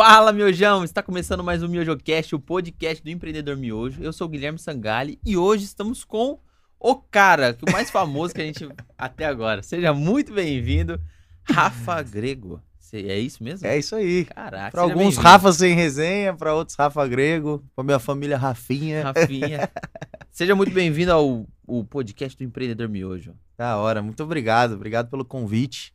Fala, 0.00 0.32
miojão! 0.32 0.84
Está 0.84 1.02
começando 1.02 1.42
mais 1.42 1.60
um 1.60 1.66
MiojoCast, 1.66 2.32
o 2.32 2.38
podcast 2.38 3.02
do 3.02 3.10
empreendedor 3.10 3.56
miojo. 3.56 4.00
Eu 4.00 4.12
sou 4.12 4.28
o 4.28 4.30
Guilherme 4.30 4.56
Sangali 4.56 5.18
e 5.26 5.36
hoje 5.36 5.64
estamos 5.64 6.04
com 6.04 6.38
o 6.78 6.94
cara, 6.94 7.52
que 7.52 7.68
o 7.68 7.72
mais 7.72 7.90
famoso 7.90 8.32
que 8.32 8.40
a 8.40 8.44
gente 8.44 8.68
até 8.96 9.24
agora. 9.24 9.60
Seja 9.60 9.92
muito 9.92 10.32
bem-vindo, 10.32 11.00
Rafa 11.42 12.00
Grego. 12.02 12.62
É 12.92 13.18
isso 13.18 13.42
mesmo? 13.42 13.66
É 13.66 13.76
isso 13.76 13.96
aí. 13.96 14.26
Caraca, 14.26 14.70
Para 14.70 14.82
alguns. 14.82 15.16
Rafa 15.16 15.52
sem 15.52 15.74
resenha, 15.74 16.32
para 16.32 16.54
outros 16.54 16.76
Rafa 16.76 17.04
Grego, 17.08 17.64
para 17.74 17.82
minha 17.82 17.98
família 17.98 18.38
Rafinha. 18.38 19.02
Rafinha. 19.02 19.68
Seja 20.30 20.54
muito 20.54 20.72
bem-vindo 20.72 21.10
ao, 21.10 21.44
ao 21.66 21.82
podcast 21.82 22.38
do 22.38 22.44
empreendedor 22.44 22.88
miojo. 22.88 23.34
Da 23.56 23.76
hora, 23.76 24.00
muito 24.00 24.22
obrigado. 24.22 24.74
Obrigado 24.74 25.10
pelo 25.10 25.24
convite. 25.24 25.92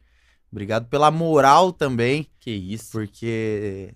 Obrigado 0.54 0.86
pela 0.86 1.10
moral 1.10 1.74
também, 1.74 2.28
Que 2.40 2.52
isso. 2.52 2.92
porque 2.92 3.92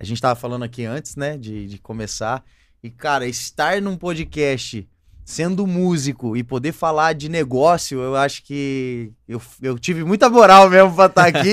a 0.00 0.04
gente 0.04 0.20
tava 0.20 0.34
falando 0.34 0.64
aqui 0.64 0.84
antes, 0.84 1.14
né, 1.14 1.36
de, 1.38 1.68
de 1.68 1.78
começar. 1.78 2.44
E, 2.82 2.90
cara, 2.90 3.24
estar 3.24 3.80
num 3.80 3.96
podcast 3.96 4.88
sendo 5.24 5.68
músico 5.68 6.36
e 6.36 6.42
poder 6.42 6.72
falar 6.72 7.12
de 7.12 7.28
negócio, 7.28 8.00
eu 8.00 8.16
acho 8.16 8.42
que 8.42 9.12
eu, 9.28 9.40
eu 9.62 9.78
tive 9.78 10.02
muita 10.02 10.28
moral 10.28 10.68
mesmo 10.68 10.92
pra 10.92 11.06
estar 11.06 11.26
aqui. 11.26 11.52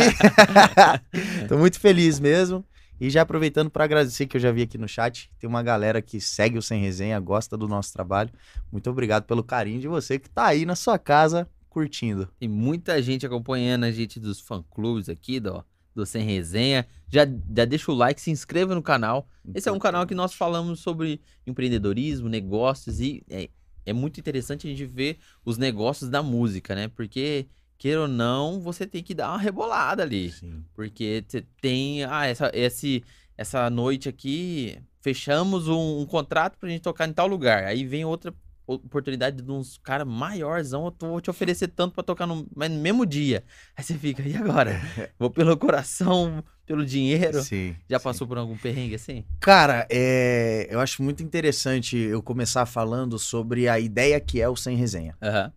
Tô 1.48 1.60
muito 1.60 1.80
feliz 1.80 2.20
mesmo. 2.20 2.66
E 3.00 3.12
já 3.12 3.22
aproveitando 3.22 3.70
para 3.70 3.84
agradecer 3.84 4.26
que 4.26 4.38
eu 4.38 4.42
já 4.42 4.52
vi 4.52 4.64
aqui 4.64 4.80
no 4.80 4.88
chat, 4.88 5.30
tem 5.38 5.48
uma 5.48 5.62
galera 5.62 6.02
que 6.02 6.20
segue 6.20 6.58
o 6.58 6.62
Sem 6.64 6.82
Resenha, 6.82 7.20
gosta 7.20 7.56
do 7.56 7.68
nosso 7.68 7.94
trabalho. 7.94 8.32
Muito 8.72 8.90
obrigado 8.90 9.26
pelo 9.26 9.44
carinho 9.44 9.80
de 9.80 9.88
você 9.88 10.18
que 10.18 10.28
tá 10.28 10.48
aí 10.48 10.66
na 10.66 10.76
sua 10.76 10.98
casa 10.98 11.48
curtindo. 11.78 12.28
Tem 12.40 12.50
muita 12.50 13.00
gente 13.04 13.24
acompanhando 13.24 13.84
a 13.84 13.92
gente 13.92 14.20
dos 14.20 14.40
fã-clubes 14.40 15.10
aqui, 15.10 15.40
do, 15.40 15.64
do 15.94 16.08
Sem 16.08 16.24
Resenha. 16.26 16.88
Já, 17.08 17.22
já 17.24 17.66
deixa 17.66 17.92
o 17.92 17.96
like, 17.96 18.20
se 18.20 18.32
inscreva 18.32 18.74
no 18.74 18.82
canal. 18.82 19.30
Esse 19.54 19.70
é 19.70 19.72
um 19.72 19.78
canal 19.78 20.08
que 20.08 20.16
nós 20.16 20.34
falamos 20.34 20.80
sobre 20.80 21.22
empreendedorismo, 21.46 22.28
negócios 22.28 23.00
e 23.00 23.24
é, 23.30 23.48
é 23.86 23.94
muito 23.94 24.20
interessante 24.20 24.66
a 24.66 24.72
gente 24.72 24.88
ver 24.88 25.20
os 25.46 25.60
negócios 25.60 26.10
da 26.10 26.24
música, 26.24 26.74
né? 26.74 26.88
Porque, 26.88 27.46
queira 27.78 28.02
ou 28.02 28.08
não, 28.08 28.60
você 28.60 28.88
tem 28.88 29.04
que 29.04 29.14
dar 29.14 29.30
uma 29.30 29.38
rebolada 29.38 30.02
ali. 30.02 30.32
Sim. 30.32 30.66
Porque 30.74 31.24
você 31.28 31.46
tem, 31.62 32.06
ah, 32.06 32.26
essa, 32.26 32.50
esse, 32.56 33.04
essa 33.38 33.70
noite 33.70 34.10
aqui, 34.10 34.80
fechamos 35.00 35.68
um, 35.68 36.00
um 36.00 36.08
contrato 36.08 36.58
pra 36.58 36.70
gente 36.70 36.82
tocar 36.82 37.08
em 37.08 37.14
tal 37.14 37.28
lugar. 37.28 37.66
Aí 37.66 37.86
vem 37.86 38.04
outra 38.04 38.34
oportunidade 38.68 39.42
de 39.42 39.52
uns 39.52 39.78
caras 39.78 40.06
maiorzão, 40.06 40.94
eu 41.02 41.08
vou 41.10 41.22
te 41.22 41.30
oferecer 41.30 41.70
tanto 41.70 41.94
pra 41.96 42.04
tocar 42.04 42.28
no, 42.28 42.46
mas 42.56 42.70
no 42.70 42.78
mesmo 42.80 43.06
dia. 43.06 43.44
Aí 43.76 43.84
você 43.84 43.98
fica, 43.98 44.22
e 44.22 44.36
agora? 44.36 44.80
Vou 45.18 45.30
pelo 45.32 45.56
coração, 45.58 46.44
pelo 46.66 46.86
dinheiro? 46.86 47.42
Sim. 47.42 47.76
Já 47.90 47.98
sim. 47.98 48.04
passou 48.04 48.28
por 48.28 48.38
algum 48.38 48.58
perrengue 48.58 48.96
assim? 48.96 49.24
Cara, 49.40 49.88
é, 49.90 50.68
eu 50.70 50.80
acho 50.80 51.02
muito 51.02 51.24
interessante 51.24 51.98
eu 51.98 52.22
começar 52.22 52.66
falando 52.66 53.18
sobre 53.18 53.68
a 53.70 53.80
ideia 53.80 54.20
que 54.20 54.42
é 54.42 54.50
o 54.50 54.56
Sem 54.56 54.76
Resenha. 54.76 55.16
Aham. 55.22 55.52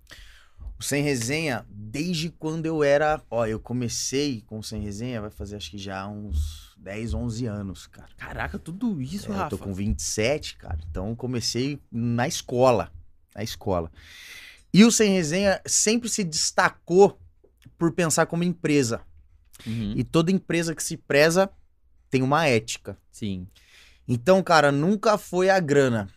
O 0.78 0.82
Sem 0.82 1.02
Resenha, 1.02 1.66
desde 1.68 2.30
quando 2.30 2.64
eu 2.64 2.82
era. 2.82 3.20
Ó, 3.30 3.44
eu 3.44 3.60
comecei 3.60 4.40
com 4.46 4.60
o 4.60 4.62
Sem 4.62 4.80
Resenha, 4.80 5.20
vai 5.20 5.28
fazer 5.30 5.56
acho 5.56 5.70
que 5.70 5.76
já 5.76 6.06
uns 6.08 6.74
10, 6.78 7.12
11 7.12 7.44
anos, 7.44 7.86
cara. 7.86 8.08
Caraca, 8.16 8.58
tudo 8.58 9.02
isso, 9.02 9.26
É, 9.30 9.34
eu 9.34 9.38
Rafa. 9.38 9.50
tô 9.50 9.58
com 9.58 9.74
27, 9.74 10.56
cara. 10.56 10.78
Então 10.90 11.10
eu 11.10 11.16
comecei 11.16 11.78
na 11.92 12.26
escola. 12.26 12.90
Na 13.40 13.44
escola. 13.44 13.90
E 14.72 14.84
o 14.84 14.92
Sem 14.92 15.12
Resenha 15.14 15.60
sempre 15.66 16.10
se 16.10 16.22
destacou 16.22 17.18
por 17.78 17.90
pensar 17.92 18.26
como 18.26 18.44
empresa. 18.44 19.00
Uhum, 19.66 19.94
E 19.96 20.04
toda 20.04 20.30
empresa 20.30 20.74
que 20.74 20.82
se 20.82 20.96
preza 20.96 21.50
tem 22.10 22.22
uma 22.22 22.46
ética. 22.46 22.98
Sim. 23.10 23.46
Então, 24.06 24.42
cara, 24.42 24.70
nunca 24.70 25.16
foi 25.16 25.48
a 25.48 25.58
grana. 25.58 26.08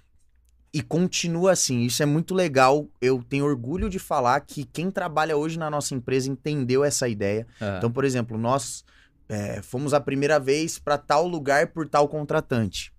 E 0.73 0.81
continua 0.81 1.51
assim. 1.51 1.81
Isso 1.81 2.03
é 2.03 2.05
muito 2.05 2.33
legal. 2.35 2.89
Eu 3.00 3.23
tenho 3.23 3.45
orgulho 3.45 3.90
de 3.90 4.00
falar 4.00 4.40
que 4.41 4.66
quem 4.66 4.91
trabalha 4.91 5.38
hoje 5.38 5.57
na 5.57 5.69
nossa 5.69 5.94
empresa 5.95 6.29
entendeu 6.29 6.84
essa 6.84 7.07
ideia. 7.07 7.47
Aham. 7.61 7.78
Então, 7.78 7.91
por 7.91 8.03
exemplo, 8.03 8.38
nós 8.38 8.84
é, 9.29 9.61
fomos 9.61 9.94
a 9.94 10.00
primeira 10.01 10.40
vez 10.40 10.78
para 10.78 10.97
tal 10.97 11.28
lugar 11.28 11.67
por 11.67 11.88
tal 11.88 12.07
contratante. 12.09 12.92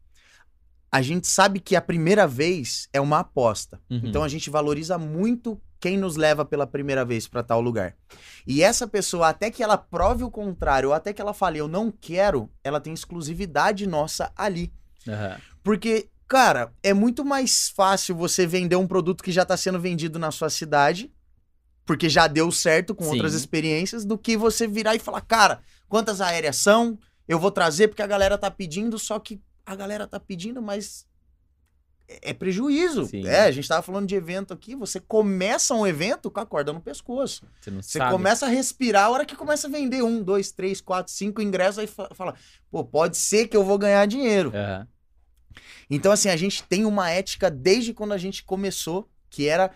A 0.95 1.03
gente 1.03 1.27
sabe 1.27 1.59
que 1.59 1.75
a 1.75 1.81
primeira 1.81 2.25
vez 2.25 2.89
é 2.93 3.01
uma 3.01 3.19
aposta. 3.19 3.81
Uhum. 3.91 4.03
Então 4.05 4.23
a 4.23 4.29
gente 4.29 4.49
valoriza 4.49 4.97
muito 4.97 5.61
quem 5.81 5.99
nos 5.99 6.15
leva 6.15 6.45
pela 6.45 6.69
primeira 6.69 7.05
vez 7.05 7.27
para 7.27 7.43
tal 7.43 7.61
lugar. 7.61 7.97
E 8.47 8.63
essa 8.63 8.87
pessoa, 8.87 9.29
até 9.29 9.51
que 9.51 9.61
ela 9.61 9.77
prove 9.77 10.23
o 10.23 10.31
contrário, 10.31 10.91
ou 10.91 10.95
até 10.95 11.13
que 11.13 11.21
ela 11.21 11.35
fale 11.35 11.59
eu 11.59 11.67
não 11.67 11.91
quero, 11.91 12.49
ela 12.63 12.81
tem 12.81 12.95
exclusividade 12.95 13.89
nossa 13.89 14.31
ali. 14.37 14.73
Aham. 15.09 15.37
Porque, 15.65 16.07
cara, 16.29 16.73
é 16.81 16.95
muito 16.95 17.25
mais 17.25 17.71
fácil 17.71 18.15
você 18.15 18.47
vender 18.47 18.77
um 18.77 18.87
produto 18.87 19.25
que 19.25 19.33
já 19.33 19.43
está 19.43 19.57
sendo 19.57 19.81
vendido 19.81 20.17
na 20.17 20.31
sua 20.31 20.49
cidade, 20.49 21.13
porque 21.85 22.09
já 22.09 22.29
deu 22.29 22.53
certo 22.53 22.95
com 22.95 23.03
Sim. 23.03 23.11
outras 23.11 23.35
experiências, 23.35 24.05
do 24.05 24.17
que 24.17 24.37
você 24.37 24.69
virar 24.69 24.95
e 24.95 25.01
falar, 25.01 25.23
cara, 25.23 25.61
quantas 25.89 26.21
aéreas 26.21 26.55
são? 26.55 26.97
Eu 27.27 27.41
vou 27.41 27.51
trazer 27.51 27.89
porque 27.89 28.03
a 28.03 28.07
galera 28.07 28.39
tá 28.39 28.49
pedindo, 28.49 28.97
só 28.97 29.19
que 29.19 29.43
a 29.65 29.75
galera 29.75 30.07
tá 30.07 30.19
pedindo, 30.21 30.61
mas 30.63 31.07
é 32.09 32.31
é 32.31 32.35
prejuízo. 32.35 33.07
Sim. 33.07 33.27
É, 33.27 33.41
a 33.41 33.51
gente 33.51 33.67
tava 33.67 33.81
falando 33.83 34.07
de 34.07 34.15
evento 34.15 34.53
aqui, 34.53 34.75
você 34.75 35.01
começa 35.01 35.75
um 35.75 35.87
evento 35.87 36.31
com 36.31 36.41
a 36.41 36.47
corda 36.47 36.73
no 36.73 36.81
pescoço. 36.81 37.47
Você 37.61 37.71
não 37.71 37.83
Você 37.83 37.99
começa 37.99 38.45
a 38.47 38.49
respirar, 38.49 39.05
a 39.07 39.11
hora 39.11 39.25
que 39.25 39.35
começa 39.35 39.67
a 39.67 39.71
vender 39.71 40.03
um, 40.03 40.23
dois, 40.23 40.53
três, 40.53 40.81
quatro, 40.81 41.13
cinco 41.13 41.41
ingressos, 41.41 41.79
aí 41.79 41.87
fa- 41.87 42.11
fala, 42.15 42.35
pô, 42.71 42.85
pode 42.85 43.17
ser 43.17 43.49
que 43.49 43.57
eu 43.57 43.65
vou 43.65 43.79
ganhar 43.79 44.05
dinheiro. 44.07 44.53
Aham. 44.55 44.87
Então, 45.89 46.11
assim, 46.13 46.29
a 46.29 46.37
gente 46.37 46.63
tem 46.65 46.85
uma 46.85 47.11
ética 47.11 47.51
desde 47.51 47.95
quando 47.95 48.13
a 48.13 48.19
gente 48.19 48.43
começou, 48.45 49.09
que 49.31 49.49
era 49.49 49.71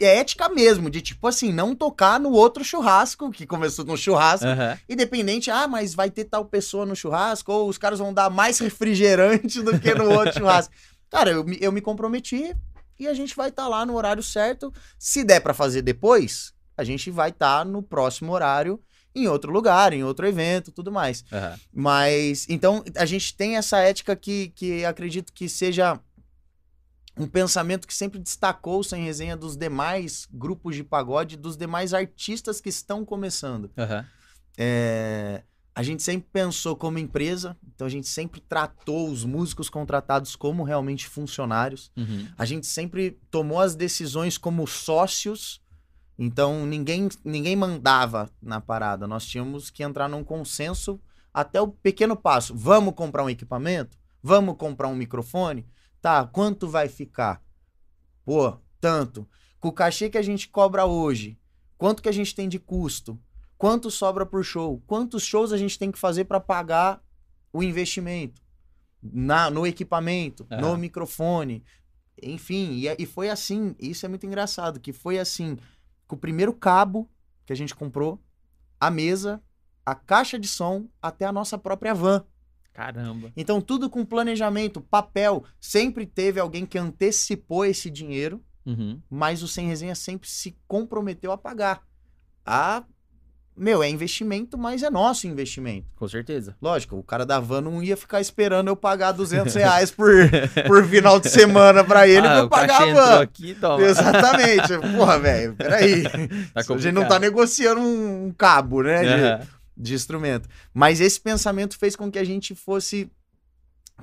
é 0.00 0.16
ética 0.18 0.48
mesmo, 0.48 0.90
de 0.90 1.00
tipo 1.00 1.26
assim, 1.26 1.52
não 1.52 1.74
tocar 1.74 2.20
no 2.20 2.30
outro 2.30 2.62
churrasco, 2.64 3.30
que 3.30 3.46
começou 3.46 3.84
no 3.84 3.96
churrasco, 3.96 4.46
Aham. 4.46 4.78
independente, 4.88 5.50
ah, 5.50 5.66
mas 5.66 5.94
vai 5.94 6.10
ter 6.10 6.24
tal 6.24 6.44
pessoa 6.44 6.84
no 6.84 6.94
churrasco, 6.96 7.52
ou 7.52 7.68
os 7.68 7.78
caras 7.78 7.98
vão 7.98 8.12
dar 8.12 8.28
mais 8.30 8.58
refrigerante 8.58 9.62
do 9.62 9.78
que 9.78 9.94
no 9.94 10.10
outro 10.10 10.38
churrasco. 10.38 10.72
Cara, 11.10 11.30
eu, 11.30 11.44
me- 11.44 11.58
eu 11.60 11.70
me 11.72 11.80
comprometi 11.80 12.54
e 12.98 13.06
a 13.06 13.14
gente 13.14 13.34
vai 13.36 13.48
estar 13.48 13.68
lá 13.68 13.86
no 13.86 13.94
horário 13.94 14.22
certo. 14.22 14.72
Se 14.98 15.22
der 15.24 15.40
pra 15.40 15.54
fazer 15.54 15.82
depois, 15.82 16.52
a 16.76 16.84
gente 16.84 17.10
vai 17.10 17.30
estar 17.30 17.64
no 17.64 17.82
próximo 17.82 18.32
horário 18.32 18.80
em 19.14 19.28
outro 19.28 19.52
lugar, 19.52 19.92
em 19.92 20.02
outro 20.02 20.26
evento, 20.26 20.72
tudo 20.72 20.90
mais. 20.90 21.24
Aham. 21.32 21.56
Mas, 21.72 22.46
então, 22.48 22.82
a 22.96 23.06
gente 23.06 23.36
tem 23.36 23.56
essa 23.56 23.78
ética 23.78 24.16
que, 24.16 24.48
que 24.56 24.84
acredito 24.84 25.32
que 25.32 25.48
seja 25.48 26.00
um 27.16 27.26
pensamento 27.26 27.86
que 27.86 27.94
sempre 27.94 28.18
destacou 28.18 28.80
o 28.80 28.84
sem 28.84 29.04
resenha 29.04 29.36
dos 29.36 29.56
demais 29.56 30.26
grupos 30.32 30.74
de 30.74 30.82
pagode, 30.82 31.36
dos 31.36 31.56
demais 31.56 31.94
artistas 31.94 32.60
que 32.60 32.68
estão 32.68 33.04
começando. 33.04 33.70
Aham. 33.78 34.04
É, 34.56 35.42
a 35.74 35.82
gente 35.82 36.02
sempre 36.02 36.28
pensou 36.32 36.76
como 36.76 36.98
empresa, 36.98 37.56
então 37.74 37.86
a 37.86 37.90
gente 37.90 38.06
sempre 38.06 38.40
tratou 38.40 39.10
os 39.10 39.24
músicos 39.24 39.68
contratados 39.68 40.36
como 40.36 40.62
realmente 40.62 41.08
funcionários. 41.08 41.90
Uhum. 41.96 42.28
A 42.38 42.44
gente 42.44 42.66
sempre 42.66 43.18
tomou 43.30 43.60
as 43.60 43.74
decisões 43.74 44.38
como 44.38 44.66
sócios, 44.68 45.60
então 46.16 46.64
ninguém, 46.64 47.08
ninguém 47.24 47.56
mandava 47.56 48.30
na 48.40 48.60
parada. 48.60 49.06
Nós 49.08 49.26
tínhamos 49.26 49.68
que 49.68 49.82
entrar 49.82 50.08
num 50.08 50.22
consenso 50.22 51.00
até 51.32 51.60
o 51.60 51.66
pequeno 51.66 52.14
passo. 52.14 52.54
Vamos 52.54 52.94
comprar 52.94 53.24
um 53.24 53.30
equipamento? 53.30 53.98
Vamos 54.22 54.56
comprar 54.56 54.86
um 54.86 54.94
microfone? 54.94 55.66
Tá, 56.04 56.26
quanto 56.26 56.68
vai 56.68 56.86
ficar? 56.86 57.42
Pô, 58.26 58.58
tanto. 58.78 59.26
Com 59.58 59.68
o 59.68 59.72
cachê 59.72 60.10
que 60.10 60.18
a 60.18 60.22
gente 60.22 60.50
cobra 60.50 60.84
hoje, 60.84 61.40
quanto 61.78 62.02
que 62.02 62.10
a 62.10 62.12
gente 62.12 62.34
tem 62.34 62.46
de 62.46 62.58
custo? 62.58 63.18
Quanto 63.56 63.90
sobra 63.90 64.26
por 64.26 64.44
show? 64.44 64.82
Quantos 64.86 65.22
shows 65.22 65.50
a 65.50 65.56
gente 65.56 65.78
tem 65.78 65.90
que 65.90 65.98
fazer 65.98 66.26
para 66.26 66.38
pagar 66.38 67.02
o 67.50 67.62
investimento? 67.62 68.42
Na, 69.02 69.48
no 69.48 69.66
equipamento, 69.66 70.46
no 70.60 70.76
microfone, 70.76 71.64
enfim, 72.22 72.72
e, 72.74 72.86
é- 72.88 72.96
e 72.98 73.06
foi 73.06 73.30
assim, 73.30 73.74
isso 73.78 74.04
é 74.04 74.08
muito 74.10 74.26
engraçado, 74.26 74.80
que 74.80 74.92
foi 74.92 75.18
assim, 75.18 75.56
com 76.06 76.16
o 76.16 76.18
primeiro 76.18 76.52
cabo 76.52 77.10
que 77.46 77.52
a 77.54 77.56
gente 77.56 77.74
comprou, 77.74 78.22
a 78.78 78.90
mesa, 78.90 79.42
a 79.86 79.94
caixa 79.94 80.38
de 80.38 80.48
som, 80.48 80.86
até 81.00 81.24
a 81.24 81.32
nossa 81.32 81.56
própria 81.56 81.94
van. 81.94 82.26
Caramba. 82.74 83.30
Então, 83.36 83.60
tudo 83.60 83.88
com 83.88 84.04
planejamento, 84.04 84.80
papel. 84.80 85.44
Sempre 85.60 86.04
teve 86.04 86.40
alguém 86.40 86.66
que 86.66 86.76
antecipou 86.76 87.64
esse 87.64 87.88
dinheiro, 87.88 88.42
Uhum. 88.66 89.00
mas 89.08 89.42
o 89.42 89.48
Sem 89.48 89.68
Resenha 89.68 89.94
sempre 89.94 90.28
se 90.28 90.56
comprometeu 90.66 91.30
a 91.30 91.38
pagar. 91.38 91.82
A. 92.44 92.82
Meu, 93.56 93.84
é 93.84 93.88
investimento, 93.88 94.58
mas 94.58 94.82
é 94.82 94.90
nosso 94.90 95.28
investimento. 95.28 95.86
Com 95.94 96.08
certeza. 96.08 96.56
Lógico, 96.60 96.96
o 96.96 97.04
cara 97.04 97.24
da 97.24 97.38
van 97.38 97.60
não 97.60 97.80
ia 97.80 97.96
ficar 97.96 98.20
esperando 98.20 98.66
eu 98.66 98.74
pagar 98.74 99.12
200 99.14 99.54
reais 99.54 99.92
por, 99.92 100.12
por 100.66 100.84
final 100.88 101.20
de 101.20 101.28
semana 101.28 101.84
pra 101.84 102.08
ele 102.08 102.22
pra 102.22 102.34
ah, 102.34 102.38
eu 102.40 102.44
o 102.46 102.48
pagar 102.48 102.82
a 102.82 102.92
van. 102.92 103.20
aqui, 103.22 103.54
toma. 103.54 103.78
Porra, 104.98 105.18
velho, 105.20 105.54
peraí. 105.54 106.02
Tá 106.52 106.60
a 106.60 106.78
gente 106.78 106.90
não 106.92 107.06
tá 107.06 107.20
negociando 107.20 107.80
um, 107.80 108.32
cabo, 108.36 108.82
né? 108.82 109.38
de-. 109.38 109.46
De 109.76 109.94
instrumento. 109.94 110.48
Mas 110.72 111.00
esse 111.00 111.20
pensamento 111.20 111.76
fez 111.78 111.94
com 111.96 112.10
que 112.10 112.18
a 112.18 112.24
gente 112.24 112.54
fosse 112.54 113.10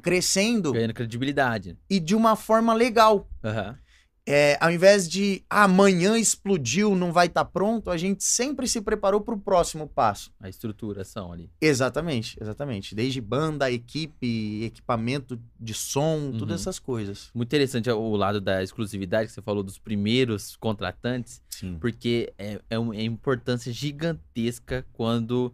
crescendo 0.01 0.71
Ganhando 0.73 0.93
credibilidade. 0.93 1.77
e 1.89 1.99
de 1.99 2.15
uma 2.15 2.35
forma 2.35 2.73
legal. 2.73 3.27
Aham. 3.43 3.77
É, 4.23 4.55
ao 4.61 4.71
invés 4.71 5.09
de 5.09 5.43
"Ah, 5.49 5.63
amanhã 5.63 6.15
explodiu, 6.15 6.95
não 6.95 7.11
vai 7.11 7.25
estar 7.25 7.43
pronto, 7.43 7.89
a 7.89 7.97
gente 7.97 8.23
sempre 8.23 8.67
se 8.67 8.79
preparou 8.79 9.19
para 9.19 9.33
o 9.33 9.39
próximo 9.39 9.87
passo. 9.87 10.31
A 10.39 10.47
estruturação 10.47 11.33
ali. 11.33 11.49
Exatamente, 11.59 12.37
exatamente. 12.39 12.93
Desde 12.93 13.19
banda, 13.19 13.69
equipe, 13.71 14.63
equipamento 14.63 15.41
de 15.59 15.73
som, 15.73 16.17
Uhum. 16.31 16.37
todas 16.37 16.61
essas 16.61 16.77
coisas. 16.77 17.31
Muito 17.33 17.49
interessante 17.49 17.89
o 17.89 18.15
lado 18.15 18.39
da 18.39 18.61
exclusividade 18.61 19.27
que 19.27 19.33
você 19.33 19.41
falou 19.41 19.63
dos 19.63 19.79
primeiros 19.79 20.55
contratantes, 20.55 21.41
Sim. 21.49 21.77
porque 21.81 22.31
é, 22.37 22.61
é 22.69 22.77
uma 22.77 22.95
importância 22.95 23.73
gigantesca 23.73 24.85
quando 24.93 25.51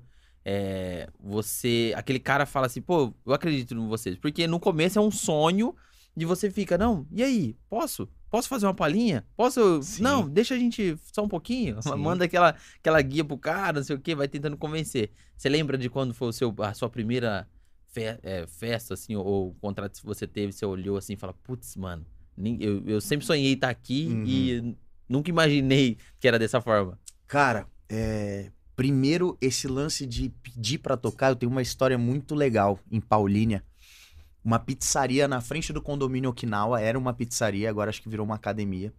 é, 0.50 1.10
você. 1.20 1.92
Aquele 1.98 2.20
cara 2.20 2.46
fala 2.46 2.68
assim, 2.68 2.82
pô, 2.82 3.14
eu 3.26 3.34
acredito 3.34 3.74
em 3.74 3.88
vocês. 3.88 4.16
Porque 4.18 4.48
no 4.48 4.62
começo 4.62 4.98
é 4.98 5.02
um 5.02 5.12
sonho 5.12 5.76
de 6.16 6.26
você 6.26 6.50
fica, 6.50 6.78
não, 6.78 7.06
e 7.12 7.22
aí? 7.22 7.58
Posso? 7.70 8.08
Posso 8.30 8.48
fazer 8.48 8.66
uma 8.66 8.74
palhinha? 8.74 9.26
Posso? 9.36 9.82
Sim. 9.84 10.02
Não, 10.04 10.28
deixa 10.28 10.56
a 10.56 10.58
gente 10.58 10.98
só 11.14 11.24
um 11.24 11.28
pouquinho. 11.28 11.80
Sim. 11.84 11.96
Manda 11.98 12.24
aquela, 12.26 12.56
aquela 12.80 13.02
guia 13.02 13.26
pro 13.26 13.38
cara, 13.38 13.80
não 13.80 13.84
sei 13.84 13.96
o 13.96 14.00
que, 14.00 14.16
vai 14.16 14.28
tentando 14.28 14.56
convencer. 14.58 15.12
Você 15.38 15.50
lembra 15.50 15.78
de 15.78 15.90
quando 15.90 16.14
foi 16.14 16.30
o 16.30 16.34
seu, 16.34 16.54
a 16.60 16.74
sua 16.74 16.90
primeira 16.90 17.46
fe- 17.88 18.18
é, 18.24 18.48
festa, 18.48 18.94
assim, 18.94 19.16
ou, 19.18 19.26
ou 19.26 19.54
contrato 19.56 20.00
que 20.00 20.06
você 20.06 20.26
teve, 20.26 20.54
você 20.54 20.66
olhou 20.66 20.96
assim 20.98 21.14
e 21.14 21.18
fala, 21.18 21.34
putz, 21.34 21.76
mano, 21.76 22.06
nem- 22.38 22.58
eu, 22.62 22.84
eu 22.88 23.02
sempre 23.02 23.26
sonhei 23.26 23.54
estar 23.54 23.70
aqui 23.70 24.08
Uhum. 24.10 24.24
e 24.26 24.78
nunca 25.10 25.30
imaginei 25.30 25.98
que 26.20 26.28
era 26.28 26.40
dessa 26.40 26.60
forma. 26.62 26.98
Cara, 27.28 27.68
é, 27.90 28.52
primeiro 28.78 29.36
esse 29.42 29.68
lance 29.68 30.06
de 30.06 30.30
pedir 30.30 30.78
pra 30.78 30.96
tocar, 30.96 31.30
eu 31.30 31.36
tenho 31.36 31.52
uma 31.52 31.64
história 31.64 31.98
muito 31.98 32.36
legal 32.36 32.80
em 32.92 33.02
Paulínia. 33.02 33.64
Uma 34.46 34.60
pizzaria 34.60 35.28
na 35.28 35.42
frente 35.42 35.74
do 35.74 35.82
condomínio 35.82 36.30
Okinawa, 36.30 36.80
era 36.80 36.98
uma 36.98 37.12
pizzaria, 37.12 37.70
agora 37.70 37.90
acho 37.90 38.02
que 38.02 38.08
virou 38.08 38.24
uma 38.24 38.36
academia. 38.36 38.94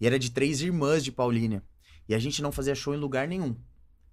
E 0.00 0.06
era 0.06 0.20
de 0.20 0.30
três 0.30 0.62
irmãs 0.62 1.02
de 1.02 1.10
Paulínia. 1.10 1.64
E 2.08 2.14
a 2.14 2.18
gente 2.18 2.40
não 2.40 2.52
fazia 2.52 2.76
show 2.76 2.94
em 2.94 2.96
lugar 2.96 3.26
nenhum. 3.26 3.56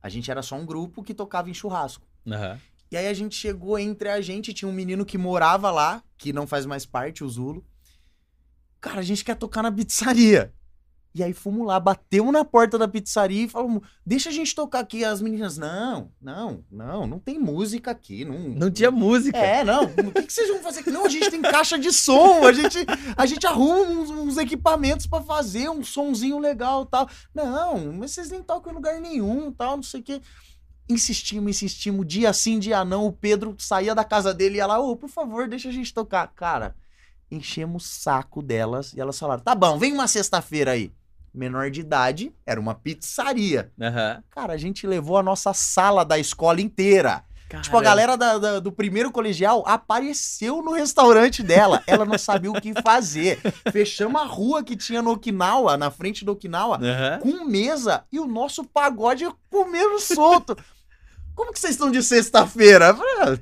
A 0.02 0.10
gente 0.10 0.32
era 0.32 0.42
só 0.42 0.56
um 0.56 0.66
grupo 0.66 1.04
que 1.04 1.14
tocava 1.14 1.50
em 1.50 1.54
churrasco. 1.54 2.06
Aham. 2.28 2.60
E 2.90 2.98
aí 2.98 3.08
a 3.08 3.14
gente 3.14 3.36
chegou 3.36 3.78
entre 3.78 4.10
a 4.10 4.20
gente, 4.22 4.54
tinha 4.54 4.68
um 4.68 4.74
menino 4.74 5.06
que 5.06 5.20
morava 5.20 5.70
lá, 5.70 6.04
que 6.18 6.34
não 6.34 6.48
faz 6.48 6.66
mais 6.66 6.84
parte, 6.84 7.24
o 7.24 7.30
Zulo. 7.30 7.64
Cara, 8.82 9.00
a 9.00 9.04
gente 9.04 9.24
quer 9.24 9.36
tocar 9.36 9.62
na 9.62 9.72
pizzaria. 9.72 10.52
E 11.14 11.22
aí 11.22 11.34
fomos 11.34 11.68
lá, 11.68 11.78
batemos 11.78 12.32
na 12.32 12.46
porta 12.46 12.78
da 12.78 12.88
pizzaria 12.88 13.44
e 13.44 13.50
falamos, 13.50 13.82
deixa 14.06 14.30
a 14.30 14.32
gente 14.32 14.56
tocar 14.56 14.80
aqui. 14.80 15.04
As 15.04 15.22
meninas, 15.22 15.58
não, 15.58 16.10
não, 16.22 16.64
não, 16.72 17.06
não 17.06 17.20
tem 17.20 17.38
música 17.38 17.92
aqui. 17.92 18.24
Não, 18.24 18.40
Não 18.40 18.72
tinha 18.72 18.90
música. 18.90 19.38
É, 19.38 19.64
não, 19.64 19.84
o 19.84 20.12
que, 20.14 20.24
que 20.24 20.32
vocês 20.32 20.48
vão 20.48 20.60
fazer 20.60 20.80
aqui? 20.80 20.90
Não, 20.90 21.06
a 21.06 21.10
gente 21.10 21.30
tem 21.30 21.42
caixa 21.42 21.78
de 21.78 21.92
som, 21.92 22.46
a 22.46 22.54
gente, 22.54 22.78
a 23.18 23.26
gente 23.26 23.46
arruma 23.46 23.82
uns, 23.82 24.10
uns 24.10 24.38
equipamentos 24.38 25.06
pra 25.06 25.22
fazer, 25.22 25.70
um 25.70 25.84
sonzinho 25.84 26.40
legal 26.40 26.84
e 26.84 26.88
tal. 26.88 27.10
Não, 27.34 27.92
mas 27.94 28.12
vocês 28.12 28.30
nem 28.30 28.42
tocam 28.42 28.72
em 28.72 28.76
lugar 28.76 29.02
nenhum 29.02 29.52
tal, 29.52 29.76
não 29.76 29.84
sei 29.84 30.00
o 30.00 30.04
quê. 30.04 30.22
Insistimos, 30.88 31.50
insistimos, 31.50 32.08
dia 32.08 32.32
sim, 32.32 32.58
dia 32.58 32.86
não. 32.86 33.06
O 33.06 33.12
Pedro 33.12 33.54
saía 33.60 33.94
da 33.94 34.06
casa 34.06 34.34
dele 34.34 34.56
e 34.56 34.58
ia 34.58 34.66
lá, 34.68 34.80
ô, 34.80 34.96
por 34.96 35.10
favor, 35.10 35.48
deixa 35.48 35.68
a 35.68 35.72
gente 35.74 35.94
tocar. 35.94 36.28
Cara, 36.28 36.74
enchemos 37.30 37.86
o 37.86 37.88
saco 37.88 38.42
delas 38.42 38.94
e 38.94 39.00
elas 39.00 39.18
falaram: 39.20 39.42
tá 39.44 39.56
bom, 39.56 39.78
vem 39.78 39.94
uma 39.94 40.08
sexta-feira 40.08 40.72
aí. 40.72 40.92
Menor 41.34 41.70
de 41.72 41.80
idade, 41.82 42.34
era 42.46 42.60
uma 42.60 42.76
pizzaria. 42.76 43.72
Aham. 43.82 44.22
Cara, 44.30 44.54
a 44.54 44.58
gente 44.58 44.86
levou 44.86 45.18
a 45.18 45.24
nossa 45.24 45.54
sala 45.54 46.04
da 46.04 46.20
escola 46.20 46.60
inteira. 46.62 47.24
Tipo, 47.48 47.58
a 47.58 47.62
Caramba. 47.62 47.82
galera 47.84 48.18
da- 48.18 48.38
da- 48.38 48.60
do 48.62 48.72
primeiro 48.72 49.12
colegial 49.12 49.62
apareceu 49.68 50.62
no 50.62 50.72
restaurante 50.72 51.44
dela. 51.44 51.84
Ela 51.86 52.06
não 52.06 52.18
sabia 52.18 52.50
o 52.50 52.62
que 52.62 52.74
fazer. 52.82 53.40
Fechamos 53.74 54.22
a 54.22 54.26
rua 54.26 54.64
que 54.64 54.76
tinha 54.78 55.02
no 55.02 55.12
Okinawa, 55.12 55.76
na 55.76 55.92
frente 55.92 56.24
do 56.24 56.32
Okinawa, 56.32 56.78
Aham. 56.82 57.20
com 57.20 57.44
mesa 57.46 58.06
e 58.10 58.20
o 58.22 58.26
nosso 58.28 58.64
pagode 58.64 59.28
comendo 59.50 60.00
solto. 60.00 60.56
Como 61.36 61.52
que 61.52 61.60
vocês 61.60 61.74
estão 61.74 61.92
de 61.92 62.02
sexta-feira? 62.02 62.96
"Ah, 63.20 63.38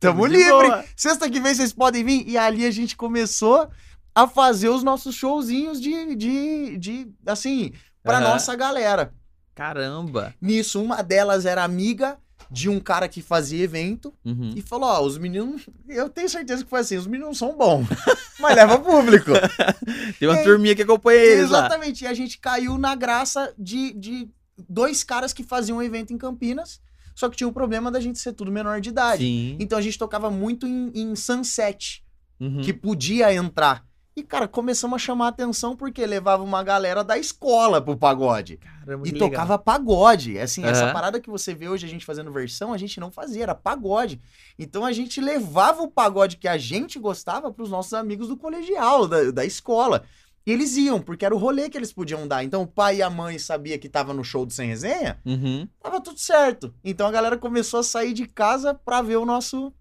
Tamo 0.00 0.26
livre. 0.26 0.50
boa. 0.50 0.84
Sexta 0.96 1.30
que 1.30 1.40
vem 1.40 1.54
vocês 1.54 1.72
podem 1.72 2.02
vir. 2.04 2.28
E 2.28 2.36
ali 2.36 2.66
a 2.66 2.70
gente 2.72 2.96
começou 2.96 3.68
a 4.14 4.26
fazer 4.28 4.68
os 4.68 4.82
nossos 4.82 5.14
showzinhos 5.14 5.80
de, 5.80 6.14
de, 6.14 6.78
de 6.78 7.08
assim, 7.26 7.72
pra 8.02 8.18
Aham. 8.18 8.28
nossa 8.30 8.54
galera. 8.54 9.12
Caramba. 9.54 10.34
Nisso, 10.40 10.82
uma 10.82 11.02
delas 11.02 11.46
era 11.46 11.62
amiga 11.64 12.18
de 12.50 12.68
um 12.68 12.78
cara 12.78 13.08
que 13.08 13.22
fazia 13.22 13.62
evento 13.64 14.12
Uhum. 14.24 14.52
e 14.54 14.60
falou: 14.62 14.88
Ó, 14.88 15.02
os 15.04 15.16
meninos, 15.18 15.66
eu 15.88 16.08
tenho 16.08 16.28
certeza 16.28 16.62
que 16.64 16.70
foi 16.70 16.80
assim, 16.80 16.96
os 16.96 17.06
meninos 17.06 17.38
são 17.38 17.56
bons, 17.56 17.86
mas 18.38 18.54
leva 18.56 18.78
público. 18.78 19.30
Tem 20.18 20.28
uma 20.28 20.40
E 20.40 20.44
turminha 20.44 20.74
que 20.74 20.82
acompanha 20.82 21.18
eles 21.20 21.50
lá. 21.50 21.60
Exatamente, 21.60 22.04
e 22.04 22.06
a 22.06 22.14
gente 22.14 22.38
caiu 22.38 22.76
na 22.78 22.94
graça 22.94 23.52
de, 23.58 23.92
de 23.92 24.28
dois 24.68 25.02
caras 25.02 25.32
que 25.32 25.42
faziam 25.42 25.78
um 25.78 25.82
evento 25.82 26.12
em 26.12 26.18
Campinas, 26.18 26.80
só 27.14 27.28
que 27.28 27.36
tinha 27.36 27.48
o 27.48 27.52
problema 27.52 27.90
da 27.90 28.00
gente 28.00 28.18
ser 28.18 28.32
tudo 28.32 28.50
menor 28.52 28.80
de 28.80 28.88
idade. 28.90 29.22
Sim. 29.24 29.56
Então 29.60 29.78
a 29.78 29.82
gente 29.82 29.98
tocava 29.98 30.30
muito 30.30 30.66
em, 30.66 30.90
em 30.94 31.16
Sunset, 31.16 32.02
Uhum. 32.40 32.60
que 32.62 32.72
podia 32.72 33.32
entrar. 33.32 33.84
E, 34.16 34.22
cara, 34.22 34.46
começamos 34.46 34.94
a 34.94 34.98
chamar 34.98 35.26
a 35.26 35.28
atenção 35.30 35.74
porque 35.76 36.06
levava 36.06 36.40
uma 36.42 36.62
galera 36.62 37.02
da 37.02 37.18
escola 37.18 37.82
pro 37.82 37.96
pagode. 37.96 38.58
Caramba, 38.58 39.08
E 39.08 39.10
legal. 39.10 39.28
tocava 39.28 39.58
pagode. 39.58 40.38
Assim, 40.38 40.64
essa 40.64 40.84
Aham. 40.84 40.92
parada 40.92 41.20
que 41.20 41.28
você 41.28 41.52
vê 41.52 41.68
hoje 41.68 41.84
a 41.84 41.88
gente 41.88 42.04
fazendo 42.06 42.30
versão, 42.32 42.72
a 42.72 42.78
gente 42.78 43.00
não 43.00 43.10
fazia, 43.10 43.42
era 43.42 43.54
pagode. 43.56 44.20
Então 44.56 44.84
a 44.84 44.92
gente 44.92 45.20
levava 45.20 45.82
o 45.82 45.90
pagode 45.90 46.36
que 46.36 46.46
a 46.46 46.56
gente 46.56 46.96
gostava 46.96 47.52
pros 47.52 47.70
nossos 47.70 47.92
amigos 47.92 48.28
do 48.28 48.36
colegial, 48.36 49.08
da, 49.08 49.32
da 49.32 49.44
escola. 49.44 50.04
E 50.46 50.52
eles 50.52 50.76
iam, 50.76 51.00
porque 51.02 51.24
era 51.24 51.34
o 51.34 51.38
rolê 51.38 51.68
que 51.68 51.76
eles 51.76 51.92
podiam 51.92 52.28
dar. 52.28 52.44
Então 52.44 52.62
o 52.62 52.68
pai 52.68 52.98
e 52.98 53.02
a 53.02 53.10
mãe 53.10 53.36
sabia 53.36 53.78
que 53.78 53.88
tava 53.88 54.14
no 54.14 54.22
show 54.22 54.46
do 54.46 54.52
Sem 54.52 54.68
Resenha, 54.68 55.18
Uhum. 55.26 55.66
tava 55.82 56.00
tudo 56.00 56.20
certo. 56.20 56.72
Então 56.84 57.08
a 57.08 57.10
galera 57.10 57.36
começou 57.36 57.80
a 57.80 57.82
sair 57.82 58.12
de 58.12 58.28
casa 58.28 58.74
pra 58.74 59.02
ver 59.02 59.16
o 59.16 59.24
nosso, 59.26 59.72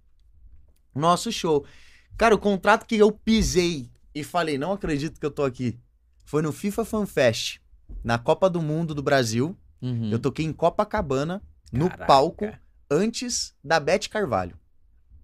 nosso 0.96 1.32
show. 1.32 1.64
Cara, 2.18 2.34
o 2.34 2.40
contrato 2.40 2.86
que 2.88 2.96
eu 2.96 3.12
pisei 3.12 3.92
e 4.14 4.24
falei, 4.24 4.58
não 4.58 4.72
acredito 4.72 5.20
que 5.20 5.26
eu 5.26 5.32
tô 5.32 5.44
aqui, 5.44 5.80
foi 6.26 6.42
no 6.42 6.52
FIFA 6.52 6.86
Fan 6.86 7.06
Fest, 7.06 7.60
na 8.04 8.18
Copa 8.18 8.50
do 8.50 8.62
Mundo 8.62 8.94
do 8.96 9.02
Brasil. 9.04 9.58
Uhum. 9.82 10.10
Eu 10.12 10.20
toquei 10.20 10.46
em 10.46 10.54
Copacabana, 10.54 11.42
no 11.72 11.90
Caraca. 11.90 12.06
palco, 12.06 12.46
antes 12.90 13.54
da 13.64 13.80
Beth 13.80 14.08
Carvalho. 14.10 14.58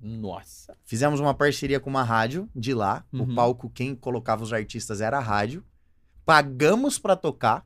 Nossa. 0.02 0.78
Fizemos 0.86 1.20
uma 1.20 1.34
parceria 1.34 1.80
com 1.80 1.90
uma 1.90 2.04
rádio 2.04 2.50
de 2.56 2.74
lá. 2.74 3.06
Uhum. 3.12 3.22
O 3.24 3.36
palco, 3.36 3.70
quem 3.70 3.96
colocava 3.96 4.44
os 4.44 4.54
artistas 4.54 5.02
era 5.02 5.18
a 5.18 5.22
rádio. 5.22 5.64
Pagamos 6.26 6.98
pra 7.00 7.16
tocar 7.16 7.66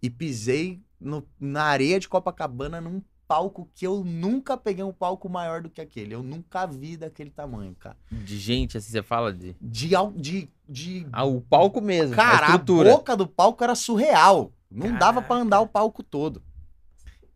e 0.00 0.08
pisei 0.08 0.82
no- 1.00 1.26
na 1.38 1.64
areia 1.64 1.98
de 2.00 2.08
Copacabana 2.08 2.80
num 2.80 3.02
palco 3.32 3.68
que 3.74 3.86
eu 3.86 4.04
nunca 4.04 4.56
peguei 4.56 4.84
um 4.84 4.92
palco 4.92 5.28
maior 5.28 5.62
do 5.62 5.70
que 5.70 5.80
aquele. 5.80 6.14
Eu 6.14 6.22
nunca 6.22 6.66
vi 6.66 6.96
daquele 6.98 7.30
tamanho, 7.30 7.74
cara. 7.74 7.96
De 8.10 8.38
gente, 8.38 8.76
assim, 8.76 8.90
você 8.90 9.02
fala 9.02 9.32
de. 9.32 9.56
De, 9.60 9.90
de, 10.16 10.48
de 10.68 11.06
Ah, 11.12 11.24
o 11.24 11.40
palco 11.40 11.80
mesmo. 11.80 12.14
Cara, 12.14 12.48
a 12.48 12.54
a 12.54 12.58
boca 12.58 13.16
do 13.16 13.26
palco 13.26 13.64
era 13.64 13.74
surreal. 13.74 14.52
Não 14.70 14.92
dava 14.98 15.20
pra 15.20 15.28
Caraca. 15.28 15.44
andar 15.46 15.60
o 15.60 15.66
palco 15.66 16.02
todo. 16.02 16.42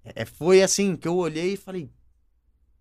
É, 0.04 0.24
foi 0.24 0.62
assim 0.62 0.96
que 0.96 1.08
eu 1.08 1.16
olhei 1.16 1.54
e 1.54 1.56
falei: 1.56 1.90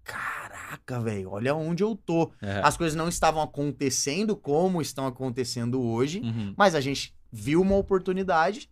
Caraca, 0.03 0.99
velho, 0.99 1.31
olha 1.31 1.55
onde 1.55 1.83
eu 1.83 1.95
tô. 1.95 2.31
É. 2.41 2.61
As 2.63 2.77
coisas 2.77 2.95
não 2.95 3.07
estavam 3.09 3.41
acontecendo 3.41 4.35
como 4.35 4.81
estão 4.81 5.07
acontecendo 5.07 5.81
hoje, 5.81 6.19
Uhum. 6.19 6.53
mas 6.57 6.75
a 6.75 6.81
gente 6.81 7.15
viu 7.31 7.61
uma 7.61 7.75
oportunidade 7.75 8.69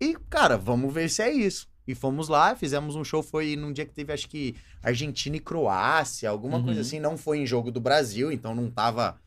e, 0.00 0.14
cara, 0.28 0.56
vamos 0.56 0.92
ver 0.92 1.08
se 1.08 1.22
é 1.22 1.32
isso. 1.32 1.68
E 1.88 1.94
fomos 1.94 2.28
lá, 2.28 2.54
fizemos 2.54 2.94
um 2.96 3.02
show, 3.02 3.22
foi 3.22 3.56
num 3.56 3.72
dia 3.72 3.86
que 3.86 3.94
teve, 3.94 4.12
acho 4.12 4.28
que, 4.28 4.54
Argentina 4.82 5.36
e 5.36 5.40
Croácia, 5.40 6.28
alguma 6.28 6.58
Uhum. 6.58 6.64
coisa 6.66 6.82
assim. 6.82 7.00
Não 7.00 7.16
foi 7.16 7.38
em 7.38 7.46
jogo 7.46 7.70
do 7.72 7.80
Brasil, 7.80 8.30
então 8.30 8.54
não 8.54 8.70
tava. 8.70 9.18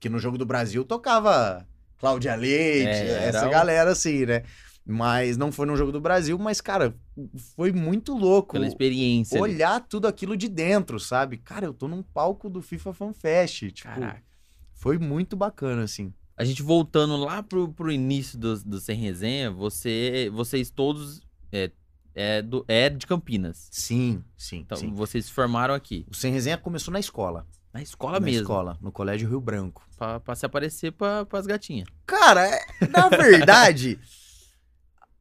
Que 0.00 0.08
no 0.08 0.18
jogo 0.18 0.36
do 0.36 0.44
Brasil 0.44 0.84
tocava 0.84 1.66
Cláudia 1.98 2.34
Leite, 2.34 2.88
É, 2.88 3.28
essa 3.28 3.48
galera 3.48 3.92
assim, 3.92 4.26
né? 4.26 4.42
Mas 4.84 5.36
não 5.36 5.52
foi 5.52 5.66
no 5.66 5.76
jogo 5.76 5.92
do 5.92 6.00
Brasil, 6.00 6.38
mas, 6.38 6.60
cara, 6.60 6.94
foi 7.54 7.70
muito 7.72 8.16
louco. 8.16 8.54
Pela 8.54 8.66
experiência. 8.66 9.36
ali. 9.42 9.54
Olhar 9.54 9.80
tudo 9.86 10.08
aquilo 10.08 10.36
de 10.36 10.48
dentro, 10.48 10.98
sabe? 10.98 11.36
Cara, 11.36 11.66
eu 11.66 11.74
tô 11.74 11.86
num 11.86 12.02
palco 12.02 12.48
do 12.50 12.60
FIFA 12.62 12.92
Fan 12.94 13.12
Fest. 13.12 13.58
Tipo, 13.70 13.88
Caraca. 13.90 14.22
foi 14.72 14.98
muito 14.98 15.36
bacana, 15.36 15.82
assim. 15.84 16.12
A 16.36 16.44
gente 16.44 16.62
voltando 16.62 17.16
lá 17.16 17.42
pro, 17.42 17.68
pro 17.72 17.92
início 17.92 18.38
do, 18.38 18.58
do 18.64 18.80
Sem 18.80 18.98
Resenha, 18.98 19.50
você, 19.50 20.30
vocês 20.32 20.70
todos 20.70 21.20
é, 21.52 21.70
é, 22.18 22.42
do, 22.42 22.64
é 22.66 22.88
de 22.88 23.06
Campinas. 23.06 23.68
Sim, 23.70 24.22
sim, 24.36 24.58
Então, 24.58 24.76
sim. 24.76 24.92
vocês 24.92 25.26
se 25.26 25.32
formaram 25.32 25.74
aqui. 25.74 26.04
O 26.10 26.14
Sem 26.14 26.32
Resenha 26.32 26.58
começou 26.58 26.92
na 26.92 26.98
escola. 27.00 27.46
Na 27.72 27.82
escola 27.82 28.18
na 28.18 28.24
mesmo. 28.26 28.40
escola, 28.42 28.76
no 28.80 28.90
Colégio 28.90 29.28
Rio 29.28 29.40
Branco. 29.40 29.86
Pra, 29.96 30.18
pra 30.18 30.34
se 30.34 30.44
aparecer 30.46 30.90
pra, 30.92 31.24
pras 31.26 31.46
gatinhas. 31.46 31.86
Cara, 32.06 32.46
é- 32.46 32.64
na 32.90 33.08
verdade, 33.10 33.98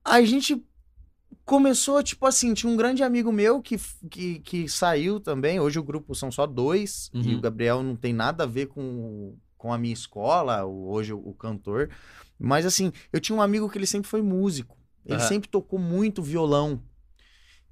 a 0.03 0.21
gente 0.23 0.63
começou, 1.45 2.01
tipo 2.03 2.25
assim, 2.25 2.53
tinha 2.53 2.71
um 2.71 2.77
grande 2.77 3.03
amigo 3.03 3.31
meu 3.31 3.61
que, 3.61 3.77
que, 4.09 4.39
que 4.39 4.67
saiu 4.69 5.19
também. 5.19 5.59
Hoje 5.59 5.79
o 5.79 5.83
grupo 5.83 6.13
são 6.15 6.31
só 6.31 6.45
dois. 6.45 7.09
E 7.13 7.17
Uhum. 7.33 7.37
o 7.37 7.41
Gabriel 7.41 7.83
não 7.83 7.95
tem 7.95 8.13
nada 8.13 8.43
a 8.43 8.47
ver 8.47 8.67
com, 8.67 9.35
com 9.57 9.71
a 9.73 9.77
minha 9.77 9.93
escola, 9.93 10.65
hoje 10.65 11.13
o, 11.13 11.19
o 11.19 11.33
cantor. 11.33 11.89
Mas 12.39 12.65
assim, 12.65 12.91
eu 13.11 13.19
tinha 13.19 13.35
um 13.37 13.41
amigo 13.41 13.69
que 13.69 13.77
ele 13.77 13.87
sempre 13.87 14.09
foi 14.09 14.21
músico. 14.21 14.77
Ele 15.05 15.19
Aham. 15.19 15.27
sempre 15.27 15.49
tocou 15.49 15.79
muito 15.79 16.21
violão. 16.21 16.81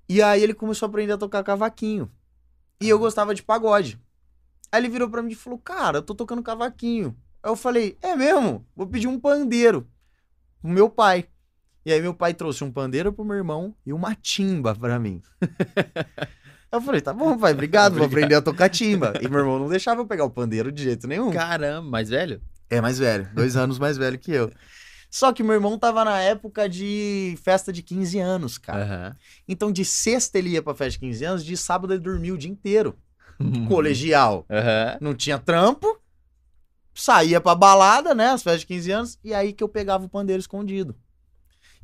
E 0.08 0.22
aí 0.22 0.42
ele 0.44 0.54
começou 0.54 0.86
a 0.86 0.90
aprender 0.90 1.14
a 1.14 1.18
tocar 1.18 1.44
cavaquinho. 1.44 2.12
E 2.82 2.90
eu 2.90 3.00
gostava 3.00 3.34
de 3.34 3.42
pagode. 3.44 4.00
Aí 4.72 4.82
ele 4.82 4.90
virou 4.90 5.10
pra 5.10 5.22
mim 5.22 5.32
e 5.32 5.36
falou: 5.36 5.58
Cara, 5.60 6.00
eu 6.00 6.02
tô 6.02 6.14
tocando 6.14 6.44
cavaquinho. 6.44 7.16
Aí 7.42 7.50
eu 7.52 7.56
falei: 7.56 7.98
É 8.02 8.16
mesmo? 8.16 8.66
Vou 8.76 8.88
pedir 8.88 9.08
um 9.08 9.20
pandeiro 9.20 9.88
pro 10.62 10.70
meu 10.70 10.90
pai. 10.90 11.26
E 11.86 11.92
aí 11.94 12.02
meu 12.02 12.14
pai 12.14 12.34
trouxe 12.34 12.64
um 12.64 12.72
pandeiro 12.72 13.14
pro 13.14 13.24
meu 13.24 13.36
irmão 13.36 13.76
e 13.86 13.94
uma 13.94 14.16
timba 14.16 14.76
pra 14.76 15.00
mim. 15.00 15.22
eu 16.72 16.82
falei: 16.82 17.02
Tá 17.02 17.14
bom, 17.14 17.38
pai, 17.38 17.54
obrigado, 17.54 17.94
vou 17.94 18.04
Obrigado. 18.04 18.12
aprender 18.12 18.36
a 18.36 18.42
tocar 18.42 18.70
timba. 18.70 19.14
E 19.22 19.28
meu 19.28 19.40
irmão 19.40 19.60
não 19.60 19.70
deixava 19.70 20.02
eu 20.02 20.06
pegar 20.08 20.26
o 20.26 20.30
pandeiro 20.30 20.72
de 20.72 20.84
jeito 20.84 21.08
nenhum. 21.08 21.32
Caramba, 21.32 21.90
mais 21.90 22.10
velho? 22.10 22.42
É 22.70 22.82
mais 22.82 22.98
velho, 23.00 23.30
dois 23.34 23.56
anos 23.56 23.78
mais 23.80 23.98
velho 23.98 24.18
que 24.18 24.32
eu. 24.32 24.52
Só 25.16 25.32
que 25.32 25.42
meu 25.42 25.54
irmão 25.54 25.80
tava 25.80 26.04
na 26.04 26.20
época 26.20 26.68
de 26.68 27.40
festa 27.42 27.72
de 27.72 27.82
15 27.82 28.20
anos, 28.20 28.58
cara. 28.58 28.84
Aham. 28.84 29.16
Então 29.48 29.72
de 29.72 29.86
sexta 29.86 30.38
ele 30.38 30.50
ia 30.50 30.62
pra 30.62 30.76
festa 30.76 30.92
de 30.92 31.00
15 31.00 31.24
anos, 31.24 31.46
de 31.46 31.56
sábado 31.56 31.94
ele 31.94 32.02
dormia 32.02 32.34
o 32.34 32.38
dia 32.38 32.52
inteiro. 32.52 32.98
Colegial. 33.70 34.46
Aham. 34.50 34.98
Não 35.00 35.16
tinha 35.16 35.40
trampo, 35.40 36.02
saía 36.94 37.40
pra 37.40 37.56
balada, 37.56 38.14
né, 38.14 38.32
as 38.32 38.44
festas 38.44 38.60
de 38.60 38.68
15 38.68 38.92
anos, 38.92 39.20
e 39.24 39.34
aí 39.34 39.54
que 39.54 39.64
eu 39.64 39.70
pegava 39.70 40.04
o 40.04 40.10
pandeiro 40.10 40.42
escondido. 40.42 40.94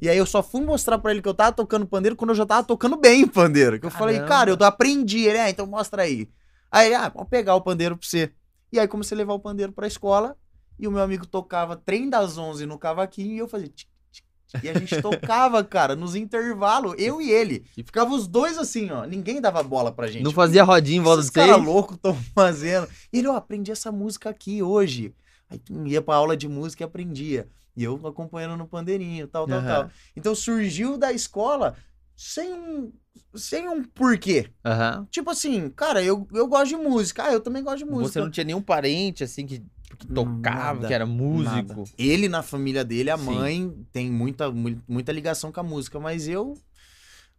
E 0.02 0.10
aí 0.10 0.18
eu 0.18 0.26
só 0.26 0.44
fui 0.44 0.60
mostrar 0.60 0.98
pra 0.98 1.12
ele 1.12 1.22
que 1.22 1.30
eu 1.30 1.34
tava 1.34 1.54
tocando 1.54 1.88
pandeiro 1.88 2.18
quando 2.18 2.32
eu 2.32 2.36
já 2.36 2.46
tava 2.46 2.68
tocando 2.68 2.98
bem 2.98 3.24
o 3.24 3.30
pandeiro. 3.30 3.80
Que 3.80 3.86
eu 3.86 3.92
falei, 3.92 4.16
Caramba. 4.16 4.30
cara, 4.30 4.50
eu 4.50 4.68
aprendi. 4.68 5.20
Ele, 5.20 5.38
ah, 5.38 5.50
então 5.50 5.66
mostra 5.66 6.02
aí. 6.02 6.30
Aí 6.70 6.88
ele, 6.88 6.96
ah, 6.96 7.08
vou 7.08 7.24
pegar 7.24 7.56
o 7.56 7.62
pandeiro 7.62 7.96
pra 7.96 8.06
você. 8.06 8.34
E 8.74 8.78
aí 8.78 8.90
comecei 8.90 9.16
a 9.16 9.20
levar 9.20 9.36
o 9.36 9.40
pandeiro 9.40 9.72
pra 9.72 9.88
escola, 9.88 10.36
e 10.82 10.88
o 10.88 10.92
meu 10.92 11.02
amigo 11.02 11.26
tocava 11.26 11.76
trem 11.78 12.10
das 12.10 12.38
11 12.38 12.66
no 12.66 12.78
cavaquinho, 12.78 13.36
e 13.36 13.38
eu 13.38 13.48
fazia... 13.48 13.70
tic, 13.70 13.88
tic, 14.12 14.26
tic. 14.48 14.64
E 14.64 14.68
a 14.68 14.74
gente 14.74 15.02
tocava, 15.02 15.64
cara, 15.64 15.96
nos 15.96 16.16
intervalos, 16.16 16.96
eu 16.98 17.22
e 17.22 17.30
ele. 17.32 17.64
E 17.78 17.84
ficava 17.84 18.14
os 18.14 18.28
dois 18.28 18.58
assim, 18.58 18.90
ó. 18.90 19.06
Ninguém 19.06 19.40
dava 19.40 19.62
bola 19.62 19.92
pra 19.92 20.08
gente. 20.08 20.24
Não 20.24 20.32
fazia 20.32 20.64
rodinha 20.64 20.98
em 20.98 21.04
volta 21.04 21.22
vocês? 21.22 21.32
caras 21.32 21.64
loucos 21.64 21.96
estão 21.96 22.16
fazendo. 22.34 22.88
E 23.14 23.20
ele, 23.20 23.28
ó, 23.28 23.36
aprendi 23.36 23.72
essa 23.72 23.92
música 23.92 24.30
aqui 24.30 24.64
hoje. 24.64 25.14
Aí 25.50 25.62
ia 25.86 26.02
pra 26.02 26.16
aula 26.16 26.36
de 26.36 26.48
música 26.48 26.84
e 26.84 26.86
aprendia. 26.86 27.48
E 27.76 27.84
eu 27.84 28.00
acompanhando 28.06 28.58
no 28.58 28.68
pandeirinho, 28.68 29.28
tal, 29.28 29.48
tal, 29.48 29.60
Aham. 29.60 29.68
tal. 29.68 29.92
Então 30.16 30.34
surgiu 30.36 30.98
da 30.98 31.14
escola 31.14 31.76
sem 32.16 32.54
um, 32.54 32.92
sem 33.36 33.68
um 33.70 33.84
porquê. 33.84 34.50
Aham. 34.66 35.08
Tipo 35.10 35.30
assim, 35.30 35.70
cara, 35.70 36.04
eu, 36.04 36.28
eu 36.34 36.48
gosto 36.48 36.68
de 36.70 36.76
música. 36.76 37.24
Ah, 37.24 37.34
eu 37.34 37.40
também 37.40 37.64
gosto 37.64 37.80
de 37.80 37.86
música. 37.86 38.14
Você 38.14 38.20
não 38.20 38.30
tinha 38.30 38.44
nenhum 38.44 38.62
parente 38.62 39.24
assim 39.24 39.46
que, 39.46 39.64
que 39.98 40.08
tocava, 40.08 40.74
Nada, 40.76 40.88
que 40.88 40.94
era 40.94 41.06
músico? 41.06 41.52
Nada. 41.80 41.84
Ele, 41.98 42.28
na 42.30 42.42
família 42.42 42.84
dele, 42.84 43.10
a 43.10 43.18
Sim. 43.18 43.26
mãe, 43.26 43.86
tem 43.92 44.12
muita, 44.12 44.52
mu- 44.52 44.82
muita 44.88 45.12
ligação 45.12 45.52
com 45.52 45.60
a 45.60 45.64
música, 45.64 46.00
mas 46.00 46.28
eu. 46.28 46.58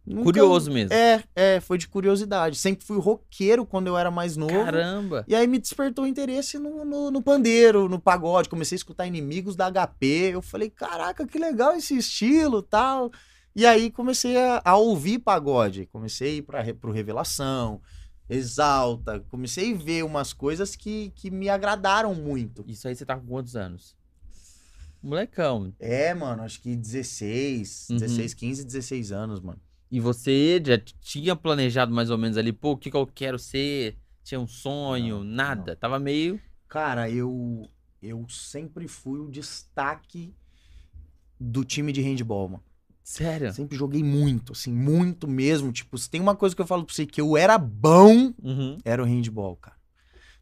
nunca- 0.05 0.23
Curioso 0.23 0.71
mesmo. 0.71 0.93
É, 0.93 1.23
é, 1.35 1.59
foi 1.61 1.77
de 1.77 1.87
curiosidade. 1.87 2.57
Sempre 2.57 2.85
fui 2.85 2.99
roqueiro 2.99 3.65
quando 3.65 3.87
eu 3.87 3.97
era 3.97 4.11
mais 4.11 4.35
novo. 4.35 4.53
Caramba. 4.65 5.23
E 5.27 5.33
aí 5.35 5.47
me 5.47 5.57
despertou 5.59 6.05
interesse 6.05 6.57
no, 6.59 6.83
no, 6.83 7.09
no 7.11 7.21
pandeiro, 7.21 7.87
no 7.87 7.99
pagode. 7.99 8.49
Comecei 8.49 8.75
a 8.75 8.77
escutar 8.77 9.07
inimigos 9.07 9.55
da 9.55 9.67
HP. 9.71 10.31
Eu 10.33 10.41
falei, 10.41 10.69
caraca, 10.69 11.25
que 11.25 11.39
legal 11.39 11.73
esse 11.73 11.95
estilo 11.97 12.61
tal. 12.61 13.11
E 13.55 13.65
aí 13.65 13.89
comecei 13.91 14.35
a, 14.35 14.61
a 14.65 14.75
ouvir 14.75 15.19
pagode. 15.19 15.87
Comecei 15.91 16.27
a 16.31 16.33
ir 16.37 16.41
pra, 16.41 16.61
Re- 16.61 16.73
pro 16.73 16.91
Revelação, 16.91 17.79
Exalta. 18.29 19.19
Comecei 19.29 19.73
a 19.73 19.77
ver 19.77 20.03
umas 20.03 20.33
coisas 20.33 20.75
que, 20.75 21.11
que 21.15 21.29
me 21.29 21.49
agradaram 21.49 22.15
muito. 22.15 22.63
Isso 22.67 22.87
aí 22.87 22.95
você 22.95 23.05
tá 23.05 23.15
com 23.17 23.27
quantos 23.27 23.55
anos? 23.55 23.95
Molecão. 25.01 25.73
É, 25.79 26.13
mano, 26.13 26.43
acho 26.43 26.61
que 26.61 26.75
16, 26.75 27.89
Uhum. 27.89 27.97
16, 27.97 28.33
15, 28.33 28.63
16 28.65 29.11
anos, 29.11 29.41
mano. 29.41 29.59
E 29.91 29.99
você 29.99 30.61
já 30.65 30.77
tinha 30.77 31.35
planejado 31.35 31.93
mais 31.93 32.09
ou 32.09 32.17
menos 32.17 32.37
ali, 32.37 32.51
pô, 32.53 32.71
o 32.71 32.77
que, 32.77 32.89
que 32.89 32.97
eu 32.97 33.05
quero 33.05 33.37
ser? 33.37 33.97
Tinha 34.23 34.39
um 34.39 34.47
sonho? 34.47 35.17
Não, 35.17 35.23
nada. 35.25 35.75
Tava 35.75 35.99
meio. 35.99 36.39
Cara, 36.69 37.09
eu, 37.09 37.69
eu 38.01 38.25
sempre 38.29 38.87
fui 38.87 39.19
o 39.19 39.29
destaque 39.29 40.33
do 41.39 41.63
time 41.65 41.91
de 41.91 42.01
handball, 42.01 42.47
mano. 42.49 42.63
Sério? 43.03 43.53
Sempre 43.53 43.77
joguei 43.77 44.03
muito, 44.03 44.53
assim, 44.53 44.71
muito 44.71 45.27
mesmo. 45.27 45.71
Tipo, 45.71 45.97
se 45.97 46.09
tem 46.09 46.21
uma 46.21 46.35
coisa 46.35 46.55
que 46.55 46.61
eu 46.61 46.67
falo 46.67 46.85
pra 46.85 46.95
você 46.95 47.05
que 47.05 47.19
eu 47.19 47.35
era 47.35 47.57
bom, 47.57 48.33
Uhum. 48.41 48.77
era 48.85 49.03
o 49.03 49.05
handball, 49.05 49.57
cara. 49.57 49.75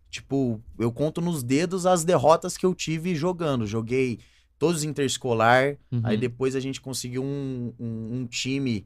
Tipo, 0.09 0.61
eu 0.77 0.91
conto 0.91 1.21
nos 1.21 1.41
dedos 1.41 1.85
as 1.85 2.03
derrotas 2.03 2.57
que 2.57 2.65
eu 2.65 2.75
tive 2.75 3.15
jogando. 3.15 3.65
Joguei 3.65 4.19
todos 4.59 4.83
interescolar, 4.83 5.77
uhum. 5.91 6.01
aí 6.03 6.15
depois 6.17 6.55
a 6.55 6.59
gente 6.59 6.79
conseguiu 6.79 7.23
um, 7.23 7.73
um, 7.79 8.19
um 8.19 8.27
time 8.27 8.85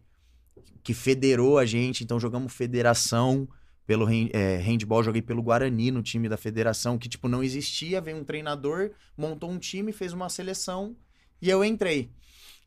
que 0.82 0.94
federou 0.94 1.58
a 1.58 1.65
gente, 1.65 2.03
então 2.03 2.17
jogamos 2.20 2.53
federação 2.53 3.46
pelo 3.86 4.08
é, 4.10 4.58
handball, 4.58 5.03
joguei 5.03 5.22
pelo 5.22 5.44
Guarani 5.44 5.91
no 5.91 6.01
time 6.01 6.29
da 6.29 6.38
federação, 6.38 6.98
que 6.98 7.10
tipo, 7.10 7.27
não 7.27 7.44
existia, 7.44 8.00
veio 8.00 8.17
um 8.17 8.24
treinador, 8.24 8.91
montou 9.17 9.51
um 9.51 9.58
time, 9.60 9.91
fez 9.91 10.13
uma 10.13 10.29
seleção 10.29 10.96
e 11.41 11.50
eu 11.50 11.63
entrei. 11.65 12.10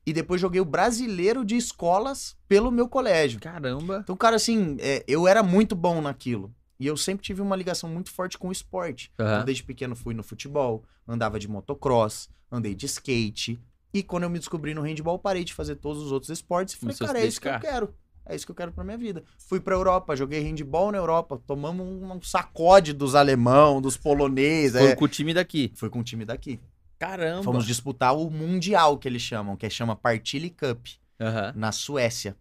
E 0.09 0.13
depois 0.15 0.41
joguei 0.41 0.59
o 0.59 0.65
brasileiro 0.65 1.45
de 1.45 1.55
escolas 1.55 2.35
pelo 2.49 2.71
meu 2.71 2.89
colégio. 2.89 3.39
Caramba. 3.39 4.01
Então, 4.03 4.17
cara, 4.17 4.37
assim, 4.37 4.79
é, 4.81 5.05
eu 5.07 5.29
era 5.29 5.43
muito 5.43 5.77
bom 5.77 6.01
naquilo. 6.01 6.51
E 6.81 6.87
eu 6.87 6.97
sempre 6.97 7.23
tive 7.23 7.43
uma 7.43 7.55
ligação 7.55 7.91
muito 7.91 8.11
forte 8.11 8.39
com 8.39 8.49
o 8.49 8.53
esporte. 8.53 9.13
Aham. 9.19 9.33
Então, 9.33 9.45
desde 9.45 9.63
pequeno 9.63 9.95
fui 9.95 10.15
no 10.15 10.23
futebol, 10.23 10.83
andava 11.07 11.39
de 11.39 11.47
motocross, 11.47 12.31
andei 12.51 12.75
de 12.75 12.87
skate. 12.87 13.61
E 13.93 14.03
quando 14.03 14.23
eu 14.23 14.31
me 14.31 14.39
descobri 14.39 14.73
no 14.73 14.81
handball, 14.81 15.19
parei 15.19 15.45
de 15.45 15.53
fazer 15.53 15.77
todos 15.77 16.03
os 16.03 16.11
outros 16.11 16.31
esportes 16.31 16.73
e 16.73 16.79
falei, 16.79 16.97
Começou 16.97 17.07
cara, 17.07 17.23
é 17.23 17.29
isso 17.29 17.39
que 17.39 17.49
eu 17.49 17.61
quero. 17.61 17.95
É 18.25 18.35
isso 18.35 18.47
que 18.47 18.51
eu 18.51 18.57
quero 18.57 18.73
pra 18.73 18.85
minha 18.85 18.97
vida. 18.97 19.23
Fui 19.37 19.61
pra 19.61 19.75
Europa, 19.75 20.17
joguei 20.17 20.41
handball 20.41 20.91
na 20.91 20.97
Europa, 20.97 21.39
tomamos 21.47 21.87
um, 21.87 22.15
um 22.15 22.23
sacode 22.23 22.95
dos 22.95 23.15
alemão, 23.15 23.79
dos 23.79 23.99
poloneses. 23.99 24.81
Foi 24.81 24.91
é. 24.91 24.97
com 24.97 25.05
o 25.05 25.09
time 25.09 25.35
daqui. 25.35 25.71
Foi 25.75 25.91
com 25.91 26.01
o 26.01 26.03
time 26.03 26.25
daqui. 26.25 26.59
Caramba. 26.99 27.43
Fomos 27.43 27.65
disputar 27.67 28.17
o 28.17 28.29
Mundial, 28.31 28.99
que 28.99 29.07
eles 29.09 29.23
chamam, 29.23 29.57
que 29.57 29.69
chama 29.71 29.95
Partille 29.95 30.51
Cup 30.51 30.87
Aham. 31.21 31.53
na 31.57 31.71
Suécia. 31.73 32.37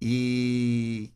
E 0.00 1.10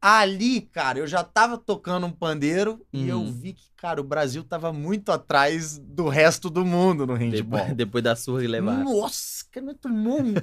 ali, 0.00 0.60
cara, 0.62 0.98
eu 0.98 1.06
já 1.06 1.22
tava 1.24 1.58
tocando 1.58 2.06
um 2.06 2.10
pandeiro 2.12 2.80
e 2.92 3.08
eu 3.08 3.18
Uhum. 3.18 3.32
vi 3.32 3.52
que, 3.54 3.64
cara, 3.76 4.00
o 4.00 4.04
Brasil 4.04 4.42
tava 4.44 4.72
muito 4.72 5.10
atrás 5.12 5.78
do 5.78 6.08
resto 6.08 6.48
do 6.48 6.64
mundo 6.64 7.06
no 7.06 7.14
handball. 7.14 7.60
Depois, 7.60 7.76
depois 7.76 8.04
da 8.04 8.14
surra 8.16 8.44
e 8.44 8.46
levar. 8.46 8.78
Nossa, 8.84 9.44
cara, 9.50 9.66
nós 9.66 9.76
tomou 9.80 10.22
um 10.22 10.34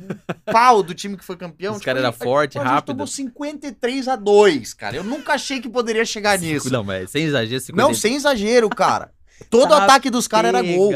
pau 0.51 0.83
do 0.83 0.93
time 0.93 1.17
que 1.17 1.23
foi 1.25 1.37
campeão. 1.37 1.71
Os 1.73 1.77
Tipo, 1.79 1.85
caras 1.85 2.03
eram 2.03 2.11
gente- 2.11 2.23
fortes, 2.23 2.57
a 2.61 2.65
gente 2.75 2.83
tomou 2.83 3.07
53 3.07 4.07
a 4.07 4.15
2, 4.15 4.73
cara. 4.73 4.95
Eu 4.97 5.03
nunca 5.03 5.33
achei 5.33 5.59
que 5.61 5.69
poderia 5.69 6.05
chegar 6.05 6.37
nisso. 6.37 6.69
Não, 6.71 6.83
mas 6.83 7.09
sem 7.09 7.23
exagero, 7.23 7.61
50... 7.61 7.81
Não, 7.87 7.93
sem 7.93 8.15
exagero, 8.15 8.69
cara. 8.69 9.11
Todo 9.49 9.69
Tá 9.69 9.83
ataque 9.83 10.09
dos 10.09 10.27
caras 10.27 10.49
era 10.49 10.61
gol. 10.61 10.91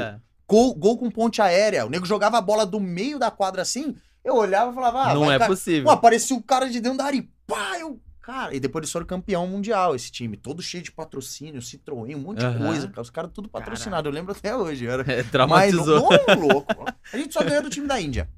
Gol. 0.51 0.75
Gol 0.75 0.97
com 0.97 1.09
ponte 1.09 1.41
aérea. 1.41 1.85
O 1.85 1.89
nego 1.89 2.05
jogava 2.05 2.37
a 2.37 2.41
bola 2.41 2.65
do 2.65 2.79
meio 2.79 3.17
da 3.17 3.31
quadra 3.31 3.61
assim, 3.61 3.95
eu 4.23 4.35
olhava 4.35 4.71
e 4.71 4.75
falava, 4.75 5.03
ah, 5.03 5.13
não 5.13 5.25
vai 5.25 5.37
é 5.37 5.47
possível. 5.47 5.85
Pô, 5.85 5.91
apareceu 5.91 6.37
o 6.37 6.43
cara 6.43 6.69
de 6.69 6.79
dentro 6.79 6.97
da 6.97 7.05
área 7.05 7.17
e 7.17 7.29
pá, 7.47 7.79
eu... 7.79 7.99
Cara, 8.21 8.55
e 8.55 8.59
depois 8.59 8.83
eles 8.83 8.91
foram 8.91 9.05
campeão 9.05 9.47
mundial, 9.47 9.95
esse 9.95 10.11
time. 10.11 10.37
Todo 10.37 10.61
cheio 10.61 10.83
de 10.83 10.91
patrocínio, 10.91 11.59
Citroën, 11.59 12.15
um 12.15 12.19
monte 12.19 12.39
de 12.39 12.45
Aham. 12.45 12.67
coisa. 12.67 12.87
cara. 12.87 13.01
Os 13.01 13.09
caras 13.09 13.31
tudo 13.33 13.49
patrocinado, 13.49 14.07
eu 14.07 14.13
lembro 14.13 14.31
até 14.31 14.55
hoje. 14.55 14.85
Era... 14.85 15.01
É, 15.11 15.17
Mas, 15.17 15.31
traumatizou. 15.31 16.09
não, 16.27 16.47
louco. 16.47 16.85
A 17.11 17.17
gente 17.17 17.33
só 17.33 17.43
ganhou 17.43 17.63
do 17.63 17.69
time 17.69 17.87
da 17.87 17.99
Índia. 17.99 18.29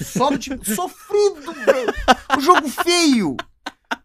Só 0.00 0.30
do 0.30 0.38
time... 0.38 0.58
Sofrido, 0.64 1.52
bro. 1.52 2.38
O 2.38 2.40
jogo 2.40 2.66
feio. 2.68 3.36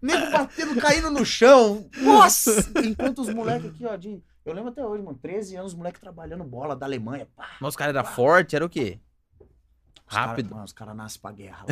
Nego 0.02 0.32
batendo, 0.32 0.76
caindo 0.82 1.10
no 1.10 1.26
chão. 1.26 1.88
Nossa! 1.98 2.70
Enquanto 2.84 3.20
os 3.22 3.34
moleques 3.34 3.70
aqui, 3.70 3.86
ó, 3.86 3.96
de... 3.96 4.22
Eu 4.46 4.54
lembro 4.54 4.70
até 4.72 4.84
hoje, 4.86 5.04
mano. 5.04 5.18
13 5.22 5.56
anos, 5.56 5.72
os 5.74 5.78
moleques 5.78 6.02
trabalhando 6.02 6.44
bola 6.44 6.76
da 6.76 6.86
Alemanha. 6.86 7.28
Pá. 7.36 7.50
Mas 7.60 7.70
os 7.70 7.76
caras 7.76 7.96
eram 7.96 8.06
fortes, 8.10 8.54
era 8.56 8.66
o 8.66 8.70
quê? 8.70 9.00
Os 9.40 10.16
cara- 10.16 10.28
Rápido. 10.28 10.52
mano, 10.52 10.66
os 10.66 10.74
caras 10.74 10.96
nascem 10.96 11.22
pra 11.22 11.32
guerra 11.32 11.66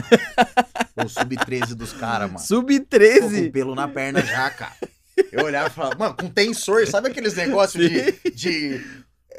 lá. 0.96 1.04
o 1.06 1.10
sub-13 1.10 1.74
dos 1.76 1.92
caras, 1.94 2.32
mano. 2.32 2.34
Tô 2.48 2.62
com 2.62 2.68
Sub-13. 2.68 3.52
pelo 3.52 3.76
na 3.76 3.88
perna 3.88 4.22
já, 4.22 4.50
cara. 4.52 4.76
Eu 5.32 5.44
olhava 5.46 5.68
e 5.68 5.72
falava, 5.72 5.96
mano, 5.98 6.16
com 6.16 6.30
tensor, 6.30 6.86
sabe 6.88 7.10
aqueles 7.10 7.34
negócios 7.36 7.84
de, 7.90 8.32
de 8.32 8.82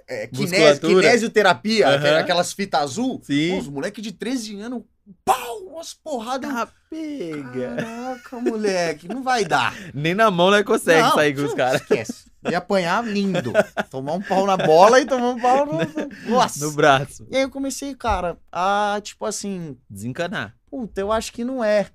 é, 0.07 0.29
Musculatura. 0.33 1.03
kinesioterapia, 1.03 1.89
aqu- 1.89 2.07
aquelas 2.21 2.53
fitas 2.53 2.81
azul? 2.83 3.19
Pô, 3.21 3.25
Sim. 3.25 3.59
os 3.59 3.69
moleques 3.69 4.03
de 4.03 4.13
13 4.13 4.61
anos, 4.61 4.83
pau, 5.25 5.59
umas 5.69 5.95
porradas. 5.95 6.51
Tá 6.53 6.69
pega. 6.91 7.77
Caraca, 7.77 8.41
moleque, 8.41 9.09
não 9.09 9.23
vai 9.23 9.45
dar. 9.47 9.75
Nem 9.95 10.15
na 10.15 10.31
mão 10.31 10.51
não 10.51 10.63
consegue 10.63 11.01
Não, 11.01 11.15
sair 11.15 11.35
com 11.35 11.43
os 11.45 11.55
caras. 11.55 11.81
Esquece. 11.81 12.30
Ia 12.49 12.59
apanhar 12.59 13.05
lindo. 13.05 13.53
Tomar 13.91 14.15
um 14.15 14.23
pau 14.23 14.47
na 14.47 14.57
bola 14.57 15.01
e 15.01 15.07
tomar 15.07 15.31
um 15.31 15.41
pau 15.41 15.67
no... 15.67 15.79
No 16.61 16.73
braço. 16.73 17.27
E 17.31 17.37
aí 17.37 17.43
eu 17.43 17.51
comecei, 17.51 17.95
cara, 17.95 18.39
a, 18.51 19.01
tipo 19.03 19.25
assim, 19.27 19.77
Desencanar. 19.89 20.55
puta, 20.71 21.01
eu 21.01 21.13
acho 21.13 21.33
que 21.33 21.45
não 21.45 21.63
é 21.63 21.87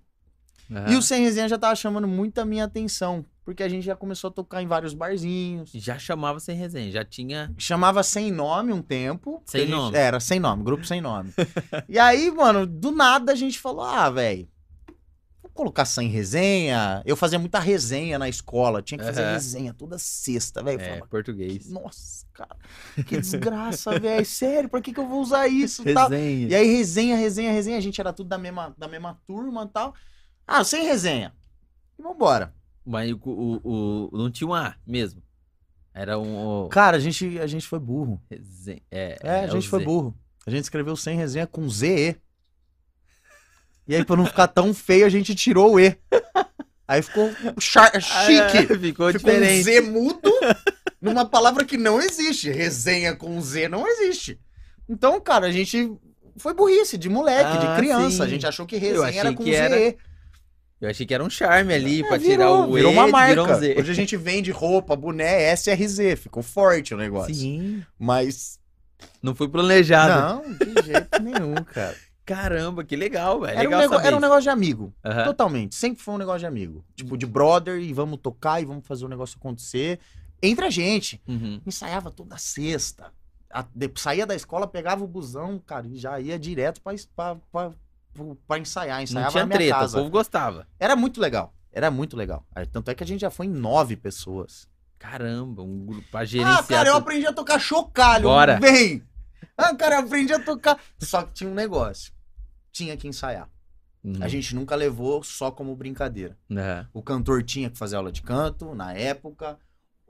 Aham. 0.71 0.91
E 0.91 0.95
o 0.95 1.01
Sem 1.01 1.21
Resenha 1.23 1.47
já 1.47 1.57
tava 1.57 1.75
chamando 1.75 2.07
muito 2.07 2.39
a 2.39 2.45
minha 2.45 2.63
atenção, 2.65 3.23
porque 3.43 3.61
a 3.61 3.69
gente 3.69 3.85
já 3.85 3.95
começou 3.95 4.29
a 4.29 4.33
tocar 4.33 4.61
em 4.63 4.67
vários 4.67 4.93
barzinhos. 4.93 5.69
Já 5.75 5.99
chamava 5.99 6.39
sem 6.39 6.57
resenha, 6.57 6.91
já 6.91 7.05
tinha. 7.05 7.53
Chamava 7.57 8.01
Sem 8.01 8.31
Nome 8.31 8.73
um 8.73 8.81
tempo. 8.81 9.43
Sem 9.45 9.61
gente- 9.61 9.71
nome. 9.71 9.95
Era, 9.95 10.19
Sem 10.19 10.39
Nome, 10.39 10.63
grupo 10.63 10.83
Sem 10.85 11.01
Nome. 11.01 11.31
e 11.87 11.99
aí, 11.99 12.31
mano, 12.31 12.65
do 12.65 12.91
nada 12.91 13.31
a 13.33 13.35
gente 13.35 13.59
falou, 13.59 13.83
ah, 13.85 14.09
velho, 14.09 14.47
colocar 15.55 15.85
Sem 15.85 16.07
Resenha. 16.09 17.01
Eu 17.05 17.15
fazia 17.15 17.39
muita 17.39 17.57
resenha 17.59 18.19
na 18.19 18.29
escola, 18.29 18.81
tinha 18.81 18.97
que 18.99 19.03
fazer 19.05 19.23
Aham. 19.23 19.33
resenha 19.33 19.73
toda 19.73 19.97
sexta, 19.97 20.61
velho. 20.61 20.79
É, 20.79 20.85
falava, 20.85 21.07
português. 21.07 21.69
nossa, 21.69 22.25
cara, 22.33 22.55
que 23.07 23.17
desgraça, 23.19 23.97
velho, 23.99 24.25
sério, 24.25 24.69
pra 24.69 24.81
que 24.81 24.93
que 24.93 24.99
eu 24.99 25.07
vou 25.07 25.21
usar 25.21 25.47
isso 25.47 25.87
e 25.87 25.93
tal? 25.93 26.09
Resenha. 26.09 26.47
E 26.49 26.55
aí, 26.55 26.67
resenha, 26.77 27.15
resenha, 27.15 27.51
resenha. 27.51 27.77
A 27.77 27.81
gente 27.81 27.99
era 27.99 28.13
tudo 28.13 28.27
da 28.27 28.37
mesma, 28.37 28.75
da 28.77 28.87
mesma 28.87 29.19
turma 29.25 29.63
e 29.63 29.69
tal. 29.69 29.95
Ah, 30.45 30.63
sem 30.63 30.83
resenha. 30.85 31.33
E 31.97 32.03
vambora. 32.03 32.53
Mas 32.85 33.11
o, 33.11 33.17
o, 33.25 34.09
o- 34.13 34.17
não 34.17 34.29
tinha 34.29 34.47
um 34.47 34.53
A 34.53 34.75
mesmo. 34.85 35.23
Era 35.93 36.19
um. 36.19 36.67
Cara, 36.69 36.97
a 36.97 36.99
gente, 36.99 37.39
a 37.39 37.47
gente 37.47 37.65
foi 37.65 37.79
burro. 37.79 38.21
resenha. 38.29 38.81
É, 38.91 39.17
É, 39.23 39.45
a 39.45 39.47
o 39.47 39.51
gente 39.51 39.69
foi 39.69 39.79
Z. 39.79 39.85
burro. 39.85 40.13
A 40.45 40.51
gente 40.51 40.63
escreveu 40.63 40.95
sem 40.95 41.17
resenha 41.17 41.47
com 41.47 41.67
ZE. 41.69 42.15
E 43.87 43.95
aí, 43.95 44.03
pra 44.03 44.15
não 44.15 44.25
ficar 44.25 44.47
tão 44.47 44.73
feio, 44.73 45.05
a 45.05 45.09
gente 45.09 45.35
tirou 45.35 45.73
o 45.73 45.79
E. 45.79 45.95
Aí 46.87 47.01
ficou 47.01 47.31
char- 47.59 47.91
Ah, 47.95 47.99
chique. 47.99 48.67
ficou 48.77 48.79
Ficou 48.81 49.07
um 49.07 49.11
diferente. 49.11 49.63
Z 49.63 49.81
mudo 49.81 50.31
numa 51.01 51.25
palavra 51.25 51.63
que 51.65 51.77
não 51.77 51.99
existe. 52.01 52.49
Resenha 52.51 53.15
com 53.15 53.39
Z 53.41 53.67
não 53.67 53.87
existe. 53.87 54.39
Então, 54.89 55.19
cara, 55.19 55.47
a 55.47 55.51
gente 55.51 55.91
foi 56.37 56.53
burrice 56.53 56.97
de 56.97 57.09
moleque, 57.09 57.57
Ah, 57.57 57.57
de 57.73 57.79
criança. 57.81 58.17
sim. 58.17 58.23
A 58.23 58.27
gente 58.27 58.45
achou 58.45 58.65
que 58.65 58.77
resenha 58.77 59.19
era 59.21 59.33
com 59.33 59.43
que 59.43 59.51
ZE. 59.51 59.55
era- 59.55 59.95
Eu 60.81 60.89
achei 60.89 61.05
que 61.05 61.13
era 61.13 61.23
um 61.23 61.29
charme 61.29 61.73
ali 61.73 62.01
É, 62.03 62.07
pra 62.07 62.17
virou, 62.17 62.31
tirar 62.31 62.51
o 62.51 62.73
virou 62.73 62.91
E, 62.91 62.93
uma 62.95 63.07
marca. 63.07 63.29
virou 63.29 63.47
um 63.49 63.59
Z. 63.59 63.75
Hoje 63.79 63.91
a 63.91 63.95
gente 63.95 64.17
vende 64.17 64.51
roupa, 64.51 64.95
boné, 64.95 65.51
SRZ. 65.55 66.15
Ficou 66.17 66.43
forte 66.43 66.93
o 66.93 66.97
negócio. 66.97 67.33
Sim. 67.33 67.83
Mas. 67.97 68.59
Não 69.21 69.33
foi 69.35 69.47
planejado. 69.47 70.43
Não, 70.43 70.53
de 70.53 70.85
jeito 70.85 71.21
nenhum, 71.21 71.55
cara. 71.73 71.95
Caramba, 72.25 72.83
que 72.83 72.95
legal, 72.95 73.39
velho. 73.41 73.59
Era 73.59 73.67
um, 73.69 73.71
legal 73.71 73.89
saber 73.89 74.07
era 74.07 74.17
um 74.17 74.19
negócio 74.19 74.41
de 74.43 74.49
amigo. 74.49 74.93
Aham. 75.03 75.25
Totalmente. 75.25 75.75
Sempre 75.75 76.01
foi 76.03 76.13
um 76.15 76.17
negócio 76.17 76.39
de 76.39 76.45
amigo. 76.47 76.83
Tipo, 76.95 77.15
de 77.17 77.25
brother 77.25 77.79
e 77.79 77.93
vamos 77.93 78.19
tocar 78.19 78.61
e 78.61 78.65
vamos 78.65 78.85
fazer 78.87 79.05
o 79.05 79.07
negócio 79.07 79.37
acontecer. 79.39 79.99
Entre 80.41 80.65
a 80.65 80.69
gente. 80.69 81.21
Uhum. 81.27 81.61
Ensaiava 81.65 82.09
toda 82.11 82.37
sexta. 82.37 83.11
A- 83.51 83.65
de- 83.73 83.91
saía 83.97 84.25
da 84.25 84.35
escola, 84.35 84.65
pegava 84.67 85.03
o 85.03 85.07
busão, 85.07 85.59
cara, 85.59 85.87
e 85.87 85.97
já 85.97 86.19
ia 86.19 86.37
direto 86.39 86.81
pra, 86.81 86.93
pra, 87.15 87.35
pra, 87.51 87.71
pra 88.47 88.57
ensaiar. 88.59 88.97
Não 88.97 89.03
Ensaiava 89.03 89.31
tinha 89.31 89.43
na 89.43 89.47
minha 89.47 89.57
treta, 89.59 89.75
casa. 89.79 89.97
o 89.97 90.01
povo 90.01 90.11
gostava. 90.11 90.67
Era 90.79 90.95
muito 90.95 91.21
legal. 91.21 91.53
Era 91.71 91.91
muito 91.91 92.17
legal. 92.17 92.43
Tanto 92.71 92.89
é 92.89 92.95
que 92.95 93.03
a 93.03 93.07
gente 93.07 93.21
já 93.21 93.29
foi 93.29 93.45
em 93.45 93.49
nove 93.49 93.95
pessoas. 93.95 94.67
Caramba, 94.97 95.61
um 95.61 95.85
grupo 95.85 96.07
pra 96.09 96.25
gerenciar. 96.25 96.59
Ah, 96.59 96.63
cara, 96.63 96.89
eu 96.89 96.95
aprendi 96.95 97.27
a 97.27 97.33
tocar 97.33 97.59
chocalho. 97.59 98.23
Bora. 98.23 98.59
Vem! 98.59 99.03
Ah, 99.57 99.75
cara, 99.75 99.99
aprendi 99.99 100.33
a 100.33 100.39
tocar. 100.39 100.79
Só 100.99 101.21
que 101.23 101.33
tinha 101.33 101.49
um 101.49 101.53
negócio. 101.53 102.11
Tinha 102.75 102.97
que 102.97 103.07
ensaiar. 103.07 103.49
Uhum. 104.03 104.15
A 104.19 104.27
gente 104.27 104.53
nunca 104.53 104.75
levou 104.75 105.23
só 105.23 105.49
como 105.49 105.73
brincadeira. 105.77 106.37
Aham. 106.51 106.89
O 106.93 107.01
cantor 107.01 107.41
tinha 107.41 107.69
que 107.69 107.77
fazer 107.77 107.95
aula 107.95 108.11
de 108.11 108.21
canto 108.21 108.75
na 108.75 108.91
época. 108.93 109.57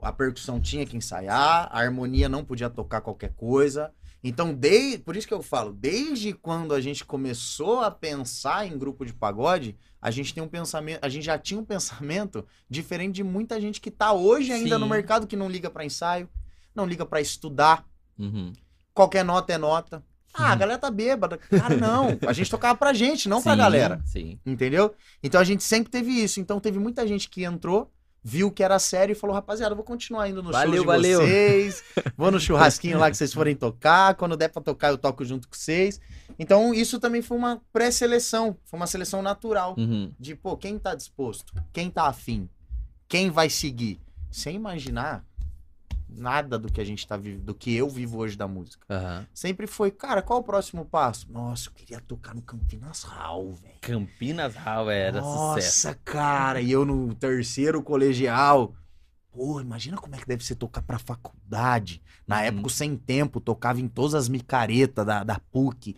A 0.02 0.12
percussão 0.12 0.60
tinha 0.60 0.84
que 0.84 0.96
ensaiar. 0.96 1.68
A 1.70 1.78
harmonia 1.78 2.28
não 2.28 2.44
podia 2.44 2.68
tocar 2.68 3.00
qualquer 3.02 3.32
coisa. 3.34 3.94
Então, 4.24 4.52
desde, 4.52 4.98
por 4.98 5.14
isso 5.14 5.28
que 5.28 5.32
eu 5.32 5.42
falo, 5.44 5.72
desde 5.72 6.32
quando 6.32 6.74
a 6.74 6.80
gente 6.80 7.04
começou 7.04 7.82
a 7.82 7.90
pensar 7.90 8.66
em 8.66 8.76
grupo 8.76 9.06
de 9.06 9.12
pagode, 9.14 9.78
a 10.02 10.10
gente 10.10 10.34
tem 10.34 10.42
um 10.42 10.48
pensamento, 10.48 11.04
a 11.04 11.08
gente 11.08 11.24
já 11.24 11.38
tinha 11.38 11.60
um 11.60 11.64
pensamento 11.64 12.44
diferente 12.68 13.14
de 13.14 13.22
muita 13.22 13.60
gente 13.60 13.80
que 13.80 13.92
tá 13.92 14.12
hoje 14.12 14.50
ainda 14.50 14.76
no 14.76 14.86
Sim. 14.86 14.90
mercado 14.90 15.26
que 15.28 15.36
não 15.36 15.48
liga 15.48 15.70
pra 15.70 15.84
ensaio, 15.84 16.28
não 16.74 16.84
liga 16.84 17.06
pra 17.06 17.20
estudar, 17.20 17.86
Uhum. 18.18 18.52
qualquer 18.92 19.24
nota 19.24 19.52
é 19.52 19.58
nota. 19.58 20.02
Ah, 20.36 20.52
a 20.52 20.56
galera 20.56 20.78
tá 20.78 20.90
bêbada. 20.90 21.38
Cara, 21.38 21.76
não. 21.76 22.18
A 22.26 22.32
gente 22.32 22.50
tocava 22.50 22.76
pra 22.76 22.92
gente, 22.92 23.28
não 23.28 23.42
pra 23.42 23.52
Sim, 23.52 23.58
galera. 23.58 24.00
Sim. 24.04 24.38
Entendeu? 24.44 24.94
Então 25.22 25.40
a 25.40 25.44
gente 25.44 25.64
sempre 25.64 25.90
teve 25.90 26.10
isso. 26.10 26.40
Então 26.40 26.60
teve 26.60 26.78
muita 26.78 27.06
gente 27.06 27.28
que 27.28 27.44
entrou, 27.44 27.90
viu 28.22 28.50
que 28.50 28.62
era 28.62 28.78
sério 28.78 29.12
e 29.12 29.14
falou: 29.14 29.34
rapaziada, 29.34 29.74
vou 29.74 29.84
continuar 29.84 30.28
indo 30.28 30.42
no 30.42 30.52
show 30.52 30.70
de 30.70 30.84
valeu." 30.84 31.20
vocês. 31.20 31.82
Vou 32.16 32.30
no 32.30 32.38
churrasquinho 32.40 32.98
lá 32.98 33.10
que 33.10 33.16
vocês 33.16 33.32
forem 33.32 33.56
tocar. 33.56 34.14
Quando 34.14 34.36
der 34.36 34.48
pra 34.48 34.60
tocar, 34.62 34.88
eu 34.88 34.98
toco 34.98 35.24
junto 35.24 35.48
com 35.48 35.54
vocês. 35.54 36.00
Então 36.38 36.74
isso 36.74 37.00
também 37.00 37.22
foi 37.22 37.38
uma 37.38 37.62
pré-seleção. 37.72 38.56
Foi 38.64 38.78
uma 38.78 38.86
seleção 38.86 39.22
natural. 39.22 39.74
Uhum. 39.78 40.12
De, 40.18 40.34
pô, 40.34 40.56
quem 40.56 40.78
tá 40.78 40.94
disposto? 40.94 41.54
Quem 41.72 41.90
tá 41.90 42.06
afim? 42.06 42.48
Quem 43.08 43.30
vai 43.30 43.48
seguir? 43.48 44.00
Sem 44.30 44.56
imaginar 44.56 45.24
nada 46.16 46.58
do 46.58 46.70
que 46.70 46.80
a 46.80 46.84
gente 46.84 47.06
tá 47.06 47.16
vivendo, 47.16 47.44
do 47.44 47.54
que 47.54 47.74
eu 47.74 47.88
vivo 47.88 48.18
hoje 48.18 48.36
da 48.36 48.48
música. 48.48 48.84
Aham. 48.90 49.26
Sempre 49.34 49.66
foi, 49.66 49.90
cara, 49.90 50.22
qual 50.22 50.40
o 50.40 50.42
próximo 50.44 50.84
passo? 50.84 51.30
Nossa, 51.30 51.68
eu 51.68 51.72
queria 51.72 52.00
tocar 52.00 52.34
no 52.34 52.42
Campinas 52.42 53.02
Hall, 53.02 53.52
velho. 53.52 53.74
Campinas 53.80 54.54
Hall 54.56 54.90
era 54.90 55.20
Nossa, 55.20 55.60
sucesso. 55.60 55.98
cara, 56.04 56.60
e 56.60 56.70
eu 56.72 56.84
no 56.84 57.14
terceiro 57.14 57.82
colegial. 57.82 58.74
Pô, 59.30 59.60
imagina 59.60 59.98
como 59.98 60.14
é 60.14 60.18
que 60.18 60.26
deve 60.26 60.42
ser 60.44 60.54
tocar 60.54 60.80
pra 60.82 60.98
faculdade. 60.98 62.00
Na 62.26 62.36
Uhum. 62.38 62.42
época, 62.44 62.68
sem 62.70 62.96
tempo, 62.96 63.38
tocava 63.40 63.80
em 63.80 63.86
todas 63.88 64.14
as 64.14 64.28
micaretas 64.30 65.04
da, 65.04 65.22
da 65.22 65.38
PUC. 65.38 65.94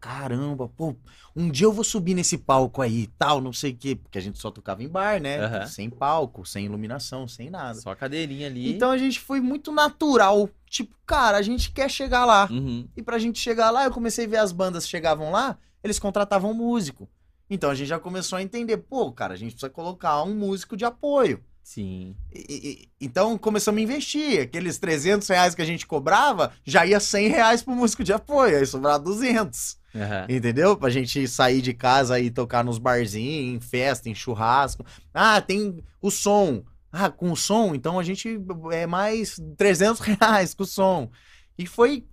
Caramba, 0.00 0.68
pô, 0.68 0.94
um 1.34 1.50
dia 1.50 1.66
eu 1.66 1.72
vou 1.72 1.84
subir 1.84 2.14
nesse 2.14 2.38
palco 2.38 2.80
aí 2.80 3.02
e 3.02 3.06
tal, 3.06 3.40
não 3.40 3.52
sei 3.52 3.72
o 3.72 3.76
quê. 3.76 3.96
Porque 3.96 4.18
a 4.18 4.20
gente 4.20 4.38
só 4.38 4.50
tocava 4.50 4.82
em 4.82 4.88
bar, 4.88 5.20
né? 5.20 5.38
Aham. 5.38 5.66
Sem 5.66 5.90
palco, 5.90 6.46
sem 6.46 6.66
iluminação, 6.66 7.26
sem 7.26 7.50
nada. 7.50 7.80
Só 7.80 7.90
a 7.90 7.96
cadeirinha 7.96 8.46
ali. 8.46 8.72
Então 8.72 8.90
a 8.90 8.98
gente 8.98 9.20
foi 9.20 9.40
muito 9.40 9.72
natural. 9.72 10.48
Tipo, 10.66 10.94
cara, 11.06 11.38
a 11.38 11.42
gente 11.42 11.72
quer 11.72 11.90
chegar 11.90 12.24
lá. 12.24 12.48
Uhum. 12.50 12.86
E 12.96 13.02
pra 13.02 13.18
gente 13.18 13.38
chegar 13.38 13.70
lá, 13.70 13.84
eu 13.84 13.90
comecei 13.90 14.26
a 14.26 14.28
ver 14.28 14.38
as 14.38 14.52
bandas 14.52 14.88
chegavam 14.88 15.30
lá, 15.30 15.58
eles 15.82 15.98
contratavam 15.98 16.54
músico. 16.54 17.08
Então 17.50 17.70
a 17.70 17.74
gente 17.74 17.88
já 17.88 17.98
começou 17.98 18.36
a 18.36 18.42
entender, 18.42 18.76
pô, 18.76 19.10
cara, 19.10 19.34
a 19.34 19.36
gente 19.36 19.52
precisa 19.52 19.70
colocar 19.70 20.22
um 20.22 20.34
músico 20.34 20.76
de 20.76 20.84
apoio. 20.84 21.42
Sim. 21.68 22.16
E- 22.34 22.46
e- 22.48 22.88
então 22.98 23.36
começamos 23.36 23.78
a 23.78 23.82
investir. 23.84 24.40
Aqueles 24.40 24.78
300 24.78 25.28
reais 25.28 25.54
que 25.54 25.60
a 25.60 25.66
gente 25.66 25.86
cobrava, 25.86 26.50
já 26.64 26.86
ia 26.86 26.98
100 26.98 27.28
reais 27.28 27.62
pro 27.62 27.74
músico 27.74 28.02
de 28.02 28.10
apoio, 28.10 28.56
aí 28.56 28.64
sobrava 28.64 28.98
200. 28.98 29.76
Aham. 29.94 30.24
Entendeu? 30.30 30.78
Pra 30.78 30.88
gente 30.88 31.28
sair 31.28 31.60
de 31.60 31.74
casa 31.74 32.18
e 32.18 32.30
tocar 32.30 32.64
nos 32.64 32.78
barzinhos, 32.78 33.54
em 33.54 33.60
festa, 33.60 34.08
em 34.08 34.14
churrasco. 34.14 34.82
Ah, 35.12 35.42
tem 35.42 35.84
o 36.00 36.10
som. 36.10 36.64
Ah, 36.90 37.10
com 37.10 37.30
o 37.32 37.36
som, 37.36 37.74
então 37.74 37.98
a 37.98 38.02
gente 38.02 38.40
é 38.72 38.86
mais 38.86 39.38
300 39.58 40.00
reais 40.00 40.54
com 40.54 40.62
o 40.62 40.66
som. 40.66 41.10
E 41.58 41.66
foi 41.66 42.06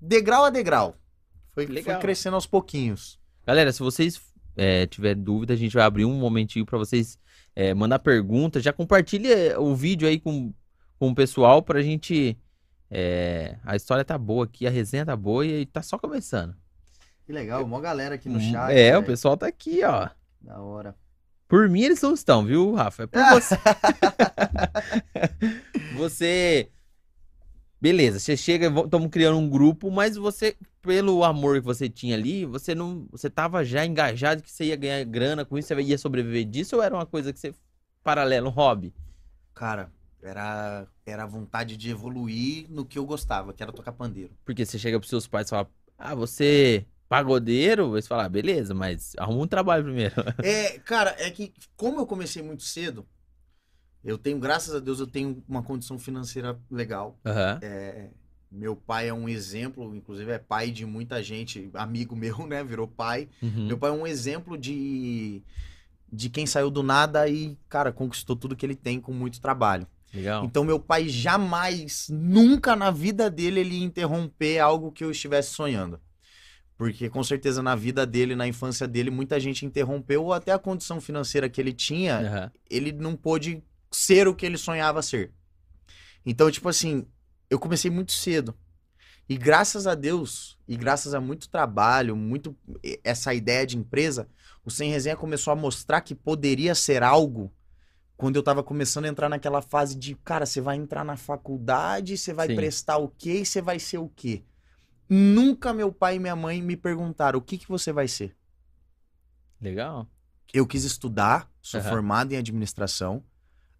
degrau 0.00 0.44
a 0.44 0.50
degrau. 0.50 0.96
Foi, 1.52 1.66
foi 1.66 1.74
Legal. 1.74 1.98
crescendo 2.00 2.34
aos 2.36 2.46
pouquinhos. 2.46 3.18
Galera, 3.44 3.72
se 3.72 3.80
vocês 3.80 4.20
é, 4.56 4.86
tiverem 4.86 5.20
dúvida, 5.24 5.54
a 5.54 5.56
gente 5.56 5.74
vai 5.74 5.82
abrir 5.82 6.04
um 6.04 6.14
momentinho 6.14 6.64
pra 6.64 6.78
vocês 6.78 7.18
é, 7.54 7.72
mandar 7.74 7.98
pergunta. 7.98 8.60
Já 8.60 8.72
compartilha 8.72 9.58
o 9.60 9.74
vídeo 9.74 10.06
aí 10.08 10.18
com, 10.20 10.52
com 10.98 11.10
o 11.10 11.14
pessoal 11.14 11.62
pra 11.62 11.82
gente. 11.82 12.36
é, 12.90 13.56
a 13.64 13.74
história 13.76 14.04
tá 14.04 14.16
boa 14.18 14.44
aqui, 14.44 14.66
a 14.66 14.70
resenha 14.70 15.06
tá 15.06 15.16
boa 15.16 15.44
e 15.46 15.64
tá 15.66 15.82
só 15.82 15.96
começando. 15.98 16.54
Que 17.24 17.32
legal, 17.32 17.64
uma 17.64 17.80
galera 17.80 18.16
aqui 18.16 18.28
no 18.28 18.38
Hum, 18.38 18.50
chat. 18.52 18.72
é, 18.72 18.90
o 18.90 18.94
velho. 19.00 19.04
pessoal 19.06 19.36
tá 19.36 19.46
aqui, 19.46 19.82
ó. 19.84 20.08
Da 20.40 20.60
hora. 20.60 20.94
Por 21.48 21.68
mim 21.68 21.82
eles 21.82 22.00
não 22.02 22.14
estão, 22.14 22.44
viu, 22.44 22.72
Rafa? 22.74 23.04
É 23.04 23.06
por 23.06 23.20
você. 23.30 23.56
você. 25.96 26.68
Beleza, 27.82 28.20
você 28.20 28.36
chega, 28.36 28.68
estamos 28.68 29.10
criando 29.10 29.38
um 29.38 29.50
grupo, 29.50 29.90
mas 29.90 30.16
você, 30.16 30.56
pelo 30.80 31.24
amor 31.24 31.58
que 31.58 31.66
você 31.66 31.88
tinha 31.88 32.14
ali, 32.14 32.46
você 32.46 32.76
não. 32.76 33.08
Você 33.10 33.28
tava 33.28 33.64
já 33.64 33.84
engajado 33.84 34.40
que 34.40 34.52
você 34.52 34.66
ia 34.66 34.76
ganhar 34.76 35.02
grana 35.02 35.44
com 35.44 35.58
isso, 35.58 35.66
você 35.66 35.82
ia 35.82 35.98
sobreviver 35.98 36.44
disso, 36.44 36.76
ou 36.76 36.82
era 36.84 36.94
uma 36.94 37.04
coisa 37.04 37.32
que 37.32 37.40
você. 37.40 37.52
paralelo, 38.04 38.46
um 38.46 38.52
hobby? 38.52 38.94
Cara, 39.52 39.90
era, 40.22 40.86
era 41.04 41.24
a 41.24 41.26
vontade 41.26 41.76
de 41.76 41.90
evoluir 41.90 42.66
no 42.70 42.84
que 42.84 43.00
eu 43.00 43.04
gostava, 43.04 43.52
que 43.52 43.64
era 43.64 43.72
tocar 43.72 43.90
pandeiro. 43.90 44.30
Porque 44.44 44.64
você 44.64 44.78
chega 44.78 45.00
pros 45.00 45.10
seus 45.10 45.26
pais 45.26 45.48
e 45.48 45.50
fala, 45.50 45.68
ah, 45.98 46.14
você. 46.14 46.86
Pagodeiro, 47.08 47.96
eles 47.96 48.06
falam, 48.06 48.24
ah, 48.24 48.28
beleza, 48.28 48.72
mas 48.72 49.12
arruma 49.18 49.42
um 49.42 49.46
trabalho 49.48 49.82
primeiro. 49.82 50.14
É, 50.40 50.78
cara, 50.78 51.16
é 51.18 51.28
que 51.32 51.52
como 51.76 51.98
eu 51.98 52.06
comecei 52.06 52.42
muito 52.42 52.62
cedo, 52.62 53.04
eu 54.04 54.18
tenho, 54.18 54.38
graças 54.38 54.74
a 54.74 54.80
Deus, 54.80 55.00
eu 55.00 55.06
tenho 55.06 55.42
uma 55.48 55.62
condição 55.62 55.98
financeira 55.98 56.58
legal. 56.70 57.18
Aham. 57.24 57.58
É, 57.62 58.08
meu 58.50 58.76
pai 58.76 59.08
é 59.08 59.14
um 59.14 59.28
exemplo, 59.28 59.94
inclusive 59.94 60.30
é 60.30 60.38
pai 60.38 60.70
de 60.70 60.84
muita 60.84 61.22
gente, 61.22 61.70
amigo 61.74 62.14
meu, 62.16 62.46
né? 62.46 62.62
Virou 62.62 62.86
pai. 62.86 63.28
Uhum. 63.40 63.66
Meu 63.66 63.78
pai 63.78 63.90
é 63.90 63.94
um 63.94 64.06
exemplo 64.06 64.58
de, 64.58 65.42
de 66.12 66.28
quem 66.28 66.46
saiu 66.46 66.70
do 66.70 66.82
nada 66.82 67.28
e, 67.28 67.56
cara, 67.68 67.92
conquistou 67.92 68.36
tudo 68.36 68.56
que 68.56 68.66
ele 68.66 68.76
tem 68.76 69.00
com 69.00 69.12
muito 69.12 69.40
trabalho. 69.40 69.86
Legal. 70.12 70.44
Então, 70.44 70.62
meu 70.62 70.78
pai 70.78 71.08
jamais, 71.08 72.08
nunca 72.10 72.76
na 72.76 72.90
vida 72.90 73.30
dele, 73.30 73.60
ele 73.60 73.76
ia 73.76 73.84
interromper 73.84 74.58
algo 74.58 74.92
que 74.92 75.02
eu 75.02 75.10
estivesse 75.10 75.50
sonhando. 75.50 75.98
Porque 76.76 77.08
com 77.08 77.22
certeza 77.22 77.62
na 77.62 77.74
vida 77.74 78.04
dele, 78.04 78.34
na 78.34 78.46
infância 78.46 78.86
dele, 78.88 79.10
muita 79.10 79.38
gente 79.38 79.64
interrompeu 79.64 80.24
ou 80.24 80.32
até 80.32 80.52
a 80.52 80.58
condição 80.58 81.00
financeira 81.00 81.48
que 81.48 81.60
ele 81.60 81.72
tinha, 81.72 82.18
Aham. 82.18 82.52
ele 82.68 82.92
não 82.92 83.16
pôde 83.16 83.62
ser 83.92 84.26
o 84.28 84.34
que 84.34 84.46
ele 84.46 84.58
sonhava 84.58 85.02
ser. 85.02 85.32
Então, 86.24 86.50
tipo 86.50 86.68
assim, 86.68 87.06
eu 87.50 87.58
comecei 87.58 87.90
muito 87.90 88.12
cedo. 88.12 88.54
E 89.28 89.36
graças 89.36 89.86
a 89.86 89.94
Deus, 89.94 90.58
e 90.66 90.76
graças 90.76 91.14
a 91.14 91.20
muito 91.20 91.48
trabalho, 91.48 92.16
muito 92.16 92.56
essa 93.04 93.32
ideia 93.32 93.66
de 93.66 93.78
empresa, 93.78 94.28
o 94.64 94.70
Sem 94.70 94.90
Resenha 94.90 95.16
começou 95.16 95.52
a 95.52 95.56
mostrar 95.56 96.00
que 96.00 96.14
poderia 96.14 96.74
ser 96.74 97.02
algo 97.02 97.52
quando 98.16 98.36
eu 98.36 98.42
tava 98.42 98.62
começando 98.62 99.06
a 99.06 99.08
entrar 99.08 99.28
naquela 99.28 99.60
fase 99.60 99.96
de, 99.96 100.14
cara, 100.14 100.46
você 100.46 100.60
vai 100.60 100.76
entrar 100.76 101.04
na 101.04 101.16
faculdade, 101.16 102.16
você 102.16 102.32
vai 102.32 102.48
Sim. 102.48 102.54
prestar 102.54 102.98
o 102.98 103.08
quê 103.08 103.40
e 103.40 103.46
você 103.46 103.60
vai 103.60 103.78
ser 103.78 103.98
o 103.98 104.08
quê? 104.08 104.44
Nunca 105.08 105.72
meu 105.72 105.92
pai 105.92 106.16
e 106.16 106.18
minha 106.20 106.36
mãe 106.36 106.62
me 106.62 106.76
perguntaram 106.76 107.38
o 107.38 107.42
que 107.42 107.58
que 107.58 107.68
você 107.68 107.92
vai 107.92 108.06
ser. 108.06 108.36
Legal. 109.60 110.06
Eu 110.52 110.66
quis 110.66 110.84
estudar, 110.84 111.50
sou 111.60 111.80
Aham. 111.80 111.88
formado 111.90 112.32
em 112.32 112.36
administração, 112.36 113.24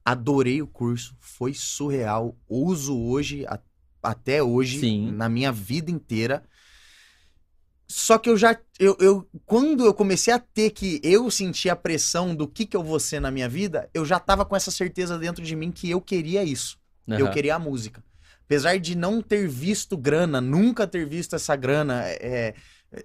adorei 0.05 0.61
o 0.63 0.67
curso, 0.67 1.17
foi 1.21 1.55
surreal, 1.55 2.37
uso 2.49 2.99
hoje, 2.99 3.47
a- 3.47 3.61
até 4.03 4.43
hoje, 4.43 4.81
Sim. 4.81 5.13
na 5.13 5.29
minha 5.29 5.53
vida 5.53 5.91
inteira. 5.91 6.43
Só 7.89 8.17
que 8.19 8.31
eu 8.31 8.37
já, 8.37 8.59
eu, 8.79 8.97
eu- 8.99 9.29
quando 9.45 9.85
eu 9.85 9.93
comecei 9.93 10.33
a 10.33 10.39
ter 10.39 10.71
que 10.71 10.99
eu 11.05 11.31
sentir 11.31 11.69
a 11.69 11.77
pressão 11.77 12.35
do 12.35 12.49
que 12.49 12.65
que 12.65 12.77
eu 12.77 12.83
vou 12.83 12.99
ser 12.99 13.21
na 13.21 13.31
minha 13.31 13.49
vida, 13.49 13.89
eu 13.93 14.05
já 14.05 14.19
tava 14.19 14.45
com 14.47 14.57
essa 14.57 14.71
certeza 14.71 15.19
dentro 15.19 15.43
de 15.45 15.55
mim 15.55 15.71
que 15.71 15.91
eu 15.91 16.01
queria 16.01 16.43
isso. 16.43 16.79
Eu 17.07 17.27
Aham. 17.27 17.35
queria 17.35 17.55
a 17.57 17.59
música. 17.59 18.03
Apesar 18.45 18.79
de 18.79 18.95
não 18.95 19.21
ter 19.21 19.47
visto 19.47 19.97
grana, 19.97 20.41
nunca 20.41 20.87
ter 20.87 21.07
visto 21.07 21.37
essa 21.37 21.55
grana, 21.55 22.03
é, 22.07 22.55
é, 22.93 23.05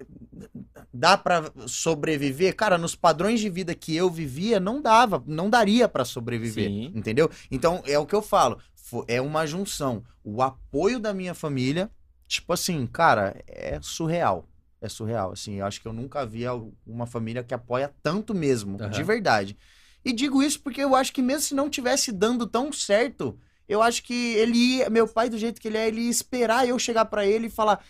dá 0.98 1.16
pra 1.16 1.50
sobreviver? 1.66 2.56
Cara, 2.56 2.76
nos 2.76 2.94
padrões 2.94 3.40
de 3.40 3.48
vida 3.48 3.74
que 3.74 3.94
eu 3.94 4.10
vivia, 4.10 4.58
não 4.58 4.82
dava, 4.82 5.22
não 5.26 5.48
daria 5.48 5.88
pra 5.88 6.04
sobreviver, 6.04 6.70
Sim. 6.70 6.92
entendeu? 6.94 7.30
Então, 7.50 7.82
é 7.86 7.98
o 7.98 8.04
que 8.04 8.14
eu 8.14 8.22
falo, 8.22 8.58
é 9.06 9.20
uma 9.20 9.46
junção. 9.46 10.02
O 10.24 10.42
apoio 10.42 10.98
da 10.98 11.14
minha 11.14 11.34
família, 11.34 11.90
tipo 12.26 12.52
assim, 12.52 12.86
cara, 12.86 13.40
é 13.46 13.78
surreal. 13.80 14.48
É 14.80 14.88
surreal, 14.88 15.32
assim, 15.32 15.56
eu 15.56 15.66
acho 15.66 15.80
que 15.80 15.88
eu 15.88 15.92
nunca 15.92 16.24
vi 16.26 16.44
uma 16.86 17.06
família 17.06 17.42
que 17.42 17.54
apoia 17.54 17.92
tanto 18.02 18.34
mesmo, 18.34 18.76
Aham. 18.80 18.90
de 18.90 19.02
verdade. 19.02 19.56
E 20.04 20.12
digo 20.12 20.42
isso 20.42 20.60
porque 20.60 20.82
eu 20.82 20.94
acho 20.94 21.12
que 21.12 21.22
mesmo 21.22 21.42
se 21.42 21.54
não 21.54 21.68
tivesse 21.68 22.12
dando 22.12 22.46
tão 22.46 22.72
certo, 22.72 23.38
eu 23.68 23.82
acho 23.82 24.02
que 24.02 24.34
ele 24.34 24.56
ia, 24.56 24.90
meu 24.90 25.06
pai 25.06 25.28
do 25.28 25.36
jeito 25.36 25.60
que 25.60 25.68
ele 25.68 25.76
é, 25.76 25.88
ele 25.88 26.02
ia 26.02 26.10
esperar 26.10 26.66
eu 26.66 26.78
chegar 26.78 27.04
pra 27.06 27.26
ele 27.26 27.48
e 27.48 27.50
falar: 27.50 27.84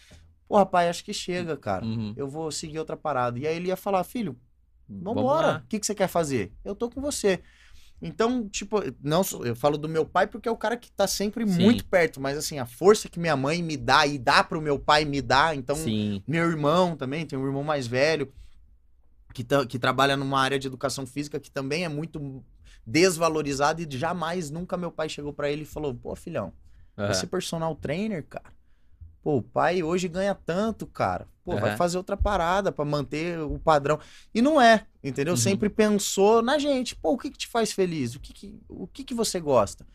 "Pô, 0.49 0.65
pai, 0.67 0.89
acho 0.89 1.05
que 1.05 1.13
chega, 1.13 1.57
cara. 1.57 1.85
Uhum. 1.85 2.15
Eu 2.17 2.29
vou 2.29 2.51
seguir 2.51 2.79
outra 2.79 2.97
parada". 2.97 3.39
E 3.39 3.47
aí 3.47 3.57
ele 3.57 3.69
ia 3.69 3.77
falar: 3.77 4.03
"Filho, 4.05 4.37
vambora. 4.89 5.63
O 5.65 5.69
que 5.69 5.79
que 5.79 5.87
você 5.87 5.95
quer 5.95 6.09
fazer? 6.09 6.53
Eu 6.65 6.75
tô 6.75 6.89
com 6.91 7.01
você". 7.01 7.43
Então, 8.01 8.49
tipo, 8.49 8.77
não 9.03 9.23
eu 9.45 9.57
falo 9.57 9.77
do 9.77 9.89
meu 9.89 10.07
pai 10.07 10.27
porque 10.29 10.49
é 10.49 10.53
o 10.53 10.57
cara 10.57 10.77
que 10.77 10.91
tá 10.93 11.07
sempre 11.07 11.45
Sim. 11.47 11.63
muito 11.65 11.85
perto, 11.85 12.21
mas 12.21 12.39
assim, 12.39 12.59
a 12.61 12.65
força 12.67 13.09
que 13.09 13.19
minha 13.19 13.37
mãe 13.37 13.61
me 13.61 13.77
dá 13.77 14.07
e 14.07 14.19
dá 14.19 14.45
pro 14.45 14.63
meu 14.63 14.79
pai 14.79 15.05
me 15.05 15.21
dá, 15.21 15.53
então 15.55 15.75
Sim. 15.75 16.23
meu 16.27 16.49
irmão 16.49 16.97
também, 16.97 17.27
tem 17.27 17.37
um 17.37 17.45
irmão 17.45 17.65
mais 17.65 17.89
velho 17.89 18.33
que, 19.35 19.43
tá- 19.43 19.67
que 19.67 19.81
trabalha 19.81 20.17
numa 20.17 20.41
área 20.41 20.59
de 20.61 20.69
educação 20.69 21.07
física 21.07 21.41
que 21.41 21.51
também 21.51 21.85
é 21.85 21.89
muito 21.89 22.45
desvalorizado 22.87 23.83
e 23.83 23.99
jamais, 23.99 24.49
nunca 24.49 24.77
meu 24.77 24.93
pai 24.93 25.09
chegou 25.09 25.33
pra 25.33 25.51
ele 25.51 25.63
e 25.63 25.67
falou: 25.67 25.93
pô, 25.93 26.15
filhão, 26.15 26.53
Aham. 26.97 27.15
ser 27.15 27.27
personal 27.27 27.75
trainer, 27.75 28.25
cara. 28.29 28.53
Pô, 29.23 29.37
o 29.39 29.43
pai 29.43 29.83
hoje 29.83 30.09
ganha 30.09 30.35
tanto, 30.35 30.87
cara. 30.87 31.27
Pô, 31.45 31.57
vai 31.57 31.71
Aham. 31.71 31.77
fazer 31.77 31.97
outra 31.99 32.17
parada 32.17 32.71
pra 32.71 32.85
manter 32.85 33.39
o 33.41 33.59
padrão. 33.59 33.99
E 34.35 34.41
não 34.43 34.61
é, 34.61 34.87
entendeu? 35.03 35.33
Uhum. 35.33 35.37
Sempre 35.37 35.69
pensou 35.69 36.43
na 36.43 36.59
gente. 36.59 36.95
Pô, 36.97 37.13
o 37.13 37.19
que 37.19 37.31
que 37.31 37.39
te 37.39 37.49
faz 37.49 37.73
feliz? 37.73 38.15
O 38.15 38.21
que 38.21 38.33
que, 38.33 38.61
o 38.69 38.87
que 38.87 39.05
que 39.05 39.15
você 39.15 39.41
gosta? 39.41 39.87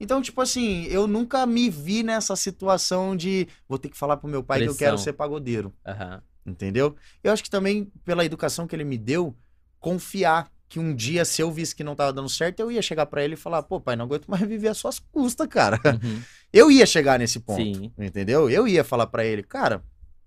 Então, 0.00 0.20
tipo 0.20 0.40
assim, 0.40 0.84
eu 0.84 1.06
nunca 1.06 1.46
me 1.46 1.70
vi 1.70 2.02
nessa 2.02 2.34
situação 2.34 3.16
de 3.16 3.46
vou 3.68 3.78
ter 3.78 3.88
que 3.88 3.96
falar 3.96 4.16
pro 4.16 4.28
meu 4.28 4.42
pai 4.42 4.62
que 4.62 4.68
eu 4.68 4.74
quero 4.74 4.92
Pressão. 4.92 5.04
ser 5.04 5.12
pagodeiro. 5.12 5.72
Aham. 5.86 6.22
Entendeu? 6.44 6.96
Eu 7.22 7.32
acho 7.32 7.42
que 7.44 7.50
também, 7.50 7.84
pela 8.04 8.24
educação 8.24 8.66
que 8.66 8.74
ele 8.74 8.84
me 8.84 8.98
deu, 8.98 9.36
confiar 9.78 10.50
que 10.72 10.78
um 10.80 10.94
dia, 10.94 11.22
se 11.26 11.42
eu 11.42 11.52
visse 11.52 11.76
que 11.76 11.84
não 11.84 11.94
tava 11.94 12.14
dando 12.14 12.30
certo, 12.30 12.60
eu 12.60 12.72
ia 12.72 12.80
chegar 12.80 13.04
pra 13.04 13.22
ele 13.22 13.34
e 13.34 13.36
falar, 13.36 13.62
pô, 13.62 13.78
pai, 13.78 13.94
não 13.94 14.06
aguento 14.06 14.26
mais 14.26 14.42
viver 14.48 14.68
às 14.68 14.78
suas 14.78 14.98
custas, 14.98 15.46
cara. 15.46 15.78
Uhum. 15.84 16.24
Eu 16.50 16.70
ia 16.70 16.86
chegar 16.86 17.18
nesse 17.18 17.40
ponto. 17.40 17.62
Sim. 17.62 17.92
Entendeu? 17.98 18.48
Eu 18.48 18.66
ia 18.66 18.82
falar 18.82 19.06
pra 19.06 19.22
ele, 19.24 19.42
cara, 19.42 19.84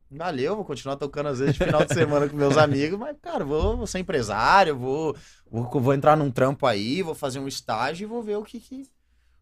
valeu, 0.09 0.55
vou 0.55 0.63
continuar 0.65 0.97
tocando 0.97 1.29
às 1.29 1.39
vezes 1.39 1.55
de 1.55 1.63
final 1.63 1.83
de 1.83 1.93
semana 1.93 2.29
com 2.29 2.35
meus 2.37 2.57
amigos, 2.57 2.99
mas, 2.99 3.15
cara, 3.21 3.43
vou, 3.43 3.75
vou 3.77 3.87
ser 3.87 3.99
empresário, 3.99 4.77
vou, 4.77 5.15
vou, 5.49 5.67
vou 5.81 5.93
entrar 5.93 6.15
num 6.15 6.29
trampo 6.31 6.67
aí, 6.67 7.01
vou 7.01 7.15
fazer 7.15 7.39
um 7.39 7.47
estágio 7.47 8.05
e 8.05 8.07
vou 8.07 8.21
ver 8.23 8.37
o 8.37 8.43
que 8.43 8.59
que, 8.59 8.83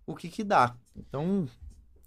o 0.06 0.16
que, 0.16 0.30
que 0.30 0.44
dá. 0.44 0.76
Então, 0.96 1.48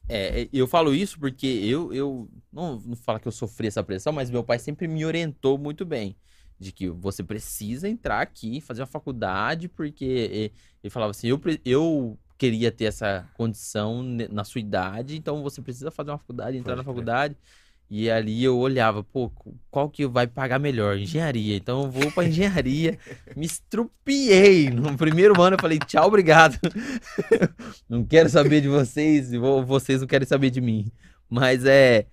É, 0.08 0.42
é, 0.42 0.48
eu 0.52 0.66
falo 0.68 0.94
isso 0.94 1.18
porque 1.18 1.46
eu, 1.46 1.92
eu 1.92 2.28
não, 2.52 2.78
não 2.80 2.96
falo 2.96 3.18
que 3.20 3.26
eu 3.28 3.32
sofri 3.32 3.66
essa 3.68 3.82
pressão, 3.82 4.12
mas 4.12 4.30
meu 4.30 4.44
pai 4.44 4.58
sempre 4.58 4.86
me 4.88 5.04
orientou 5.04 5.58
muito 5.58 5.84
bem. 5.84 6.16
De 6.58 6.72
que 6.72 6.88
você 6.88 7.22
precisa 7.22 7.88
entrar 7.88 8.20
aqui, 8.22 8.60
fazer 8.60 8.80
uma 8.80 8.86
faculdade, 8.86 9.68
porque 9.68 10.50
ele 10.82 10.90
falava 10.90 11.10
assim, 11.10 11.28
eu, 11.28 11.40
eu 11.64 12.18
queria 12.38 12.72
ter 12.72 12.84
essa 12.86 13.28
condição 13.34 14.02
na 14.02 14.42
sua 14.42 14.60
idade, 14.60 15.16
então 15.16 15.42
você 15.42 15.60
precisa 15.60 15.90
fazer 15.90 16.10
uma 16.10 16.18
faculdade, 16.18 16.56
entrar 16.56 16.74
Pode 16.74 16.86
na 16.86 16.92
faculdade. 16.92 17.36
E 17.88 18.10
ali 18.10 18.42
eu 18.42 18.58
olhava, 18.58 19.04
pô, 19.04 19.30
qual 19.70 19.88
que 19.88 20.04
vai 20.08 20.26
pagar 20.26 20.58
melhor? 20.58 20.98
Engenharia. 20.98 21.54
Então 21.56 21.84
eu 21.84 21.90
vou 21.90 22.10
pra 22.10 22.24
engenharia. 22.24 22.98
Me 23.36 23.46
estrupiei. 23.46 24.70
No 24.70 24.96
primeiro 24.96 25.40
ano 25.40 25.54
eu 25.54 25.60
falei, 25.60 25.78
tchau, 25.78 26.08
obrigado. 26.08 26.58
não 27.88 28.04
quero 28.04 28.28
saber 28.28 28.60
de 28.60 28.68
vocês, 28.68 29.30
vo- 29.32 29.64
vocês 29.64 30.00
não 30.00 30.08
querem 30.08 30.26
saber 30.26 30.50
de 30.50 30.60
mim. 30.60 30.90
Mas 31.30 31.64
é. 31.64 32.06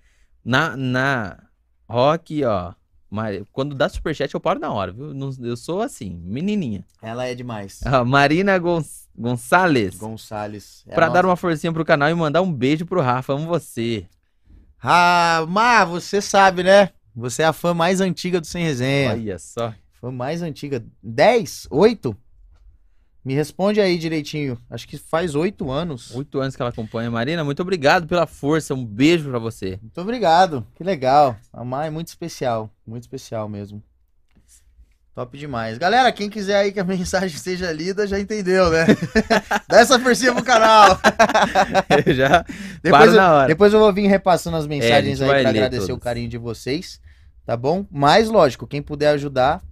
Na, 0.44 0.76
na 0.76 1.42
rock, 1.88 2.44
ó. 2.44 2.72
Mari- 3.14 3.44
Quando 3.52 3.74
dá 3.76 3.88
superchat, 3.88 4.34
eu 4.34 4.40
paro 4.40 4.58
na 4.58 4.72
hora, 4.72 4.90
viu? 4.92 5.12
Eu 5.42 5.56
sou 5.56 5.80
assim, 5.80 6.20
menininha. 6.24 6.84
ela 7.00 7.24
é 7.26 7.34
demais. 7.34 7.80
Ah, 7.84 8.04
Marina 8.04 8.58
Gon- 8.58 8.82
Gonçalves. 9.16 9.96
Gonçalves. 9.96 10.82
É 10.88 10.94
pra 10.94 11.08
dar 11.08 11.24
uma 11.24 11.36
forcinha 11.36 11.72
pro 11.72 11.84
canal 11.84 12.10
e 12.10 12.14
mandar 12.14 12.42
um 12.42 12.52
beijo 12.52 12.84
pro 12.84 13.00
Rafa. 13.00 13.32
Amo 13.32 13.46
você. 13.46 14.06
Ah, 14.82 15.44
Mar, 15.48 15.84
você 15.86 16.20
sabe, 16.20 16.62
né? 16.64 16.90
Você 17.14 17.42
é 17.42 17.46
a 17.46 17.52
fã 17.52 17.72
mais 17.72 18.00
antiga 18.00 18.40
do 18.40 18.46
Sem 18.46 18.64
Resenha. 18.64 19.12
Olha 19.12 19.38
só. 19.38 19.72
Fã 20.00 20.10
mais 20.10 20.42
antiga. 20.42 20.84
10? 21.02 21.68
8? 21.70 22.16
Me 23.24 23.32
responde 23.34 23.80
aí 23.80 23.96
direitinho. 23.96 24.58
Acho 24.68 24.86
que 24.86 24.98
faz 24.98 25.34
8 25.34 25.70
anos. 25.70 26.14
Oito 26.14 26.38
anos 26.40 26.54
que 26.54 26.60
ela 26.60 26.68
acompanha. 26.70 27.10
Marina, 27.10 27.42
muito 27.42 27.62
obrigado 27.62 28.06
pela 28.06 28.26
força. 28.26 28.74
Um 28.74 28.84
beijo 28.84 29.30
pra 29.30 29.38
você. 29.38 29.78
Muito 29.80 29.98
obrigado. 30.00 30.66
Que 30.74 30.84
legal. 30.84 31.34
A 31.52 31.64
Mar 31.64 31.86
é 31.86 31.90
muito 31.90 32.08
especial. 32.08 32.68
Muito 32.86 33.04
especial 33.04 33.48
mesmo. 33.48 33.82
Top 35.14 35.38
demais. 35.38 35.78
Galera, 35.78 36.10
quem 36.10 36.28
quiser 36.28 36.56
aí 36.56 36.72
que 36.72 36.80
a 36.80 36.84
mensagem 36.84 37.38
seja 37.38 37.70
lida, 37.72 38.04
já 38.06 38.18
entendeu, 38.18 38.68
né? 38.68 38.84
Dá 39.68 39.78
essa 39.80 39.98
forcinha 39.98 40.34
pro 40.34 40.42
canal. 40.44 40.98
Eu 42.04 42.12
já 42.14 42.44
Depois 42.82 43.10
eu, 43.10 43.16
na 43.16 43.32
hora. 43.32 43.46
depois 43.48 43.72
eu 43.72 43.78
vou 43.78 43.92
vir 43.92 44.06
repassando 44.08 44.56
as 44.56 44.66
mensagens 44.66 45.18
gente 45.18 45.30
aí 45.30 45.40
pra 45.42 45.50
agradecer 45.50 45.84
o 45.84 45.88
todas. 45.88 46.02
carinho 46.04 46.28
de 46.28 46.36
vocês. 46.36 47.00
Tá 47.46 47.56
bom? 47.56 47.86
Mas, 47.90 48.28
lógico, 48.28 48.66
quem 48.66 48.82
puder 48.82 49.10
ajudar 49.10 49.62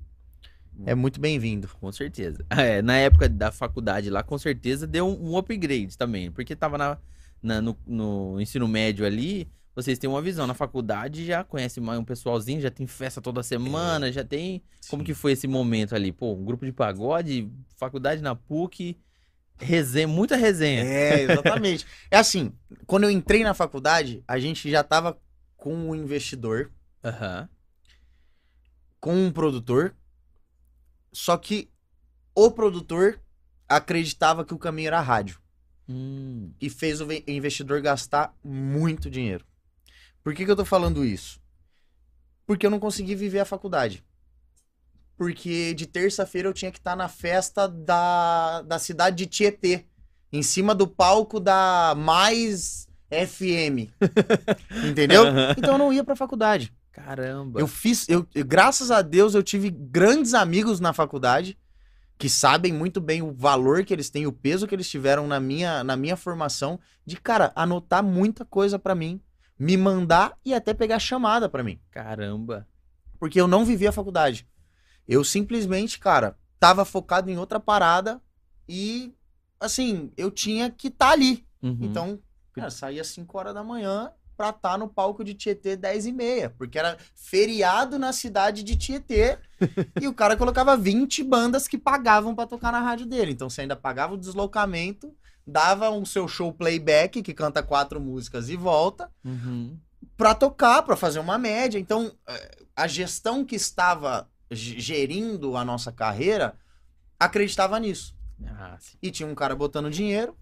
é 0.86 0.94
muito 0.94 1.20
bem-vindo. 1.20 1.68
Com 1.80 1.90
certeza. 1.92 2.44
É, 2.50 2.82
na 2.82 2.96
época 2.96 3.28
da 3.28 3.50
faculdade 3.50 4.10
lá, 4.10 4.22
com 4.22 4.38
certeza 4.38 4.86
deu 4.86 5.06
um, 5.08 5.32
um 5.32 5.36
upgrade 5.36 5.96
também. 5.96 6.30
Porque 6.30 6.54
tava 6.56 6.76
na, 6.78 6.98
na- 7.42 7.60
no, 7.60 7.76
no 7.86 8.40
ensino 8.40 8.66
médio 8.68 9.04
ali, 9.06 9.48
vocês 9.74 9.98
têm 9.98 10.08
uma 10.08 10.20
visão. 10.22 10.46
Na 10.46 10.54
faculdade 10.54 11.24
já 11.24 11.42
conhece 11.44 11.80
mais 11.80 11.98
um 11.98 12.04
pessoalzinho, 12.04 12.60
já 12.60 12.70
tem 12.70 12.86
festa 12.86 13.20
toda 13.20 13.42
semana, 13.42 14.12
já 14.12 14.24
tem. 14.24 14.62
Como 14.88 15.02
que 15.04 15.14
foi 15.14 15.32
esse 15.32 15.46
momento 15.48 15.94
ali? 15.94 16.12
Pô, 16.12 16.34
um 16.34 16.44
grupo 16.44 16.64
de 16.64 16.72
pagode, 16.72 17.50
faculdade 17.76 18.20
na 18.22 18.34
PUC, 18.34 18.98
resenha, 19.58 20.08
muita 20.08 20.36
resenha. 20.36 20.82
É, 20.82 21.22
exatamente. 21.22 21.86
é 22.10 22.18
assim, 22.18 22.52
quando 22.86 23.04
eu 23.04 23.10
entrei 23.10 23.42
na 23.42 23.54
faculdade, 23.54 24.22
a 24.28 24.38
gente 24.38 24.70
já 24.70 24.82
tava 24.84 25.18
com 25.56 25.74
um 25.74 25.94
investidor, 25.94 26.70
Aham. 27.04 27.48
com 29.00 29.14
um 29.14 29.30
produtor, 29.32 29.94
só 31.12 31.36
que 31.36 31.70
o 32.34 32.50
produtor 32.50 33.20
acreditava 33.68 34.44
que 34.44 34.54
o 34.54 34.58
caminho 34.58 34.88
era 34.88 34.98
a 34.98 35.02
rádio 35.02 35.40
Hum, 35.88 36.52
e 36.60 36.70
fez 36.70 37.00
o 37.00 37.06
ve- 37.06 37.24
investidor 37.26 37.80
gastar 37.82 38.34
muito 38.42 39.10
dinheiro. 39.10 39.44
Por 40.22 40.34
que, 40.34 40.44
que 40.44 40.50
eu 40.50 40.56
tô 40.56 40.64
falando 40.64 41.04
isso? 41.04 41.40
Porque 42.46 42.64
eu 42.64 42.70
não 42.70 42.78
consegui 42.78 43.14
viver 43.14 43.40
a 43.40 43.44
faculdade. 43.44 44.04
Porque 45.16 45.74
de 45.74 45.86
terça-feira 45.86 46.48
eu 46.48 46.52
tinha 46.54 46.70
que 46.72 46.78
estar 46.78 46.96
na 46.96 47.08
festa 47.08 47.68
da, 47.68 48.62
da 48.62 48.78
cidade 48.78 49.16
de 49.16 49.26
Tietê, 49.26 49.86
em 50.32 50.42
cima 50.42 50.74
do 50.74 50.86
palco 50.86 51.38
da 51.38 51.94
Mais 51.96 52.88
FM. 53.10 53.90
Entendeu? 54.88 55.24
Então 55.56 55.74
eu 55.74 55.78
não 55.78 55.92
ia 55.92 56.04
pra 56.04 56.16
faculdade. 56.16 56.72
Caramba. 56.92 57.58
Eu 57.58 57.66
fiz, 57.66 58.08
eu, 58.08 58.26
eu- 58.34 58.44
graças 58.44 58.90
a 58.90 59.00
Deus, 59.02 59.34
eu 59.34 59.42
tive 59.42 59.70
grandes 59.70 60.34
amigos 60.34 60.78
na 60.78 60.92
faculdade 60.92 61.58
que 62.18 62.28
sabem 62.28 62.72
muito 62.72 63.00
bem 63.00 63.20
o 63.22 63.32
valor 63.32 63.84
que 63.84 63.92
eles 63.92 64.08
têm, 64.10 64.26
o 64.26 64.32
peso 64.32 64.66
que 64.68 64.74
eles 64.74 64.88
tiveram 64.88 65.26
na 65.26 65.40
minha, 65.40 65.82
na 65.82 65.96
minha 65.96 66.16
formação, 66.16 66.78
de, 67.04 67.16
cara, 67.16 67.50
anotar 67.56 68.02
muita 68.04 68.44
coisa 68.44 68.78
pra 68.78 68.94
mim, 68.94 69.20
me 69.58 69.76
mandar 69.76 70.38
e 70.44 70.54
até 70.54 70.72
pegar 70.72 70.98
chamada 71.00 71.48
pra 71.48 71.64
mim. 71.64 71.80
Caramba. 71.90 72.68
Porque 73.18 73.40
eu 73.40 73.48
não 73.48 73.64
vivia 73.64 73.88
a 73.88 73.92
faculdade. 73.92 74.46
Eu 75.08 75.24
simplesmente, 75.24 75.98
cara, 75.98 76.36
tava 76.60 76.84
focado 76.84 77.28
em 77.28 77.38
outra 77.38 77.58
parada 77.58 78.20
e, 78.68 79.12
assim, 79.58 80.12
eu 80.16 80.30
tinha 80.30 80.70
que 80.70 80.88
estar 80.88 81.10
ali. 81.10 81.44
Uhum. 81.60 81.78
Então, 81.80 82.20
cara, 82.52 82.70
saía 82.70 83.02
5 83.02 83.36
horas 83.36 83.54
da 83.54 83.64
manhã 83.64 84.12
pra 84.36 84.50
estar 84.50 84.78
no 84.78 84.88
palco 84.88 85.22
de 85.22 85.34
Tietê 85.34 85.76
10 85.76 86.06
e 86.06 86.12
meia, 86.12 86.50
porque 86.56 86.78
era 86.78 86.96
feriado 87.14 87.98
na 87.98 88.12
cidade 88.12 88.62
de 88.62 88.76
Tietê 88.76 89.38
e 90.00 90.08
o 90.08 90.14
cara 90.14 90.36
colocava 90.36 90.76
20 90.76 91.22
bandas 91.22 91.68
que 91.68 91.78
pagavam 91.78 92.34
pra 92.34 92.46
tocar 92.46 92.72
na 92.72 92.80
rádio 92.80 93.06
dele. 93.06 93.32
Então 93.32 93.48
você 93.50 93.62
ainda 93.62 93.76
pagava 93.76 94.14
o 94.14 94.18
deslocamento, 94.18 95.14
dava 95.46 95.90
um 95.90 96.04
seu 96.04 96.26
show 96.28 96.52
playback 96.52 97.22
que 97.22 97.34
canta 97.34 97.62
quatro 97.62 98.00
músicas 98.00 98.48
e 98.48 98.56
volta 98.56 99.10
Uhum. 99.24 99.76
pra 100.16 100.34
tocar, 100.34 100.82
pra 100.82 100.96
fazer 100.96 101.18
uma 101.20 101.38
média. 101.38 101.78
Então, 101.78 102.12
eh, 102.26 102.58
a 102.74 102.86
gestão 102.86 103.44
que 103.44 103.54
estava 103.56 104.28
gerindo 104.50 105.56
a 105.56 105.64
nossa 105.64 105.90
carreira 105.92 106.54
acreditava 107.18 107.78
nisso. 107.78 108.14
Ah. 108.46 108.76
E 109.00 109.10
tinha 109.10 109.26
um 109.28 109.34
cara 109.34 109.54
botando 109.54 109.90
dinheiro 109.90 110.36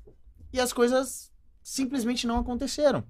e 0.53 0.59
as 0.61 0.72
coisas 0.72 1.31
simplesmente 1.62 2.26
não 2.26 2.38
aconteceram. 2.38 3.05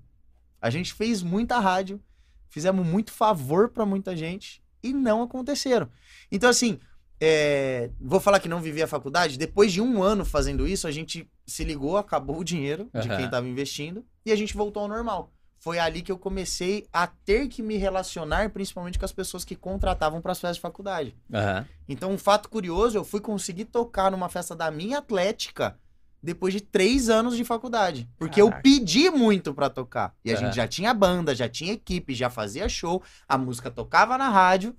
A 0.61 0.71
gente 0.71 0.93
fez 0.93 1.23
muita 1.23 1.59
rádio, 1.59 2.01
fizemos 2.49 2.87
muito 2.87 3.13
favor 3.13 3.71
pra 3.71 3.87
muita 3.87 4.17
gente 4.17 4.63
e 4.83 4.93
não 4.93 5.23
aconteceram. 5.23 5.89
Então, 6.31 6.49
assim, 6.49 6.79
é, 7.21 7.91
vou 8.01 8.19
falar 8.19 8.41
que 8.41 8.49
não 8.49 8.61
vivi 8.61 8.83
a 8.83 8.87
faculdade. 8.87 9.39
Depois 9.39 9.73
de 9.73 9.81
um 9.81 10.03
ano 10.03 10.25
fazendo 10.25 10.67
isso, 10.67 10.87
a 10.87 10.91
gente 10.91 11.31
se 11.47 11.65
ligou, 11.65 11.97
acabou 11.97 12.39
o 12.39 12.45
dinheiro 12.45 12.89
de 12.93 13.09
Aham. 13.09 13.17
quem 13.17 13.25
estava 13.27 13.47
investindo 13.47 14.05
e 14.25 14.33
a 14.33 14.37
gente 14.37 14.57
voltou 14.57 14.83
ao 14.83 14.89
normal. 14.89 15.33
Foi 15.59 15.79
ali 15.79 16.01
que 16.01 16.11
eu 16.11 16.19
comecei 16.19 16.87
a 16.91 17.07
ter 17.07 17.47
que 17.49 17.63
me 17.63 17.77
relacionar, 17.77 18.49
principalmente 18.49 18.99
com 18.99 19.05
as 19.05 19.13
pessoas 19.13 19.45
que 19.45 19.55
contratavam 19.55 20.23
para 20.23 20.33
as 20.33 20.41
festas 20.41 20.57
de 20.57 20.63
faculdade. 20.63 21.15
Aham. 21.33 21.67
Então, 21.87 22.11
um 22.11 22.17
fato 22.17 22.49
curioso, 22.49 22.97
eu 22.97 23.05
fui 23.05 23.21
conseguir 23.21 23.67
tocar 23.67 24.11
numa 24.11 24.31
festa 24.31 24.57
da 24.57 24.71
minha 24.71 24.99
atlética 24.99 25.79
depois 26.23 26.53
de 26.53 26.61
três 26.61 27.09
anos 27.09 27.37
de 27.37 27.45
faculdade. 27.45 28.09
Porque 28.19 28.41
eu 28.41 28.47
Caraca. 28.47 28.63
pedi 28.63 29.11
muito 29.11 29.55
pra 29.55 29.71
tocar. 29.71 30.15
E 30.25 30.31
a 30.31 30.35
Aham. 30.35 30.47
gente 30.47 30.57
já 30.57 30.69
tinha 30.69 30.93
banda, 30.93 31.35
já 31.35 31.49
tinha 31.49 31.73
equipe, 31.73 32.15
já 32.15 32.29
fazia 32.29 32.69
show, 32.69 33.03
a 33.29 33.39
música 33.39 33.71
tocava 33.71 34.19
na 34.19 34.29
rádio, 34.29 34.77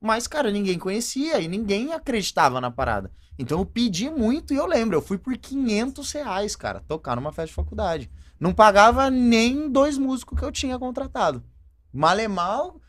mas, 0.00 0.26
cara, 0.26 0.50
ninguém 0.50 0.78
conhecia 0.78 1.40
e 1.40 1.48
ninguém 1.48 1.92
acreditava 1.92 2.60
na 2.60 2.70
parada. 2.70 3.10
Então 3.38 3.58
eu 3.58 3.66
pedi 3.66 4.08
muito 4.10 4.52
e 4.52 4.56
eu 4.56 4.66
lembro, 4.66 4.96
eu 4.96 5.02
fui 5.02 5.18
por 5.18 5.36
500 5.36 6.12
reais, 6.12 6.54
cara, 6.54 6.80
tocar 6.86 7.16
numa 7.16 7.32
festa 7.32 7.48
de 7.48 7.54
faculdade. 7.54 8.10
Não 8.38 8.52
pagava 8.52 9.10
nem 9.10 9.68
dois 9.70 9.96
músicos 9.96 10.38
que 10.38 10.44
eu 10.44 10.52
tinha 10.52 10.78
contratado. 10.78 11.42
Malemal, 11.92 12.80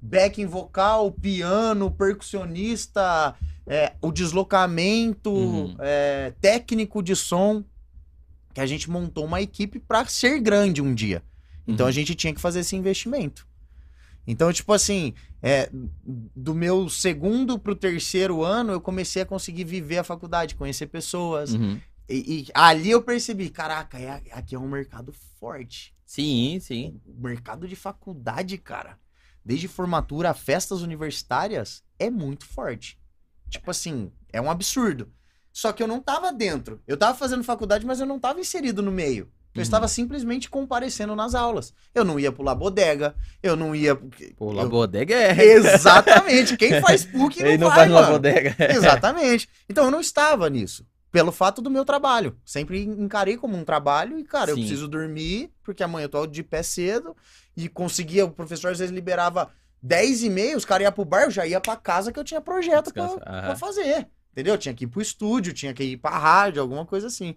backing 0.00 0.46
vocal, 0.46 1.10
piano, 1.10 1.90
percussionista, 1.90 3.34
é, 3.66 3.94
o 4.00 4.10
deslocamento, 4.12 5.30
Uhum. 5.32 5.76
é, 5.78 6.32
técnico 6.40 7.02
de 7.02 7.14
som, 7.16 7.64
que 8.54 8.60
a 8.60 8.66
gente 8.66 8.90
montou 8.90 9.24
uma 9.24 9.40
equipe 9.40 9.78
pra 9.78 10.04
ser 10.06 10.40
grande 10.40 10.82
um 10.82 10.94
dia. 10.94 11.22
Então 11.66 11.84
Uhum. 11.86 11.88
a 11.90 11.92
gente 11.92 12.14
tinha 12.14 12.34
que 12.34 12.40
fazer 12.40 12.60
esse 12.60 12.76
investimento. 12.76 13.46
Então, 14.26 14.52
tipo 14.52 14.72
assim, 14.72 15.14
é, 15.42 15.68
do 16.04 16.54
meu 16.54 16.88
segundo 16.88 17.58
pro 17.58 17.74
terceiro 17.74 18.42
ano, 18.44 18.72
eu 18.72 18.80
comecei 18.80 19.22
a 19.22 19.26
conseguir 19.26 19.64
viver 19.64 19.98
a 19.98 20.04
faculdade, 20.04 20.54
conhecer 20.54 20.86
pessoas. 20.86 21.54
Uhum. 21.54 21.80
E, 22.08 22.40
e 22.40 22.46
ali 22.54 22.90
eu 22.90 23.02
percebi, 23.02 23.48
caraca, 23.48 23.98
é- 23.98 24.22
aqui 24.32 24.54
é 24.54 24.58
um 24.58 24.68
mercado 24.68 25.12
forte. 25.40 25.94
Sim, 26.04 26.58
sim. 26.60 27.00
O 27.06 27.20
mercado 27.26 27.66
de 27.66 27.74
faculdade, 27.74 28.58
cara, 28.58 28.98
desde 29.44 29.66
formatura 29.66 30.30
a 30.30 30.34
festas 30.34 30.82
universitárias, 30.82 31.82
é 31.98 32.10
muito 32.10 32.44
forte. 32.46 32.98
Tipo 33.52 33.70
assim, 33.70 34.10
é 34.32 34.40
um 34.40 34.50
absurdo. 34.50 35.08
Só 35.52 35.70
que 35.72 35.82
eu 35.82 35.86
não 35.86 36.00
tava 36.00 36.32
dentro. 36.32 36.80
Eu 36.86 36.96
tava 36.96 37.16
fazendo 37.16 37.44
faculdade, 37.44 37.84
mas 37.86 38.00
eu 38.00 38.06
não 38.06 38.18
tava 38.18 38.40
inserido 38.40 38.82
no 38.82 38.90
meio. 38.90 39.30
Eu 39.54 39.58
Uhum. 39.58 39.62
estava 39.62 39.86
simplesmente 39.86 40.48
comparecendo 40.48 41.14
nas 41.14 41.34
aulas. 41.34 41.74
Eu 41.94 42.04
não 42.06 42.18
ia 42.18 42.32
pular 42.32 42.54
bodega, 42.54 43.14
eu 43.42 43.54
não 43.54 43.76
ia. 43.76 43.94
Pô, 44.34 44.54
eu- 44.58 44.68
Bodega 44.70 45.14
é. 45.14 45.44
Exatamente. 45.44 46.56
Quem 46.56 46.80
faz 46.80 47.04
PUC 47.04 47.40
não, 47.42 47.46
Ele 47.48 47.58
não 47.58 47.68
vai, 47.68 47.76
faz 47.80 47.90
mano. 47.90 48.12
Bodega. 48.12 48.56
Exatamente. 48.72 49.46
Então 49.68 49.84
eu 49.84 49.90
não 49.90 50.00
estava 50.00 50.48
nisso. 50.48 50.86
Pelo 51.10 51.30
fato 51.30 51.60
do 51.60 51.68
meu 51.70 51.84
trabalho. 51.84 52.34
Sempre 52.46 52.82
encarei 52.82 53.36
como 53.36 53.54
um 53.54 53.62
trabalho 53.64 54.18
e, 54.18 54.24
cara, 54.24 54.50
eu 54.50 54.54
Sim. 54.54 54.62
preciso 54.62 54.88
dormir, 54.88 55.50
porque 55.62 55.82
amanhã 55.82 56.06
eu 56.06 56.08
tô 56.08 56.26
de 56.26 56.42
pé 56.42 56.62
cedo. 56.62 57.14
E 57.54 57.68
conseguia, 57.68 58.24
o 58.24 58.30
professor 58.30 58.70
às 58.72 58.78
vezes 58.78 58.94
liberava 58.94 59.50
10 59.82 60.22
e 60.22 60.30
meia, 60.30 60.56
os 60.56 60.64
caras 60.64 60.84
iam 60.84 60.92
pro 60.92 61.04
bar, 61.04 61.24
eu 61.24 61.30
já 61.30 61.46
ia 61.46 61.60
pra 61.60 61.76
casa 61.76 62.12
que 62.12 62.18
eu 62.18 62.24
tinha 62.24 62.40
projeto 62.40 62.92
pra, 62.92 63.08
pra 63.18 63.56
fazer. 63.56 64.06
Entendeu? 64.30 64.56
Tinha 64.56 64.74
que 64.74 64.84
ir 64.84 64.88
pro 64.88 65.02
estúdio, 65.02 65.52
tinha 65.52 65.74
que 65.74 65.82
ir 65.82 65.96
pra 65.96 66.16
rádio, 66.16 66.62
alguma 66.62 66.86
coisa 66.86 67.08
assim. 67.08 67.34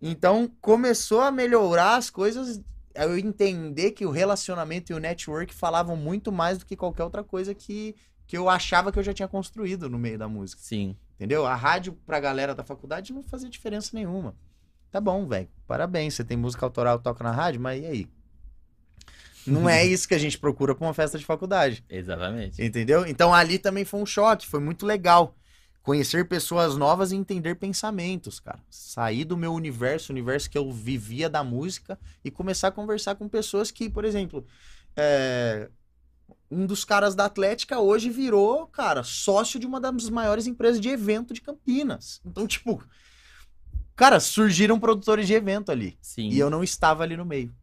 Então 0.00 0.50
começou 0.60 1.20
a 1.20 1.30
melhorar 1.30 1.96
as 1.96 2.10
coisas. 2.10 2.60
Eu 2.94 3.16
entender 3.18 3.92
que 3.92 4.04
o 4.04 4.10
relacionamento 4.10 4.92
e 4.92 4.94
o 4.94 4.98
network 4.98 5.54
falavam 5.54 5.96
muito 5.96 6.32
mais 6.32 6.58
do 6.58 6.66
que 6.66 6.76
qualquer 6.76 7.04
outra 7.04 7.22
coisa 7.22 7.54
que, 7.54 7.94
que 8.26 8.36
eu 8.36 8.48
achava 8.48 8.90
que 8.90 8.98
eu 8.98 9.02
já 9.02 9.14
tinha 9.14 9.28
construído 9.28 9.88
no 9.88 9.98
meio 9.98 10.18
da 10.18 10.28
música. 10.28 10.60
Sim. 10.62 10.96
Entendeu? 11.14 11.46
A 11.46 11.54
rádio 11.54 11.94
pra 12.04 12.20
galera 12.20 12.54
da 12.54 12.64
faculdade 12.64 13.12
não 13.12 13.22
fazia 13.22 13.48
diferença 13.48 13.90
nenhuma. 13.94 14.34
Tá 14.90 15.00
bom, 15.00 15.26
velho. 15.26 15.48
Parabéns. 15.66 16.14
Você 16.14 16.24
tem 16.24 16.36
música 16.36 16.66
autoral, 16.66 16.98
toca 16.98 17.22
na 17.22 17.30
rádio, 17.30 17.60
mas 17.60 17.82
e 17.82 17.86
aí? 17.86 18.15
Não 19.46 19.68
é 19.68 19.84
isso 19.86 20.06
que 20.08 20.14
a 20.14 20.18
gente 20.18 20.38
procura 20.38 20.74
pra 20.74 20.86
uma 20.86 20.94
festa 20.94 21.18
de 21.18 21.24
faculdade. 21.24 21.84
Exatamente. 21.88 22.62
Entendeu? 22.62 23.06
Então 23.06 23.34
ali 23.34 23.58
também 23.58 23.84
foi 23.84 24.00
um 24.00 24.06
choque, 24.06 24.46
foi 24.46 24.60
muito 24.60 24.86
legal. 24.86 25.34
Conhecer 25.82 26.26
pessoas 26.26 26.76
novas 26.76 27.12
e 27.12 27.16
entender 27.16 27.54
pensamentos, 27.54 28.40
cara. 28.40 28.58
Sair 28.68 29.24
do 29.24 29.36
meu 29.36 29.54
universo, 29.54 30.12
universo 30.12 30.50
que 30.50 30.58
eu 30.58 30.72
vivia 30.72 31.30
da 31.30 31.44
música, 31.44 31.96
e 32.24 32.30
começar 32.30 32.68
a 32.68 32.72
conversar 32.72 33.14
com 33.14 33.28
pessoas 33.28 33.70
que, 33.70 33.88
por 33.88 34.04
exemplo, 34.04 34.44
é, 34.96 35.68
um 36.50 36.66
dos 36.66 36.84
caras 36.84 37.14
da 37.14 37.26
Atlética 37.26 37.78
hoje 37.78 38.10
virou, 38.10 38.66
cara, 38.66 39.02
sócio 39.02 39.58
de 39.58 39.66
uma 39.66 39.80
das 39.80 40.08
maiores 40.08 40.46
empresas 40.46 40.80
de 40.80 40.88
evento 40.88 41.34
de 41.34 41.40
Campinas. 41.40 42.20
Então, 42.24 42.46
tipo, 42.46 42.82
cara, 43.94 44.20
surgiram 44.20 44.78
produtores 44.78 45.26
de 45.26 45.34
evento 45.34 45.70
ali. 45.70 45.96
Sim. 46.00 46.30
E 46.30 46.38
eu 46.38 46.50
não 46.50 46.62
estava 46.62 47.02
ali 47.02 47.16
no 47.16 47.24
meio. 47.24 47.54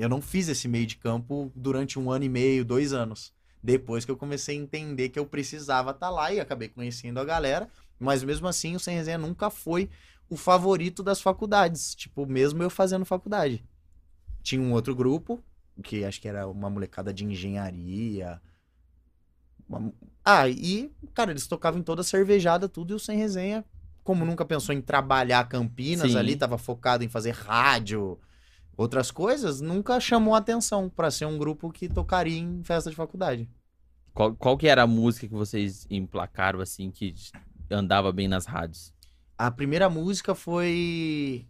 Eu 0.00 0.08
não 0.08 0.22
fiz 0.22 0.48
esse 0.48 0.66
meio 0.66 0.86
de 0.86 0.96
campo 0.96 1.52
durante 1.54 1.98
um 1.98 2.10
ano 2.10 2.24
e 2.24 2.28
meio, 2.28 2.64
dois 2.64 2.94
anos. 2.94 3.34
Depois 3.62 4.02
que 4.02 4.10
eu 4.10 4.16
comecei 4.16 4.56
a 4.56 4.60
entender 4.60 5.10
que 5.10 5.18
eu 5.18 5.26
precisava 5.26 5.90
estar 5.90 6.08
lá 6.08 6.32
e 6.32 6.40
acabei 6.40 6.70
conhecendo 6.70 7.20
a 7.20 7.24
galera. 7.24 7.68
Mas 7.98 8.24
mesmo 8.24 8.48
assim, 8.48 8.74
o 8.74 8.80
Sem 8.80 8.96
Resenha 8.96 9.18
nunca 9.18 9.50
foi 9.50 9.90
o 10.30 10.38
favorito 10.38 11.02
das 11.02 11.20
faculdades. 11.20 11.94
Tipo, 11.94 12.24
mesmo 12.24 12.62
eu 12.62 12.70
fazendo 12.70 13.04
faculdade. 13.04 13.62
Tinha 14.42 14.62
um 14.62 14.72
outro 14.72 14.94
grupo, 14.94 15.38
que 15.84 16.02
acho 16.02 16.18
que 16.18 16.28
era 16.28 16.48
uma 16.48 16.70
molecada 16.70 17.12
de 17.12 17.26
engenharia. 17.26 18.40
Uma- 19.68 19.92
Ah, 20.24 20.48
e, 20.48 20.90
cara, 21.12 21.30
eles 21.30 21.46
tocavam 21.46 21.78
em 21.78 21.82
toda 21.82 22.00
a 22.00 22.04
cervejada, 22.04 22.70
tudo, 22.70 22.94
e 22.94 22.96
o 22.96 22.98
Sem 22.98 23.18
Resenha, 23.18 23.66
como 24.02 24.24
nunca 24.24 24.46
pensou 24.46 24.74
em 24.74 24.80
trabalhar 24.80 25.46
Campinas 25.46 26.12
Sim. 26.12 26.16
ali, 26.16 26.36
tava 26.36 26.56
focado 26.56 27.04
em 27.04 27.08
fazer 27.08 27.32
rádio, 27.32 28.18
outras 28.80 29.10
coisas, 29.10 29.60
nunca 29.60 30.00
chamou 30.00 30.34
atenção 30.34 30.88
pra 30.88 31.10
ser 31.10 31.26
um 31.26 31.36
grupo 31.36 31.70
que 31.70 31.86
tocaria 31.86 32.38
em 32.38 32.64
festa 32.64 32.88
de 32.88 32.96
faculdade. 32.96 33.46
Qual, 34.14 34.34
qual 34.34 34.56
que 34.56 34.66
era 34.66 34.84
a 34.84 34.86
música 34.86 35.28
que 35.28 35.34
vocês 35.34 35.86
emplacaram, 35.90 36.60
assim, 36.60 36.90
que 36.90 37.14
andava 37.70 38.10
bem 38.10 38.26
nas 38.26 38.46
rádios? 38.46 38.92
A 39.36 39.50
primeira 39.50 39.90
música 39.90 40.34
foi 40.34 41.46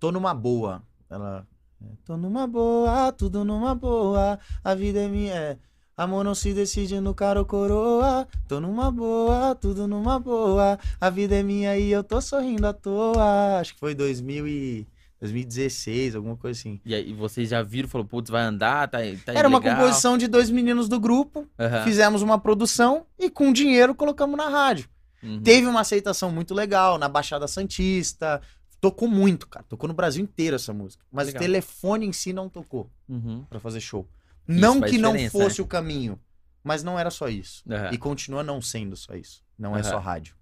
Tô 0.00 0.10
numa 0.10 0.34
boa. 0.34 0.82
Ela 1.08 1.46
é, 1.80 1.86
Tô 2.04 2.16
numa 2.16 2.48
boa, 2.48 3.12
tudo 3.12 3.44
numa 3.44 3.72
boa. 3.72 4.38
A 4.64 4.74
vida 4.74 5.00
é 5.00 5.08
minha. 5.08 5.34
é, 5.34 5.58
Amor 5.96 6.24
não 6.24 6.34
se 6.34 6.52
decide 6.52 6.98
no 7.00 7.14
cara 7.14 7.38
ou 7.38 7.46
coroa. 7.46 8.26
Tô 8.48 8.58
numa 8.58 8.90
boa, 8.90 9.54
tudo 9.54 9.86
numa 9.86 10.18
boa. 10.18 10.80
A 11.00 11.10
vida 11.10 11.36
é 11.36 11.44
minha 11.44 11.76
e 11.76 11.92
eu 11.92 12.02
tô 12.02 12.20
sorrindo 12.20 12.66
à 12.66 12.72
toa. 12.72 13.60
Acho 13.60 13.74
que 13.74 13.80
foi 13.80 13.94
2000 13.94 14.48
e 14.48 14.88
2016, 15.20 16.16
alguma 16.16 16.36
coisa 16.36 16.58
assim. 16.58 16.80
E 16.84 16.94
aí 16.94 17.12
vocês 17.12 17.48
já 17.50 17.62
viram, 17.62 17.88
falou, 17.88 18.06
putz, 18.06 18.30
vai 18.30 18.42
andar, 18.42 18.88
tá, 18.88 18.98
tá 19.24 19.32
Era 19.34 19.48
uma 19.48 19.58
legal. 19.58 19.76
composição 19.76 20.16
de 20.16 20.26
dois 20.26 20.48
meninos 20.50 20.88
do 20.88 20.98
grupo. 20.98 21.46
Aham. 21.58 21.84
Fizemos 21.84 22.22
uma 22.22 22.38
produção 22.38 23.04
e 23.18 23.28
com 23.30 23.52
dinheiro 23.52 23.94
colocamos 23.94 24.36
na 24.36 24.48
rádio. 24.48 24.88
Uhum. 25.22 25.42
Teve 25.42 25.66
uma 25.66 25.80
aceitação 25.80 26.30
muito 26.30 26.54
legal 26.54 26.96
na 26.96 27.08
Baixada 27.08 27.46
Santista. 27.46 28.40
Tocou 28.80 29.06
muito, 29.08 29.46
cara. 29.46 29.64
Tocou 29.68 29.86
no 29.86 29.92
Brasil 29.94 30.22
inteiro 30.24 30.56
essa 30.56 30.72
música. 30.72 31.04
Mas 31.12 31.26
Legal. 31.26 31.42
o 31.42 31.44
telefone 31.44 32.06
em 32.06 32.12
si 32.12 32.32
não 32.32 32.48
tocou 32.48 32.90
Uhum. 33.06 33.44
pra 33.50 33.60
fazer 33.60 33.80
show. 33.80 34.08
Não 34.48 34.80
faz 34.80 34.90
que 34.90 34.96
não 34.98 35.12
né? 35.12 35.28
fosse 35.28 35.60
o 35.60 35.66
caminho, 35.66 36.18
mas 36.64 36.82
não 36.82 36.98
era 36.98 37.10
só 37.10 37.28
isso. 37.28 37.62
Aham. 37.70 37.90
E 37.92 37.98
continua 37.98 38.42
não 38.42 38.62
sendo 38.62 38.96
só 38.96 39.14
isso. 39.14 39.42
Não 39.58 39.76
é 39.76 39.82
só 39.82 39.98
rádio. 39.98 40.34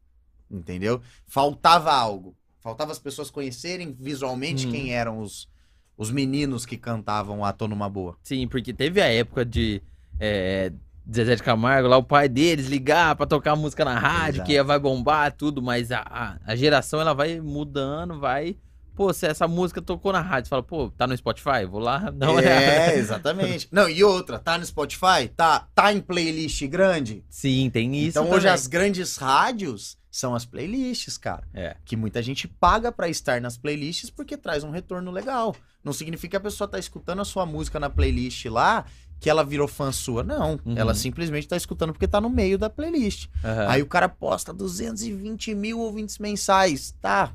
Entendeu? 0.48 1.02
Faltava 1.26 1.92
algo. 1.92 2.36
Faltava 2.60 2.92
as 2.92 2.98
pessoas 2.98 3.30
conhecerem 3.30 3.96
visualmente 3.98 4.66
Uhum. 4.66 4.72
quem 4.72 4.94
eram 4.94 5.20
os, 5.20 5.48
os 5.96 6.10
meninos 6.10 6.66
que 6.66 6.76
cantavam 6.76 7.44
a 7.44 7.52
Tô 7.52 7.68
Numa 7.68 7.88
Boa. 7.88 8.16
Sim, 8.22 8.46
porque 8.48 8.72
teve 8.72 9.00
a 9.00 9.06
época 9.06 9.44
de 9.44 9.82
é, 10.18 10.72
Zezé 11.12 11.36
de 11.36 11.42
Camargo, 11.42 11.88
lá 11.88 11.96
o 11.96 12.02
pai 12.02 12.28
deles 12.28 12.66
ligar 12.66 13.16
pra 13.16 13.26
tocar 13.26 13.56
música 13.56 13.84
na 13.84 13.98
rádio, 13.98 14.38
Exato. 14.38 14.50
que 14.50 14.62
vai 14.62 14.78
bombar, 14.78 15.32
tudo, 15.32 15.62
mas 15.62 15.90
a, 15.90 16.38
a, 16.44 16.54
geração 16.54 17.00
ela 17.00 17.14
vai 17.14 17.40
mudando, 17.40 18.18
vai. 18.18 18.56
Pô, 18.94 19.12
se 19.12 19.26
essa 19.26 19.46
música 19.46 19.80
tocou 19.80 20.12
na 20.12 20.20
rádio, 20.20 20.46
você 20.46 20.50
fala, 20.50 20.62
pô, 20.62 20.90
tá 20.90 21.06
no 21.06 21.16
Spotify? 21.16 21.64
Vou 21.66 21.80
lá, 21.80 22.10
dá 22.12 22.30
uma 22.30 22.42
é, 22.42 22.98
exatamente. 22.98 23.68
Não, 23.70 23.88
e 23.88 24.04
outra, 24.04 24.38
tá 24.38 24.58
no 24.58 24.66
Spotify? 24.66 25.28
Tá, 25.34 25.68
tá 25.74 25.92
em 25.92 26.00
playlist 26.00 26.66
grande? 26.66 27.24
Sim, 27.30 27.70
tem 27.70 27.94
isso. 27.96 28.18
então 28.18 28.24
hoje 28.24 28.40
também. 28.40 28.52
as 28.52 28.66
grandes 28.66 29.16
rádios 29.16 29.96
são 30.18 30.35
as 30.35 30.44
playlists, 30.44 31.16
cara. 31.16 31.46
É. 31.54 31.76
Que 31.85 31.96
muita 31.96 32.20
gente 32.20 32.48
paga 32.48 32.90
pra 32.90 33.09
estar 33.09 33.40
nas 33.40 33.57
playlists 33.57 34.11
porque 34.11 34.37
traz 34.37 34.64
um 34.64 34.70
retorno 34.70 35.12
legal. 35.12 35.54
Não 35.85 35.92
significa 35.92 36.31
que 36.31 36.37
a 36.37 36.40
pessoa 36.40 36.66
tá 36.66 36.78
escutando 36.78 37.22
a 37.22 37.24
sua 37.24 37.46
música 37.46 37.78
na 37.78 37.88
playlist 37.88 38.46
lá 38.46 38.85
que 39.20 39.31
ela 39.31 39.44
virou 39.44 39.68
fã 39.68 39.92
sua. 39.92 40.24
Não. 40.24 40.59
Uhum. 40.64 40.76
Ela 40.76 40.92
simplesmente 40.92 41.46
tá 41.46 41.57
escutando 41.57 41.92
porque 41.92 42.09
tá 42.09 42.20
no 42.20 42.28
meio 42.28 42.59
da 42.59 42.68
playlist. 42.68 43.28
Aham. 43.44 43.68
Aí 43.68 43.81
o 43.81 43.87
cara 43.87 44.09
posta 44.09 44.52
220 44.52 45.54
mil 45.54 45.78
ouvintes 45.78 46.18
mensais. 46.18 46.92
Tá. 47.00 47.33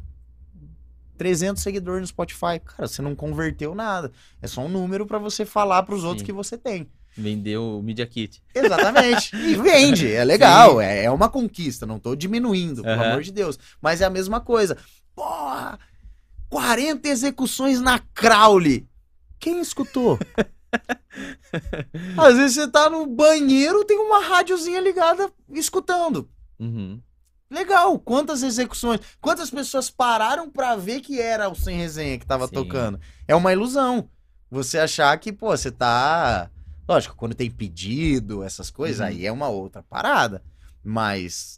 300 1.17 1.63
seguidores 1.63 2.01
no 2.01 2.07
Spotify. 2.07 2.59
Cara, 2.63 2.87
você 2.87 3.01
não 3.01 3.15
converteu 3.15 3.73
nada. 3.73 4.11
É 4.41 4.47
só 4.47 4.61
um 4.61 4.69
número 4.69 5.05
pra 5.05 5.19
você 5.19 5.45
falar 5.45 5.83
pros 5.83 6.03
outros 6.03 6.21
Sim. 6.21 6.25
que 6.25 6.33
você 6.33 6.57
tem. 6.57 6.89
Vendeu 7.15 7.77
o 7.79 7.83
Media 7.83 8.05
Kit. 8.05 8.41
Exatamente. 8.53 9.35
E 9.37 9.55
vende, 9.55 10.11
é 10.11 10.23
legal, 10.23 10.79
é, 10.81 11.03
é 11.03 11.11
uma 11.11 11.29
conquista, 11.29 11.85
não 11.85 11.99
tô 11.99 12.15
diminuindo, 12.15 12.81
pelo 12.81 13.01
Aham. 13.01 13.11
amor 13.11 13.23
de 13.23 13.31
Deus. 13.31 13.59
Mas 13.81 14.01
é 14.01 14.05
a 14.05 14.09
mesma 14.09 14.39
coisa. 14.39 14.77
Porra, 15.15 15.77
40 16.49 17.07
execuções 17.07 17.79
na 17.81 17.99
Crowley. 18.13 18.87
Quem 19.39 19.59
escutou? 19.61 20.17
Às 22.17 22.35
vezes 22.35 22.55
você 22.55 22.67
tá 22.67 22.89
no 22.89 23.05
banheiro, 23.05 23.85
tem 23.85 23.97
uma 23.97 24.23
rádiozinha 24.23 24.79
ligada 24.79 25.31
escutando. 25.51 26.29
Uhum. 26.59 26.99
Legal, 27.49 27.99
quantas 27.99 28.41
execuções, 28.41 28.99
quantas 29.21 29.51
pessoas 29.51 29.89
pararam 29.91 30.49
pra 30.49 30.75
ver 30.75 31.01
que 31.01 31.21
era 31.21 31.49
o 31.49 31.55
Sem 31.55 31.77
Resenha 31.77 32.17
que 32.17 32.25
tava 32.25 32.47
Sim. 32.47 32.53
tocando. 32.55 32.99
É 33.27 33.35
uma 33.35 33.53
ilusão. 33.53 34.09
Você 34.49 34.79
achar 34.79 35.15
que, 35.19 35.31
pô, 35.31 35.55
você 35.55 35.71
tá. 35.71 36.49
Lógico, 36.87 37.15
quando 37.15 37.33
tem 37.35 37.49
pedido, 37.49 38.43
essas 38.43 38.69
coisas, 38.69 38.99
Uhum. 38.99 39.05
aí 39.05 39.25
é 39.25 39.31
uma 39.31 39.47
outra 39.47 39.81
parada. 39.83 40.43
Mas 40.83 41.57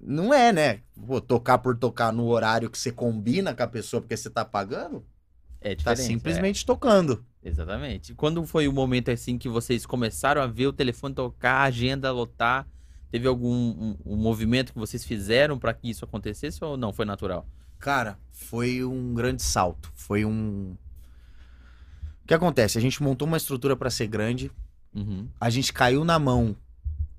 não 0.00 0.32
é, 0.32 0.52
né? 0.52 0.80
Pô, 1.06 1.20
tocar 1.20 1.58
por 1.58 1.76
tocar 1.76 2.12
no 2.12 2.26
horário 2.26 2.70
que 2.70 2.78
você 2.78 2.90
combina 2.90 3.54
com 3.54 3.62
a 3.62 3.66
pessoa 3.66 4.00
porque 4.00 4.16
você 4.16 4.30
tá 4.30 4.44
pagando, 4.44 5.04
É 5.60 5.74
tá 5.74 5.92
diferente. 5.92 6.06
simplesmente 6.06 6.64
tocando. 6.66 7.24
é, 7.42 7.48
exatamente. 7.48 8.14
Quando 8.14 8.44
foi 8.46 8.66
o 8.66 8.72
momento 8.72 9.10
assim 9.10 9.36
que 9.38 9.48
vocês 9.48 9.84
começaram 9.84 10.40
a 10.42 10.46
ver 10.46 10.66
o 10.68 10.72
telefone 10.72 11.14
tocar, 11.14 11.56
a 11.56 11.62
agenda 11.64 12.10
lotar? 12.12 12.66
Teve 13.10 13.28
algum 13.28 13.48
um, 13.52 13.96
um 14.04 14.16
movimento 14.16 14.72
que 14.72 14.78
vocês 14.78 15.04
fizeram 15.04 15.58
pra 15.58 15.72
que 15.72 15.88
isso 15.88 16.04
acontecesse 16.04 16.64
ou 16.64 16.76
não? 16.76 16.92
Foi 16.92 17.04
natural? 17.04 17.46
Cara, 17.78 18.18
foi 18.32 18.82
um 18.82 19.14
grande 19.14 19.42
salto. 19.42 19.92
Foi 19.94 20.24
um. 20.24 20.76
O 22.24 22.26
que 22.26 22.34
acontece? 22.34 22.78
A 22.78 22.80
gente 22.80 23.02
montou 23.02 23.28
uma 23.28 23.36
estrutura 23.36 23.76
pra 23.76 23.90
ser 23.90 24.06
grande, 24.06 24.50
Uhum. 24.94 25.28
a 25.40 25.50
gente 25.50 25.72
caiu 25.72 26.04
na 26.04 26.18
mão 26.18 26.56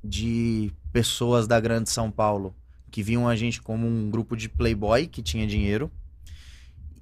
de 0.04 0.72
pessoas 0.92 1.46
da 1.48 1.60
Grande 1.60 1.90
São 1.90 2.10
Paulo 2.10 2.56
que 2.90 3.04
viam 3.04 3.28
a 3.28 3.36
gente 3.36 3.62
como 3.62 3.86
um 3.86 4.10
grupo 4.10 4.36
de 4.38 4.48
playboy 4.48 5.06
que 5.08 5.22
tinha 5.22 5.46
dinheiro. 5.46 5.92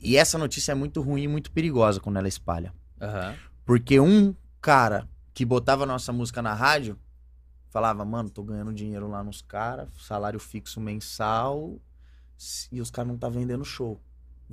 E 0.02 0.18
essa 0.18 0.38
notícia 0.38 0.72
é 0.72 0.76
muito 0.76 1.00
ruim 1.02 1.24
e 1.24 1.28
muito 1.28 1.52
perigosa 1.52 2.00
quando 2.00 2.18
ela 2.18 2.28
espalha. 2.28 2.74
Aham. 3.00 3.36
Porque 3.63 4.00
um 4.00 4.36
cara 4.60 5.08
que 5.34 5.46
botava 5.46 5.86
nossa 5.86 6.12
música 6.12 6.42
na 6.42 6.54
rádio 6.54 6.98
falava, 7.70 8.04
mano, 8.04 8.30
tô 8.30 8.44
ganhando 8.44 8.74
dinheiro 8.74 9.08
lá 9.08 9.24
nos 9.24 9.42
caras, 9.42 9.88
salário 10.00 10.39
fixo 10.39 10.82
mensal, 10.82 11.80
e 12.72 12.82
os 12.82 12.89
caras 12.92 13.10
não 13.12 13.18
tá 13.18 13.30
vendendo 13.30 13.63
show. 13.63 14.02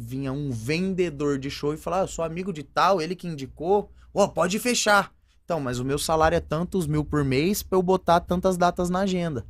Vinha 0.03 0.33
um 0.33 0.51
vendedor 0.51 1.39
de 1.39 1.51
show 1.51 1.75
e 1.75 1.77
falava, 1.77 2.03
ah, 2.03 2.05
eu 2.05 2.09
sou 2.09 2.25
amigo 2.25 2.53
de 2.55 2.63
tal, 2.63 3.03
ele 3.03 3.15
que 3.15 3.29
indicou, 3.29 3.93
ó, 4.15 4.27
pode 4.27 4.59
fechar. 4.59 5.13
Então, 5.45 5.61
mas 5.61 5.79
o 5.79 5.85
meu 5.85 5.99
salário 5.99 6.37
é 6.37 6.41
tantos 6.41 6.87
mil 6.87 7.05
por 7.05 7.23
mês 7.23 7.63
pra 7.63 7.77
eu 7.77 7.83
botar 7.83 8.21
tantas 8.21 8.57
datas 8.57 8.89
na 8.89 9.01
agenda. 9.01 9.47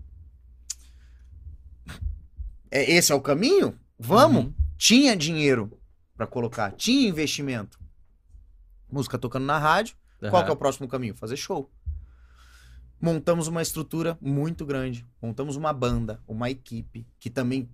É, 2.71 2.91
esse 2.91 3.13
é 3.13 3.15
o 3.15 3.21
caminho? 3.21 3.79
Vamos? 3.99 4.47
Uhum. 4.47 4.55
tinha 4.77 5.17
dinheiro 5.17 5.79
pra 6.17 6.27
colocar, 6.27 6.73
tinha 6.73 7.09
investimento. 7.09 7.79
Música 8.91 9.19
tocando 9.19 9.45
na 9.45 9.59
rádio, 9.59 9.95
qual 10.19 10.37
Aham. 10.37 10.45
que 10.45 10.51
é 10.51 10.55
o 10.55 10.57
próximo 10.57 10.89
caminho? 10.89 11.15
Fazer 11.15 11.37
show. 11.37 11.71
Montamos 13.01 13.47
uma 13.47 13.63
estrutura 13.63 14.19
muito 14.21 14.67
grande, 14.67 15.07
montamos 15.23 15.55
uma 15.55 15.73
banda, 15.73 16.21
uma 16.27 16.51
equipe 16.51 17.07
que 17.19 17.31
também, 17.31 17.71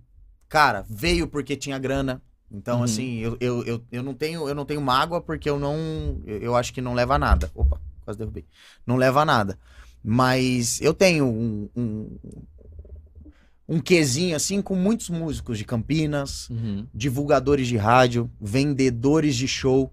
cara, 0.47 0.85
veio 0.87 1.27
porque 1.27 1.55
tinha 1.55 1.79
grana. 1.79 2.21
Então, 2.51 2.77
Uhum. 2.77 2.83
assim, 2.83 3.17
eu, 3.19 3.37
eu, 3.41 3.63
eu, 3.65 3.83
eu 3.91 4.01
não 4.03 4.13
tenho 4.13 4.47
eu 4.47 4.55
não 4.55 4.65
tenho 4.65 4.81
mágoa 4.81 5.19
porque 5.21 5.49
eu 5.49 5.59
não 5.59 6.21
eu, 6.25 6.37
eu 6.39 6.55
acho 6.55 6.73
que 6.73 6.81
não 6.81 6.93
leva 6.93 7.15
a 7.15 7.19
nada. 7.19 7.51
Opa, 7.53 7.79
quase 8.05 8.17
derrubei. 8.17 8.45
Não 8.85 8.95
leva 8.95 9.21
a 9.21 9.25
nada. 9.25 9.59
Mas 10.03 10.79
eu 10.81 10.93
tenho 10.93 11.25
um, 11.25 11.69
um, 11.75 12.17
um 13.67 13.79
quesinho 13.81 14.35
assim 14.35 14.61
com 14.61 14.75
muitos 14.75 15.09
músicos 15.09 15.57
de 15.57 15.65
Campinas, 15.65 16.49
Uhum. 16.49 16.87
divulgadores 16.93 17.67
de 17.67 17.75
rádio, 17.75 18.31
vendedores 18.39 19.35
de 19.35 19.47
show, 19.47 19.91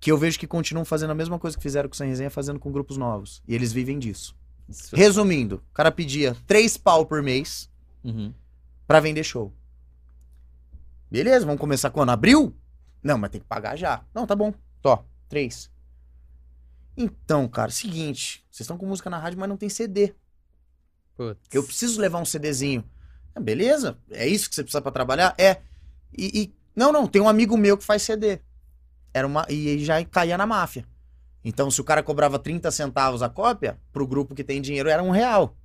que 0.00 0.10
eu 0.10 0.18
vejo 0.18 0.38
que 0.38 0.46
continuam 0.46 0.84
fazendo 0.84 1.10
a 1.10 1.14
mesma 1.14 1.38
coisa 1.38 1.56
que 1.56 1.62
fizeram 1.62 1.88
com 1.88 1.94
o 1.94 1.96
Sem 1.96 2.08
Resenha, 2.08 2.30
fazendo 2.30 2.58
com 2.58 2.72
grupos 2.72 2.96
novos. 2.96 3.42
E 3.46 3.54
eles 3.54 3.72
vivem 3.72 3.98
disso. 3.98 4.34
Isso- 4.68 4.96
Resumindo, 4.96 5.62
o 5.70 5.74
cara 5.74 5.92
pedia 5.92 6.36
três 6.46 6.76
pau 6.76 7.06
por 7.06 7.22
mês 7.22 7.70
Uhum. 8.02 8.32
pra 8.88 8.98
vender 9.00 9.22
show. 9.22 9.52
Beleza, 11.14 11.46
vamos 11.46 11.60
começar 11.60 11.90
quando? 11.90 12.10
Abril? 12.10 12.52
Não, 13.00 13.16
mas 13.16 13.30
tem 13.30 13.40
que 13.40 13.46
pagar 13.46 13.76
já. 13.76 14.04
Não, 14.12 14.26
tá 14.26 14.34
bom. 14.34 14.52
Tó, 14.82 15.06
três. 15.28 15.70
Então, 16.96 17.46
cara, 17.46 17.70
seguinte, 17.70 18.44
vocês 18.50 18.62
estão 18.64 18.76
com 18.76 18.84
música 18.84 19.08
na 19.08 19.16
rádio, 19.16 19.38
mas 19.38 19.48
não 19.48 19.56
tem 19.56 19.68
CD. 19.68 20.12
Putz. 21.14 21.38
Eu 21.52 21.62
preciso 21.62 22.00
levar 22.00 22.18
um 22.18 22.24
CDzinho. 22.24 22.82
Ah, 23.32 23.38
beleza, 23.38 23.96
é 24.10 24.26
isso 24.26 24.48
que 24.48 24.56
você 24.56 24.64
precisa 24.64 24.82
pra 24.82 24.90
trabalhar? 24.90 25.36
É. 25.38 25.60
E, 26.18 26.42
e- 26.42 26.54
não, 26.74 26.90
não, 26.90 27.06
tem 27.06 27.22
um 27.22 27.28
amigo 27.28 27.56
meu 27.56 27.78
que 27.78 27.84
faz 27.84 28.02
CD. 28.02 28.40
Era 29.12 29.24
uma 29.24 29.46
e 29.48 29.84
já 29.84 30.04
caía 30.04 30.36
na 30.36 30.46
máfia. 30.46 30.84
Então, 31.44 31.70
se 31.70 31.80
o 31.80 31.84
cara 31.84 32.02
cobrava 32.02 32.40
30 32.40 32.72
centavos 32.72 33.22
a 33.22 33.28
cópia, 33.28 33.78
pro 33.92 34.04
grupo 34.04 34.34
que 34.34 34.42
tem 34.42 34.60
dinheiro 34.60 34.88
era 34.88 35.00
um 35.00 35.12
real. 35.12 35.56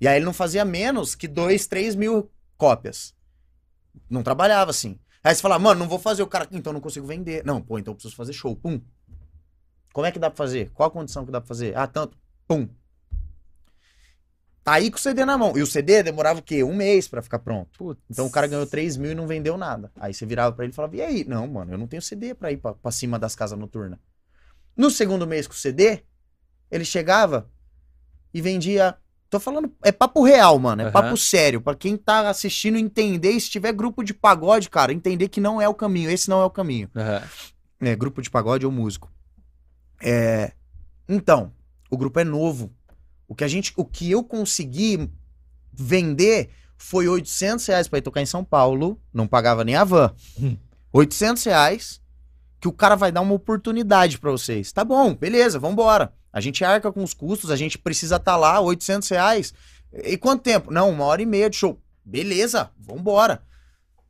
E 0.00 0.08
aí 0.08 0.16
ele 0.16 0.24
não 0.24 0.32
fazia 0.32 0.64
menos 0.64 1.14
que 1.14 1.28
2, 1.28 1.68
3 1.68 1.94
mil 1.94 2.28
cópias. 2.56 3.14
Não 4.08 4.22
trabalhava 4.22 4.70
assim. 4.70 4.98
Aí 5.24 5.34
você 5.34 5.40
fala, 5.40 5.58
mano, 5.58 5.80
não 5.80 5.88
vou 5.88 5.98
fazer 5.98 6.22
o 6.22 6.26
cara. 6.26 6.48
Então 6.50 6.72
não 6.72 6.80
consigo 6.80 7.06
vender. 7.06 7.44
Não, 7.44 7.60
pô, 7.60 7.78
então 7.78 7.92
eu 7.92 7.96
preciso 7.96 8.16
fazer 8.16 8.32
show. 8.32 8.56
Pum. 8.56 8.80
Como 9.92 10.06
é 10.06 10.10
que 10.10 10.18
dá 10.18 10.30
pra 10.30 10.36
fazer? 10.36 10.70
Qual 10.70 10.88
a 10.88 10.90
condição 10.90 11.24
que 11.24 11.30
dá 11.30 11.40
pra 11.40 11.48
fazer? 11.48 11.76
Ah, 11.76 11.86
tanto. 11.86 12.16
Pum. 12.48 12.68
Tá 14.64 14.74
aí 14.74 14.90
com 14.90 14.96
o 14.96 15.00
CD 15.00 15.24
na 15.24 15.36
mão. 15.36 15.56
E 15.56 15.62
o 15.62 15.66
CD 15.66 16.02
demorava 16.02 16.38
o 16.38 16.42
quê? 16.42 16.62
Um 16.62 16.74
mês 16.74 17.08
pra 17.08 17.20
ficar 17.20 17.40
pronto. 17.40 17.76
Putz. 17.78 18.00
Então 18.08 18.26
o 18.26 18.30
cara 18.30 18.46
ganhou 18.46 18.66
3 18.66 18.96
mil 18.96 19.10
e 19.10 19.14
não 19.14 19.26
vendeu 19.26 19.56
nada. 19.56 19.90
Aí 19.96 20.14
você 20.14 20.24
virava 20.24 20.54
pra 20.54 20.64
ele 20.64 20.72
e 20.72 20.74
falava, 20.74 20.96
e 20.96 21.02
aí? 21.02 21.24
Não, 21.24 21.46
mano, 21.48 21.72
eu 21.72 21.78
não 21.78 21.86
tenho 21.86 22.00
CD 22.00 22.32
pra 22.32 22.52
ir 22.52 22.58
pra, 22.58 22.72
pra 22.72 22.90
cima 22.92 23.18
das 23.18 23.34
casas 23.34 23.58
noturnas. 23.58 23.98
No 24.76 24.88
segundo 24.90 25.26
mês 25.26 25.48
com 25.48 25.54
o 25.54 25.56
CD, 25.56 26.04
ele 26.70 26.84
chegava 26.84 27.50
e 28.32 28.40
vendia. 28.40 28.96
Tô 29.32 29.40
falando, 29.40 29.72
é 29.82 29.90
papo 29.90 30.22
real, 30.22 30.58
mano. 30.58 30.82
É 30.82 30.84
Aham. 30.84 30.92
papo 30.92 31.16
sério. 31.16 31.58
Pra 31.58 31.74
quem 31.74 31.96
tá 31.96 32.28
assistindo 32.28 32.76
entender, 32.76 33.30
e 33.30 33.40
se 33.40 33.48
tiver 33.48 33.72
grupo 33.72 34.04
de 34.04 34.12
pagode, 34.12 34.68
cara, 34.68 34.92
entender 34.92 35.28
que 35.28 35.40
não 35.40 35.58
é 35.58 35.66
o 35.66 35.72
caminho. 35.72 36.10
Esse 36.10 36.28
não 36.28 36.42
é 36.42 36.44
o 36.44 36.50
caminho. 36.50 36.90
Aham. 36.94 37.22
É, 37.80 37.96
grupo 37.96 38.20
de 38.20 38.28
pagode 38.28 38.66
ou 38.66 38.70
músico. 38.70 39.10
É, 40.02 40.52
então, 41.08 41.50
o 41.90 41.96
grupo 41.96 42.20
é 42.20 42.24
novo. 42.24 42.70
O 43.26 43.34
que 43.34 43.42
a 43.42 43.48
gente, 43.48 43.72
o 43.74 43.86
que 43.86 44.10
eu 44.10 44.22
consegui 44.22 45.10
vender 45.72 46.50
foi 46.76 47.08
800 47.08 47.64
reais 47.64 47.88
pra 47.88 48.00
ir 48.00 48.02
tocar 48.02 48.20
em 48.20 48.26
São 48.26 48.44
Paulo, 48.44 49.00
não 49.14 49.26
pagava 49.26 49.64
nem 49.64 49.76
a 49.76 49.84
van. 49.84 50.14
Hum. 50.38 50.58
800 50.92 51.42
reais 51.44 52.02
que 52.60 52.68
o 52.68 52.72
cara 52.72 52.96
vai 52.96 53.10
dar 53.10 53.22
uma 53.22 53.32
oportunidade 53.32 54.18
pra 54.18 54.30
vocês. 54.30 54.72
Tá 54.72 54.84
bom, 54.84 55.14
beleza, 55.14 55.58
vambora. 55.58 56.12
A 56.32 56.40
gente 56.40 56.64
arca 56.64 56.90
com 56.90 57.02
os 57.02 57.12
custos, 57.14 57.50
a 57.50 57.56
gente 57.56 57.76
precisa 57.78 58.16
estar 58.16 58.36
lá, 58.36 58.58
800 58.60 59.08
reais. 59.08 59.52
E 59.92 60.16
quanto 60.16 60.42
tempo? 60.42 60.70
Não, 60.72 60.90
uma 60.90 61.04
hora 61.04 61.20
e 61.22 61.26
meia 61.26 61.50
de 61.50 61.56
show. 61.56 61.78
Beleza, 62.04 62.70
vambora. 62.78 63.42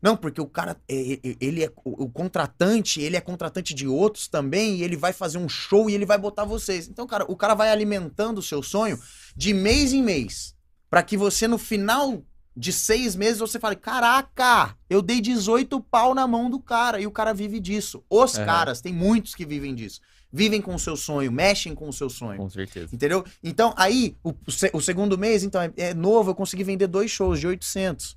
Não, 0.01 0.17
porque 0.17 0.41
o 0.41 0.47
cara, 0.47 0.77
é- 0.89 1.13
é- 1.15 1.37
ele 1.41 1.63
é 1.65 1.71
o 1.85 2.09
contratante, 2.09 3.01
ele 3.01 3.17
é 3.17 3.21
contratante 3.21 3.73
de 3.73 3.87
outros 3.87 4.27
também, 4.27 4.77
e 4.77 4.83
ele 4.83 4.97
vai 4.97 5.13
fazer 5.13 5.39
um 5.39 5.49
show 5.49 5.89
e 5.89 5.95
ele 5.95 6.05
vai 6.07 6.19
botar 6.19 6.45
vocês. 6.45 6.89
Então, 6.89 7.07
cara, 7.07 7.25
o 7.29 7.37
cara 7.37 7.55
vai 7.55 7.71
alimentando 7.71 8.39
o 8.39 8.43
seu 8.43 8.63
sonho 8.63 8.99
de 9.37 9.53
mês 9.55 9.93
em 9.93 10.03
mês, 10.03 10.55
Pra 10.91 11.03
que 11.03 11.17
você 11.17 11.49
no 11.49 11.57
final 11.57 12.23
de 12.55 12.71
seis 12.71 13.17
meses 13.17 13.39
você 13.39 13.59
fale, 13.59 13.77
caraca, 13.77 14.77
eu 14.91 15.01
dei 15.01 15.23
18 15.23 15.81
pau 15.81 16.15
na 16.15 16.27
mão 16.27 16.51
do 16.51 16.61
cara 16.61 17.01
e 17.01 17.07
o 17.07 17.11
cara 17.11 17.33
vive 17.33 17.59
disso. 17.59 18.05
Os 18.11 18.37
Aham. 18.37 18.45
caras, 18.45 18.81
tem 18.83 18.93
muitos 18.93 19.35
que 19.35 19.47
vivem 19.47 19.75
disso. 19.75 20.03
Vivem 20.33 20.63
com 20.63 20.75
o 20.75 20.79
seu 20.79 20.97
sonho, 20.97 21.31
mexem 21.31 21.75
com 21.75 21.89
o 21.89 21.93
seu 21.93 22.09
sonho. 22.09 22.39
Com 22.39 22.49
certeza. 22.49 22.95
Entendeu? 22.95 23.23
Então, 23.43 23.75
aí, 23.77 24.17
o, 24.25 24.33
o 24.47 24.51
se- 24.51 24.71
o 24.73 24.81
segundo 24.81 25.19
mês, 25.19 25.43
então, 25.45 25.61
é, 25.61 25.71
é 25.77 25.95
novo, 25.95 26.31
eu 26.31 26.35
consegui 26.35 26.65
vender 26.65 26.87
dois 26.87 27.11
shows 27.11 27.39
de 27.39 27.47
800. 27.47 28.17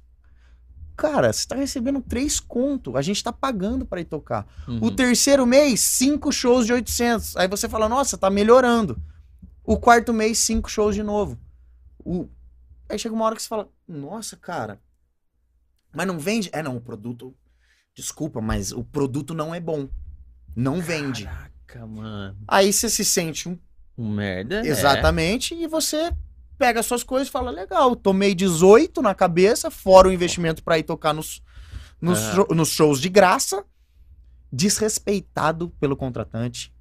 Cara, 0.95 1.34
você 1.34 1.45
tá 1.45 1.55
recebendo 1.55 2.01
três 2.01 2.39
conto, 2.39 2.95
a 2.95 3.01
gente 3.01 3.22
tá 3.22 3.34
pagando 3.34 3.86
pra 3.86 3.99
ir 3.99 4.05
tocar. 4.05 4.47
Uhum. 4.66 4.80
O 4.82 4.91
terceiro 4.91 5.45
mês, 5.45 5.82
cinco 5.82 6.32
shows 6.32 6.66
de 6.66 6.72
800. 6.72 7.36
Aí 7.36 7.49
você 7.49 7.68
fala, 7.68 7.89
nossa, 7.89 8.18
tá 8.18 8.30
melhorando. 8.30 8.97
O 9.61 9.78
quarto 9.78 10.13
mês, 10.13 10.38
cinco 10.38 10.70
shows 10.70 10.95
de 10.95 11.03
novo. 11.03 11.38
O... 11.99 12.30
Aí 12.88 12.97
chega 12.97 13.13
uma 13.13 13.26
hora 13.26 13.36
que 13.36 13.41
você 13.41 13.47
fala, 13.49 13.68
nossa, 13.86 14.38
cara, 14.38 14.80
mas 15.93 16.07
não 16.07 16.18
vende? 16.18 16.49
É, 16.53 16.63
não, 16.63 16.78
o 16.78 16.82
produto, 16.82 17.36
desculpa, 17.93 18.39
mas 18.39 18.72
o 18.72 18.84
produto 18.84 19.34
não 19.34 19.53
é 19.53 19.59
bom. 19.59 19.89
Não 20.55 20.80
vende. 20.80 21.26
Caraca, 21.26 21.51
mano. 21.88 22.38
Aí 22.47 22.72
você 22.72 22.89
se 22.89 23.03
sente 23.03 23.49
um 23.49 23.57
Um 23.97 24.09
merda. 24.09 24.57
é. 24.66 24.68
Exatamente. 24.68 25.53
E 25.55 25.68
você 25.68 26.11
pega 26.57 26.80
as 26.80 26.86
suas 26.86 27.03
coisas 27.03 27.28
e 27.28 27.32
fala: 27.32 27.49
legal, 27.51 27.95
tomei 27.95 28.34
18 28.36 29.01
na 29.01 29.13
cabeça, 29.16 29.70
fora 29.72 30.07
o 30.07 30.13
investimento 30.13 30.63
pra 30.63 30.78
ir 30.80 30.84
tocar 30.84 31.13
nos, 31.13 31.41
nos, 32.01 32.20
Aham. 32.20 32.36
show- 32.36 32.47
nos 32.55 32.70
shows 32.70 32.99
de 33.01 33.09
graça, 33.09 33.63
desrespeitado 34.51 35.70
pelo 35.80 35.95
contratante. 35.95 36.74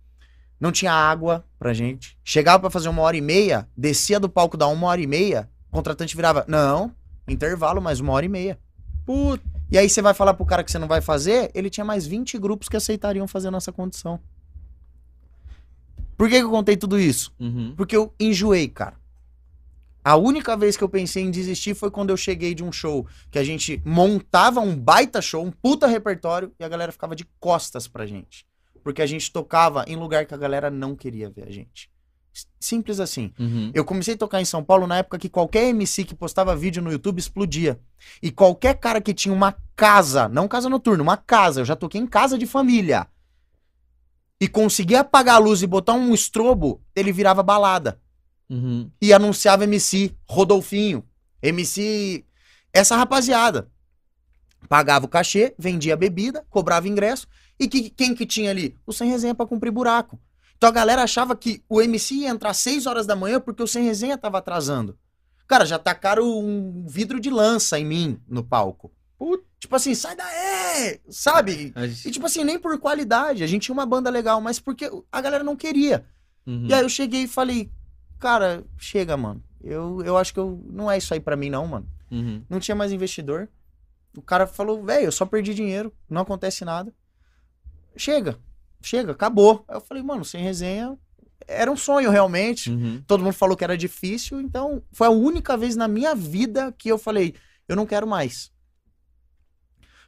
Não 0.60 0.70
tinha 0.72 0.92
água 0.92 1.44
pra 1.58 1.72
gente. 1.74 2.16
Chegava 2.24 2.60
pra 2.60 2.70
fazer 2.70 2.88
uma 2.88 3.02
hora 3.02 3.16
e 3.16 3.20
meia, 3.20 3.68
descia 3.76 4.20
do 4.20 4.28
palco 4.28 4.56
da 4.56 4.66
uma 4.66 4.86
hora 4.86 5.00
e 5.00 5.06
meia, 5.06 5.48
o 5.68 5.72
contratante 5.74 6.14
virava: 6.16 6.44
não, 6.48 6.94
intervalo 7.28 7.80
mais 7.82 8.00
uma 8.00 8.12
hora 8.12 8.24
e 8.26 8.28
meia. 8.28 8.58
Puta. 9.04 9.42
E 9.70 9.76
aí 9.78 9.88
você 9.88 10.00
vai 10.00 10.14
falar 10.14 10.34
pro 10.34 10.46
cara 10.46 10.62
que 10.62 10.70
você 10.70 10.78
não 10.78 10.86
vai 10.86 11.00
fazer, 11.00 11.50
ele 11.54 11.68
tinha 11.68 11.84
mais 11.84 12.06
20 12.06 12.38
grupos 12.38 12.68
que 12.68 12.76
aceitariam 12.76 13.26
fazer 13.26 13.50
nessa 13.50 13.72
condição. 13.72 14.20
Por 16.16 16.28
que, 16.28 16.36
que 16.36 16.44
eu 16.44 16.50
contei 16.50 16.76
tudo 16.76 16.98
isso? 16.98 17.32
Uhum. 17.38 17.74
Porque 17.76 17.96
eu 17.96 18.14
enjoei, 18.18 18.68
cara. 18.68 18.96
A 20.04 20.16
única 20.16 20.54
vez 20.54 20.76
que 20.76 20.84
eu 20.84 20.88
pensei 20.88 21.22
em 21.22 21.30
desistir 21.30 21.74
foi 21.74 21.90
quando 21.90 22.10
eu 22.10 22.16
cheguei 22.16 22.54
de 22.54 22.62
um 22.62 22.70
show 22.70 23.06
que 23.30 23.38
a 23.38 23.44
gente 23.44 23.80
montava 23.86 24.60
um 24.60 24.76
baita 24.76 25.22
show, 25.22 25.42
um 25.42 25.50
puta 25.50 25.86
repertório, 25.86 26.52
e 26.60 26.64
a 26.64 26.68
galera 26.68 26.92
ficava 26.92 27.16
de 27.16 27.26
costas 27.40 27.88
pra 27.88 28.06
gente. 28.06 28.44
Porque 28.82 29.00
a 29.00 29.06
gente 29.06 29.32
tocava 29.32 29.82
em 29.88 29.96
lugar 29.96 30.26
que 30.26 30.34
a 30.34 30.36
galera 30.36 30.70
não 30.70 30.94
queria 30.94 31.30
ver 31.30 31.48
a 31.48 31.50
gente. 31.50 31.90
Simples 32.60 33.00
assim. 33.00 33.32
Uhum. 33.38 33.70
Eu 33.72 33.84
comecei 33.84 34.12
a 34.12 34.18
tocar 34.18 34.42
em 34.42 34.44
São 34.44 34.62
Paulo 34.62 34.86
na 34.86 34.98
época 34.98 35.18
que 35.18 35.28
qualquer 35.28 35.68
MC 35.68 36.04
que 36.04 36.14
postava 36.14 36.54
vídeo 36.54 36.82
no 36.82 36.92
YouTube 36.92 37.18
explodia. 37.18 37.80
E 38.22 38.30
qualquer 38.30 38.74
cara 38.74 39.00
que 39.00 39.14
tinha 39.14 39.34
uma 39.34 39.56
casa, 39.74 40.28
não 40.28 40.46
casa 40.46 40.68
noturna, 40.68 41.02
uma 41.02 41.16
casa, 41.16 41.60
eu 41.60 41.64
já 41.64 41.76
toquei 41.76 42.00
em 42.00 42.06
casa 42.06 42.36
de 42.36 42.46
família. 42.46 43.06
E 44.44 44.46
conseguia 44.46 45.00
apagar 45.00 45.36
a 45.36 45.38
luz 45.38 45.62
e 45.62 45.66
botar 45.66 45.94
um 45.94 46.12
estrobo, 46.12 46.82
ele 46.94 47.10
virava 47.10 47.42
balada 47.42 47.98
Uhum. 48.50 48.90
e 49.00 49.10
anunciava 49.10 49.64
MC 49.64 50.14
Rodolfinho, 50.28 51.02
MC 51.42 52.26
essa 52.70 52.94
rapaziada. 52.94 53.70
Pagava 54.68 55.06
o 55.06 55.08
cachê, 55.08 55.54
vendia 55.58 55.96
bebida, 55.96 56.44
cobrava 56.50 56.86
ingresso 56.86 57.26
e 57.58 57.66
que, 57.66 57.88
quem 57.88 58.14
que 58.14 58.26
tinha 58.26 58.50
ali? 58.50 58.76
O 58.86 58.92
sem 58.92 59.08
resenha 59.08 59.34
pra 59.34 59.46
cumprir 59.46 59.70
buraco. 59.70 60.20
Então 60.58 60.68
a 60.68 60.72
galera 60.72 61.02
achava 61.04 61.34
que 61.34 61.64
o 61.66 61.80
MC 61.80 62.16
ia 62.16 62.28
entrar 62.28 62.50
às 62.50 62.58
6 62.58 62.84
horas 62.84 63.06
da 63.06 63.16
manhã 63.16 63.40
porque 63.40 63.62
o 63.62 63.66
sem 63.66 63.82
resenha 63.84 64.18
tava 64.18 64.36
atrasando. 64.36 64.98
Cara, 65.46 65.64
já 65.64 65.78
tacaram 65.78 66.24
um 66.38 66.84
vidro 66.86 67.18
de 67.18 67.30
lança 67.30 67.78
em 67.78 67.86
mim 67.86 68.20
no 68.28 68.44
palco. 68.44 68.92
Putz. 69.18 69.42
Tipo 69.64 69.76
assim, 69.76 69.94
sai 69.94 70.14
daí! 70.14 71.00
Sabe? 71.08 71.72
E 71.74 71.88
gente- 71.88 72.10
tipo 72.10 72.26
assim, 72.26 72.44
nem 72.44 72.58
por 72.58 72.78
qualidade. 72.78 73.42
A 73.42 73.46
gente 73.46 73.62
tinha 73.62 73.72
uma 73.72 73.86
banda 73.86 74.10
legal, 74.10 74.38
mas 74.38 74.60
porque 74.60 74.90
a 75.10 75.20
galera 75.22 75.42
não 75.42 75.56
queria. 75.56 76.04
Uhum. 76.46 76.66
E 76.68 76.74
aí 76.74 76.82
eu 76.82 76.88
cheguei 76.90 77.22
e 77.22 77.26
falei, 77.26 77.70
cara, 78.18 78.62
chega, 78.76 79.16
mano. 79.16 79.42
Eu, 79.62 80.02
eu 80.04 80.18
acho 80.18 80.34
que 80.34 80.38
eu, 80.38 80.62
não 80.66 80.90
é 80.90 80.98
isso 80.98 81.14
aí 81.14 81.20
pra 81.20 81.34
mim, 81.34 81.48
não, 81.48 81.66
mano. 81.66 81.88
Uhum. 82.10 82.44
Não 82.46 82.60
tinha 82.60 82.74
mais 82.74 82.92
investidor. 82.92 83.48
O 84.14 84.20
cara 84.20 84.46
falou, 84.46 84.84
velho, 84.84 85.06
eu 85.06 85.12
só 85.12 85.24
perdi 85.24 85.54
dinheiro, 85.54 85.90
não 86.10 86.20
acontece 86.20 86.62
nada. 86.62 86.92
Chega, 87.96 88.38
chega, 88.82 89.12
acabou. 89.12 89.64
Aí 89.66 89.76
eu 89.76 89.80
falei, 89.80 90.02
mano, 90.02 90.26
sem 90.26 90.42
resenha, 90.42 90.98
era 91.48 91.72
um 91.72 91.76
sonho 91.76 92.10
realmente. 92.10 92.68
Uhum. 92.70 93.02
Todo 93.06 93.24
mundo 93.24 93.32
falou 93.32 93.56
que 93.56 93.64
era 93.64 93.78
difícil, 93.78 94.42
então 94.42 94.82
foi 94.92 95.06
a 95.06 95.10
única 95.10 95.56
vez 95.56 95.74
na 95.74 95.88
minha 95.88 96.14
vida 96.14 96.70
que 96.76 96.90
eu 96.90 96.98
falei, 96.98 97.34
eu 97.66 97.74
não 97.74 97.86
quero 97.86 98.06
mais. 98.06 98.52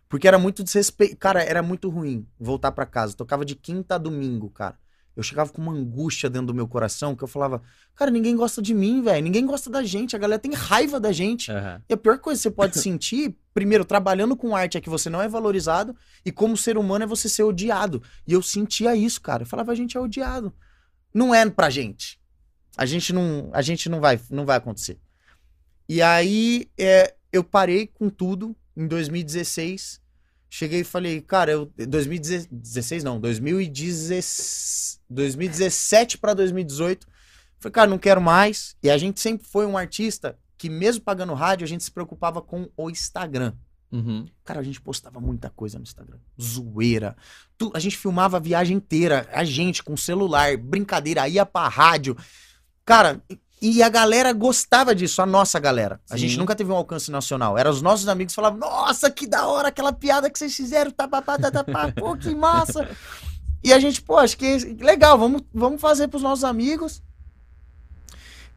Porque 0.09 0.29
era 0.29 0.39
muito 0.39 0.63
desrespeito. 0.63 1.17
Cara, 1.17 1.43
era 1.43 1.63
muito 1.63 1.89
ruim 1.89 2.27
voltar 2.39 2.73
pra 2.73 2.87
casa. 2.87 3.13
Eu 3.13 3.17
tocava 3.17 3.45
de 3.45 3.55
quinta 3.55 3.97
a 3.97 3.99
domingo, 3.99 4.51
cara. 4.51 4.79
Eu 5.17 5.23
chegava 5.23 5.51
com 5.51 5.63
uma 5.63 5.73
angústia 5.73 6.29
dentro 6.29 6.49
do 6.49 6.55
meu 6.55 6.69
coração 6.69 7.17
que 7.17 7.25
eu 7.25 7.29
falava, 7.29 7.63
cara, 7.95 8.11
ninguém 8.11 8.37
gosta 8.37 8.61
de 8.61 8.75
mim, 8.75 9.03
velho. 9.03 9.25
Ninguém 9.25 9.47
gosta 9.47 9.71
da 9.71 9.83
gente. 9.83 10.15
A 10.15 10.19
galera 10.19 10.39
tem 10.39 10.53
raiva 10.53 11.01
da 11.01 11.11
gente. 11.11 11.51
Aham. 11.51 11.83
E 11.89 11.95
a 11.95 11.97
pior 11.97 12.19
coisa 12.19 12.39
que 12.39 12.43
você 12.43 12.51
pode 12.51 12.77
sentir, 12.79 13.35
primeiro, 13.55 13.83
trabalhando 13.85 14.37
com 14.37 14.55
arte 14.55 14.77
é 14.77 14.81
que 14.81 14.91
você 14.91 15.09
não 15.09 15.23
é 15.23 15.27
valorizado, 15.27 15.97
e 16.23 16.31
como 16.31 16.55
ser 16.55 16.77
humano 16.77 17.05
é 17.05 17.07
você 17.07 17.31
ser 17.31 17.45
odiado. 17.45 18.03
E 18.27 18.35
eu 18.35 18.43
sentia 18.43 18.95
isso, 18.95 19.21
cara. 19.23 19.43
Eu 19.43 19.47
falava, 19.47 19.73
a 19.73 19.75
gente 19.75 19.97
é 19.97 20.01
odiado. 20.01 20.53
Não 21.15 21.35
é 21.35 21.49
pra 21.49 21.71
gente. 21.71 22.21
A 22.77 22.85
gente 22.85 23.11
não, 23.15 23.49
a 23.55 23.63
gente 23.63 23.89
não 23.89 24.01
vai, 24.01 24.21
não 24.31 24.45
vai 24.45 24.59
acontecer. 24.59 25.01
E 25.89 26.03
aí, 26.03 26.69
é, 26.77 27.15
eu 27.33 27.43
parei 27.43 27.87
com 27.87 28.11
tudo 28.11 28.55
em 28.77 28.87
2016. 28.87 30.01
Cheguei 30.49 30.81
e 30.81 30.85
falei, 30.85 31.20
cara, 31.20 31.51
eu 31.53 31.72
2016 31.77 33.03
não, 33.03 33.18
2016, 33.20 35.01
2017 35.09 36.18
para 36.18 36.35
2018. 36.35 37.07
Falei, 37.59 37.72
cara, 37.72 37.91
não 37.91 37.99
quero 37.99 38.20
mais. 38.20 38.77
E 38.83 38.91
a 38.91 38.99
gente 38.99 39.20
sempre 39.20 39.47
foi 39.47 39.66
um 39.66 39.77
artista 39.77 40.39
que 40.59 40.70
mesmo 40.70 41.03
pagando 41.03 41.35
rádio, 41.35 41.64
a 41.64 41.68
gente 41.68 41.85
se 41.85 41.91
preocupava 41.91 42.41
com 42.41 42.68
o 42.77 42.89
Instagram. 42.89 43.53
Uhum. 43.93 44.27
Cara, 44.45 44.61
a 44.61 44.62
gente 44.62 44.81
postava 44.81 45.20
muita 45.20 45.51
coisa 45.51 45.79
no 45.79 45.83
Instagram. 45.85 46.18
Zoeira. 46.41 47.16
Tu- 47.57 47.70
a 47.74 47.79
gente 47.79 47.97
filmava 47.97 48.37
a 48.37 48.41
viagem 48.41 48.77
inteira, 48.77 49.29
a 49.33 49.45
gente 49.45 49.83
com 49.83 49.97
celular, 49.97 50.57
brincadeira, 50.57 51.29
ia 51.29 51.47
pra 51.47 51.68
rádio. 51.68 52.16
Cara, 52.85 53.22
e- 53.61 53.83
a 53.83 53.89
galera 53.89 54.33
gostava 54.33 54.95
disso, 54.95 55.21
a 55.23 55.27
nossa 55.27 55.59
galera. 55.59 56.01
A 56.11 56.15
Sim. 56.15 56.23
gente 56.29 56.39
nunca 56.39 56.55
teve 56.55 56.71
um 56.71 56.77
alcance 56.77 57.11
nacional. 57.11 57.57
Era 57.57 57.71
os 57.71 57.81
nossos 57.83 58.07
amigos 58.09 58.33
que 58.33 58.37
falavam, 58.37 58.59
nossa, 58.59 59.11
que 59.11 59.27
da 59.27 59.47
hora 59.47 59.69
aquela 59.69 59.93
piada 59.93 60.29
que 60.31 60.39
vocês 60.39 60.55
fizeram, 60.55 60.91
tá, 60.91 61.09
tá, 61.09 61.23
tá, 61.23 61.39
tá, 61.39 61.65
tá, 61.65 61.93
pô, 61.97 62.17
que 62.17 62.35
massa. 62.35 62.89
E 63.65 63.73
a 63.73 63.81
gente, 63.81 64.01
pô, 64.01 64.17
acho 64.19 64.37
que 64.37 64.47
é 64.47 64.59
legal, 64.85 65.19
vamos, 65.19 65.43
vamos 65.53 65.81
fazer 65.81 66.07
pros 66.07 66.23
nossos 66.23 66.45
amigos. 66.45 67.03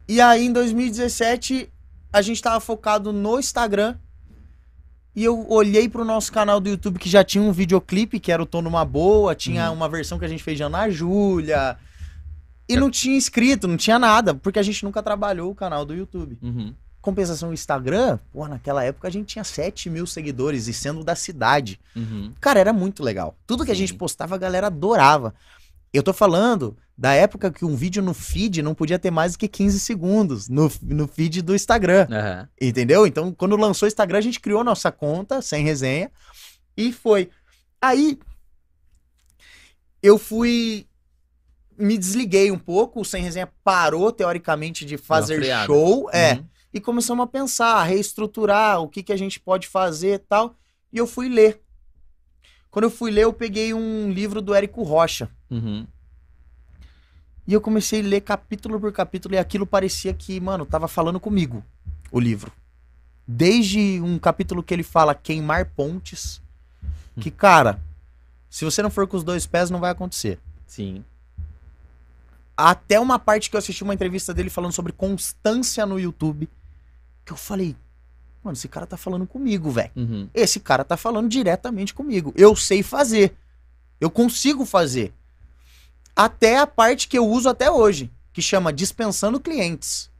E 0.06 0.20
aí, 0.20 0.46
em 0.46 0.52
2017, 0.52 1.68
a 2.12 2.22
gente 2.22 2.40
tava 2.40 2.60
focado 2.60 3.12
no 3.12 3.38
Instagram. 3.40 3.96
E 5.16 5.24
eu 5.24 5.44
olhei 5.50 5.88
pro 5.88 6.04
nosso 6.04 6.30
canal 6.30 6.60
do 6.60 6.68
YouTube 6.68 6.98
que 7.00 7.08
já 7.08 7.24
tinha 7.24 7.42
um 7.42 7.50
videoclipe, 7.50 8.20
que 8.20 8.30
era 8.30 8.40
o 8.40 8.46
Tô 8.46 8.62
Numa 8.62 8.84
Boa, 8.84 9.34
tinha 9.34 9.68
Uhum. 9.70 9.76
uma 9.78 9.88
versão 9.88 10.16
que 10.16 10.24
a 10.24 10.28
gente 10.28 10.44
fez 10.44 10.56
de 10.56 10.62
Ana 10.62 10.88
Júlia. 10.88 11.76
E 12.72 12.76
não 12.76 12.90
tinha 12.90 13.16
inscrito, 13.16 13.66
não 13.66 13.76
tinha 13.76 13.98
nada, 13.98 14.34
porque 14.34 14.58
a 14.58 14.62
gente 14.62 14.84
nunca 14.84 15.02
trabalhou 15.02 15.50
o 15.50 15.54
canal 15.54 15.84
do 15.84 15.94
YouTube. 15.94 16.38
Uhum. 16.42 16.74
Compensação, 17.00 17.50
o 17.50 17.54
Instagram, 17.54 18.18
pô, 18.32 18.46
naquela 18.46 18.84
época 18.84 19.08
a 19.08 19.10
gente 19.10 19.26
tinha 19.26 19.44
7 19.44 19.88
mil 19.88 20.06
seguidores 20.06 20.68
e 20.68 20.72
sendo 20.72 21.02
da 21.02 21.14
cidade. 21.14 21.80
Uhum. 21.96 22.32
Cara, 22.40 22.60
era 22.60 22.72
muito 22.72 23.02
legal. 23.02 23.36
Tudo 23.46 23.64
que 23.64 23.70
a 23.70 23.74
Sim. 23.74 23.80
gente 23.80 23.94
postava, 23.94 24.34
a 24.34 24.38
galera 24.38 24.66
adorava. 24.66 25.34
Eu 25.92 26.02
tô 26.02 26.12
falando 26.12 26.76
da 26.96 27.14
época 27.14 27.50
que 27.50 27.64
um 27.64 27.74
vídeo 27.74 28.02
no 28.02 28.12
feed 28.12 28.60
não 28.60 28.74
podia 28.74 28.98
ter 28.98 29.10
mais 29.10 29.32
do 29.32 29.38
que 29.38 29.48
15 29.48 29.80
segundos 29.80 30.48
no, 30.48 30.70
no 30.82 31.08
feed 31.08 31.40
do 31.40 31.54
Instagram. 31.54 32.06
Aham. 32.10 32.48
Entendeu? 32.60 33.06
Então, 33.06 33.32
quando 33.32 33.56
lançou 33.56 33.86
o 33.86 33.88
Instagram, 33.88 34.18
a 34.18 34.22
gente 34.22 34.38
criou 34.38 34.62
nossa 34.62 34.92
conta, 34.92 35.40
sem 35.40 35.64
resenha, 35.64 36.10
e 36.76 36.92
foi. 36.92 37.30
Aí, 37.80 38.18
eu 40.02 40.18
fui. 40.18 40.86
Me 41.80 41.96
desliguei 41.96 42.50
um 42.50 42.58
pouco, 42.58 43.00
o 43.00 43.04
Sem 43.04 43.22
Resenha 43.22 43.48
parou, 43.64 44.12
teoricamente, 44.12 44.84
de 44.84 44.96
fazer 44.96 45.42
show. 45.64 46.10
É. 46.12 46.34
Uhum. 46.34 46.44
E 46.72 46.80
começamos 46.80 47.24
a 47.24 47.26
pensar, 47.26 47.76
a 47.76 47.82
reestruturar 47.82 48.80
o 48.80 48.88
que, 48.88 49.02
que 49.02 49.12
a 49.12 49.16
gente 49.16 49.40
pode 49.40 49.66
fazer 49.66 50.14
e 50.14 50.18
tal. 50.18 50.54
E 50.92 50.98
eu 50.98 51.06
fui 51.06 51.28
ler. 51.28 51.60
Quando 52.70 52.84
eu 52.84 52.90
fui 52.90 53.10
ler, 53.10 53.24
eu 53.24 53.32
peguei 53.32 53.74
um 53.74 54.10
livro 54.12 54.40
do 54.40 54.54
Érico 54.54 54.82
Rocha. 54.82 55.28
Uhum. 55.50 55.86
E 57.46 57.52
eu 57.52 57.60
comecei 57.60 58.00
a 58.00 58.04
ler 58.04 58.20
capítulo 58.20 58.78
por 58.78 58.92
capítulo 58.92 59.34
e 59.34 59.38
aquilo 59.38 59.66
parecia 59.66 60.14
que, 60.14 60.38
mano, 60.38 60.64
tava 60.64 60.86
falando 60.86 61.18
comigo, 61.18 61.64
o 62.12 62.20
livro. 62.20 62.52
Desde 63.26 64.00
um 64.00 64.18
capítulo 64.18 64.62
que 64.62 64.72
ele 64.72 64.84
fala 64.84 65.14
queimar 65.14 65.66
pontes. 65.70 66.40
Que, 67.18 67.30
cara, 67.30 67.82
se 68.48 68.64
você 68.64 68.82
não 68.82 68.90
for 68.90 69.06
com 69.06 69.16
os 69.16 69.24
dois 69.24 69.46
pés, 69.46 69.68
não 69.68 69.80
vai 69.80 69.90
acontecer. 69.90 70.38
Sim. 70.66 71.04
Até 72.56 73.00
uma 73.00 73.18
parte 73.18 73.48
que 73.48 73.56
eu 73.56 73.58
assisti 73.58 73.82
uma 73.82 73.94
entrevista 73.94 74.34
dele 74.34 74.50
falando 74.50 74.72
sobre 74.72 74.92
constância 74.92 75.86
no 75.86 75.98
YouTube. 75.98 76.48
Que 77.24 77.32
eu 77.32 77.36
falei, 77.36 77.76
mano, 78.42 78.54
esse 78.54 78.68
cara 78.68 78.86
tá 78.86 78.96
falando 78.96 79.26
comigo, 79.26 79.70
velho. 79.70 79.90
Uhum. 79.96 80.28
Esse 80.34 80.60
cara 80.60 80.84
tá 80.84 80.96
falando 80.96 81.28
diretamente 81.28 81.94
comigo. 81.94 82.32
Eu 82.36 82.54
sei 82.54 82.82
fazer. 82.82 83.34
Eu 84.00 84.10
consigo 84.10 84.64
fazer. 84.64 85.12
Até 86.14 86.58
a 86.58 86.66
parte 86.66 87.08
que 87.08 87.16
eu 87.16 87.26
uso 87.26 87.48
até 87.48 87.70
hoje, 87.70 88.10
que 88.32 88.42
chama 88.42 88.72
dispensando 88.72 89.40
clientes. 89.40 90.10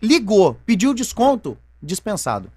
Ligou, 0.00 0.54
pediu 0.66 0.92
desconto, 0.92 1.56
dispensado. 1.82 2.50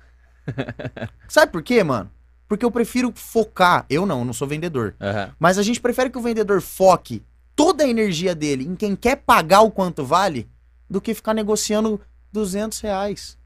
Sabe 1.28 1.52
por 1.52 1.64
quê, 1.64 1.84
mano? 1.84 2.12
Porque 2.48 2.66
eu 2.66 2.72
prefiro 2.72 3.14
focar. 3.16 3.86
Eu 3.90 4.06
não, 4.06 4.20
eu 4.20 4.26
não 4.26 4.34
sou 4.34 4.48
vendedor. 4.48 4.96
Aham. 5.00 5.34
Mas 5.40 5.58
a 5.58 5.64
gente 5.64 5.80
prefere 5.80 6.10
que 6.10 6.18
o 6.18 6.22
vendedor 6.22 6.62
foque 6.62 7.24
toda 7.60 7.84
a 7.84 7.88
energia 7.90 8.34
dele 8.34 8.64
em 8.66 8.74
quem 8.74 8.96
quer 8.96 9.18
pagar 9.18 9.60
o 9.62 9.70
quanto 9.70 10.06
vale 10.06 10.48
do 10.90 11.02
que 11.02 11.14
ficar 11.14 11.34
negociando 11.34 12.00
200 12.32 12.80
reais, 12.80 13.38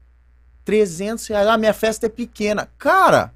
300 0.64 1.26
reais. 1.26 1.48
Ah, 1.48 1.58
minha 1.58 1.74
festa 1.74 2.06
é 2.06 2.08
pequena. 2.08 2.68
Cara, 2.78 3.34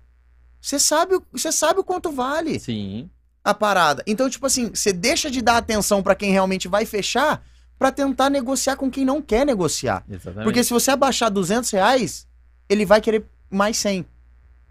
você 0.60 0.78
sabe, 0.78 1.16
o- 1.16 1.22
você 1.32 1.50
sabe 1.50 1.80
o 1.80 1.84
quanto 1.84 2.12
vale 2.12 2.60
Sim. 2.60 3.10
a 3.42 3.52
parada. 3.52 4.04
Então, 4.06 4.30
tipo 4.30 4.46
assim, 4.46 4.70
você 4.72 4.92
deixa 4.92 5.28
de 5.28 5.42
dar 5.42 5.56
atenção 5.56 6.00
pra 6.00 6.14
quem 6.14 6.30
realmente 6.30 6.68
vai 6.68 6.86
fechar 6.86 7.44
pra 7.76 7.90
tentar 7.90 8.30
negociar 8.30 8.76
com 8.76 8.88
quem 8.88 9.04
não 9.04 9.20
quer 9.20 9.44
negociar. 9.44 10.04
Exatamente. 10.08 10.44
Porque 10.44 10.62
se 10.62 10.70
você 10.72 10.92
abaixar 10.92 11.28
200 11.28 11.70
reais, 11.72 12.24
ele 12.68 12.86
vai 12.86 13.00
querer 13.00 13.24
mais 13.50 13.76
100. 13.78 14.06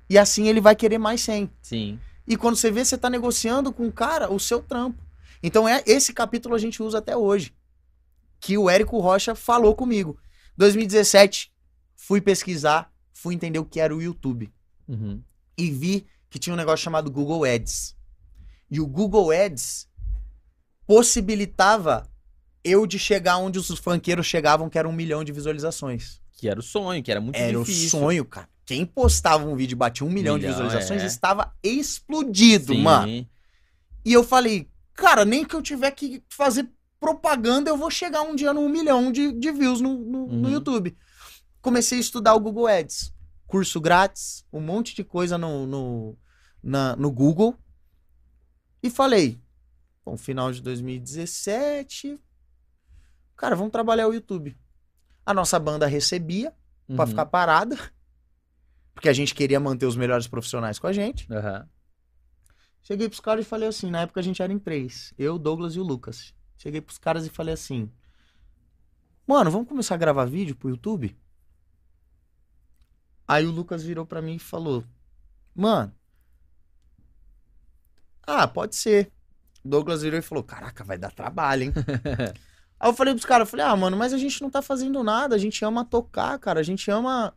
E 0.09 0.17
assim 0.17 0.47
ele 0.47 0.61
vai 0.61 0.73
querer 0.75 0.97
mais 0.99 1.19
100. 1.21 1.51
Sim. 1.61 1.99
E 2.25 2.37
quando 2.37 2.55
você 2.55 2.71
vê, 2.71 2.85
você 2.85 2.97
tá 2.97 3.09
negociando 3.09 3.73
com 3.73 3.85
o 3.87 3.91
cara 3.91 4.31
o 4.31 4.39
seu 4.39 4.61
trampo. 4.61 5.05
Então 5.41 5.67
é 5.67 5.83
esse 5.85 6.13
capítulo 6.13 6.55
a 6.55 6.57
gente 6.57 6.81
usa 6.81 6.97
até 6.99 7.15
hoje. 7.15 7.53
Que 8.39 8.57
o 8.57 8.69
Érico 8.69 8.99
Rocha 8.99 9.33
falou 9.35 9.75
comigo. 9.75 10.19
2017, 10.57 11.51
fui 11.95 12.21
pesquisar, 12.21 12.91
fui 13.13 13.35
entender 13.35 13.59
o 13.59 13.65
que 13.65 13.79
era 13.79 13.95
o 13.95 14.01
YouTube. 14.01 14.51
Uhum. 14.87 15.21
E 15.57 15.71
vi 15.71 16.05
que 16.29 16.39
tinha 16.39 16.53
um 16.53 16.57
negócio 16.57 16.83
chamado 16.83 17.11
Google 17.11 17.43
Ads. 17.43 17.95
E 18.69 18.79
o 18.79 18.87
Google 18.87 19.31
Ads 19.31 19.87
possibilitava 20.85 22.09
eu 22.63 22.85
de 22.85 22.99
chegar 22.99 23.37
onde 23.37 23.59
os 23.59 23.67
funkeiros 23.79 24.25
chegavam, 24.25 24.69
que 24.69 24.77
era 24.77 24.87
um 24.87 24.93
milhão 24.93 25.23
de 25.23 25.31
visualizações. 25.31 26.21
Que 26.33 26.47
era 26.47 26.59
o 26.59 26.63
sonho, 26.63 27.01
que 27.01 27.11
era 27.11 27.21
muito 27.21 27.35
Era 27.35 27.57
difícil. 27.59 27.85
o 27.85 28.01
sonho, 28.01 28.25
cara. 28.25 28.49
Quem 28.65 28.85
postava 28.85 29.45
um 29.45 29.55
vídeo 29.55 29.75
e 29.75 29.77
batia 29.77 30.05
um 30.05 30.09
milhão, 30.09 30.37
de 30.37 30.45
Milhão, 30.45 30.57
visualizações 30.61 31.01
é. 31.01 31.05
estava 31.05 31.55
explodido, 31.63 32.73
Sim. 32.73 32.81
mano. 32.81 33.27
E 34.03 34.13
eu 34.13 34.23
falei, 34.23 34.67
cara, 34.97 35.23
nem 35.23 35.45
que 35.45 35.55
eu 35.55 35.61
tiver 35.61 35.91
que 35.91 36.21
fazer 36.29 36.69
propaganda, 36.99 37.69
eu 37.69 37.77
vou 37.77 37.89
chegar 37.91 38.23
um 38.23 38.35
dia 38.35 38.51
num 38.53 38.67
milhão 38.67 39.11
de, 39.11 39.31
de 39.31 39.51
views 39.51 39.79
no, 39.79 39.93
no, 39.99 40.27
no 40.27 40.47
Uhum. 40.47 40.49
YouTube. 40.49 40.97
Comecei 41.61 41.99
a 41.99 42.01
estudar 42.01 42.33
o 42.33 42.39
Google 42.39 42.67
Ads. 42.67 43.13
Curso 43.45 43.79
grátis, 43.79 44.43
um 44.51 44.59
monte 44.59 44.93
de 44.95 45.03
coisa 45.03 45.37
no, 45.37 45.65
no, 45.67 46.17
na- 46.61 46.95
no 46.95 47.09
Google. 47.11 47.55
E 48.83 48.89
falei, 48.89 49.39
bom, 50.03 50.17
final 50.17 50.51
de 50.51 50.61
2017, 50.61 52.19
cara, 53.35 53.55
vamos 53.55 53.71
trabalhar 53.71 54.07
o 54.07 54.13
YouTube. 54.13 54.57
A 55.25 55.33
nossa 55.33 55.59
banda 55.59 55.85
recebia 55.87 56.53
pra 56.87 57.03
Uhum. 57.03 57.07
ficar 57.07 57.25
parada, 57.27 57.77
porque 58.93 59.09
a 59.09 59.13
gente 59.13 59.35
queria 59.35 59.59
manter 59.59 59.85
os 59.85 59.95
melhores 59.95 60.27
profissionais 60.27 60.79
com 60.79 60.87
a 60.87 60.93
gente. 60.93 61.31
Aham. 61.31 61.67
Cheguei 62.87 63.09
pros 63.09 63.19
caras 63.19 63.45
e 63.45 63.49
falei 63.49 63.67
assim, 63.67 63.91
na 63.91 64.03
época 64.03 64.21
a 64.21 64.23
gente 64.23 64.41
era 64.41 64.53
em 64.53 64.57
três, 64.57 65.13
eu, 65.17 65.37
Douglas 65.37 65.75
e 65.75 65.79
o 65.81 65.83
Lucas. 65.83 66.33
Cheguei 66.57 66.79
pros 66.79 66.97
caras 66.97 67.25
e 67.25 67.29
falei 67.29 67.53
assim, 67.53 67.91
mano, 69.27 69.51
vamos 69.51 69.67
começar 69.67 69.95
a 69.95 69.97
gravar 69.97 70.23
vídeo 70.23 70.55
pro 70.55 70.69
YouTube? 70.69 71.13
Aí 73.27 73.45
o 73.45 73.51
Lucas 73.51 73.83
virou 73.83 74.05
pra 74.05 74.21
mim 74.21 74.35
e 74.35 74.39
falou, 74.39 74.85
mano, 75.53 75.93
ah, 78.25 78.47
pode 78.47 78.77
ser. 78.77 79.11
O 79.65 79.67
Douglas 79.67 80.01
virou 80.01 80.17
e 80.17 80.23
falou, 80.23 80.41
caraca, 80.41 80.81
vai 80.85 80.97
dar 80.97 81.11
trabalho, 81.11 81.63
hein? 81.63 81.73
Aí 82.79 82.89
eu 82.89 82.93
falei 82.93 83.13
pros 83.13 83.25
caras, 83.25 83.49
eu 83.49 83.51
falei, 83.51 83.65
ah, 83.65 83.75
mano, 83.75 83.97
mas 83.97 84.13
a 84.13 84.17
gente 84.17 84.41
não 84.41 84.49
tá 84.49 84.61
fazendo 84.61 85.03
nada, 85.03 85.35
a 85.35 85.37
gente 85.37 85.65
ama 85.65 85.83
tocar, 85.83 86.39
cara, 86.39 86.61
a 86.61 86.63
gente 86.63 86.89
ama 86.89 87.33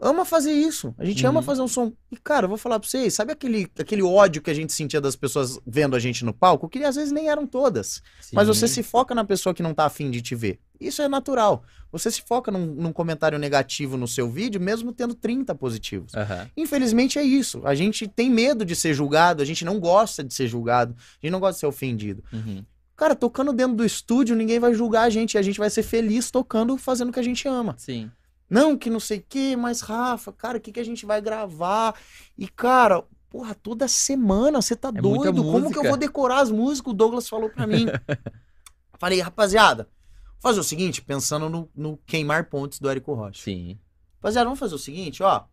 ama 0.00 0.24
fazer 0.24 0.52
isso, 0.52 0.94
a 0.98 1.04
gente 1.04 1.24
ama 1.26 1.40
Uhum. 1.40 1.46
fazer 1.46 1.62
um 1.62 1.68
som. 1.68 1.92
E, 2.10 2.16
cara, 2.16 2.44
eu 2.44 2.48
vou 2.48 2.58
falar 2.58 2.78
pra 2.78 2.88
vocês, 2.88 3.14
sabe 3.14 3.32
aquele, 3.32 3.68
aquele 3.78 4.02
ódio 4.02 4.42
que 4.42 4.50
a 4.50 4.54
gente 4.54 4.72
sentia 4.72 5.00
das 5.00 5.16
pessoas 5.16 5.58
vendo 5.66 5.96
a 5.96 5.98
gente 5.98 6.24
no 6.24 6.32
palco? 6.32 6.68
Que 6.68 6.82
às 6.84 6.96
vezes 6.96 7.12
nem 7.12 7.28
eram 7.28 7.46
todas, 7.46 8.02
mas 8.32 8.48
você 8.48 8.66
Sim. 8.68 8.74
se 8.74 8.82
foca 8.82 9.14
na 9.14 9.24
pessoa 9.24 9.54
que 9.54 9.62
não 9.62 9.72
tá 9.74 9.84
afim 9.86 10.10
de 10.10 10.20
te 10.22 10.34
ver. 10.34 10.58
Isso 10.80 11.00
é 11.00 11.08
natural. 11.08 11.62
Você 11.90 12.10
se 12.10 12.20
foca 12.20 12.50
num, 12.50 12.66
num 12.66 12.92
comentário 12.92 13.38
negativo 13.38 13.96
no 13.96 14.06
seu 14.06 14.28
vídeo, 14.30 14.60
mesmo 14.60 14.92
tendo 14.92 15.14
30 15.14 15.54
positivos. 15.54 16.14
Aham. 16.14 16.46
Infelizmente 16.56 17.18
é 17.18 17.22
isso. 17.22 17.62
A 17.64 17.74
gente 17.74 18.06
tem 18.06 18.28
medo 18.28 18.64
de 18.64 18.76
ser 18.76 18.92
julgado, 18.92 19.42
a 19.42 19.46
gente 19.46 19.64
não 19.64 19.80
gosta 19.80 20.22
de 20.22 20.34
ser 20.34 20.46
julgado, 20.46 20.94
a 20.98 21.26
gente 21.26 21.32
não 21.32 21.40
gosta 21.40 21.54
de 21.54 21.60
ser 21.60 21.66
ofendido. 21.66 22.22
Uhum. 22.32 22.62
Cara, 22.94 23.14
tocando 23.14 23.52
dentro 23.52 23.76
do 23.76 23.84
estúdio, 23.84 24.34
ninguém 24.36 24.58
vai 24.58 24.72
julgar 24.74 25.02
a 25.02 25.10
gente. 25.10 25.34
e 25.34 25.38
A 25.38 25.42
gente 25.42 25.58
vai 25.58 25.68
ser 25.70 25.82
feliz 25.82 26.30
tocando, 26.30 26.76
fazendo 26.76 27.08
o 27.08 27.12
que 27.12 27.20
a 27.20 27.22
gente 27.22 27.46
ama. 27.48 27.74
Sim. 27.78 28.10
Não, 28.48 28.76
que 28.76 28.88
não 28.88 29.00
sei 29.00 29.18
o 29.18 29.24
que, 29.28 29.56
mas 29.56 29.80
Rafa, 29.80 30.32
cara, 30.32 30.58
o 30.58 30.60
que, 30.60 30.72
que 30.72 30.80
a 30.80 30.84
gente 30.84 31.04
vai 31.04 31.20
gravar? 31.20 31.94
E, 32.38 32.46
cara, 32.48 33.02
porra, 33.28 33.54
toda 33.54 33.88
semana 33.88 34.62
você 34.62 34.76
tá 34.76 34.88
É 34.88 34.92
doido. 34.92 35.42
Como 35.42 35.70
que 35.70 35.78
eu 35.78 35.84
vou 35.84 35.96
decorar 35.96 36.40
as 36.40 36.50
músicas? 36.50 36.92
O 36.92 36.96
Douglas 36.96 37.28
falou 37.28 37.50
pra 37.50 37.66
mim. 37.66 37.86
Falei, 38.98 39.20
rapaziada, 39.20 39.88
vou 40.34 40.50
fazer 40.50 40.60
o 40.60 40.64
seguinte, 40.64 41.02
pensando 41.02 41.50
no, 41.50 41.68
no 41.74 41.98
queimar 42.06 42.44
pontes 42.44 42.78
do 42.78 42.88
Érico 42.88 43.12
Rocha. 43.12 43.42
Sim. 43.42 43.78
Rapaziada, 44.16 44.44
vamos 44.44 44.58
fazer 44.58 44.74
o 44.74 44.78
seguinte, 44.78 45.22
ó. 45.22 45.44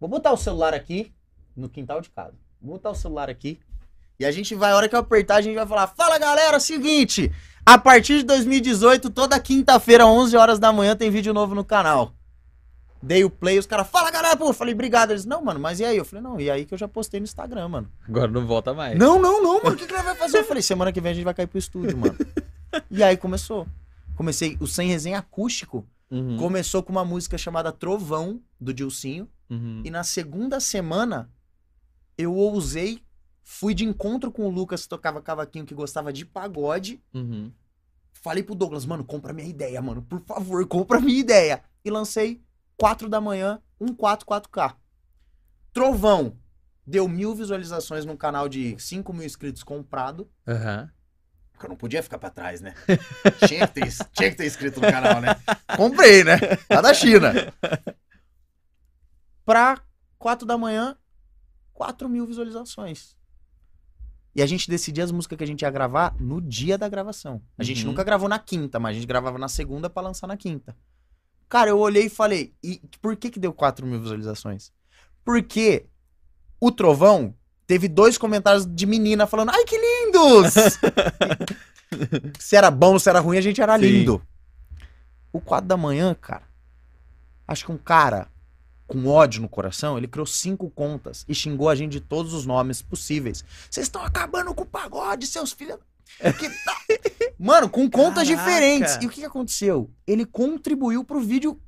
Vou 0.00 0.08
botar 0.08 0.32
o 0.32 0.36
celular 0.36 0.72
aqui 0.72 1.12
no 1.56 1.68
quintal 1.68 2.00
de 2.00 2.08
casa. 2.08 2.34
Vou 2.62 2.74
botar 2.74 2.90
o 2.90 2.94
celular 2.94 3.28
aqui. 3.28 3.60
E 4.18 4.24
a 4.24 4.32
gente 4.32 4.54
vai, 4.54 4.72
a 4.72 4.76
hora 4.76 4.88
que 4.88 4.94
eu 4.94 5.00
apertar, 5.00 5.36
a 5.36 5.40
gente 5.40 5.54
vai 5.54 5.66
falar: 5.66 5.88
Fala 5.88 6.18
galera, 6.18 6.58
seguinte. 6.58 7.30
A 7.64 7.76
partir 7.78 8.18
de 8.18 8.22
2018, 8.24 9.10
toda 9.10 9.38
quinta-feira, 9.38 10.06
11 10.06 10.36
horas 10.36 10.58
da 10.58 10.72
manhã, 10.72 10.96
tem 10.96 11.10
vídeo 11.10 11.34
novo 11.34 11.54
no 11.54 11.64
canal. 11.64 12.14
Dei 13.00 13.24
o 13.24 13.30
play, 13.30 13.58
os 13.58 13.66
caras, 13.66 13.88
fala 13.88 14.10
galera, 14.10 14.36
pô, 14.36 14.48
eu 14.48 14.52
falei, 14.52 14.74
obrigado. 14.74 15.12
Eles, 15.12 15.24
não, 15.24 15.42
mano, 15.44 15.60
mas 15.60 15.78
e 15.78 15.84
aí? 15.84 15.96
Eu 15.96 16.04
falei, 16.04 16.22
não, 16.22 16.40
e 16.40 16.50
aí 16.50 16.64
que 16.64 16.74
eu 16.74 16.78
já 16.78 16.88
postei 16.88 17.20
no 17.20 17.24
Instagram, 17.24 17.68
mano. 17.68 17.92
Agora 18.08 18.28
não 18.28 18.46
volta 18.46 18.74
mais. 18.74 18.98
Não, 18.98 19.20
não, 19.20 19.42
não, 19.42 19.62
mano, 19.62 19.76
o 19.76 19.78
que, 19.78 19.86
que 19.86 19.92
nós 19.92 20.04
vai 20.04 20.16
fazer? 20.16 20.38
Eu 20.38 20.44
falei, 20.44 20.62
semana 20.62 20.92
que 20.92 21.00
vem 21.00 21.12
a 21.12 21.14
gente 21.14 21.24
vai 21.24 21.34
cair 21.34 21.46
pro 21.46 21.58
estúdio, 21.58 21.96
mano. 21.96 22.16
E 22.90 23.02
aí 23.02 23.16
começou. 23.16 23.66
Comecei 24.14 24.58
o 24.60 24.66
Sem 24.66 24.88
Resenha 24.88 25.18
Acústico. 25.18 25.86
Uhum. 26.10 26.36
Começou 26.36 26.82
com 26.82 26.92
uma 26.92 27.04
música 27.04 27.38
chamada 27.38 27.72
Trovão, 27.72 28.42
do 28.60 28.74
Dilcinho. 28.74 29.26
Uhum. 29.48 29.80
E 29.84 29.90
na 29.90 30.04
segunda 30.04 30.60
semana, 30.60 31.30
eu 32.16 32.34
ousei, 32.34 33.02
fui 33.42 33.72
de 33.72 33.84
encontro 33.84 34.30
com 34.30 34.46
o 34.46 34.50
Lucas, 34.50 34.82
que 34.82 34.88
tocava 34.88 35.22
cavaquinho, 35.22 35.64
que 35.64 35.74
gostava 35.74 36.12
de 36.12 36.26
pagode. 36.26 37.00
Uhum. 37.14 37.50
Falei 38.12 38.42
pro 38.42 38.54
Douglas, 38.54 38.84
mano, 38.84 39.04
compra 39.04 39.32
minha 39.32 39.48
ideia, 39.48 39.80
mano. 39.80 40.02
Por 40.02 40.20
favor, 40.20 40.66
compra 40.66 41.00
minha 41.00 41.18
ideia. 41.18 41.62
E 41.84 41.90
lancei 41.90 42.42
4 42.78 43.08
da 43.08 43.20
manhã, 43.20 43.60
144K. 43.80 44.76
Trovão. 45.72 46.36
Deu 46.86 47.06
mil 47.06 47.34
visualizações 47.34 48.04
num 48.06 48.16
canal 48.16 48.48
de 48.48 48.74
5 48.78 49.12
mil 49.12 49.24
inscritos 49.26 49.62
comprado. 49.62 50.30
Aham. 50.46 50.90
Porque 51.52 51.66
eu 51.66 51.70
não 51.70 51.76
podia 51.76 52.02
ficar 52.02 52.18
pra 52.18 52.30
trás, 52.30 52.60
né? 52.60 52.72
tinha, 53.46 53.66
que 53.66 53.74
ter, 53.74 53.88
tinha 54.12 54.30
que 54.30 54.36
ter 54.36 54.46
inscrito 54.46 54.80
no 54.80 54.90
canal, 54.90 55.20
né? 55.20 55.28
Comprei, 55.76 56.22
né? 56.24 56.38
Lá 56.70 56.80
da 56.80 56.94
China. 56.94 57.32
Pra 59.44 59.80
4 60.18 60.46
da 60.46 60.56
manhã, 60.56 60.96
4 61.74 62.08
mil 62.08 62.26
visualizações. 62.26 63.16
E 64.34 64.40
a 64.42 64.46
gente 64.46 64.70
decidia 64.70 65.02
as 65.02 65.10
músicas 65.10 65.36
que 65.36 65.44
a 65.44 65.46
gente 65.46 65.62
ia 65.62 65.70
gravar 65.70 66.14
no 66.20 66.40
dia 66.40 66.78
da 66.78 66.88
gravação. 66.88 67.42
A 67.58 67.64
gente 67.64 67.82
Uhum. 67.82 67.88
nunca 67.90 68.04
gravou 68.04 68.28
na 68.28 68.38
quinta, 68.38 68.78
mas 68.78 68.92
a 68.92 68.94
gente 69.00 69.06
gravava 69.08 69.36
na 69.36 69.48
segunda 69.48 69.90
pra 69.90 70.02
lançar 70.02 70.28
na 70.28 70.36
quinta. 70.36 70.76
Cara, 71.48 71.70
eu 71.70 71.78
olhei 71.78 72.06
e 72.06 72.10
falei, 72.10 72.52
e 72.62 72.80
por 73.00 73.16
que 73.16 73.30
que 73.30 73.40
deu 73.40 73.52
4 73.52 73.86
mil 73.86 74.00
visualizações? 74.00 74.70
Porque 75.24 75.86
o 76.60 76.70
Trovão 76.70 77.34
teve 77.66 77.88
dois 77.88 78.18
comentários 78.18 78.66
de 78.66 78.86
menina 78.86 79.26
falando, 79.26 79.50
ai 79.50 79.64
que 79.64 79.76
lindos! 79.76 80.54
se 82.38 82.56
era 82.56 82.70
bom, 82.70 82.98
se 82.98 83.08
era 83.08 83.20
ruim, 83.20 83.38
a 83.38 83.42
gente 83.42 83.60
era 83.60 83.78
Sim. 83.78 83.84
lindo. 83.84 84.22
O 85.32 85.40
4 85.40 85.66
da 85.66 85.76
manhã, 85.76 86.14
cara, 86.14 86.44
acho 87.46 87.64
que 87.64 87.72
um 87.72 87.78
cara 87.78 88.28
com 88.86 89.06
ódio 89.06 89.42
no 89.42 89.48
coração, 89.48 89.98
ele 89.98 90.08
criou 90.08 90.26
cinco 90.26 90.70
contas 90.70 91.24
e 91.28 91.34
xingou 91.34 91.68
a 91.68 91.74
gente 91.74 91.92
de 91.92 92.00
todos 92.00 92.32
os 92.32 92.46
nomes 92.46 92.80
possíveis. 92.80 93.44
Vocês 93.70 93.86
estão 93.86 94.02
acabando 94.02 94.54
com 94.54 94.62
o 94.62 94.66
pagode, 94.66 95.26
seus 95.26 95.52
filhos. 95.52 95.78
Que 96.38 96.48
tá- 96.48 96.76
Mano, 97.38 97.68
com 97.68 97.88
contas 97.88 98.28
Caraca. 98.28 98.44
diferentes. 98.50 98.94
E 99.00 99.06
o 99.06 99.08
que, 99.08 99.20
que 99.20 99.24
aconteceu? 99.26 99.90
Ele 100.06 100.24
contribuiu 100.26 101.04
pro 101.04 101.20
vídeo 101.20 101.60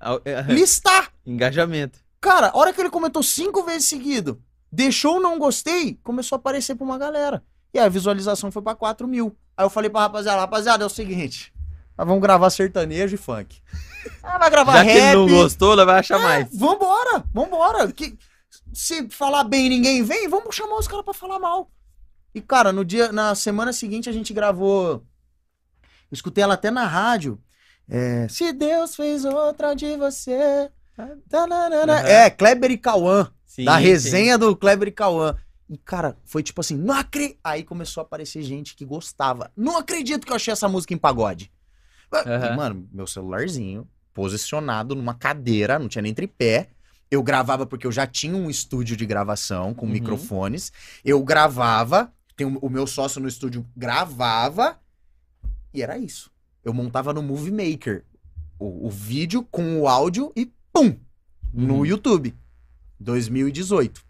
Ah, 0.00 0.18
é- 0.24 0.42
listar. 0.42 1.10
Engajamento. 1.26 1.98
Cara, 2.20 2.48
a 2.48 2.56
hora 2.56 2.72
que 2.72 2.80
ele 2.80 2.90
comentou 2.90 3.22
cinco 3.22 3.62
vezes 3.62 3.86
seguido, 3.88 4.40
deixou 4.72 5.20
não 5.20 5.38
gostei, 5.38 5.98
começou 6.02 6.36
a 6.36 6.38
aparecer 6.38 6.74
pra 6.74 6.84
uma 6.84 6.96
galera. 6.98 7.42
E 7.72 7.78
aí 7.78 7.84
a 7.84 7.88
visualização 7.88 8.50
foi 8.50 8.62
pra 8.62 8.74
4 8.74 9.06
mil. 9.06 9.36
Aí 9.56 9.64
eu 9.64 9.70
falei 9.70 9.90
pra 9.90 10.00
rapaziada, 10.02 10.40
rapaziada, 10.40 10.84
é 10.84 10.86
o 10.86 10.90
seguinte, 10.90 11.52
nós 11.98 12.06
vamos 12.06 12.22
gravar 12.22 12.48
sertanejo 12.50 13.14
e 13.14 13.18
funk. 13.18 13.60
Ah, 14.22 14.36
vai 14.38 14.50
gravar 14.50 14.72
Já 14.74 14.82
rap. 14.82 14.92
que 14.92 14.98
ele 15.00 15.14
não 15.16 15.28
gostou, 15.28 15.72
ela 15.72 15.86
vai 15.86 15.98
achar 16.00 16.20
É, 16.20 16.22
mais. 16.22 16.48
Vambora, 16.58 17.24
vambora. 17.32 17.90
Que, 17.90 18.18
se 18.72 19.08
falar 19.08 19.44
bem 19.44 19.64
e 19.64 19.68
ninguém 19.70 20.02
vem, 20.02 20.28
vamos 20.28 20.54
chamar 20.54 20.76
os 20.76 20.86
caras 20.86 21.04
pra 21.06 21.14
falar 21.14 21.38
mal. 21.38 21.70
E, 22.34 22.40
cara, 22.40 22.72
no 22.72 22.84
dia, 22.84 23.12
na 23.12 23.34
semana 23.34 23.72
seguinte 23.72 24.08
a 24.08 24.12
gente 24.12 24.32
gravou. 24.32 25.04
Eu 26.10 26.12
escutei 26.12 26.42
ela 26.42 26.54
até 26.54 26.70
na 26.70 26.86
rádio. 26.86 27.40
É, 27.88 28.26
se 28.28 28.52
Deus 28.52 28.96
fez 28.96 29.24
outra 29.24 29.74
de 29.74 29.96
você. 29.96 30.70
Aham. 30.98 32.08
É, 32.08 32.30
Kleber 32.30 32.70
e 32.70 32.78
Cauã. 32.78 33.30
Sim, 33.46 33.64
da 33.64 33.76
sim. 33.76 33.82
resenha 33.82 34.38
do 34.38 34.56
Kleber 34.56 34.88
e 34.88 34.92
Cauã. 34.92 35.36
E, 35.68 35.78
cara, 35.78 36.16
foi 36.24 36.42
tipo 36.42 36.60
assim, 36.60 36.76
não 36.76 36.94
acredito. 36.94 37.38
Aí 37.44 37.62
começou 37.62 38.00
a 38.00 38.04
aparecer 38.04 38.42
gente 38.42 38.74
que 38.74 38.84
gostava. 38.84 39.50
Não 39.56 39.78
acredito 39.78 40.26
que 40.26 40.32
eu 40.32 40.36
achei 40.36 40.52
essa 40.52 40.68
música 40.68 40.92
em 40.94 40.98
pagode. 40.98 41.52
Aham. 42.12 42.52
E, 42.52 42.56
mano, 42.56 42.88
meu 42.92 43.06
celularzinho, 43.06 43.88
posicionado 44.12 44.94
numa 44.94 45.14
cadeira, 45.14 45.78
não 45.78 45.88
tinha 45.88 46.02
nem 46.02 46.14
tripé. 46.14 46.70
Eu 47.10 47.22
gravava 47.22 47.64
porque 47.66 47.86
eu 47.86 47.92
já 47.92 48.06
tinha 48.06 48.36
um 48.36 48.50
estúdio 48.50 48.96
de 48.96 49.06
gravação 49.06 49.72
com 49.74 49.86
Uhum. 49.86 49.92
microfones. 49.92 50.72
Eu 51.04 51.22
gravava, 51.22 52.12
tem 52.36 52.46
o, 52.46 52.58
o 52.58 52.68
meu 52.70 52.86
sócio 52.86 53.20
no 53.20 53.28
estúdio 53.28 53.66
gravava, 53.76 54.78
e 55.72 55.82
era 55.82 55.98
isso. 55.98 56.30
Eu 56.64 56.72
montava 56.72 57.12
no 57.12 57.22
Movie 57.22 57.50
Maker 57.52 58.04
o, 58.58 58.86
o 58.86 58.90
vídeo 58.90 59.42
com 59.50 59.80
o 59.80 59.88
áudio 59.88 60.32
e 60.36 60.50
pum! 60.72 60.96
No 61.52 61.78
Uhum. 61.78 61.86
YouTube. 61.86 62.34
2018. 62.98 64.02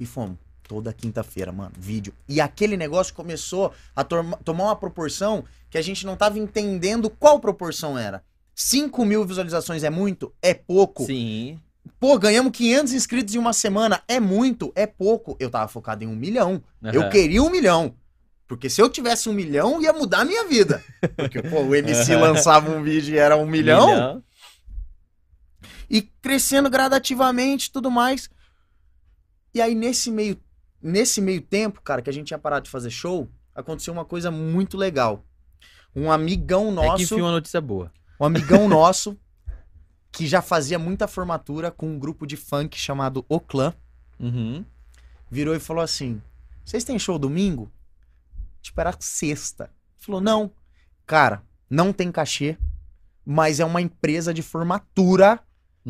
E 0.00 0.06
fomos. 0.06 0.38
Toda 0.66 0.92
quinta-feira, 0.94 1.52
mano, 1.52 1.72
vídeo. 1.78 2.14
E 2.26 2.40
aquele 2.40 2.76
negócio 2.76 3.14
começou 3.14 3.72
a 3.94 4.02
tomar 4.02 4.64
uma 4.64 4.76
proporção 4.76 5.44
que 5.68 5.76
a 5.76 5.82
gente 5.82 6.06
não 6.06 6.16
tava 6.16 6.38
entendendo 6.38 7.10
qual 7.10 7.38
proporção 7.38 7.98
era. 7.98 8.24
5 8.54 9.04
mil 9.04 9.26
visualizações 9.26 9.84
é 9.84 9.90
muito? 9.90 10.32
É 10.40 10.54
pouco. 10.54 11.04
Sim. 11.04 11.60
Pô, 12.00 12.18
ganhamos 12.18 12.52
500 12.52 12.92
inscritos 12.92 13.34
em 13.34 13.38
uma 13.38 13.52
semana. 13.52 14.02
É 14.08 14.18
muito? 14.20 14.72
É 14.74 14.86
pouco. 14.86 15.36
Eu 15.38 15.50
tava 15.50 15.68
focado 15.68 16.04
em 16.04 16.06
um 16.06 16.16
milhão. 16.16 16.62
Eu 16.82 17.02
Aham. 17.02 17.10
queria 17.10 17.42
um 17.42 17.50
milhão. 17.50 17.94
Porque 18.46 18.68
se 18.68 18.80
eu 18.80 18.88
tivesse 18.90 19.28
um 19.28 19.32
milhão, 19.32 19.80
ia 19.80 19.92
mudar 19.92 20.20
a 20.20 20.24
minha 20.24 20.46
vida. 20.46 20.84
Porque, 21.16 21.42
pô, 21.42 21.62
o 21.62 21.74
MC 21.74 22.14
lançava 22.16 22.70
um 22.70 22.82
vídeo 22.82 23.14
e 23.14 23.18
era 23.18 23.36
um 23.36 23.46
milhão. 23.46 24.22
E 25.88 26.02
crescendo 26.02 26.68
gradativamente 26.70 27.68
e 27.68 27.72
tudo 27.72 27.90
mais. 27.90 28.28
E 29.54 29.60
aí, 29.60 29.74
nesse 29.74 30.10
meio, 30.10 30.38
nesse 30.82 31.20
meio 31.20 31.40
tempo, 31.40 31.80
cara, 31.82 32.02
que 32.02 32.10
a 32.10 32.12
gente 32.12 32.26
tinha 32.28 32.38
parado 32.38 32.64
de 32.64 32.70
fazer 32.70 32.90
show, 32.90 33.30
aconteceu 33.54 33.92
uma 33.92 34.04
coisa 34.04 34.30
muito 34.30 34.76
legal. 34.76 35.24
Um 35.94 36.10
amigão 36.10 36.64
É 36.66 36.68
que 36.68 36.74
nosso, 36.74 37.02
enfim 37.04 37.20
uma 37.22 37.30
notícia 37.32 37.60
boa. 37.60 37.92
um 38.20 38.24
amigão 38.26 38.68
nosso, 38.68 39.18
que 40.14 40.28
já 40.28 40.40
fazia 40.40 40.78
muita 40.78 41.08
formatura 41.08 41.72
com 41.72 41.88
um 41.88 41.98
grupo 41.98 42.24
de 42.24 42.36
funk 42.36 42.78
chamado 42.78 43.24
O 43.28 43.40
Clã, 43.40 43.74
Uhum. 44.20 44.64
virou 45.28 45.54
e 45.56 45.58
falou 45.60 45.82
assim: 45.82 46.22
Vocês 46.64 46.84
têm 46.84 46.98
show 47.00 47.18
domingo? 47.18 47.68
Tipo, 48.62 48.80
era 48.80 48.94
sexta. 49.00 49.68
Falou: 49.98 50.20
Não. 50.20 50.50
Cara, 51.04 51.42
não 51.68 51.92
tem 51.92 52.12
cachê, 52.12 52.56
mas 53.26 53.58
é 53.58 53.64
uma 53.64 53.82
empresa 53.82 54.32
de 54.32 54.40
formatura 54.40 55.40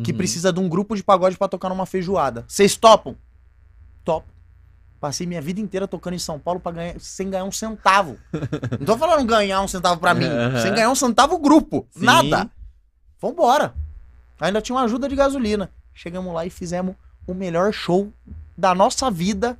que 0.03 0.11
Uhum. 0.11 0.17
precisa 0.17 0.51
de 0.51 0.59
um 0.59 0.67
grupo 0.67 0.95
de 0.95 1.03
pagode 1.03 1.37
pra 1.37 1.47
tocar 1.47 1.69
numa 1.69 1.85
feijoada. 1.85 2.43
Vocês 2.47 2.75
topam? 2.75 3.15
Topo. 4.03 4.27
Passei 4.99 5.27
minha 5.27 5.41
vida 5.41 5.59
inteira 5.61 5.87
tocando 5.87 6.15
em 6.15 6.19
São 6.19 6.39
Paulo 6.39 6.59
pra 6.59 6.71
ganhar, 6.71 6.99
sem 6.99 7.29
ganhar 7.29 7.43
um 7.45 7.51
centavo. 7.51 8.17
Não 8.79 8.85
tô 8.87 8.97
falando 8.97 9.25
ganhar 9.27 9.61
um 9.61 9.67
centavo 9.67 10.01
pra 10.01 10.15
mim, 10.15 10.25
Aham. 10.25 10.61
sem 10.61 10.73
ganhar 10.73 10.89
um 10.89 10.95
centavo 10.95 11.35
o 11.35 11.39
grupo. 11.39 11.87
Sim. 11.91 12.03
Nada. 12.05 12.49
Vambora. 13.21 13.75
Ainda 14.39 14.61
tinha 14.61 14.75
uma 14.75 14.83
ajuda 14.83 15.07
de 15.07 15.15
gasolina. 15.15 15.69
Chegamos 15.93 16.33
lá 16.33 16.45
e 16.45 16.49
fizemos 16.49 16.95
o 17.25 17.33
melhor 17.33 17.71
show 17.71 18.11
da 18.57 18.75
nossa 18.75 19.09
vida 19.09 19.57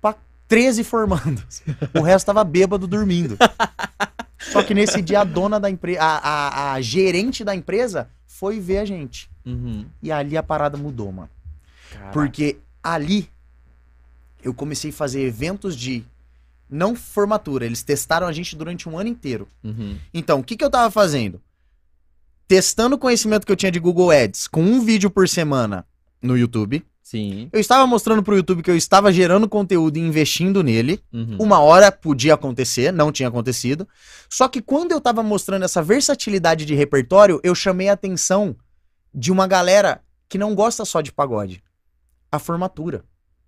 pra 0.00 0.14
13 0.48 0.84
formandos. 0.84 1.62
O 1.94 2.02
resto 2.02 2.26
tava 2.26 2.44
bêbado 2.44 2.86
dormindo. 2.86 3.36
Só 4.38 4.62
que 4.62 4.74
nesse 4.74 5.02
dia 5.02 5.20
a 5.20 5.24
dona 5.24 5.58
da 5.58 5.68
empresa, 5.68 6.00
a, 6.00 6.72
a, 6.72 6.80
gerente 6.80 7.42
da 7.42 7.54
empresa 7.54 8.08
foi 8.26 8.60
ver 8.60 8.78
a 8.78 8.84
gente. 8.84 9.28
Uhum. 9.44 9.86
E 10.02 10.12
ali 10.12 10.36
a 10.36 10.42
parada 10.42 10.76
mudou, 10.76 11.10
mano. 11.10 11.30
Caraca. 11.90 12.12
Porque 12.12 12.58
ali 12.82 13.28
eu 14.42 14.54
comecei 14.54 14.90
a 14.90 14.94
fazer 14.94 15.22
eventos 15.22 15.76
de 15.76 16.04
não 16.70 16.94
formatura. 16.94 17.66
Eles 17.66 17.82
testaram 17.82 18.26
a 18.26 18.32
gente 18.32 18.54
durante 18.54 18.88
um 18.88 18.98
ano 18.98 19.08
inteiro. 19.08 19.48
Uhum. 19.64 19.98
Então, 20.12 20.40
o 20.40 20.44
que, 20.44 20.56
que 20.56 20.64
eu 20.64 20.70
tava 20.70 20.90
fazendo? 20.90 21.40
Testando 22.48 22.96
o 22.96 22.98
conhecimento 22.98 23.44
que 23.44 23.52
eu 23.52 23.56
tinha 23.56 23.72
de 23.72 23.80
Google 23.80 24.10
Ads 24.10 24.46
com 24.46 24.62
um 24.62 24.80
vídeo 24.80 25.10
por 25.10 25.28
semana 25.28 25.86
no 26.22 26.36
YouTube. 26.36 26.84
Sim. 27.02 27.48
Eu 27.52 27.60
estava 27.60 27.86
mostrando 27.86 28.20
pro 28.20 28.36
YouTube 28.36 28.64
que 28.64 28.70
eu 28.70 28.76
estava 28.76 29.12
gerando 29.12 29.48
conteúdo 29.48 29.96
e 29.96 30.00
investindo 30.00 30.62
nele. 30.62 31.00
Uhum. 31.12 31.36
Uma 31.38 31.60
hora 31.60 31.92
podia 31.92 32.34
acontecer, 32.34 32.92
não 32.92 33.12
tinha 33.12 33.28
acontecido. 33.28 33.86
Só 34.28 34.48
que 34.48 34.60
quando 34.60 34.90
eu 34.90 35.00
tava 35.00 35.22
mostrando 35.22 35.64
essa 35.64 35.80
versatilidade 35.80 36.64
de 36.64 36.74
repertório, 36.74 37.40
eu 37.44 37.54
chamei 37.54 37.88
a 37.88 37.92
atenção 37.92 38.56
de 39.14 39.30
uma 39.30 39.46
galera 39.46 40.02
que 40.28 40.36
não 40.36 40.52
gosta 40.54 40.84
só 40.84 41.00
de 41.00 41.12
pagode. 41.12 41.62
A 42.30 42.40
formatura. 42.40 43.04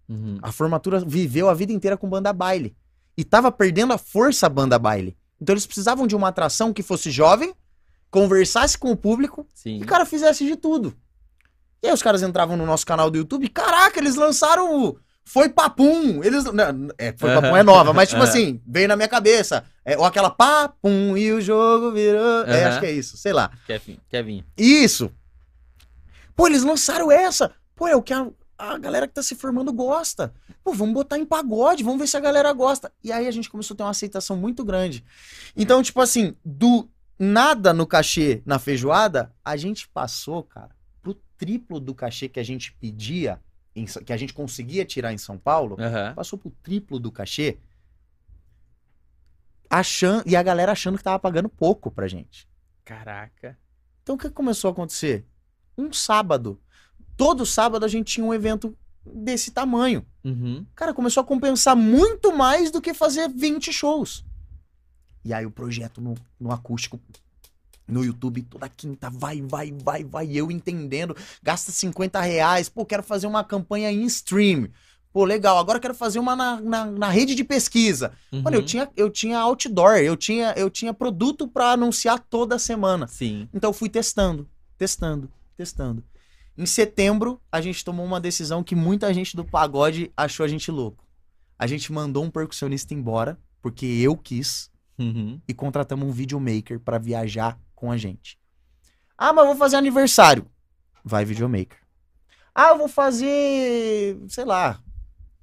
Uhum. 0.08 0.38
A 0.40 0.52
formatura 0.52 1.00
viveu 1.00 1.48
a 1.48 1.54
vida 1.54 1.72
inteira 1.72 1.96
com 1.96 2.08
banda 2.08 2.32
baile. 2.32 2.76
E 3.16 3.24
tava 3.24 3.50
perdendo 3.50 3.92
a 3.92 3.98
força 3.98 4.46
a 4.46 4.48
banda 4.48 4.78
baile. 4.78 5.16
Então 5.40 5.52
eles 5.52 5.66
precisavam 5.66 6.06
de 6.06 6.14
uma 6.14 6.28
atração 6.28 6.72
que 6.72 6.82
fosse 6.82 7.10
jovem, 7.10 7.52
conversasse 8.10 8.76
com 8.76 8.90
o 8.90 8.96
público 8.96 9.46
Sim. 9.54 9.80
e, 9.80 9.84
cara, 9.84 10.06
fizesse 10.06 10.44
de 10.44 10.56
tudo. 10.56 10.94
E 11.82 11.86
aí 11.86 11.92
os 11.92 12.02
caras 12.02 12.22
entravam 12.22 12.56
no 12.56 12.66
nosso 12.66 12.84
canal 12.84 13.10
do 13.10 13.18
YouTube, 13.18 13.48
caraca, 13.48 13.98
eles 14.00 14.16
lançaram 14.16 14.84
o 14.84 14.98
Foi 15.24 15.48
Papum. 15.48 16.22
Eles. 16.24 16.44
Não, 16.44 16.88
é, 16.98 17.14
Foi 17.16 17.32
Papum 17.34 17.56
é 17.56 17.62
nova, 17.62 17.92
mas 17.92 18.08
tipo 18.08 18.20
Aham. 18.20 18.28
assim, 18.30 18.60
veio 18.66 18.88
na 18.88 18.96
minha 18.96 19.08
cabeça. 19.08 19.64
É, 19.84 19.96
ou 19.96 20.04
aquela 20.04 20.30
Papum 20.30 21.16
e 21.16 21.32
o 21.32 21.40
jogo 21.40 21.92
virou. 21.92 22.44
É, 22.46 22.64
acho 22.64 22.80
que 22.80 22.86
é 22.86 22.92
isso, 22.92 23.16
sei 23.16 23.32
lá. 23.32 23.50
Kevin. 23.66 23.98
Kevin. 24.08 24.44
Isso. 24.56 25.12
Pô, 26.34 26.46
eles 26.46 26.64
lançaram 26.64 27.10
essa. 27.12 27.52
Pô, 27.76 27.86
é 27.86 27.94
o 27.94 28.02
que 28.02 28.12
a, 28.12 28.26
a 28.58 28.76
galera 28.76 29.06
que 29.06 29.14
tá 29.14 29.22
se 29.22 29.36
formando 29.36 29.72
gosta. 29.72 30.34
Pô, 30.64 30.72
vamos 30.72 30.94
botar 30.94 31.16
em 31.16 31.24
pagode, 31.24 31.84
vamos 31.84 32.00
ver 32.00 32.08
se 32.08 32.16
a 32.16 32.20
galera 32.20 32.52
gosta. 32.52 32.92
E 33.04 33.12
aí 33.12 33.28
a 33.28 33.30
gente 33.30 33.48
começou 33.48 33.74
a 33.74 33.76
ter 33.76 33.82
uma 33.84 33.90
aceitação 33.90 34.36
muito 34.36 34.64
grande. 34.64 35.04
Então, 35.56 35.80
tipo 35.82 36.00
assim, 36.00 36.34
do 36.44 36.88
nada 37.18 37.74
no 37.74 37.86
cachê 37.86 38.42
na 38.46 38.58
feijoada, 38.58 39.34
a 39.44 39.56
gente 39.56 39.88
passou, 39.88 40.42
cara, 40.42 40.70
pro 41.02 41.14
triplo 41.36 41.80
do 41.80 41.94
cachê 41.94 42.28
que 42.28 42.38
a 42.38 42.44
gente 42.44 42.72
pedia, 42.74 43.40
em 43.74 43.84
que 43.84 44.12
a 44.12 44.16
gente 44.16 44.32
conseguia 44.32 44.84
tirar 44.84 45.12
em 45.12 45.18
São 45.18 45.38
Paulo, 45.38 45.76
Aham. 45.78 46.14
passou 46.14 46.38
pro 46.38 46.50
triplo 46.62 46.98
do 46.98 47.10
cachê. 47.10 47.58
Achando, 49.70 50.22
e 50.26 50.34
a 50.34 50.42
galera 50.42 50.72
achando 50.72 50.96
que 50.96 51.04
tava 51.04 51.18
pagando 51.18 51.48
pouco 51.48 51.90
pra 51.90 52.08
gente. 52.08 52.48
Caraca. 52.84 53.58
Então 54.02 54.14
o 54.14 54.18
que 54.18 54.30
começou 54.30 54.68
a 54.68 54.72
acontecer? 54.72 55.26
Um 55.76 55.92
sábado. 55.92 56.58
Todo 57.16 57.44
sábado 57.44 57.84
a 57.84 57.88
gente 57.88 58.14
tinha 58.14 58.24
um 58.24 58.32
evento 58.32 58.76
desse 59.04 59.50
tamanho. 59.50 60.06
Uhum. 60.24 60.64
Cara, 60.74 60.94
começou 60.94 61.22
a 61.22 61.26
compensar 61.26 61.76
muito 61.76 62.34
mais 62.34 62.70
do 62.70 62.80
que 62.80 62.94
fazer 62.94 63.28
20 63.28 63.72
shows. 63.72 64.24
E 65.24 65.32
aí 65.32 65.44
o 65.44 65.50
projeto 65.50 66.00
no, 66.00 66.14
no 66.40 66.52
acústico, 66.52 67.00
no 67.86 68.04
YouTube, 68.04 68.42
toda 68.42 68.68
quinta, 68.68 69.08
vai, 69.10 69.40
vai, 69.40 69.72
vai, 69.72 70.04
vai. 70.04 70.30
Eu 70.30 70.50
entendendo, 70.50 71.16
gasta 71.42 71.72
50 71.72 72.20
reais. 72.20 72.68
Pô, 72.68 72.84
quero 72.84 73.02
fazer 73.02 73.26
uma 73.26 73.42
campanha 73.42 73.90
em 73.90 74.04
stream. 74.04 74.68
Pô, 75.12 75.24
legal. 75.24 75.58
Agora 75.58 75.80
quero 75.80 75.94
fazer 75.94 76.18
uma 76.18 76.36
na, 76.36 76.60
na, 76.60 76.84
na 76.84 77.08
rede 77.08 77.34
de 77.34 77.42
pesquisa. 77.42 78.12
Mano, 78.30 78.56
eu 78.56 78.60
Uhum. 78.60 78.66
tinha, 78.66 78.90
eu 78.94 79.10
tinha 79.10 79.38
outdoor, 79.38 79.96
eu 79.96 80.16
tinha, 80.16 80.52
eu 80.56 80.68
tinha 80.68 80.92
produto 80.92 81.48
pra 81.48 81.72
anunciar 81.72 82.18
toda 82.18 82.58
semana. 82.58 83.06
Sim. 83.08 83.48
Então 83.54 83.70
eu 83.70 83.74
fui 83.74 83.88
testando, 83.88 84.46
testando, 84.76 85.30
testando. 85.56 86.04
Em 86.58 86.66
setembro, 86.66 87.40
a 87.50 87.60
gente 87.60 87.82
tomou 87.84 88.04
uma 88.04 88.20
decisão 88.20 88.62
que 88.62 88.74
muita 88.74 89.12
gente 89.14 89.34
do 89.34 89.44
pagode 89.44 90.12
achou 90.16 90.44
a 90.44 90.48
gente 90.48 90.70
louco. 90.70 91.04
A 91.58 91.66
gente 91.66 91.90
mandou 91.90 92.22
um 92.22 92.30
percussionista 92.30 92.92
embora, 92.92 93.38
porque 93.62 93.86
eu 93.86 94.16
quis, 94.16 94.70
Uhum. 94.98 95.40
e 95.46 95.54
contratamos 95.54 96.06
um 96.08 96.10
videomaker 96.10 96.80
pra 96.80 96.98
viajar 96.98 97.58
com 97.74 97.90
a 97.92 97.96
gente. 97.96 98.38
Ah, 99.16 99.32
mas 99.32 99.44
eu 99.44 99.50
vou 99.50 99.56
fazer 99.56 99.76
aniversário. 99.76 100.46
Vai 101.04 101.24
videomaker. 101.24 101.78
Ah, 102.54 102.70
eu 102.70 102.78
vou 102.78 102.88
fazer, 102.88 104.18
sei 104.28 104.44
lá, 104.44 104.80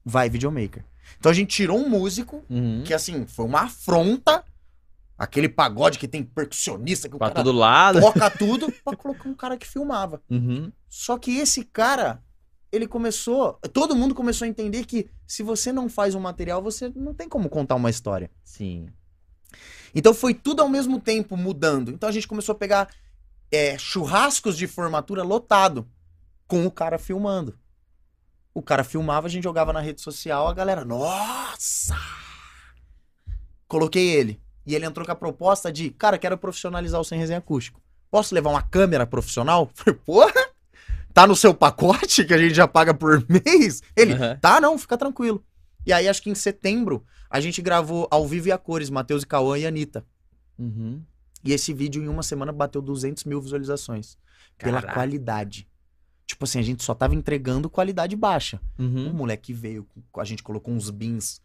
vai 0.04 0.30
videomaker. 0.30 0.84
Então 1.18 1.32
a 1.32 1.36
gente 1.36 1.50
tirou 1.56 1.78
um 1.80 1.88
músico 1.90 2.44
Uhum. 2.50 2.84
que 2.86 2.94
assim, 2.94 3.26
foi 3.26 3.46
uma 3.46 3.62
afronta 3.62 4.44
Aquele 5.18 5.48
pagode 5.48 5.98
que 5.98 6.10
tem 6.10 6.22
percussionista, 6.22 7.08
que 7.08 7.16
o 7.16 7.18
Pra 7.18 7.30
cara 7.30 7.42
todo 7.42 7.56
lado. 7.56 8.02
toca 8.02 8.30
tudo, 8.30 8.70
pra 8.84 8.98
colocar 8.98 9.30
um 9.30 9.34
cara 9.34 9.56
que 9.58 9.66
filmava. 9.66 10.22
Uhum. 10.30 10.70
Só 10.90 11.18
que 11.18 11.38
esse 11.38 11.64
cara, 11.64 12.22
ele 12.70 12.86
começou. 12.86 13.54
Todo 13.72 13.96
mundo 13.96 14.14
começou 14.14 14.46
a 14.46 14.50
entender 14.50 14.86
que 14.86 15.10
se 15.26 15.42
você 15.42 15.72
não 15.72 15.88
faz 15.88 16.16
um 16.16 16.20
material, 16.20 16.62
você 16.62 16.92
não 16.94 17.14
tem 17.14 17.30
como 17.30 17.48
contar 17.48 17.76
uma 17.76 17.90
história. 17.90 18.30
Sim. 18.44 18.88
Então 19.94 20.14
foi 20.14 20.34
tudo 20.34 20.62
ao 20.62 20.70
mesmo 20.70 21.00
tempo 21.00 21.38
mudando. 21.38 21.92
Então 21.92 22.10
a 22.10 22.12
gente 22.12 22.28
começou 22.28 22.54
a 22.54 22.58
pegar 22.58 22.90
é, 23.52 23.78
churrascos 23.78 24.58
de 24.58 24.68
formatura 24.68 25.24
lotado 25.24 25.88
com 26.48 26.66
o 26.66 26.72
cara 26.72 26.98
filmando. 26.98 27.58
O 28.54 28.62
cara 28.62 28.84
filmava, 28.84 29.28
a 29.28 29.30
gente 29.30 29.44
jogava 29.44 29.74
na 29.74 29.82
rede 29.82 30.02
social, 30.02 30.48
a 30.48 30.54
galera, 30.54 30.86
nossa! 30.86 31.96
Coloquei 33.68 34.12
ele. 34.12 34.42
E 34.66 34.74
ele 34.74 34.86
entrou 34.86 35.06
com 35.06 35.12
a 35.12 35.16
proposta 35.16 35.72
de, 35.72 35.90
cara, 35.92 36.18
quero 36.18 36.38
profissionalizar 36.38 37.00
o 37.00 37.04
sem 37.04 37.20
resenha 37.20 37.40
acústico. 37.40 37.82
Posso 38.10 38.34
levar 38.34 38.50
uma 38.50 38.62
câmera 38.62 39.06
profissional? 39.06 39.70
Falei, 39.76 40.00
porra! 40.06 40.56
Tá 41.14 41.26
no 41.26 41.36
seu 41.36 41.54
pacote 41.54 42.26
que 42.26 42.34
a 42.34 42.38
gente 42.38 42.54
já 42.54 42.68
paga 42.68 42.94
por 42.94 43.26
mês? 43.30 43.82
Ele, 43.96 44.14
Aham. 44.14 44.38
tá, 44.42 44.60
não, 44.60 44.78
fica 44.78 44.98
tranquilo. 44.98 45.44
E 45.86 45.94
aí, 45.94 46.08
acho 46.08 46.22
que 46.22 46.30
em 46.30 46.36
setembro, 46.36 47.06
a 47.30 47.40
gente 47.40 47.62
gravou 47.62 48.08
ao 48.10 48.28
vivo 48.28 48.48
e 48.48 48.52
a 48.52 48.58
cores, 48.58 48.90
Matheus 48.90 49.24
e 49.24 49.28
Cauã 49.28 49.58
e 49.58 49.66
Anitta. 49.66 50.06
Uhum. 50.58 51.02
E 51.44 51.52
esse 51.54 51.74
vídeo, 51.74 52.04
em 52.04 52.08
uma 52.08 52.24
semana, 52.24 52.52
bateu 52.52 52.82
200 52.82 53.24
mil 53.26 53.40
visualizações. 53.42 54.18
Pela 54.58 54.80
Caraca. 54.82 54.94
qualidade. 54.94 55.68
Tipo 56.26 56.46
assim, 56.46 56.58
a 56.60 56.64
gente 56.64 56.84
só 56.84 56.96
tava 56.96 57.14
entregando 57.14 57.70
qualidade 57.70 58.16
baixa. 58.16 58.60
O 58.80 58.84
Uhum. 58.84 59.14
moleque 59.14 59.54
veio, 59.54 59.88
com- 60.12 60.20
a 60.22 60.26
gente 60.26 60.42
colocou 60.42 60.74
uns 60.74 60.90
bins 60.90 61.40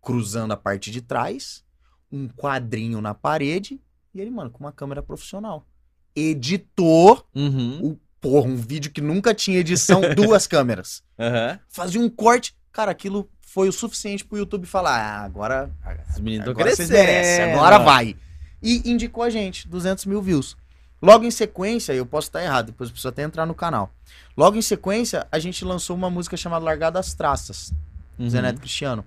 cruzando 0.00 0.52
a 0.52 0.56
parte 0.56 0.90
de 0.90 1.00
trás, 1.00 1.64
um 2.12 2.28
quadrinho 2.28 3.00
na 3.00 3.12
parede, 3.14 3.80
e 4.14 4.20
ele, 4.20 4.30
mano, 4.30 4.50
com 4.50 4.60
uma 4.62 4.72
câmera 4.72 5.02
profissional. 5.02 5.66
Editou, 6.14 7.26
Uhum. 7.34 7.84
o, 7.92 8.00
porra, 8.20 8.46
um 8.46 8.56
vídeo 8.56 8.92
que 8.92 9.00
nunca 9.00 9.34
tinha 9.34 9.58
edição, 9.58 10.00
duas 10.14 10.46
câmeras. 10.46 11.02
Aham. 11.18 11.58
Fazia 11.68 12.00
um 12.00 12.08
corte. 12.08 12.54
Cara, 12.72 12.90
aquilo 12.92 13.28
foi 13.40 13.68
o 13.68 13.72
suficiente 13.72 14.24
pro 14.24 14.38
YouTube 14.38 14.66
falar, 14.66 14.98
ah, 15.00 15.24
agora 15.24 15.70
Os 16.10 16.20
meninos 16.20 16.46
estão 16.48 16.62
crescendo. 16.62 16.92
merecem, 16.92 17.52
agora 17.52 17.78
vai. 17.78 18.16
E 18.62 18.88
indicou 18.90 19.24
a 19.24 19.30
gente, 19.30 19.66
200 19.66 20.06
mil 20.06 20.22
views. 20.22 20.56
Logo 21.02 21.24
em 21.24 21.30
sequência, 21.30 21.92
eu 21.94 22.04
posso 22.06 22.28
estar 22.28 22.42
errado, 22.42 22.66
depois 22.66 22.88
eu 22.90 22.92
preciso 22.92 23.08
até 23.08 23.22
entrar 23.22 23.46
no 23.46 23.54
canal. 23.54 23.90
Logo 24.36 24.56
em 24.56 24.62
sequência, 24.62 25.26
a 25.32 25.38
gente 25.38 25.64
lançou 25.64 25.96
uma 25.96 26.10
música 26.10 26.36
chamada 26.36 26.64
Largada 26.64 26.98
das 26.98 27.14
Traças, 27.14 27.72
Uhum. 28.18 28.28
Zé 28.28 28.42
Neto 28.42 28.60
Cristiano. 28.60 29.04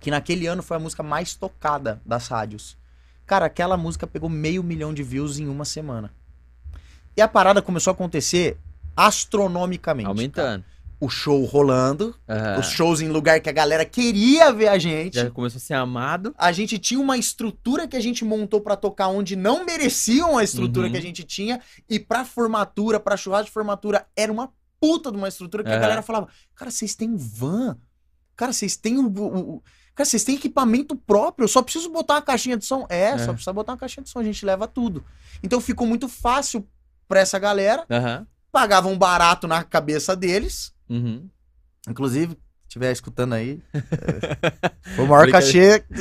Que 0.00 0.12
naquele 0.12 0.46
ano 0.46 0.62
foi 0.62 0.76
a 0.76 0.80
música 0.80 1.02
mais 1.02 1.34
tocada 1.34 2.00
das 2.06 2.28
rádios. 2.28 2.76
Cara, 3.26 3.46
aquela 3.46 3.76
música 3.76 4.06
pegou 4.06 4.28
meio 4.30 4.62
milhão 4.62 4.94
de 4.94 5.02
views 5.02 5.40
em 5.40 5.48
uma 5.48 5.64
semana. 5.64 6.12
E 7.16 7.20
a 7.20 7.26
parada 7.26 7.60
começou 7.60 7.90
a 7.90 7.94
acontecer 7.94 8.56
astronomicamente. 8.96 10.08
Aumentando. 10.08 10.64
O 11.00 11.08
show 11.08 11.44
rolando, 11.44 12.12
Aham. 12.28 12.58
os 12.58 12.66
shows 12.70 13.00
em 13.00 13.08
lugar 13.08 13.38
que 13.40 13.48
a 13.48 13.52
galera 13.52 13.84
queria 13.84 14.52
ver 14.52 14.66
a 14.66 14.78
gente 14.78 15.14
Já 15.14 15.30
começou 15.30 15.58
a 15.58 15.60
ser 15.60 15.74
amado. 15.74 16.34
a 16.36 16.50
gente 16.50 16.76
tinha 16.78 16.98
uma 16.98 17.16
estrutura 17.16 17.86
que 17.86 17.96
a 17.96 18.00
gente 18.00 18.24
montou 18.24 18.60
pra 18.60 18.74
tocar 18.74 19.06
onde 19.08 19.36
não 19.36 19.64
mereciam 19.64 20.36
a 20.36 20.42
estrutura 20.42 20.86
Uhum. 20.86 20.92
que 20.92 20.98
a 20.98 21.02
gente 21.02 21.22
tinha 21.22 21.60
e 21.88 22.00
pra 22.00 22.24
formatura, 22.24 22.98
pra 22.98 23.16
churrasco 23.16 23.46
de 23.46 23.52
formatura 23.52 24.06
era 24.16 24.32
uma 24.32 24.50
puta 24.80 25.10
de 25.12 25.16
uma 25.16 25.28
estrutura 25.28 25.62
que 25.62 25.70
a 25.70 25.74
Aham. 25.74 25.80
galera 25.80 26.02
falava: 26.02 26.28
"Cara, 26.54 26.70
vocês 26.70 26.96
têm 26.96 27.16
van? 27.16 27.76
Cara, 28.36 28.52
vocês 28.52 28.76
têm 28.76 28.98
o, 28.98 29.06
o- 29.08 29.54
o- 29.56 29.62
Cara, 29.94 30.04
vocês 30.08 30.22
têm 30.22 30.36
equipamento 30.36 30.94
próprio, 30.94 31.44
eu 31.44 31.48
só 31.48 31.60
preciso 31.60 31.90
botar 31.90 32.14
uma 32.14 32.22
caixinha 32.22 32.56
de 32.56 32.64
som". 32.64 32.86
É, 32.88 33.10
É. 33.10 33.18
só 33.18 33.32
precisa 33.32 33.52
botar 33.52 33.72
uma 33.72 33.78
caixinha 33.78 34.02
de 34.02 34.10
som, 34.10 34.18
a 34.20 34.24
gente 34.24 34.44
leva 34.44 34.66
tudo. 34.66 35.04
Então 35.42 35.60
ficou 35.60 35.86
muito 35.86 36.08
fácil 36.08 36.66
pra 37.08 37.20
essa 37.20 37.38
galera, 37.38 37.84
pagavam 38.50 38.96
barato 38.98 39.46
na 39.46 39.62
cabeça 39.62 40.14
deles. 40.16 40.72
Uhum. 40.88 41.28
Inclusive, 41.88 42.32
se 42.32 42.38
estiver 42.68 42.92
escutando 42.92 43.34
aí, 43.34 43.62
foi 44.96 45.04
o 45.04 45.08
maior 45.08 45.30
cachê. 45.30 45.84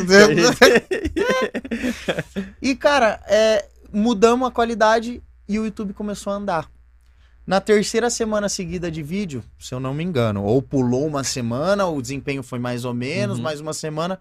E, 2.61 2.75
cara, 2.75 3.21
é, 3.27 3.67
mudamos 3.91 4.47
a 4.47 4.51
qualidade 4.51 5.21
e 5.47 5.59
o 5.59 5.65
YouTube 5.65 5.93
começou 5.93 6.33
a 6.33 6.35
andar. 6.35 6.69
Na 7.45 7.61
terceira 7.61 8.09
semana 8.09 8.49
seguida 8.49 8.91
de 8.91 9.01
vídeo, 9.01 9.41
se 9.57 9.73
eu 9.73 9.79
não 9.79 9.93
me 9.93 10.03
engano, 10.03 10.43
ou 10.43 10.61
pulou 10.61 11.07
uma 11.07 11.23
semana, 11.23 11.85
o 11.87 12.01
desempenho 12.01 12.43
foi 12.43 12.59
mais 12.59 12.83
ou 12.83 12.93
menos, 12.93 13.37
Uhum. 13.37 13.43
mais 13.43 13.61
uma 13.61 13.73
semana, 13.73 14.19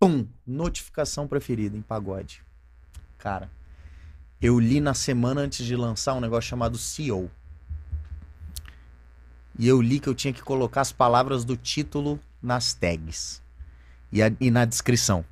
pum, 0.00 0.26
notificação 0.46 1.28
preferida 1.28 1.76
em 1.76 1.82
pagode. 1.82 2.40
Cara, 3.18 3.50
eu 4.40 4.58
li 4.58 4.80
na 4.80 4.94
semana 4.94 5.42
antes 5.42 5.66
de 5.66 5.76
lançar 5.76 6.14
um 6.14 6.20
negócio 6.20 6.48
chamado 6.48 6.78
CEO. 6.78 7.30
E 9.62 9.68
eu 9.68 9.80
li 9.80 10.00
que 10.00 10.08
eu 10.08 10.14
tinha 10.14 10.32
que 10.32 10.42
colocar 10.42 10.80
as 10.80 10.90
palavras 10.90 11.44
do 11.44 11.56
título 11.56 12.18
nas 12.42 12.74
tags 12.74 13.40
e, 14.10 14.20
a- 14.20 14.32
e 14.40 14.50
na 14.50 14.64
descrição. 14.64 15.24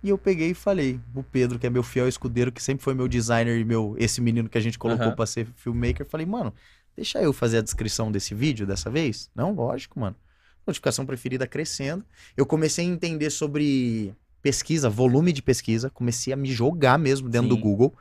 E 0.00 0.08
eu 0.08 0.16
peguei 0.16 0.50
e 0.50 0.54
falei, 0.54 1.00
o 1.12 1.20
Pedro, 1.20 1.58
que 1.58 1.66
é 1.66 1.70
meu 1.70 1.82
fiel 1.82 2.06
escudeiro, 2.06 2.52
que 2.52 2.62
sempre 2.62 2.84
foi 2.84 2.94
meu 2.94 3.08
designer 3.08 3.58
e 3.58 3.64
meu 3.64 3.96
esse 3.98 4.20
menino 4.20 4.48
que 4.48 4.56
a 4.56 4.60
gente 4.60 4.78
colocou 4.78 5.06
Aham. 5.06 5.16
pra 5.16 5.26
ser 5.26 5.48
filmmaker, 5.56 6.06
falei, 6.06 6.24
mano, 6.24 6.54
deixa 6.94 7.20
eu 7.20 7.32
fazer 7.32 7.58
a 7.58 7.60
descrição 7.60 8.12
desse 8.12 8.36
vídeo 8.36 8.68
dessa 8.68 8.88
vez? 8.88 9.28
Não, 9.34 9.52
lógico, 9.52 9.98
mano. 9.98 10.14
Notificação 10.64 11.04
preferida 11.04 11.44
crescendo. 11.44 12.04
Eu 12.36 12.46
comecei 12.46 12.86
a 12.86 12.88
entender 12.88 13.30
sobre 13.30 14.14
pesquisa, 14.42 14.88
volume 14.88 15.32
de 15.32 15.42
pesquisa, 15.42 15.90
comecei 15.90 16.32
a 16.32 16.36
me 16.36 16.52
jogar 16.52 17.00
mesmo 17.00 17.28
dentro 17.28 17.48
do 17.48 17.56
Sim. 17.56 17.62
Google. 17.62 17.92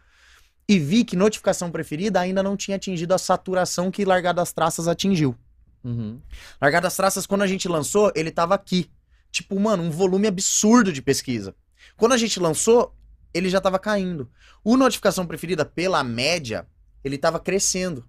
E 0.67 0.79
vi 0.79 1.03
que 1.03 1.15
notificação 1.15 1.69
preferida 1.69 2.19
ainda 2.19 2.41
não 2.41 2.55
tinha 2.55 2.77
atingido 2.77 3.13
a 3.13 3.17
saturação 3.17 3.91
que 3.91 4.05
Largada 4.05 4.41
das 4.41 4.53
Traças 4.53 4.87
atingiu. 4.87 5.35
Uhum. 5.83 6.19
Largada 6.61 6.83
das 6.83 6.95
Traças, 6.95 7.25
quando 7.25 7.41
a 7.41 7.47
gente 7.47 7.67
lançou, 7.67 8.11
ele 8.15 8.31
tava 8.31 8.55
aqui. 8.55 8.89
Tipo, 9.31 9.59
mano, 9.59 9.83
um 9.83 9.91
volume 9.91 10.27
absurdo 10.27 10.93
de 10.93 11.01
pesquisa. 11.01 11.55
Quando 11.97 12.13
a 12.13 12.17
gente 12.17 12.39
lançou, 12.39 12.95
ele 13.33 13.49
já 13.49 13.59
tava 13.59 13.79
caindo. 13.79 14.29
O 14.63 14.77
notificação 14.77 15.25
preferida, 15.25 15.65
pela 15.65 16.03
média, 16.03 16.67
ele 17.03 17.17
tava 17.17 17.39
crescendo. 17.39 18.05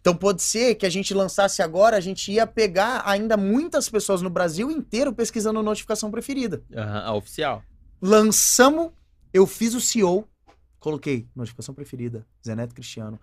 Então 0.00 0.14
pode 0.14 0.40
ser 0.40 0.76
que 0.76 0.86
a 0.86 0.90
gente 0.90 1.12
lançasse 1.12 1.62
agora, 1.62 1.96
a 1.96 2.00
gente 2.00 2.30
ia 2.30 2.46
pegar 2.46 3.02
ainda 3.04 3.36
muitas 3.36 3.88
pessoas 3.88 4.22
no 4.22 4.30
Brasil 4.30 4.70
inteiro 4.70 5.12
pesquisando 5.12 5.60
notificação 5.62 6.12
preferida. 6.12 6.62
Aham. 6.72 7.00
A 7.00 7.12
oficial. 7.14 7.64
Lançamos, 8.00 8.92
eu 9.32 9.48
fiz 9.48 9.74
o 9.74 9.80
CEO, 9.80 10.28
coloquei 10.86 11.26
notificação 11.34 11.74
preferida, 11.74 12.24
Zé 12.46 12.54
Neto 12.54 12.72
Cristiano. 12.72 13.18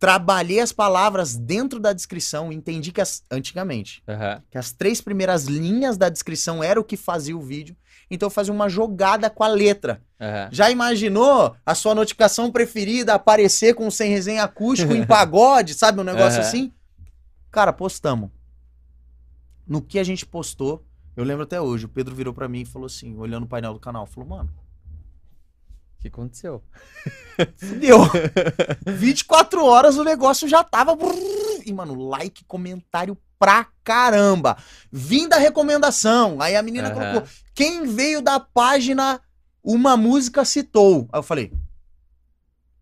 Trabalhei 0.00 0.58
as 0.58 0.72
palavras 0.72 1.36
dentro 1.36 1.78
da 1.78 1.92
descrição, 1.92 2.52
entendi 2.52 2.90
que 2.90 3.00
as, 3.00 3.24
antigamente, 3.30 4.02
Aham. 4.08 4.42
que 4.50 4.58
as 4.58 4.72
três 4.72 5.00
primeiras 5.00 5.44
linhas 5.44 5.96
da 5.96 6.08
descrição 6.08 6.60
era 6.60 6.80
o 6.80 6.82
que 6.82 6.96
fazia 6.96 7.36
o 7.36 7.40
vídeo. 7.40 7.76
Então 8.10 8.26
eu 8.26 8.30
fazia 8.30 8.52
uma 8.52 8.68
jogada 8.68 9.30
com 9.30 9.44
a 9.44 9.46
letra. 9.46 10.02
Aham. 10.20 10.48
Já 10.50 10.72
imaginou 10.72 11.54
a 11.64 11.72
sua 11.76 11.94
notificação 11.94 12.50
preferida 12.50 13.14
aparecer 13.14 13.74
com 13.74 13.88
sem 13.92 14.10
resenha 14.10 14.42
acústico 14.42 14.92
em 14.92 15.06
pagode, 15.06 15.74
sabe? 15.74 16.00
Um 16.00 16.04
negócio 16.04 16.40
Aham. 16.40 16.48
assim? 16.48 16.72
Cara, 17.52 17.72
postamos. 17.72 18.28
No 19.64 19.80
que 19.80 20.00
a 20.00 20.04
gente 20.04 20.26
postou, 20.26 20.84
eu 21.16 21.22
lembro 21.22 21.44
até 21.44 21.60
hoje, 21.60 21.86
o 21.86 21.88
Pedro 21.88 22.12
virou 22.12 22.34
pra 22.34 22.48
mim 22.48 22.62
e 22.62 22.66
falou 22.66 22.86
assim, 22.86 23.16
olhando 23.16 23.44
o 23.44 23.48
painel 23.48 23.72
do 23.72 23.78
canal, 23.78 24.04
falou, 24.04 24.28
mano, 24.28 24.50
que 26.04 26.08
aconteceu? 26.08 26.62
Fudeu. 27.56 27.98
24 28.86 29.64
horas 29.64 29.96
o 29.96 30.04
negócio 30.04 30.46
já 30.48 30.62
tava. 30.62 30.96
E, 31.64 31.72
mano, 31.72 31.94
like, 32.08 32.44
comentário 32.44 33.16
pra 33.38 33.66
caramba. 33.82 34.56
Vim 34.92 35.28
da 35.28 35.36
recomendação. 35.38 36.40
Aí 36.40 36.54
a 36.56 36.62
menina 36.62 36.88
Aham. 36.90 36.94
colocou: 36.94 37.28
quem 37.54 37.86
veio 37.86 38.20
da 38.20 38.38
página 38.38 39.20
Uma 39.62 39.96
Música 39.96 40.44
Citou. 40.44 41.08
Aí 41.12 41.18
eu 41.18 41.22
falei: 41.22 41.52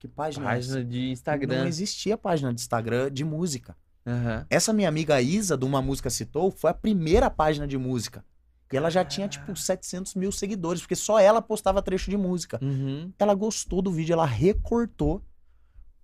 que 0.00 0.08
página? 0.08 0.44
é? 0.44 0.54
Página 0.54 0.84
de 0.84 0.98
Não 1.00 1.12
Instagram. 1.12 1.66
existia 1.68 2.18
página 2.18 2.52
de 2.52 2.60
Instagram 2.60 3.10
de 3.10 3.24
música. 3.24 3.76
Aham. 4.04 4.44
Essa 4.50 4.72
minha 4.72 4.88
amiga 4.88 5.22
Isa, 5.22 5.56
do 5.56 5.64
Uma 5.66 5.80
Música 5.80 6.10
Citou, 6.10 6.50
foi 6.50 6.70
a 6.70 6.74
primeira 6.74 7.30
página 7.30 7.68
de 7.68 7.78
música. 7.78 8.24
E 8.72 8.76
ela 8.76 8.90
já 8.90 9.04
tinha, 9.04 9.28
tipo, 9.28 9.54
700 9.54 10.14
mil 10.14 10.32
seguidores, 10.32 10.80
porque 10.80 10.96
só 10.96 11.18
ela 11.18 11.42
postava 11.42 11.82
trecho 11.82 12.10
de 12.10 12.16
música. 12.16 12.58
Uhum. 12.62 13.12
Ela 13.18 13.34
gostou 13.34 13.82
do 13.82 13.92
vídeo, 13.92 14.14
ela 14.14 14.24
recortou, 14.24 15.22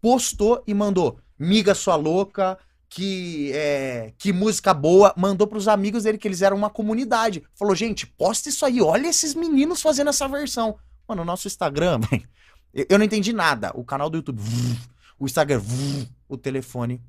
postou 0.01 0.63
e 0.67 0.75
mandou. 0.75 1.19
Miga 1.39 1.75
sua 1.75 1.97
louca, 1.97 2.59
que 2.89 3.53
é, 3.55 4.13
que 4.19 4.33
música 4.33 4.75
boa. 4.75 5.15
Mandou 5.17 5.47
pros 5.47 5.69
amigos 5.69 6.05
dele 6.05 6.19
que 6.19 6.29
eles 6.29 6.43
eram 6.43 6.57
uma 6.57 6.71
comunidade. 6.71 7.43
Falou, 7.55 7.75
gente, 7.75 8.07
posta 8.07 8.49
isso 8.49 8.65
aí, 8.67 8.81
olha 8.81 9.09
esses 9.09 9.35
meninos 9.35 9.81
fazendo 9.81 10.11
essa 10.11 10.29
versão. 10.29 10.77
Mano, 11.07 11.23
o 11.23 11.25
nosso 11.25 11.47
Instagram, 11.47 12.01
eu 12.73 12.99
não 12.99 13.05
entendi 13.05 13.33
nada. 13.33 13.73
O 13.75 13.85
canal 13.85 14.11
do 14.11 14.19
YouTube, 14.19 14.43
o 15.19 15.27
Instagram, 15.27 15.63
o 16.29 16.37
telefone. 16.37 17.01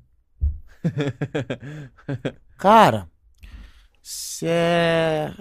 Cara, 2.56 3.08
cê 4.02 4.46
é 4.48 5.34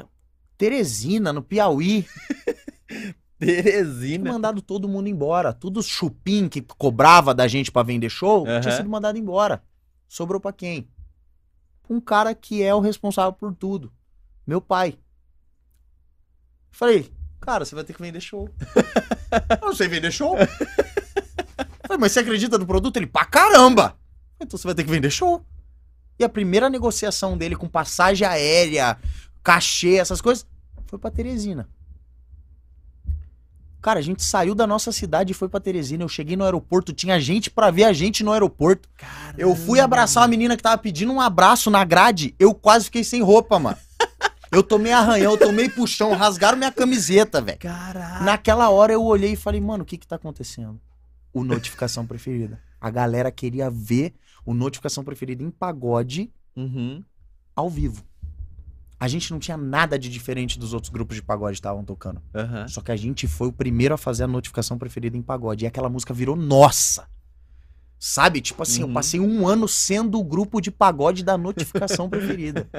Teresina, 0.57 1.31
no 1.31 1.41
Piauí. 1.41 2.05
Tinha 2.89 3.63
Teresina. 3.63 4.31
mandado 4.33 4.61
todo 4.61 4.89
mundo 4.89 5.07
embora. 5.07 5.53
Tudo 5.53 5.81
chupim 5.81 6.49
que 6.49 6.61
cobrava 6.61 7.33
da 7.33 7.47
gente 7.47 7.71
pra 7.71 7.83
vender 7.83 8.09
show, 8.09 8.45
Aham. 8.45 8.59
tinha 8.59 8.75
sido 8.75 8.89
mandado 8.89 9.17
embora. 9.17 9.63
Sobrou 10.09 10.41
pra 10.41 10.51
quem? 10.51 10.89
Um 11.89 12.01
cara 12.01 12.35
que 12.35 12.61
é 12.61 12.75
o 12.75 12.81
responsável 12.81 13.31
por 13.31 13.55
tudo. 13.55 13.91
Meu 14.45 14.59
pai. 14.59 14.99
Falei, 16.69 17.11
cara, 17.39 17.63
você 17.63 17.73
vai 17.75 17.83
ter 17.85 17.93
que 17.93 18.01
vender 18.01 18.19
show. 18.19 18.49
Eu 19.61 19.67
não 19.67 19.75
sei 19.75 19.87
vender 19.87 20.11
show. 20.11 20.35
Falei, 21.87 21.97
mas 21.99 22.11
você 22.11 22.19
acredita 22.19 22.57
no 22.57 22.65
produto? 22.67 22.97
Ele, 22.97 23.07
pra 23.07 23.25
caramba! 23.25 23.97
Então 24.39 24.57
você 24.57 24.67
vai 24.67 24.75
ter 24.75 24.83
que 24.83 24.91
vender 24.91 25.09
show. 25.09 25.45
E 26.19 26.23
a 26.23 26.29
primeira 26.29 26.69
negociação 26.69 27.37
dele 27.37 27.55
com 27.55 27.67
passagem 27.67 28.27
aérea, 28.27 28.97
cachê, 29.41 29.95
essas 29.95 30.19
coisas, 30.19 30.45
foi 30.85 30.99
pra 30.99 31.09
Teresina. 31.09 31.69
Cara, 33.81 33.99
a 33.99 34.01
gente 34.01 34.21
saiu 34.21 34.53
da 34.53 34.67
nossa 34.67 34.91
cidade 34.91 35.31
e 35.31 35.33
foi 35.33 35.47
pra 35.47 35.61
Teresina. 35.61 36.03
Eu 36.03 36.09
cheguei 36.09 36.35
no 36.35 36.43
aeroporto, 36.43 36.91
tinha 36.91 37.17
gente 37.21 37.49
pra 37.49 37.71
ver 37.71 37.85
a 37.85 37.93
gente 37.93 38.21
no 38.21 38.33
aeroporto. 38.33 38.89
Eu 39.37 39.55
fui 39.55 39.79
abraçar 39.79 40.23
uma 40.23 40.27
menina 40.27 40.57
que 40.57 40.63
tava 40.63 40.77
pedindo 40.77 41.13
um 41.13 41.21
abraço 41.21 41.71
na 41.71 41.85
grade. 41.85 42.35
Eu 42.37 42.53
quase 42.53 42.85
fiquei 42.85 43.05
sem 43.05 43.21
roupa, 43.21 43.57
mano. 43.57 43.77
Eu 44.51 44.63
tomei 44.63 44.91
arranhão, 44.91 45.33
eu 45.33 45.37
tomei 45.37 45.69
puxão, 45.69 46.11
rasgaram 46.13 46.57
minha 46.57 46.71
camiseta, 46.71 47.39
velho. 47.39 47.59
Caralho. 47.59 48.25
Naquela 48.25 48.67
hora 48.71 48.91
eu 48.91 49.03
olhei 49.03 49.33
e 49.33 49.35
falei, 49.35 49.61
mano, 49.61 49.83
o 49.83 49.85
que 49.85 49.95
que 49.95 50.07
tá 50.07 50.15
acontecendo? 50.15 50.81
O 51.31 51.43
notificação 51.43 52.03
preferida. 52.03 52.59
A 52.81 52.89
galera 52.89 53.31
queria 53.31 53.69
ver 53.69 54.15
o 54.45 54.53
notificação 54.53 55.03
preferida 55.03 55.43
em 55.43 55.49
pagode 55.51 56.31
Uhum. 56.55 57.03
ao 57.55 57.69
vivo. 57.69 58.03
A 58.99 59.07
gente 59.07 59.31
não 59.31 59.39
tinha 59.39 59.55
nada 59.55 59.97
de 59.97 60.09
diferente 60.09 60.59
dos 60.59 60.73
outros 60.73 60.91
grupos 60.91 61.15
de 61.15 61.23
pagode 61.23 61.53
que 61.53 61.59
estavam 61.59 61.85
tocando. 61.85 62.21
Aham. 62.35 62.67
Só 62.67 62.81
que 62.81 62.91
a 62.91 62.97
gente 62.97 63.27
foi 63.27 63.47
o 63.47 63.53
primeiro 63.53 63.93
a 63.93 63.97
fazer 63.97 64.23
a 64.25 64.27
notificação 64.27 64.77
preferida 64.77 65.15
em 65.15 65.21
pagode. 65.21 65.63
E 65.63 65.67
aquela 65.67 65.87
música 65.89 66.13
virou 66.13 66.35
nossa. 66.35 67.07
Sabe? 67.97 68.41
Tipo 68.41 68.63
assim, 68.63 68.81
eu 68.81 68.87
Uhum. 68.87 68.93
passei 68.93 69.19
um 69.19 69.47
ano 69.47 69.67
sendo 69.67 70.19
o 70.19 70.23
grupo 70.23 70.59
de 70.61 70.69
pagode 70.71 71.23
da 71.23 71.37
notificação 71.37 72.09
preferida. 72.11 72.69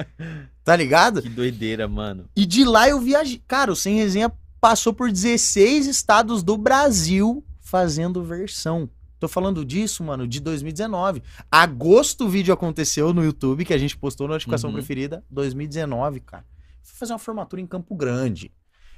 Tá 0.63 0.75
ligado? 0.75 1.21
Que 1.23 1.29
doideira, 1.29 1.87
mano. 1.87 2.25
E 2.35 2.45
de 2.45 2.63
lá 2.65 2.87
eu 2.87 2.99
viajei. 2.99 3.41
Cara, 3.47 3.71
o 3.71 3.75
Sem 3.75 3.95
Resenha 3.95 4.31
passou 4.59 4.93
por 4.93 5.11
16 5.11 5.87
estados 5.87 6.43
do 6.43 6.55
Brasil 6.57 7.43
fazendo 7.59 8.23
versão. 8.23 8.87
Tô 9.21 9.27
falando 9.27 9.63
disso, 9.63 10.03
mano, 10.03 10.27
de 10.27 10.39
2019. 10.39 11.21
Agosto 11.51 12.25
o 12.25 12.27
vídeo 12.27 12.51
aconteceu 12.51 13.13
no 13.13 13.23
YouTube, 13.23 13.63
que 13.63 13.71
a 13.71 13.77
gente 13.77 13.95
postou 13.95 14.27
notificação 14.27 14.71
Uhum. 14.71 14.75
preferida. 14.75 15.23
2019, 15.29 16.21
cara. 16.21 16.43
Fui 16.81 16.97
fazer 16.97 17.13
uma 17.13 17.19
formatura 17.19 17.61
em 17.61 17.67
Campo 17.67 17.93
Grande. 17.93 18.51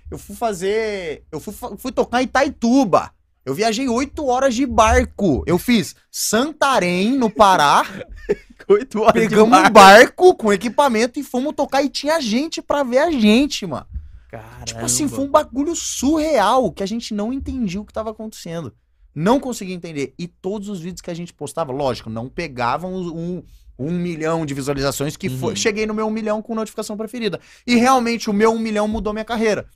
Eu 0.10 0.18
fui 0.18 0.34
fazer. 0.34 1.26
Eu 1.30 1.42
fui, 1.42 1.54
fui 1.78 1.92
tocar 1.92 2.22
em 2.22 2.24
Itaituba. 2.26 3.12
Eu 3.46 3.54
viajei 3.54 3.90
oito 3.90 4.26
horas 4.26 4.56
de 4.56 4.66
barco. 4.66 5.44
Eu 5.46 5.58
fiz 5.60 5.94
Santarém, 6.10 7.18
no 7.18 7.30
Pará. 7.30 7.84
Oito 8.70 9.02
horas 9.02 9.22
de 9.22 9.28
Pegamos 9.28 9.60
um 9.60 9.70
barco 9.70 10.34
com 10.36 10.54
equipamento 10.54 11.20
e 11.20 11.24
fomos 11.24 11.54
tocar 11.54 11.84
e 11.84 11.90
tinha 11.90 12.22
gente 12.22 12.62
pra 12.62 12.82
ver 12.82 13.00
a 13.00 13.12
gente, 13.12 13.66
mano. 13.66 13.86
Caramba. 14.32 14.64
Tipo 14.64 14.86
assim, 14.86 15.10
foi 15.10 15.26
um 15.26 15.30
bagulho 15.30 15.76
surreal 15.76 16.72
que 16.72 16.82
a 16.82 16.86
gente 16.86 17.14
não 17.14 17.34
entendia 17.34 17.82
o 17.82 17.86
que 17.86 17.92
tava 17.92 18.12
acontecendo. 18.12 18.74
Não 19.14 19.40
conseguia 19.40 19.76
entender. 19.76 20.14
E 20.18 20.28
todos 20.28 20.70
os 20.70 20.80
vídeos 20.80 21.02
que 21.02 21.12
a 21.12 21.14
gente 21.14 21.34
postava, 21.34 21.72
lógico, 21.72 22.10
não 22.10 22.28
pegavam 22.28 22.94
um, 22.94 23.44
um 23.78 23.92
milhão 23.92 24.46
de 24.46 24.54
visualizações 24.54 25.16
que 25.16 25.30
foi. 25.30 25.52
Uhum. 25.52 25.56
Cheguei 25.56 25.86
no 25.86 25.94
meu 25.94 26.08
um 26.08 26.12
milhão 26.12 26.42
com 26.42 26.56
notificação 26.56 26.98
preferida. 26.98 27.40
E 27.66 27.76
realmente 27.76 28.30
o 28.30 28.34
meu 28.34 28.52
um 28.52 28.60
milhão 28.60 28.88
mudou 28.88 29.14
minha 29.14 29.26
carreira. 29.26 29.68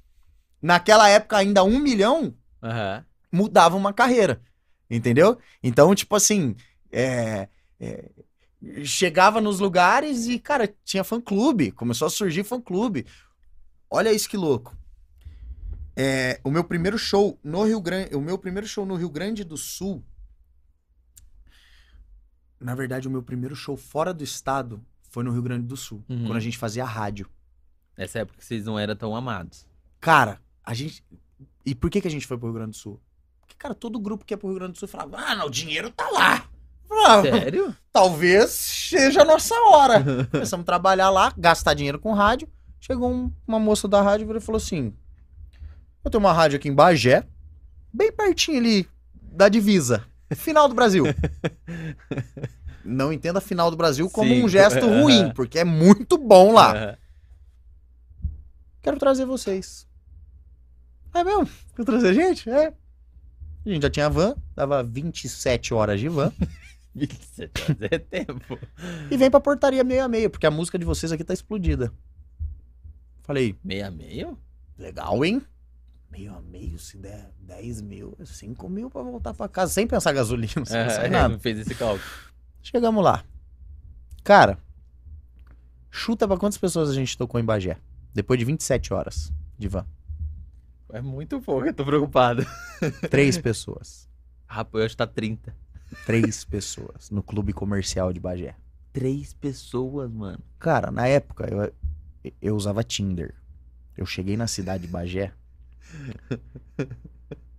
Naquela 0.62 1.08
época, 1.10 1.38
ainda 1.38 1.64
um 1.64 1.80
milhão 1.80 2.34
Aham. 2.64 3.06
mudava 3.32 3.76
uma 3.76 3.94
carreira. 3.94 4.42
Entendeu? 4.90 5.38
Então, 5.62 5.94
tipo 5.94 6.16
assim, 6.16 6.56
é, 6.92 7.50
é, 7.80 8.10
chegava 8.84 9.42
nos 9.42 9.60
lugares 9.60 10.28
e, 10.28 10.40
cara, 10.40 10.74
tinha 10.84 11.04
fã-clube. 11.04 11.72
Começou 11.72 12.06
a 12.06 12.10
surgir 12.10 12.44
fã-clube. 12.44 13.06
Olha 13.90 14.12
isso 14.12 14.30
que 14.30 14.38
louco. 14.38 14.77
É, 16.00 16.40
o 16.44 16.52
meu 16.52 16.64
primeiro 16.64 16.98
show 16.98 17.40
no 17.44 17.64
Rio 17.64 17.82
Grande, 17.82 18.16
o 18.16 18.22
meu 18.22 18.38
primeiro 18.38 18.68
show 18.68 18.86
no 18.86 18.96
Rio 18.96 19.10
Grande 19.10 19.44
do 19.44 19.58
Sul, 19.58 20.04
na 22.60 22.76
verdade, 22.76 23.08
o 23.08 23.12
meu 23.12 23.22
primeiro 23.24 23.56
show 23.56 23.76
fora 23.78 24.14
do 24.14 24.24
estado 24.24 24.80
foi 25.10 25.24
no 25.24 25.32
Rio 25.32 25.42
Grande 25.42 25.66
do 25.66 25.78
Sul, 25.78 26.04
Uhum. 26.10 26.26
quando 26.26 26.38
a 26.38 26.42
gente 26.42 26.58
fazia 26.58 26.86
rádio. 26.86 27.30
Nessa 27.98 28.20
época 28.20 28.40
vocês 28.42 28.66
não 28.66 28.78
eram 28.78 28.96
tão 28.96 29.16
amados. 29.16 29.66
Cara, 30.00 30.40
a 30.64 30.74
gente. 30.74 31.04
E 31.66 31.74
por 31.74 31.90
que, 31.90 32.02
que 32.02 32.08
a 32.08 32.12
gente 32.12 32.28
foi 32.28 32.38
pro 32.38 32.48
Rio 32.48 32.54
Grande 32.56 32.72
do 32.72 32.78
Sul? 32.78 33.00
Porque, 33.42 33.56
cara, 33.58 33.74
todo 33.74 34.00
grupo 34.00 34.24
que 34.24 34.34
ia 34.34 34.38
pro 34.38 34.50
Rio 34.50 34.58
Grande 34.60 34.74
do 34.74 34.80
Sul 34.80 34.88
falava: 34.88 35.18
ah, 35.18 35.36
não, 35.36 35.48
o 35.48 35.50
dinheiro 35.52 35.90
tá 35.92 36.08
lá. 36.12 36.48
Ah, 36.92 37.22
Sério? 37.24 37.76
talvez 37.92 38.52
seja 38.52 39.22
a 39.24 39.26
nossa 39.26 39.56
hora. 39.72 40.04
Começamos 40.30 40.64
a 40.64 40.66
trabalhar 40.66 41.10
lá, 41.10 41.34
gastar 41.38 41.74
dinheiro 41.74 42.00
com 42.00 42.14
rádio. 42.14 42.48
Chegou 42.80 43.12
um- 43.12 43.32
uma 43.48 43.60
moça 43.60 43.88
da 43.88 44.02
rádio 44.02 44.36
e 44.36 44.40
falou 44.40 44.58
assim: 44.58 44.94
Eu 46.08 46.12
tenho 46.12 46.24
uma 46.24 46.32
rádio 46.32 46.56
aqui 46.56 46.70
em 46.70 46.74
Bagé, 46.74 47.26
bem 47.92 48.14
pertinho 48.14 48.60
ali 48.60 48.88
da 49.14 49.50
divisa. 49.50 50.06
Final 50.34 50.70
do 50.70 50.74
Brasil. 50.74 51.04
Não 52.82 53.12
entenda 53.12 53.42
final 53.42 53.70
do 53.70 53.76
Brasil 53.76 54.10
como 54.10 54.30
Sim. 54.30 54.42
um 54.46 54.48
gesto 54.48 54.88
ruim, 54.88 55.34
porque 55.34 55.60
é 55.60 55.66
muito 55.66 56.18
bom 56.18 56.54
lá. 56.54 56.98
Quero 58.82 58.98
trazer 58.98 59.26
vocês. 59.26 59.86
É 61.14 61.26
mesmo? 61.26 61.50
Quer 61.76 61.84
trazer 61.84 62.14
gente? 62.14 62.50
É. 62.50 62.68
A 63.66 63.70
gente 63.70 63.82
já 63.82 63.90
tinha 63.90 64.10
van, 64.10 64.34
dava 64.56 64.82
27 64.82 65.74
horas 65.74 66.00
de 66.00 66.08
van. 66.08 66.32
27 66.96 67.64
horas 67.64 67.78
é 67.92 68.00
tempo. 68.00 68.58
e 69.12 69.18
vem 69.18 69.30
pra 69.30 69.42
portaria 69.42 69.84
meio 69.84 70.06
a 70.06 70.08
meio, 70.08 70.30
porque 70.30 70.48
a 70.48 70.52
música 70.52 70.80
de 70.80 70.86
vocês 70.86 71.12
aqui 71.12 71.26
tá 71.26 71.34
explodida. 71.34 71.92
Falei, 73.24 73.58
Meia 73.62 73.92
meio? 73.92 74.40
legal, 74.78 75.26
hein? 75.26 75.42
Meio 76.18 76.34
a 76.34 76.42
meio, 76.42 76.80
se 76.80 76.98
der 76.98 77.32
10 77.42 77.82
mil, 77.82 78.18
5 78.26 78.68
mil 78.70 78.90
pra 78.90 79.04
voltar 79.04 79.36
pra 79.36 79.48
casa, 79.48 79.72
sem 79.72 79.86
pensar 79.86 80.14
gasolina, 80.14 80.52
sem 80.52 80.64
pensar 80.66 81.04
em 81.04 81.06
É, 81.06 81.10
nada. 81.14 81.30
não 81.30 81.40
fez 81.40 81.60
esse 81.60 81.76
cálculo. 81.76 82.04
Chegamos 82.60 83.04
lá. 83.04 83.24
Cara, 84.24 84.58
chuta 85.92 86.28
pra 86.28 86.36
quantas 86.38 86.58
pessoas 86.58 86.90
a 86.90 86.94
gente 86.96 87.16
tocou 87.16 87.40
em 87.40 87.46
Bagé? 87.46 87.78
Depois 88.16 88.40
de 88.40 88.46
27 88.46 88.94
horas 88.96 89.32
de 89.60 89.68
van. 89.68 89.86
É 90.92 91.02
muito 91.02 91.40
pouco, 91.40 91.68
eu 91.68 91.74
tô 91.74 91.86
preocupado. 91.86 92.44
Três 93.12 93.38
pessoas. 93.38 94.10
Rapaz, 94.48 94.80
eu 94.82 94.86
acho 94.88 94.94
que 94.94 94.98
tá 94.98 95.06
30. 95.06 95.56
Três 96.06 96.44
pessoas 96.44 97.12
no 97.12 97.22
clube 97.22 97.54
comercial 97.54 98.12
de 98.12 98.20
Bagé. 98.20 98.56
Três 98.92 99.34
pessoas, 99.34 100.12
mano. 100.12 100.40
Cara, 100.58 100.90
na 100.90 101.06
época 101.08 101.48
eu, 102.24 102.32
eu 102.42 102.56
usava 102.56 102.84
Tinder. 102.84 103.36
Eu 103.96 104.06
cheguei 104.06 104.36
na 104.36 104.48
cidade 104.48 104.88
de 104.88 104.92
Bagé. 104.92 105.32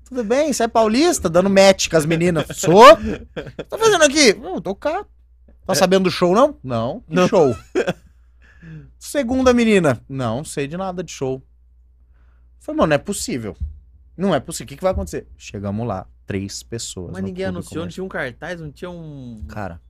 Tudo 0.04 0.24
bem, 0.24 0.52
você 0.52 0.64
é 0.64 0.68
paulista? 0.68 1.28
Dando 1.28 1.50
match 1.50 1.88
com 1.88 1.96
as 1.96 2.06
meninas. 2.06 2.46
Sou? 2.56 2.92
O 2.94 2.96
que 2.96 3.64
tá 3.64 3.76
fazendo 3.76 4.02
aqui? 4.04 4.32
Não, 4.34 4.60
tocar. 4.60 5.04
Tá 5.66 5.74
sabendo 5.74 6.04
do 6.04 6.10
show, 6.10 6.34
não? 6.34 6.56
Não. 6.64 7.00
Que 7.00 7.14
Não. 7.14 7.28
show? 7.28 7.54
Segunda 8.98 9.52
menina. 9.52 10.00
Não, 10.08 10.42
sei 10.44 10.66
de 10.66 10.76
nada 10.76 11.02
de 11.04 11.12
show. 11.12 11.42
Falei, 12.58 12.78
mano, 12.78 12.88
não 12.88 12.94
é 12.94 12.98
possível. 12.98 13.56
Não 14.16 14.34
é 14.34 14.40
possível. 14.40 14.64
O 14.64 14.68
que, 14.68 14.76
que 14.76 14.82
vai 14.82 14.92
acontecer? 14.92 15.26
Chegamos 15.36 15.86
lá. 15.86 16.06
Três 16.26 16.62
pessoas. 16.62 17.12
Mas 17.12 17.22
ninguém 17.22 17.46
anunciou, 17.46 17.84
não 17.84 17.90
tinha 17.90 18.04
um 18.04 18.08
cartaz, 18.08 18.60
não 18.60 18.70
tinha 18.72 18.90
um. 18.90 19.44
Cara, 19.48 19.80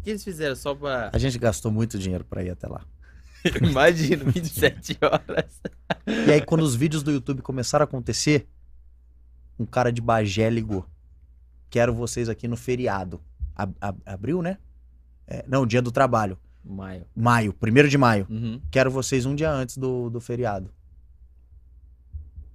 O 0.00 0.02
que 0.02 0.10
eles 0.10 0.24
fizeram 0.24 0.56
só 0.56 0.74
pra. 0.74 1.10
a 1.12 1.18
gente 1.18 1.38
gastou 1.38 1.70
muito 1.70 1.98
dinheiro 1.98 2.24
pra 2.24 2.42
ir 2.42 2.50
até 2.50 2.66
lá. 2.66 2.82
Imagina, 3.62 4.24
27 4.24 4.98
horas. 5.02 5.60
E 6.06 6.32
aí, 6.32 6.40
quando 6.40 6.62
os 6.62 6.74
vídeos 6.74 7.02
do 7.02 7.10
YouTube 7.10 7.42
começaram 7.42 7.82
a 7.82 7.84
acontecer, 7.84 8.46
um 9.58 9.64
cara 9.66 9.92
de 9.92 10.00
Bagé 10.00 10.48
ligou. 10.50 10.86
Quero 11.70 11.94
vocês 11.94 12.28
aqui 12.28 12.46
no 12.48 12.56
feriado. 12.56 13.20
Ab- 13.54 13.76
ab- 13.80 14.02
abril, 14.06 14.42
né? 14.42 14.58
É, 15.26 15.44
não, 15.48 15.66
dia 15.66 15.82
do 15.82 15.90
trabalho. 15.90 16.38
Maio. 16.64 17.06
Maio, 17.14 17.52
primeiro 17.52 17.88
de 17.88 17.96
maio. 17.98 18.26
Uhum. 18.28 18.60
Quero 18.70 18.90
vocês 18.90 19.24
um 19.26 19.34
dia 19.34 19.50
antes 19.50 19.76
do, 19.76 20.10
do 20.10 20.20
feriado. 20.20 20.70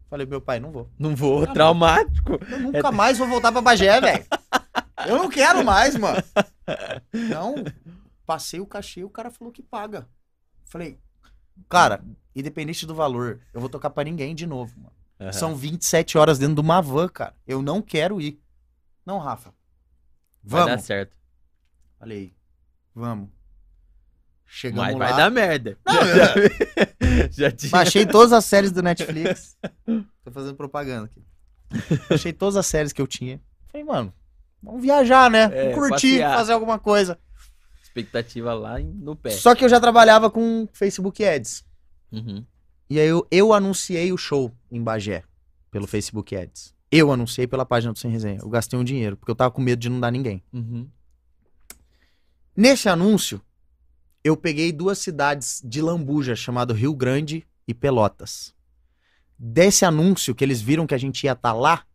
Falei, 0.10 0.26
meu 0.26 0.42
pai, 0.42 0.60
não 0.60 0.72
vou. 0.72 0.90
Não 1.00 1.16
vou, 1.16 1.48
traumático. 1.48 2.34
Eu 2.50 2.60
nunca 2.60 2.92
mais 2.92 3.18
vou 3.18 3.28
voltar 3.28 3.52
pra 3.52 3.62
Bagé, 3.62 4.00
velho. 4.02 4.26
Eu 5.08 5.18
não 5.18 5.30
quero 5.30 5.64
mais, 5.64 5.96
mano. 5.96 6.22
Não. 7.30 7.56
Passei 8.26 8.60
o 8.60 8.66
cachê, 8.66 9.04
o 9.04 9.10
cara 9.10 9.32
falou 9.32 9.52
que 9.54 9.62
paga. 9.62 10.08
Falei, 10.72 10.98
cara, 11.68 12.02
independente 12.34 12.86
do 12.86 12.96
valor, 12.96 13.42
eu 13.54 13.60
vou 13.60 13.70
tocar 13.70 13.90
pra 13.90 14.06
ninguém 14.06 14.34
de 14.34 14.48
novo, 14.48 14.74
mano. 14.78 14.94
Aham. 15.20 15.34
São 15.34 15.54
27 15.54 16.18
horas 16.18 16.40
dentro 16.40 16.56
de 16.56 16.62
uma 16.62 16.82
van, 16.82 17.10
cara. 17.10 17.36
Eu 17.46 17.62
não 17.62 17.82
quero 17.82 18.22
ir. 18.22 18.42
Não, 19.06 19.18
Rafa. 19.20 19.54
Vai 20.42 20.62
dar 20.62 20.68
Vamos. 20.70 20.86
certo. 20.86 21.14
Falei, 22.00 22.34
vamos. 22.96 23.28
Chegamos 24.46 24.86
Mas 24.86 24.94
lá. 24.98 25.08
vai 25.08 25.18
dar 25.18 25.30
merda. 25.30 25.78
Não, 25.86 25.94
já, 27.28 27.28
já 27.50 27.52
tinha. 27.52 27.70
Baixei 27.70 28.06
todas 28.06 28.32
as 28.32 28.46
séries 28.46 28.72
do 28.72 28.82
Netflix. 28.82 29.58
Tô 30.24 30.32
fazendo 30.32 30.56
propaganda 30.56 31.06
aqui. 31.06 31.22
Achei 32.10 32.32
todas 32.32 32.56
as 32.56 32.66
séries 32.66 32.94
que 32.94 33.02
eu 33.02 33.08
tinha. 33.08 33.42
Falei, 33.70 33.86
mano, 33.86 34.14
vamos 34.64 34.82
viajar, 34.82 35.30
né? 35.30 35.50
É, 35.52 35.74
vamos 35.74 35.90
curtir, 35.90 36.12
passear. 36.14 36.36
fazer 36.38 36.54
alguma 36.54 36.80
coisa. 36.80 37.20
Expectativa 37.92 38.54
lá 38.54 38.80
no 38.80 39.18
pé. 39.18 39.32
Só 39.32 39.54
que 39.54 39.66
eu 39.66 39.70
já 39.70 39.80
trabalhava 39.80 40.32
com 40.32 40.66
Facebook 40.72 41.24
Ads. 41.26 41.66
Uhum. 42.10 42.46
E 42.90 43.00
aí 43.00 43.08
eu, 43.08 43.28
eu 43.30 43.54
anunciei 43.54 44.14
o 44.14 44.18
show 44.18 44.52
em 44.72 44.82
Bagé 44.82 45.24
pelo 45.70 45.86
Facebook 45.86 46.34
Ads. 46.34 46.74
Eu 46.90 47.12
anunciei 47.12 47.48
pela 47.48 47.66
página 47.66 47.92
do 47.92 48.00
Sem 48.00 48.10
Resenha. 48.10 48.40
Eu 48.42 48.50
gastei 48.50 48.80
um 48.80 48.84
dinheiro, 48.84 49.18
porque 49.18 49.32
eu 49.32 49.36
tava 49.36 49.52
com 49.52 49.62
medo 49.62 49.80
de 49.80 49.90
não 49.90 50.00
dar 50.00 50.12
ninguém. 50.12 50.42
Uhum. 50.54 50.88
Nesse 52.56 52.88
anúncio, 52.88 53.42
eu 54.24 54.38
peguei 54.38 54.72
duas 54.72 55.00
cidades 55.00 55.62
de 55.64 55.82
lambuja, 55.82 56.36
chamado 56.36 56.74
Rio 56.74 56.94
Grande 56.94 57.46
e 57.68 57.74
Pelotas. 57.74 58.54
Desse 59.38 59.84
anúncio, 59.84 60.36
que 60.36 60.44
eles 60.44 60.62
viram 60.62 60.88
que 60.88 60.94
a 60.94 60.98
gente 60.98 61.24
ia 61.24 61.32
estar 61.32 61.54
lá, 61.54 61.86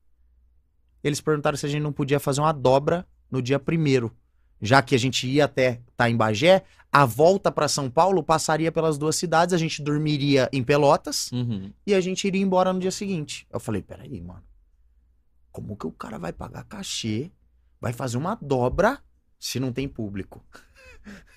eles 1.03 1.20
perguntaram 1.20 1.57
se 1.57 1.64
a 1.64 1.68
gente 1.68 1.82
não 1.82 1.92
podia 1.92 2.18
fazer 2.18 2.40
uma 2.40 2.53
dobra 2.53 3.07
no 3.30 3.40
dia 3.40 3.59
primeiro. 3.59 4.14
Já 4.61 4.81
que 4.83 4.95
a 4.95 4.99
gente 4.99 5.27
ia 5.27 5.45
até 5.45 5.81
estar 5.91 6.09
em 6.11 6.17
Bagé, 6.17 6.65
a 6.91 7.05
volta 7.05 7.53
para 7.53 7.69
São 7.69 7.91
Paulo 7.91 8.23
passaria 8.23 8.73
pelas 8.73 8.97
duas 8.97 9.17
cidades, 9.17 9.53
a 9.55 9.59
gente 9.59 9.83
dormiria 9.83 10.49
em 10.53 10.63
Pelotas 10.65 11.31
Uhum. 11.33 11.71
e 11.87 11.93
a 11.95 12.01
gente 12.01 12.27
iria 12.27 12.41
embora 12.43 12.73
no 12.73 12.81
dia 12.81 12.91
seguinte. 12.91 13.47
Eu 13.51 13.61
falei, 13.61 13.83
peraí, 13.83 14.21
mano. 14.21 14.43
Como 15.53 15.77
que 15.77 15.87
o 15.87 15.93
cara 15.93 16.19
vai 16.19 16.33
pagar 16.33 16.65
cachê, 16.65 17.31
vai 17.81 17.93
fazer 17.93 18.17
uma 18.17 18.39
dobra 18.41 18.99
se 19.39 19.61
não 19.61 19.73
tem 19.73 19.87
público? 19.89 20.45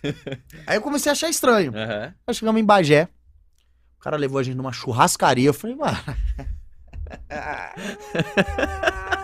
Aí 0.66 0.78
eu 0.78 0.82
comecei 0.82 1.10
a 1.10 1.14
achar 1.14 1.30
estranho. 1.30 1.74
Aham. 1.76 2.14
Aí 2.26 2.34
chegamos 2.34 2.60
em 2.62 2.66
Bagé. 2.66 3.08
O 3.98 4.02
cara 4.02 4.16
levou 4.18 4.40
a 4.40 4.44
gente 4.44 4.56
numa 4.56 4.72
churrascaria. 4.72 5.48
Eu 5.50 5.54
falei, 5.54 5.76
mano. 5.76 5.98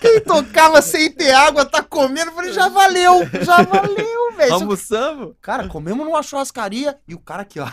Quem 0.00 0.20
tocava 0.20 0.80
sem 0.82 1.10
ter 1.10 1.32
água 1.32 1.64
tá 1.64 1.82
comendo. 1.82 2.30
Eu 2.30 2.34
falei, 2.34 2.52
já 2.52 2.68
valeu, 2.68 3.20
já 3.44 3.62
valeu, 3.62 4.32
velho. 4.36 4.54
Almoçamos? 4.54 5.34
Cara, 5.40 5.68
comemos 5.68 6.04
numa 6.06 6.22
churrascaria 6.22 6.98
e 7.06 7.14
o 7.14 7.18
cara 7.18 7.42
aqui, 7.42 7.60
ó. 7.60 7.66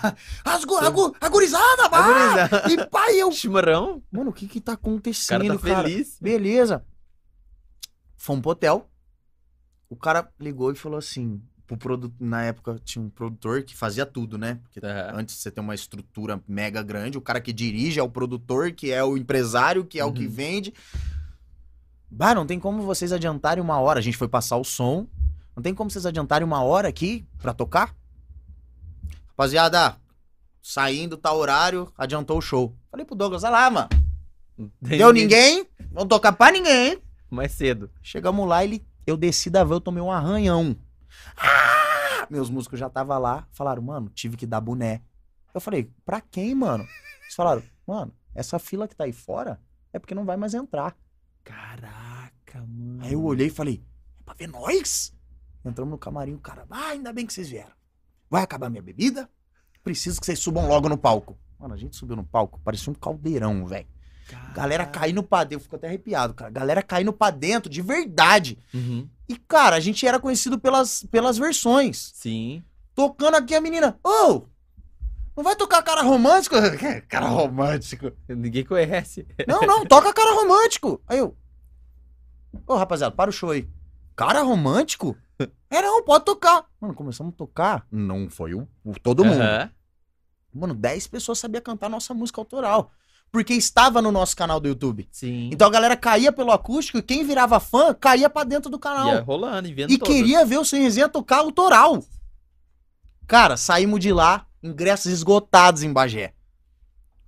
As 0.44 0.64
gu, 0.66 0.78
a 0.78 0.90
gu, 0.90 1.16
a 1.20 1.30
gurizada, 1.30 1.90
bah! 1.90 2.06
Agorizado. 2.06 2.72
E 2.72 2.88
pai, 2.88 3.16
eu. 3.22 3.32
Chimarrão? 3.32 4.02
Mano, 4.12 4.30
o 4.30 4.34
que 4.34 4.48
que 4.48 4.60
tá 4.62 4.74
acontecendo, 4.74 5.46
cara 5.48 5.60
tá 5.60 5.68
cara? 5.68 5.84
feliz. 5.88 6.18
Beleza. 6.22 6.84
Fomos 8.18 8.42
pro 8.42 8.52
hotel. 8.52 8.90
O 9.90 9.96
cara 9.96 10.28
ligou 10.40 10.72
e 10.72 10.76
falou 10.76 10.98
assim: 10.98 11.40
pro 11.68 11.78
produ... 11.78 12.14
na 12.20 12.44
época 12.44 12.80
tinha 12.84 13.04
um 13.04 13.10
produtor 13.10 13.62
que 13.64 13.76
fazia 13.76 14.06
tudo, 14.06 14.38
né? 14.38 14.60
Porque 14.64 14.82
Tá. 14.82 15.12
antes 15.16 15.36
você 15.36 15.52
ter 15.52 15.62
uma 15.62 15.76
estrutura 15.76 16.42
mega 16.48 16.82
grande, 16.82 17.18
o 17.18 17.22
cara 17.22 17.40
que 17.40 17.54
dirige 17.54 18.00
é 18.00 18.04
o 18.04 18.10
produtor, 18.10 18.72
que 18.72 18.92
é 18.92 19.04
o 19.04 19.16
empresário, 19.18 19.86
que 19.86 20.00
é 20.00 20.06
o 20.06 20.12
que 20.12 20.26
Uhum. 20.26 20.32
vende. 20.32 20.74
Bah, 22.10 22.34
não 22.36 22.46
tem 22.46 22.60
como 22.60 22.84
vocês 22.84 23.12
adiantarem 23.12 23.64
uma 23.64 23.80
hora. 23.80 24.00
A 24.00 24.02
gente 24.02 24.18
foi 24.18 24.28
passar 24.28 24.58
o 24.58 24.64
som. 24.64 25.08
Não 25.56 25.64
tem 25.64 25.74
como 25.74 25.90
vocês 25.90 26.06
adiantarem 26.06 26.46
uma 26.46 26.62
hora 26.62 26.88
aqui 26.88 27.26
pra 27.38 27.54
tocar? 27.54 27.96
Rapaziada, 29.30 29.98
saindo, 30.62 31.18
tá 31.18 31.32
horário, 31.34 31.92
adiantou 31.98 32.38
o 32.38 32.42
show. 32.42 32.76
Falei 32.90 33.06
pro 33.06 33.16
Douglas, 33.16 33.44
olha 33.44 33.52
lá, 33.52 33.70
mano. 33.70 33.90
Deu 34.82 35.12
ninguém, 35.12 35.68
não 35.92 36.08
tocar 36.08 36.32
pra 36.32 36.52
ninguém. 36.52 37.02
Mais 37.30 37.52
cedo. 37.52 37.90
Chegamos 38.02 38.48
lá, 38.48 38.64
ele, 38.64 38.86
eu 39.06 39.18
desci 39.18 39.50
da 39.50 39.64
van, 39.64 39.76
eu 39.76 39.82
tomei 39.82 40.02
um 40.02 40.12
arranhão. 40.12 40.76
Ah! 41.38 42.28
Meus 42.30 42.50
músicos 42.50 42.80
já 42.80 42.90
tava 42.90 43.18
lá, 43.18 43.48
falaram, 43.52 43.82
mano, 43.82 44.10
tive 44.10 44.38
que 44.38 44.46
dar 44.46 44.62
boné. 44.62 45.02
Eu 45.54 45.62
falei, 45.62 45.92
pra 46.04 46.20
quem, 46.22 46.56
mano? 46.56 46.86
Eles 47.24 47.36
falaram, 47.36 47.62
mano, 47.86 48.14
essa 48.34 48.58
fila 48.60 48.88
que 48.88 48.96
tá 48.96 49.04
aí 49.04 49.14
fora 49.14 49.60
é 49.94 50.00
porque 50.00 50.16
não 50.16 50.26
vai 50.26 50.38
mais 50.38 50.54
entrar. 50.54 50.96
Caraca, 51.46 52.66
mano. 52.68 53.04
Aí 53.04 53.14
eu 53.14 53.24
olhei 53.24 53.48
e 53.48 53.52
falei, 53.52 53.82
é 54.20 54.24
pra 54.24 54.34
ver 54.34 54.48
nós? 54.48 55.14
Entramos 55.64 55.92
no 55.92 55.98
camarim, 55.98 56.34
o 56.34 56.40
cara, 56.40 56.66
ah, 56.70 56.90
ainda 56.90 57.14
bem 57.14 57.26
que 57.26 57.34
vocês 57.34 57.50
vieram. 57.50 57.72
Vai 58.30 58.44
acabar 58.44 58.70
minha 58.70 58.82
bebida? 58.82 59.30
Preciso 59.84 60.20
que 60.20 60.26
vocês 60.26 60.40
subam 60.40 60.68
logo 60.68 60.90
no 60.90 60.98
palco. 60.98 61.38
Mano, 61.58 61.74
a 61.74 61.78
gente 61.78 61.96
subiu 61.96 62.16
no 62.16 62.26
palco, 62.26 62.60
parecia 62.64 62.92
um 62.92 62.96
caldeirão, 62.96 63.66
velho. 63.66 63.88
Galera 64.54 64.86
caindo 64.86 65.22
pra 65.22 65.44
dentro, 65.44 65.58
eu 65.58 65.60
fico 65.60 65.76
até 65.76 65.88
arrepiado, 65.88 66.34
cara. 66.34 66.50
Galera 66.50 66.82
caindo 66.82 67.14
pra 67.14 67.30
dentro, 67.30 67.70
de 67.70 67.82
verdade. 67.82 68.58
Uhum. 68.74 69.08
E, 69.30 69.38
cara, 69.38 69.76
a 69.76 69.80
gente 69.80 70.06
era 70.08 70.20
conhecido 70.20 70.60
pelas, 70.60 71.04
pelas 71.12 71.38
versões. 71.38 72.12
Sim. 72.16 72.64
Tocando 72.96 73.36
aqui 73.36 73.54
a 73.54 73.62
menina, 73.62 74.00
ô, 74.04 74.48
não 75.36 75.44
vai 75.44 75.56
tocar 75.56 75.82
cara 75.84 76.02
romântico? 76.02 76.56
cara 77.10 77.28
romântico. 77.28 78.12
Ninguém 78.30 78.64
conhece. 78.64 79.28
Não, 79.48 79.62
não, 79.62 79.86
toca 79.86 80.14
cara 80.14 80.34
romântico. 80.34 81.02
Aí 81.08 81.18
eu, 81.20 81.36
ô, 82.68 82.76
rapaziada, 82.76 83.14
para 83.16 83.30
o 83.30 83.34
show 83.34 83.52
aí. 83.52 83.68
Cara 84.16 84.42
romântico? 84.44 85.16
É, 85.70 85.82
não, 85.82 86.04
pode 86.04 86.24
tocar. 86.24 86.66
Mano, 86.80 86.94
começamos 86.94 87.34
a 87.34 87.38
tocar. 87.38 87.86
Não 87.92 88.30
foi 88.30 88.54
o, 88.54 88.68
o- 88.84 88.98
todo 89.00 89.26
mundo. 89.26 89.42
Aham. 89.42 89.70
Mano, 90.54 90.74
10 90.74 91.08
pessoas 91.08 91.38
sabiam 91.40 91.62
cantar 91.62 91.90
nossa 91.90 92.14
música 92.14 92.40
autoral. 92.40 92.92
Porque 93.30 93.54
estava 93.54 94.02
no 94.02 94.14
nosso 94.14 94.34
canal 94.38 94.62
do 94.62 94.70
YouTube. 94.70 95.10
Sim. 95.12 95.50
Então 95.52 95.68
a 95.68 95.72
galera 95.72 95.98
caía 95.98 96.32
pelo 96.32 96.52
acústico 96.52 96.98
e 96.98 97.02
quem 97.02 97.26
virava 97.26 97.60
fã 97.60 97.94
caía 97.94 98.30
pra 98.30 98.46
dentro 98.46 98.70
do 98.72 98.80
canal. 98.80 99.08
Ia 99.10 99.22
rolando 99.22 99.68
e 99.68 99.74
vendo 99.74 99.92
E 99.92 99.98
todas. 99.98 100.14
queria 100.16 100.46
ver 100.46 100.58
o 100.58 100.64
Sem 100.64 100.82
Resenha 100.84 101.10
tocar 101.10 101.40
autoral. 101.40 102.02
Cara, 103.28 103.58
saímos 103.58 104.00
de 104.00 104.14
lá, 104.14 104.46
ingressos 104.66 105.12
esgotados 105.12 105.84
em 105.84 105.92
Bagé. 105.94 106.34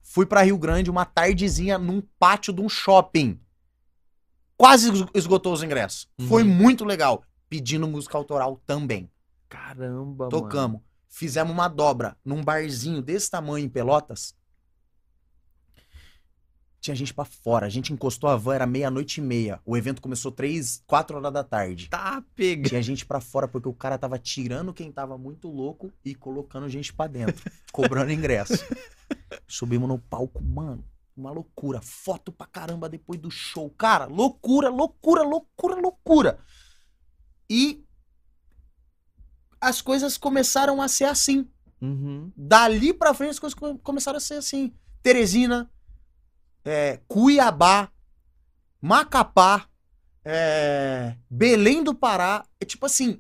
Fui 0.01 0.25
pra 0.25 0.41
Rio 0.43 0.57
Grande 0.57 0.89
uma 0.89 1.05
tardezinha 1.05 1.77
num 1.77 2.01
pátio 2.19 2.51
de 2.53 2.61
um 2.61 2.69
shopping. 2.69 3.39
Quase 4.57 4.91
es- 4.91 5.05
esgotou 5.13 5.53
os 5.53 5.61
ingressos. 5.61 6.07
Uhum. 6.19 6.27
Foi 6.27 6.43
muito 6.43 6.83
legal. 6.83 7.23
Pedindo 7.49 7.88
música 7.88 8.17
autoral 8.17 8.61
também. 8.65 9.09
Caramba, 9.47 10.25
mano. 10.25 10.29
Tocamos. 10.29 10.81
Fizemos 11.07 11.53
uma 11.53 11.67
dobra 11.67 12.17
num 12.25 12.43
barzinho 12.43 13.01
desse 13.01 13.29
tamanho 13.29 13.65
em 13.65 13.69
Pelotas. 13.69 14.35
Tinha 16.88 16.95
gente 16.95 17.13
pra 17.13 17.25
fora. 17.25 17.65
A 17.65 17.69
gente 17.69 17.91
encostou 17.91 18.29
a 18.29 18.38
van, 18.38 18.55
era 18.55 18.65
meia-noite 18.65 19.19
e 19.19 19.23
meia. 19.23 19.59
O 19.65 19.75
evento 19.75 20.01
começou 20.01 20.31
três, 20.31 20.81
quatro 20.88 21.17
horas 21.17 21.33
da 21.33 21.43
tarde. 21.43 21.89
Tá 21.89 22.23
pegando. 22.33 22.69
Tinha 22.69 22.81
gente 22.81 23.05
pra 23.05 23.19
fora 23.19 23.45
porque 23.45 23.67
o 23.67 23.73
cara 23.73 23.97
tava 23.97 24.17
tirando 24.17 24.73
quem 24.73 24.89
tava 24.89 25.17
muito 25.17 25.49
louco 25.49 25.91
e 26.05 26.15
colocando 26.15 26.69
gente 26.69 26.93
pra 26.93 27.07
dentro, 27.07 27.43
cobrando 27.73 28.11
ingresso. 28.11 28.53
Subimos 29.45 29.89
no 29.89 29.99
palco, 29.99 30.41
mano, 30.41 30.81
uma 31.15 31.29
loucura. 31.29 31.81
Foto 31.81 32.31
pra 32.31 32.47
caramba 32.47 32.88
depois 32.88 33.19
do 33.19 33.29
show. 33.29 33.69
Cara, 33.71 34.05
loucura, 34.05 34.69
loucura, 34.69 35.23
loucura, 35.23 35.75
loucura. 35.75 36.39
E 37.49 37.83
as 39.59 39.81
coisas 39.81 40.17
começaram 40.17 40.81
a 40.81 40.88
ser 40.88 41.03
assim. 41.05 41.49
Uhum. 41.81 42.31
Dali 42.35 42.93
pra 42.93 43.13
frente 43.13 43.31
as 43.31 43.39
coisas 43.39 43.59
come- 43.59 43.77
começaram 43.79 44.17
a 44.17 44.21
ser 44.21 44.35
assim. 44.35 44.73
Teresina, 45.03 45.69
é, 46.68 46.99
Cuiabá, 47.07 47.89
Macapá, 48.82 49.68
é, 50.24 51.15
Belém 51.30 51.84
do 51.84 51.95
Pará. 51.95 52.45
É 52.59 52.65
tipo 52.65 52.86
assim, 52.86 53.20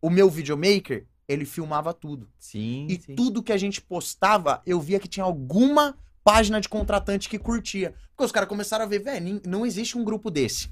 o 0.00 0.08
meu 0.08 0.30
videomaker, 0.30 1.06
ele 1.28 1.44
filmava 1.44 1.92
tudo. 1.92 2.28
Sim, 2.38 2.86
E 2.88 3.00
sim. 3.00 3.14
tudo 3.14 3.42
que 3.42 3.52
a 3.52 3.56
gente 3.56 3.80
postava, 3.80 4.62
eu 4.64 4.80
via 4.80 5.00
que 5.00 5.08
tinha 5.08 5.24
alguma 5.24 5.96
página 6.22 6.60
de 6.60 6.68
contratante 6.68 7.28
que 7.28 7.38
curtia. 7.38 7.94
Porque 8.10 8.24
os 8.24 8.32
caras 8.32 8.48
começaram 8.48 8.84
a 8.84 8.88
ver, 8.88 9.00
velho, 9.00 9.40
não 9.46 9.66
existe 9.66 9.98
um 9.98 10.04
grupo 10.04 10.30
desse. 10.30 10.70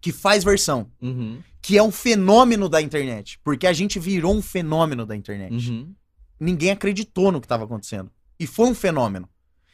Que 0.00 0.12
faz 0.12 0.44
versão. 0.44 0.90
Uhum. 1.00 1.42
Que 1.62 1.78
é 1.78 1.82
um 1.82 1.90
fenômeno 1.90 2.68
da 2.68 2.80
internet. 2.82 3.38
Porque 3.44 3.66
a 3.66 3.72
gente 3.72 3.98
virou 3.98 4.34
um 4.34 4.42
fenômeno 4.42 5.06
da 5.06 5.14
internet 5.16 5.70
Uhum. 5.70 5.94
ninguém 6.38 6.70
acreditou 6.70 7.30
no 7.32 7.40
que 7.40 7.46
estava 7.46 7.64
acontecendo. 7.64 8.10
E 8.38 8.46
foi 8.46 8.66
um 8.66 8.74
fenômeno. 8.74 9.28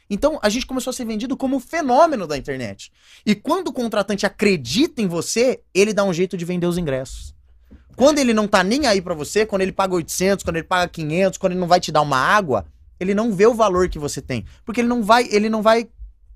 Então 0.09 0.39
a 0.41 0.49
gente 0.49 0.65
começou 0.65 0.91
a 0.91 0.93
ser 0.93 1.05
vendido 1.05 1.35
como 1.35 1.55
um 1.55 1.59
fenômeno 1.59 2.25
da 2.27 2.37
internet. 2.37 2.91
E 3.25 3.35
quando 3.35 3.67
o 3.69 3.73
contratante 3.73 4.25
acredita 4.25 5.01
em 5.01 5.07
você, 5.07 5.61
ele 5.73 5.93
dá 5.93 6.03
um 6.03 6.13
jeito 6.13 6.37
de 6.37 6.45
vender 6.45 6.67
os 6.67 6.77
ingressos. 6.77 7.35
Quando 7.95 8.19
ele 8.19 8.33
não 8.33 8.47
tá 8.47 8.63
nem 8.63 8.85
aí 8.85 9.01
pra 9.01 9.13
você, 9.15 9.45
quando 9.45 9.63
ele 9.63 9.71
paga 9.71 9.95
800, 9.95 10.43
quando 10.43 10.55
ele 10.57 10.63
paga 10.67 10.87
500, 10.87 11.37
quando 11.37 11.51
ele 11.53 11.59
não 11.59 11.67
vai 11.67 11.79
te 11.79 11.91
dar 11.91 12.01
uma 12.01 12.17
água, 12.17 12.65
ele 12.99 13.13
não 13.13 13.33
vê 13.33 13.47
o 13.47 13.53
valor 13.55 13.89
que 13.89 13.97
você 13.99 14.21
tem, 14.21 14.45
porque 14.63 14.81
ele 14.81 14.87
não 14.87 15.01
vai, 15.03 15.27
ele 15.31 15.49
não 15.49 15.61
vai 15.61 15.89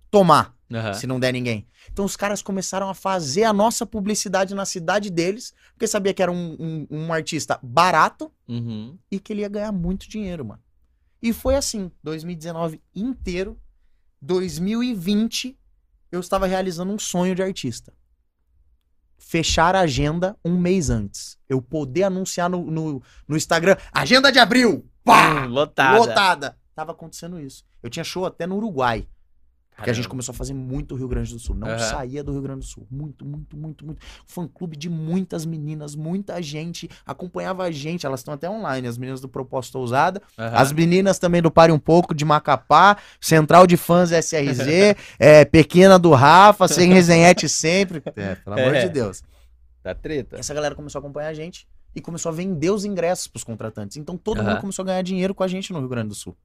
tomar 0.10 0.56
Aham. 0.74 0.94
se 0.94 1.06
não 1.08 1.20
der 1.20 1.32
ninguém. 1.32 1.68
Então 1.92 2.04
os 2.06 2.16
caras 2.16 2.42
começaram 2.42 2.90
a 2.90 2.94
fazer 2.94 3.44
a 3.44 3.54
nossa 3.54 3.86
publicidade 3.86 4.54
na 4.56 4.66
cidade 4.66 5.10
deles, 5.10 5.54
porque 5.74 5.88
sabia 5.88 6.14
que 6.14 6.22
era 6.22 6.32
um, 6.32 6.56
um- 6.60 6.88
um 6.90 7.14
artista 7.14 7.60
barato, 7.62 8.32
Uhum. 8.48 8.98
e 9.12 9.20
que 9.20 9.32
ele 9.34 9.42
ia 9.42 9.50
ganhar 9.50 9.72
muito 9.72 10.10
dinheiro, 10.10 10.44
mano. 10.46 10.62
E 11.22 11.32
foi 11.32 11.56
assim, 11.56 11.92
2019 12.04 12.82
inteiro, 12.96 13.60
2020, 14.22 15.58
eu 16.12 16.20
estava 16.20 16.46
realizando 16.48 16.92
um 16.92 17.00
sonho 17.00 17.36
de 17.36 17.44
artista. 17.44 17.94
Fechar 19.18 19.76
a 19.76 19.82
agenda 19.82 20.38
um 20.44 20.58
mês 20.58 20.90
antes. 20.90 21.38
Eu 21.48 21.62
poder 21.62 22.04
anunciar 22.04 22.50
no, 22.50 22.70
no, 22.70 23.04
no 23.28 23.38
Instagram, 23.38 23.78
agenda 23.94 24.32
de 24.32 24.40
abril, 24.40 24.90
pá! 25.04 25.46
Hum, 25.46 25.50
lotada. 25.50 25.98
Lotada. 25.98 26.58
Tava 26.74 26.92
acontecendo 26.92 27.40
isso. 27.40 27.64
Eu 27.84 27.90
tinha 27.90 28.04
show 28.04 28.26
até 28.26 28.48
no 28.48 28.56
Uruguai. 28.56 29.08
Porque 29.82 29.90
a 29.90 29.94
gente 29.94 30.08
começou 30.08 30.32
a 30.34 30.36
fazer 30.36 30.54
muito 30.54 30.96
Rio 30.96 31.08
Grande 31.08 31.34
do 31.34 31.40
Sul. 31.40 31.56
Não 31.56 31.68
Aham. 31.68 31.78
saía 31.80 32.24
do 32.24 32.32
Rio 32.32 32.42
Grande 32.42 32.60
do 32.60 32.66
Sul. 32.66 32.88
Muito, 32.90 33.26
muito, 33.26 33.58
muito, 33.58 33.86
muito. 33.86 34.02
Fã 34.26 34.48
clube 34.48 34.78
de 34.78 34.90
muitas 34.90 35.46
meninas, 35.46 35.96
muita 35.96 36.42
gente. 36.42 36.90
Acompanhava 37.06 37.64
a 37.64 37.72
gente. 37.72 38.06
Elas 38.06 38.20
estão 38.22 38.34
até 38.34 38.50
online, 38.50 38.88
as 38.88 38.98
meninas 38.98 39.20
do 39.22 39.28
Propósito 39.28 39.78
Ousada. 39.80 40.22
Aham. 40.38 40.56
As 40.56 40.72
meninas 40.72 41.20
também 41.20 41.42
do 41.42 41.52
Pare 41.52 41.72
um 41.72 41.80
Pouco, 41.80 42.14
de 42.14 42.24
Macapá. 42.24 42.98
Central 43.20 43.68
de 43.68 43.76
Fãs 43.78 44.12
SRZ. 44.12 44.96
é, 45.20 45.44
Pequena 45.46 45.98
do 46.00 46.12
Rafa, 46.12 46.68
sem 46.68 46.92
resenhete 46.94 47.50
sempre. 47.50 48.02
É, 48.16 48.36
pelo 48.36 48.60
amor 48.60 48.76
É. 48.76 48.86
de 48.88 48.90
Deus. 48.90 49.24
Da 49.84 49.96
treta. 49.96 50.38
Essa 50.38 50.54
galera 50.54 50.76
começou 50.76 51.00
a 51.00 51.02
acompanhar 51.02 51.30
a 51.30 51.34
gente 51.34 51.68
e 51.96 52.00
começou 52.00 52.30
a 52.32 52.34
vender 52.36 52.70
os 52.70 52.86
ingressos 52.86 53.28
pros 53.28 53.44
contratantes. 53.44 53.98
Então 53.98 54.16
todo 54.16 54.40
Aham. 54.40 54.52
mundo 54.52 54.62
começou 54.62 54.84
a 54.84 54.86
ganhar 54.86 55.02
dinheiro 55.02 55.34
com 55.34 55.44
a 55.44 55.48
gente 55.48 55.74
no 55.74 55.80
Rio 55.80 55.90
Grande 55.90 56.10
do 56.10 56.16
Sul. 56.16 56.38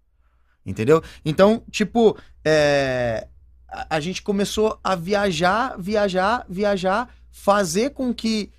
Entendeu? 0.66 1.02
Então, 1.24 1.62
tipo, 1.70 2.18
é, 2.44 3.28
a, 3.68 3.96
a 3.96 4.00
gente 4.00 4.20
começou 4.20 4.78
a 4.82 4.96
viajar, 4.96 5.76
viajar, 5.78 6.44
viajar, 6.48 7.14
fazer 7.30 7.90
com 7.90 8.12
que 8.12 8.52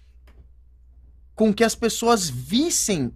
com 1.35 1.53
que 1.53 1.63
as 1.63 1.75
pessoas 1.75 2.27
vissem 2.27 3.13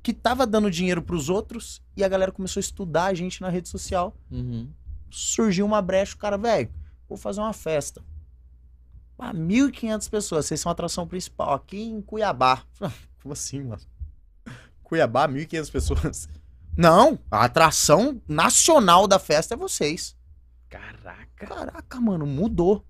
que 0.00 0.12
tava 0.12 0.46
dando 0.46 0.70
dinheiro 0.70 1.02
pros 1.02 1.28
outros 1.28 1.82
e 1.96 2.04
a 2.04 2.08
galera 2.08 2.30
começou 2.30 2.60
a 2.60 2.62
estudar 2.62 3.06
a 3.06 3.14
gente 3.14 3.40
na 3.40 3.48
rede 3.48 3.68
social. 3.68 4.16
Uhum. 4.30 4.70
Surgiu 5.10 5.66
uma 5.66 5.82
brecha, 5.82 6.14
o 6.14 6.18
cara, 6.18 6.38
velho, 6.38 6.70
vou 7.08 7.18
fazer 7.18 7.40
uma 7.40 7.52
festa. 7.52 8.04
Ah, 9.18 9.34
1.500 9.34 10.08
pessoas, 10.08 10.46
vocês 10.46 10.60
são 10.60 10.70
a 10.70 10.74
atração 10.74 11.08
principal 11.08 11.54
aqui 11.54 11.82
em 11.82 12.00
Cuiabá. 12.00 12.62
Como 13.20 13.32
assim, 13.32 13.64
mano? 13.64 13.82
Cuiabá, 14.84 15.26
1.500 15.28 15.70
pessoas. 15.72 16.28
Não, 16.76 17.18
a 17.30 17.44
atração 17.44 18.20
nacional 18.28 19.08
da 19.08 19.18
festa 19.18 19.54
é 19.54 19.56
vocês. 19.56 20.16
Caraca. 20.68 21.46
Caraca, 21.46 22.00
mano, 22.00 22.26
mudou. 22.26 22.84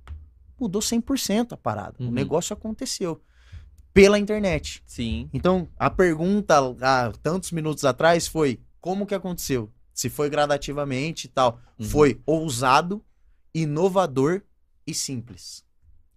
Mudou 0.59 0.83
100% 0.83 1.53
a 1.53 1.57
parada. 1.57 1.95
Uhum. 2.01 2.09
O 2.09 2.13
negócio 2.13 2.55
aconteceu. 2.55 3.21
Pela 3.93 4.19
internet. 4.19 4.83
Sim. 4.87 5.31
Então, 5.33 5.69
a 5.79 5.89
pergunta 5.89 6.55
há 6.81 7.13
tantos 7.23 7.53
minutos 7.53 7.85
atrás 7.85 8.27
foi: 8.27 8.61
como 8.81 9.07
que 9.07 9.15
aconteceu? 9.15 9.73
Se 9.95 10.11
foi 10.11 10.29
gradativamente 10.29 11.27
e 11.27 11.29
tal. 11.29 11.61
Uhum. 11.79 11.87
Foi 11.87 12.21
ousado, 12.27 13.05
inovador 13.55 14.43
e 14.87 14.93
simples. 14.93 15.65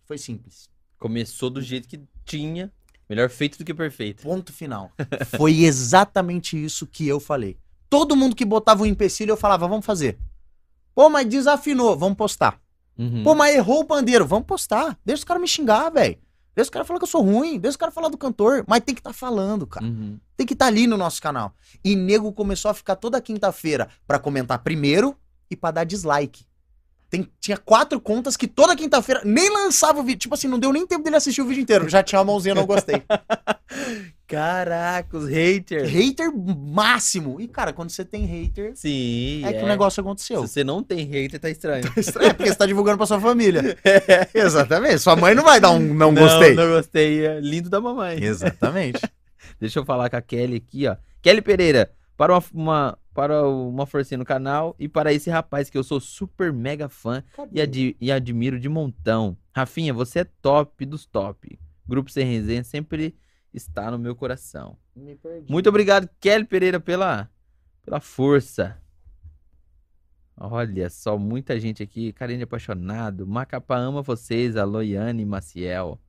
Foi 0.05 0.17
simples. 0.17 0.69
Começou 0.97 1.49
do 1.49 1.61
jeito 1.61 1.87
que 1.87 2.01
tinha. 2.25 2.73
Melhor 3.09 3.29
feito 3.29 3.57
do 3.57 3.65
que 3.65 3.73
perfeito. 3.73 4.21
Ponto 4.21 4.53
final. 4.53 4.91
Foi 5.37 5.63
exatamente 5.63 6.63
isso 6.63 6.85
que 6.85 7.07
eu 7.07 7.19
falei. 7.19 7.57
Todo 7.89 8.15
mundo 8.15 8.35
que 8.35 8.45
botava 8.45 8.83
um 8.83 8.85
empecilho, 8.85 9.31
eu 9.31 9.37
falava: 9.37 9.67
vamos 9.67 9.85
fazer. 9.85 10.19
Pô, 10.93 11.09
mas 11.09 11.25
desafinou, 11.25 11.97
vamos 11.97 12.17
postar. 12.17 12.61
Uhum. 12.97 13.23
Pô, 13.23 13.33
mas 13.33 13.55
errou 13.55 13.79
o 13.79 13.85
pandeiro, 13.85 14.27
vamos 14.27 14.45
postar. 14.45 14.99
Deixa 15.03 15.21
os 15.21 15.23
caras 15.23 15.41
me 15.41 15.47
xingar, 15.47 15.89
velho. 15.89 16.17
Deixa 16.53 16.67
os 16.67 16.69
caras 16.69 16.87
falar 16.87 16.99
que 16.99 17.05
eu 17.05 17.09
sou 17.09 17.21
ruim. 17.23 17.57
Deixa 17.57 17.71
os 17.71 17.77
caras 17.77 17.95
falar 17.95 18.09
do 18.09 18.17
cantor. 18.17 18.65
Mas 18.67 18.81
tem 18.81 18.93
que 18.93 18.99
estar 18.99 19.13
falando, 19.13 19.65
cara. 19.65 19.85
Uhum. 19.85 20.19
tem 20.35 20.45
que 20.45 20.53
estar 20.53 20.65
ali 20.65 20.85
no 20.85 20.97
nosso 20.97 21.21
canal. 21.21 21.53
E 21.83 21.95
nego 21.95 22.33
começou 22.33 22.69
a 22.69 22.73
ficar 22.73 22.97
toda 22.97 23.21
quinta-feira 23.21 23.87
pra 24.05 24.19
comentar 24.19 24.59
primeiro 24.59 25.15
e 25.49 25.55
pra 25.55 25.71
dar 25.71 25.85
dislike. 25.85 26.43
Tem- 27.09 27.27
tinha 27.39 27.57
quatro 27.57 27.99
contas 27.99 28.37
que 28.37 28.47
toda 28.47 28.75
quinta-feira 28.75 29.21
nem 29.25 29.49
lançava 29.49 29.99
o 29.99 30.03
vídeo. 30.03 30.19
Tipo 30.19 30.35
assim, 30.35 30.47
não 30.47 30.59
deu 30.59 30.71
nem 30.71 30.85
tempo 30.85 31.03
dele 31.03 31.15
assistir 31.15 31.41
o 31.41 31.45
vídeo 31.45 31.61
inteiro. 31.61 31.89
Já 31.89 32.03
tinha 32.03 32.21
a 32.21 32.23
mãozinha, 32.23 32.53
não 32.53 32.65
gostei. 32.67 33.01
Caraca, 34.27 35.17
os 35.17 35.27
haters. 35.27 35.89
hater 35.89 36.31
máximo. 36.31 37.41
E, 37.41 37.47
cara, 37.47 37.73
quando 37.73 37.89
você 37.89 38.05
tem 38.05 38.25
hater, 38.25 38.73
Sim. 38.75 39.41
é, 39.43 39.53
que 39.53 39.63
o 39.63 39.67
negócio 39.67 40.01
aconteceu. 40.01 40.45
Se 40.45 40.53
você 40.53 40.63
não 40.63 40.83
tem 40.83 41.03
hater, 41.05 41.39
tá 41.39 41.49
estranho. 41.49 41.83
É 41.87 42.33
porque 42.33 42.49
você 42.49 42.55
tá 42.55 42.65
divulgando 42.67 42.97
pra 42.97 43.07
sua 43.07 43.19
família. 43.19 43.75
Exatamente. 44.33 44.99
Sua 44.99 45.15
mãe 45.15 45.33
não 45.33 45.43
vai 45.43 45.59
dar 45.59 45.71
um 45.71 45.79
não, 45.79 46.13
gostei. 46.13 46.53
Não 46.53 46.67
gostei. 46.69 47.25
É 47.25 47.39
lindo 47.39 47.69
da 47.71 47.81
mamãe. 47.81 48.23
Exatamente. 48.23 49.01
Deixa 49.59 49.79
eu 49.79 49.85
falar 49.85 50.09
com 50.11 50.15
a 50.17 50.21
Kelly 50.21 50.57
aqui, 50.57 50.87
ó. 50.87 50.95
Kelly 51.23 51.41
Pereira, 51.41 51.91
para 52.15 52.33
uma, 52.33 52.43
uma- 52.53 52.97
para 53.19 53.45
uma 53.45 53.85
forcinha 53.85 54.17
no 54.17 54.23
canal 54.23 54.73
e 54.79 54.87
para 54.87 55.11
esse 55.11 55.29
rapaz 55.29 55.69
que 55.69 55.77
eu 55.77 55.83
sou 55.83 55.99
super 55.99 56.53
mega 56.53 56.87
fã 56.87 57.21
e, 57.51 57.59
adi- 57.61 57.97
e 57.99 58.13
admiro 58.13 58.57
de 58.57 58.69
montão. 58.69 59.35
Rafinha, 59.53 59.93
você 59.93 60.19
é 60.19 60.23
top 60.23 60.85
dos 60.85 61.05
top. 61.05 61.59
Grupo 61.85 62.09
Sem 62.09 62.25
Resenha 62.25 62.63
sempre 62.63 63.13
está 63.53 63.91
no 63.91 63.99
meu 63.99 64.15
coração. 64.15 64.77
Muito 65.49 65.67
obrigado, 65.67 66.09
Kelly 66.21 66.45
Pereira, 66.45 66.79
pela, 66.79 67.29
pela 67.83 67.99
força. 67.99 68.81
Olha 70.37 70.89
só, 70.89 71.17
muita 71.17 71.59
gente 71.59 71.83
aqui. 71.83 72.13
Carinho 72.13 72.45
apaixonado. 72.45 73.27
Macapá 73.27 73.75
ama 73.79 74.01
vocês. 74.01 74.55
A 74.55 74.63
Loiane 74.63 75.25
Maciel. 75.25 75.99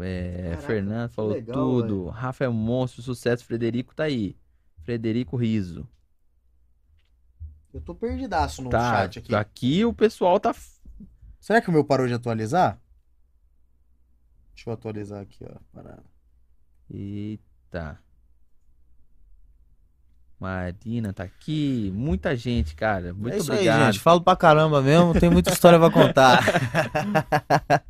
É, 0.00 0.44
Caraca, 0.52 0.62
Fernando 0.62 1.10
falou 1.10 1.32
legal, 1.32 1.54
tudo. 1.54 2.06
Rafa 2.08 2.44
é 2.44 2.48
um 2.48 2.54
monstro, 2.54 3.02
sucesso. 3.02 3.44
Frederico 3.44 3.94
tá 3.94 4.04
aí. 4.04 4.34
Frederico 4.84 5.36
Riso. 5.36 5.88
Eu 7.72 7.80
tô 7.80 7.94
perdidaço 7.94 8.60
no 8.62 8.68
Tá, 8.70 8.90
chat 8.90 9.18
aqui. 9.20 9.34
aqui 9.34 9.84
o 9.84 9.92
pessoal 9.94 10.38
tá. 10.38 10.54
Será 11.40 11.60
que 11.60 11.68
o 11.68 11.72
meu 11.72 11.84
parou 11.84 12.06
de 12.06 12.14
atualizar? 12.14 12.78
Deixa 14.54 14.68
eu 14.68 14.74
atualizar 14.74 15.22
aqui, 15.22 15.44
ó. 15.44 15.56
Parada. 15.72 16.04
Eita. 16.90 17.98
Marina 20.38 21.12
tá 21.12 21.22
aqui. 21.22 21.90
Muita 21.94 22.34
gente, 22.36 22.74
cara. 22.74 23.14
Muito 23.14 23.34
é 23.34 23.38
isso 23.38 23.52
obrigado. 23.52 23.80
aí, 23.80 23.86
gente. 23.92 24.00
Falo 24.00 24.20
pra 24.20 24.36
caramba 24.36 24.82
mesmo, 24.82 25.18
tem 25.18 25.30
muita 25.30 25.50
história 25.52 25.78
pra 25.78 25.90
contar. 25.90 26.40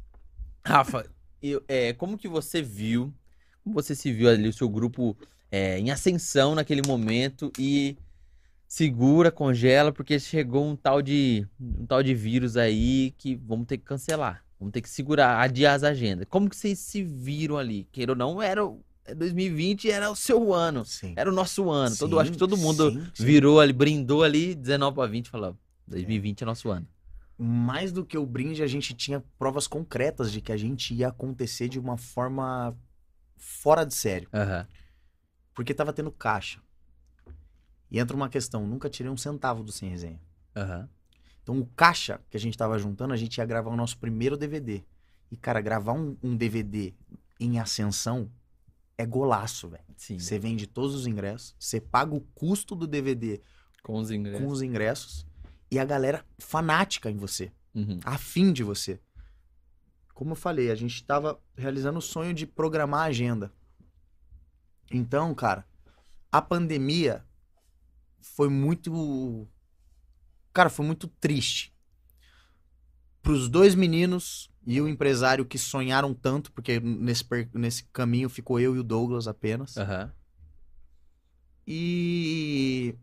Rafa, 0.64 1.04
eu- 1.42 1.64
é, 1.66 1.92
como 1.94 2.16
que 2.18 2.28
você 2.28 2.62
viu, 2.62 3.12
como 3.64 3.74
você 3.74 3.94
se 3.94 4.12
viu 4.12 4.28
ali, 4.28 4.48
o 4.48 4.52
seu 4.52 4.68
grupo 4.68 5.16
é, 5.52 5.78
em 5.78 5.90
ascensão 5.90 6.54
naquele 6.54 6.80
momento 6.86 7.52
e 7.58 7.96
segura, 8.66 9.30
congela, 9.30 9.92
porque 9.92 10.18
chegou 10.18 10.66
um 10.66 10.74
tal 10.74 11.02
de 11.02 11.46
um 11.60 11.84
tal 11.84 12.02
de 12.02 12.14
vírus 12.14 12.56
aí 12.56 13.10
que 13.18 13.36
vamos 13.36 13.66
ter 13.66 13.76
que 13.76 13.84
cancelar, 13.84 14.42
vamos 14.58 14.72
ter 14.72 14.80
que 14.80 14.88
segurar, 14.88 15.38
adiar 15.42 15.74
as 15.74 15.84
agendas. 15.84 16.26
Como 16.28 16.48
que 16.48 16.56
vocês 16.56 16.78
se 16.78 17.04
viram 17.04 17.58
ali? 17.58 17.86
Queira 17.92 18.12
ou 18.12 18.16
não, 18.16 18.40
era 18.40 18.64
o- 18.64 18.82
é 19.04 19.14
2020 19.14 19.90
era 19.90 20.10
o 20.10 20.16
seu 20.16 20.54
ano, 20.54 20.86
Sim. 20.86 21.12
era 21.16 21.28
o 21.30 21.34
nosso 21.34 21.68
ano. 21.70 21.94
todo, 21.96 22.16
Sim, 22.16 22.22
acho 22.22 22.32
que 22.32 22.38
todo 22.38 22.56
mundo 22.56 22.90
sim, 23.14 23.24
virou 23.24 23.60
ali, 23.60 23.74
brindou 23.74 24.22
ali, 24.22 24.54
19 24.54 24.94
para 24.94 25.06
20, 25.10 25.28
falou, 25.28 25.54
2020 25.86 26.42
é 26.42 26.46
nosso 26.46 26.70
ano. 26.70 26.86
Mais 27.36 27.92
do 27.92 28.06
que 28.06 28.16
o 28.16 28.24
brinde, 28.24 28.62
a 28.62 28.66
gente 28.66 28.94
tinha 28.94 29.22
provas 29.38 29.66
concretas 29.66 30.32
de 30.32 30.40
que 30.40 30.52
a 30.52 30.56
gente 30.56 30.94
ia 30.94 31.08
acontecer 31.08 31.68
de 31.68 31.78
uma 31.78 31.98
forma 31.98 32.74
fora 33.36 33.84
de 33.84 33.94
sério. 33.94 34.28
Aham. 34.32 34.66
Porque 35.54 35.74
tava 35.74 35.92
tendo 35.92 36.10
caixa. 36.10 36.60
E 37.90 37.98
entra 37.98 38.16
uma 38.16 38.28
questão, 38.28 38.66
nunca 38.66 38.88
tirei 38.88 39.10
um 39.12 39.16
centavo 39.16 39.62
do 39.62 39.70
Sem 39.72 39.88
Resenha. 39.90 40.20
Aham. 40.56 40.88
Então 41.42 41.58
o 41.58 41.66
caixa 41.66 42.20
que 42.30 42.36
a 42.36 42.40
gente 42.40 42.56
tava 42.56 42.78
juntando, 42.78 43.12
a 43.12 43.16
gente 43.16 43.36
ia 43.38 43.44
gravar 43.44 43.70
o 43.70 43.76
nosso 43.76 43.98
primeiro 43.98 44.36
DVD. 44.36 44.82
E, 45.30 45.36
cara, 45.36 45.60
gravar 45.60 45.92
um, 45.92 46.16
um 46.22 46.36
DVD 46.36 46.94
em 47.40 47.58
ascensão 47.58 48.30
é 48.96 49.04
golaço, 49.04 49.68
velho. 49.68 49.82
Você 49.96 50.38
vende 50.38 50.66
todos 50.66 50.94
os 50.94 51.06
ingressos, 51.06 51.54
você 51.58 51.80
paga 51.80 52.14
o 52.14 52.20
custo 52.34 52.74
do 52.76 52.86
DVD 52.86 53.40
Com 53.82 53.96
os 53.98 54.10
ingressos. 54.10 54.40
com 54.46 54.52
os 54.52 54.62
ingressos 54.62 55.26
e 55.70 55.78
a 55.78 55.84
galera 55.84 56.24
fanática 56.38 57.10
em 57.10 57.16
você, 57.16 57.50
Uhum. 57.74 57.98
afim 58.04 58.52
de 58.52 58.62
você. 58.62 59.00
Como 60.14 60.32
eu 60.32 60.36
falei, 60.36 60.70
a 60.70 60.74
gente 60.74 61.02
tava 61.04 61.40
realizando 61.56 61.98
o 61.98 62.02
sonho 62.02 62.34
de 62.34 62.46
programar 62.46 63.00
a 63.00 63.04
agenda. 63.04 63.50
Então, 64.90 65.34
cara, 65.34 65.66
a 66.30 66.40
pandemia 66.40 67.24
foi 68.20 68.48
muito. 68.48 69.46
Cara, 70.52 70.70
foi 70.70 70.86
muito 70.86 71.08
triste. 71.08 71.72
Pros 73.22 73.48
dois 73.48 73.74
meninos 73.74 74.50
e 74.66 74.80
o 74.80 74.88
empresário 74.88 75.44
que 75.44 75.58
sonharam 75.58 76.14
tanto, 76.14 76.52
porque 76.52 76.80
nesse, 76.80 77.24
nesse 77.54 77.84
caminho 77.84 78.28
ficou 78.28 78.58
eu 78.58 78.76
e 78.76 78.78
o 78.78 78.84
Douglas 78.84 79.28
apenas. 79.28 79.76
Aham. 79.76 80.12
E 81.66 82.96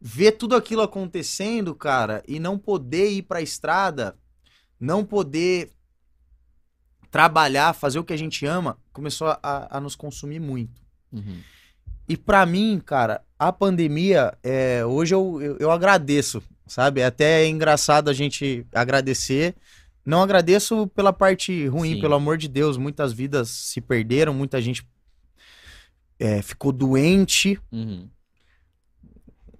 ver 0.00 0.32
tudo 0.32 0.54
aquilo 0.54 0.82
acontecendo, 0.82 1.74
cara, 1.74 2.22
e 2.28 2.38
não 2.38 2.58
poder 2.58 3.10
ir 3.10 3.22
pra 3.22 3.42
estrada, 3.42 4.16
não 4.78 5.04
poder 5.04 5.72
trabalhar, 7.10 7.72
fazer 7.72 7.98
o 7.98 8.04
que 8.04 8.12
a 8.12 8.16
gente 8.16 8.46
ama, 8.46 8.78
começou 8.96 9.28
a, 9.28 9.76
a 9.76 9.78
nos 9.78 9.94
consumir 9.94 10.40
muito. 10.40 10.80
Uhum. 11.12 11.38
E 12.08 12.16
pra 12.16 12.46
mim, 12.46 12.80
cara, 12.82 13.22
a 13.38 13.52
pandemia, 13.52 14.32
é, 14.42 14.82
hoje 14.86 15.14
eu, 15.14 15.38
eu, 15.42 15.56
eu 15.58 15.70
agradeço, 15.70 16.42
sabe? 16.66 17.02
É 17.02 17.04
até 17.04 17.46
engraçado 17.46 18.08
a 18.08 18.14
gente 18.14 18.66
agradecer. 18.72 19.54
Não 20.02 20.22
agradeço 20.22 20.86
pela 20.88 21.12
parte 21.12 21.66
ruim, 21.66 21.96
Sim. 21.96 22.00
pelo 22.00 22.14
amor 22.14 22.38
de 22.38 22.48
Deus. 22.48 22.78
Muitas 22.78 23.12
vidas 23.12 23.50
se 23.50 23.82
perderam, 23.82 24.32
muita 24.32 24.62
gente 24.62 24.88
é, 26.18 26.40
ficou 26.40 26.72
doente. 26.72 27.60
Uhum. 27.70 28.08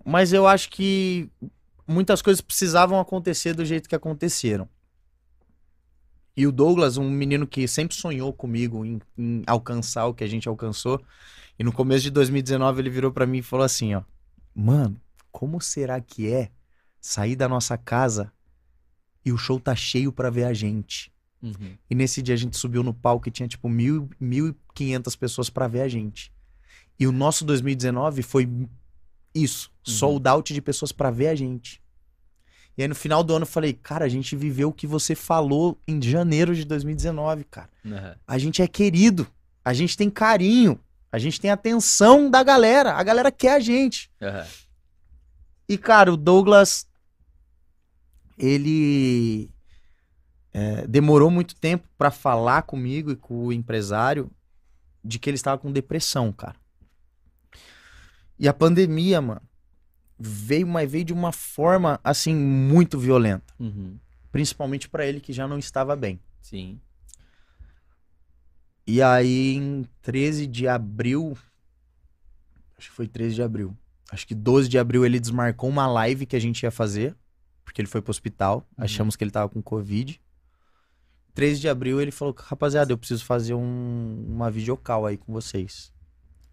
Mas 0.02 0.32
eu 0.32 0.46
acho 0.46 0.70
que 0.70 1.28
muitas 1.86 2.22
coisas 2.22 2.40
precisavam 2.40 2.98
acontecer 2.98 3.52
do 3.52 3.66
jeito 3.66 3.86
que 3.86 3.94
aconteceram. 3.94 4.66
E 6.36 6.46
o 6.46 6.52
Douglas, 6.52 6.96
um 6.98 7.10
menino 7.10 7.46
que 7.46 7.66
sempre 7.66 7.96
sonhou 7.96 8.32
comigo 8.32 8.84
em, 8.84 9.00
em 9.16 9.42
alcançar 9.46 10.06
o 10.06 10.14
que 10.14 10.22
a 10.22 10.26
gente 10.26 10.48
alcançou. 10.48 11.00
E 11.58 11.64
no 11.64 11.72
começo 11.72 12.02
de 12.04 12.10
2019 12.10 12.80
ele 12.82 12.90
virou 12.90 13.10
pra 13.10 13.24
mim 13.26 13.38
e 13.38 13.42
falou 13.42 13.64
assim, 13.64 13.94
ó: 13.94 14.02
"Mano, 14.54 15.00
como 15.32 15.60
será 15.60 16.00
que 16.00 16.30
é 16.30 16.50
sair 17.00 17.36
da 17.36 17.48
nossa 17.48 17.78
casa 17.78 18.30
e 19.24 19.32
o 19.32 19.38
show 19.38 19.58
tá 19.58 19.74
cheio 19.74 20.12
pra 20.12 20.28
ver 20.28 20.44
a 20.44 20.52
gente?" 20.52 21.10
Uhum. 21.42 21.76
E 21.88 21.94
nesse 21.94 22.20
dia 22.20 22.34
a 22.34 22.38
gente 22.38 22.56
subiu 22.56 22.82
no 22.82 22.92
palco 22.92 23.28
e 23.28 23.30
tinha 23.30 23.48
tipo 23.48 23.68
mil, 23.68 24.08
1.500 24.20 25.16
pessoas 25.16 25.48
pra 25.48 25.66
ver 25.68 25.80
a 25.82 25.88
gente. 25.88 26.32
E 26.98 27.06
o 27.06 27.12
nosso 27.12 27.44
2019 27.44 28.22
foi 28.22 28.48
isso, 29.34 29.70
Uhum. 29.86 29.94
sold 29.94 30.28
out 30.28 30.52
de 30.52 30.60
pessoas 30.60 30.92
pra 30.92 31.10
ver 31.10 31.28
a 31.28 31.34
gente. 31.34 31.80
E 32.76 32.82
aí 32.82 32.88
no 32.88 32.94
final 32.94 33.24
do 33.24 33.34
ano 33.34 33.44
eu 33.44 33.48
falei, 33.48 33.72
cara, 33.72 34.04
a 34.04 34.08
gente 34.08 34.36
viveu 34.36 34.68
o 34.68 34.72
que 34.72 34.86
você 34.86 35.14
falou 35.14 35.78
em 35.88 36.00
janeiro 36.00 36.54
de 36.54 36.64
2019, 36.64 37.44
cara. 37.44 37.70
Aham. 37.86 38.16
A 38.26 38.38
gente 38.38 38.60
é 38.60 38.68
querido, 38.68 39.26
a 39.64 39.72
gente 39.72 39.96
tem 39.96 40.10
carinho, 40.10 40.78
a 41.10 41.18
gente 41.18 41.40
tem 41.40 41.50
atenção 41.50 42.30
da 42.30 42.42
galera, 42.42 42.92
a 42.92 43.02
galera 43.02 43.30
quer 43.30 43.54
a 43.54 43.60
gente. 43.60 44.10
Aham. 44.20 44.46
E, 45.68 45.76
cara, 45.76 46.12
o 46.12 46.16
Douglas, 46.16 46.86
ele 48.38 49.50
é, 50.52 50.86
demorou 50.86 51.30
muito 51.30 51.56
tempo 51.56 51.88
pra 51.98 52.10
falar 52.10 52.62
comigo 52.62 53.10
e 53.10 53.16
com 53.16 53.46
o 53.46 53.52
empresário 53.52 54.30
de 55.04 55.18
que 55.18 55.28
ele 55.28 55.34
estava 55.34 55.58
com 55.58 55.72
depressão, 55.72 56.32
cara. 56.32 56.56
E 58.38 58.46
a 58.46 58.52
pandemia, 58.52 59.20
mano, 59.20 59.42
veio, 60.18 60.66
mas 60.66 60.90
veio 60.90 61.04
de 61.04 61.12
uma 61.12 61.32
forma, 61.32 62.00
assim, 62.02 62.34
muito 62.34 62.98
violenta. 62.98 63.54
Uhum. 63.58 63.98
Principalmente 64.32 64.88
pra 64.88 65.06
ele 65.06 65.20
que 65.20 65.32
já 65.32 65.46
não 65.46 65.58
estava 65.58 65.94
bem. 65.94 66.20
Sim. 66.42 66.80
E 68.86 69.02
aí, 69.02 69.54
em 69.54 69.84
13 70.02 70.46
de 70.46 70.68
abril. 70.68 71.36
Acho 72.78 72.90
que 72.90 72.94
foi 72.94 73.08
13 73.08 73.34
de 73.34 73.42
abril. 73.42 73.76
Acho 74.10 74.26
que 74.26 74.34
12 74.34 74.68
de 74.68 74.78
abril 74.78 75.04
ele 75.04 75.18
desmarcou 75.18 75.68
uma 75.68 75.86
live 75.86 76.26
que 76.26 76.36
a 76.36 76.40
gente 76.40 76.62
ia 76.62 76.70
fazer. 76.70 77.16
Porque 77.64 77.80
ele 77.80 77.88
foi 77.88 78.00
pro 78.00 78.10
hospital. 78.10 78.58
Uhum. 78.78 78.84
Achamos 78.84 79.16
que 79.16 79.24
ele 79.24 79.30
tava 79.30 79.48
com 79.48 79.60
Covid. 79.60 80.20
13 81.34 81.60
de 81.60 81.68
abril 81.68 82.00
ele 82.00 82.10
falou: 82.10 82.34
Rapaziada, 82.38 82.92
eu 82.92 82.98
preciso 82.98 83.24
fazer 83.24 83.54
um, 83.54 84.24
uma 84.28 84.50
videocall 84.50 85.04
aí 85.04 85.18
com 85.18 85.32
vocês. 85.32 85.92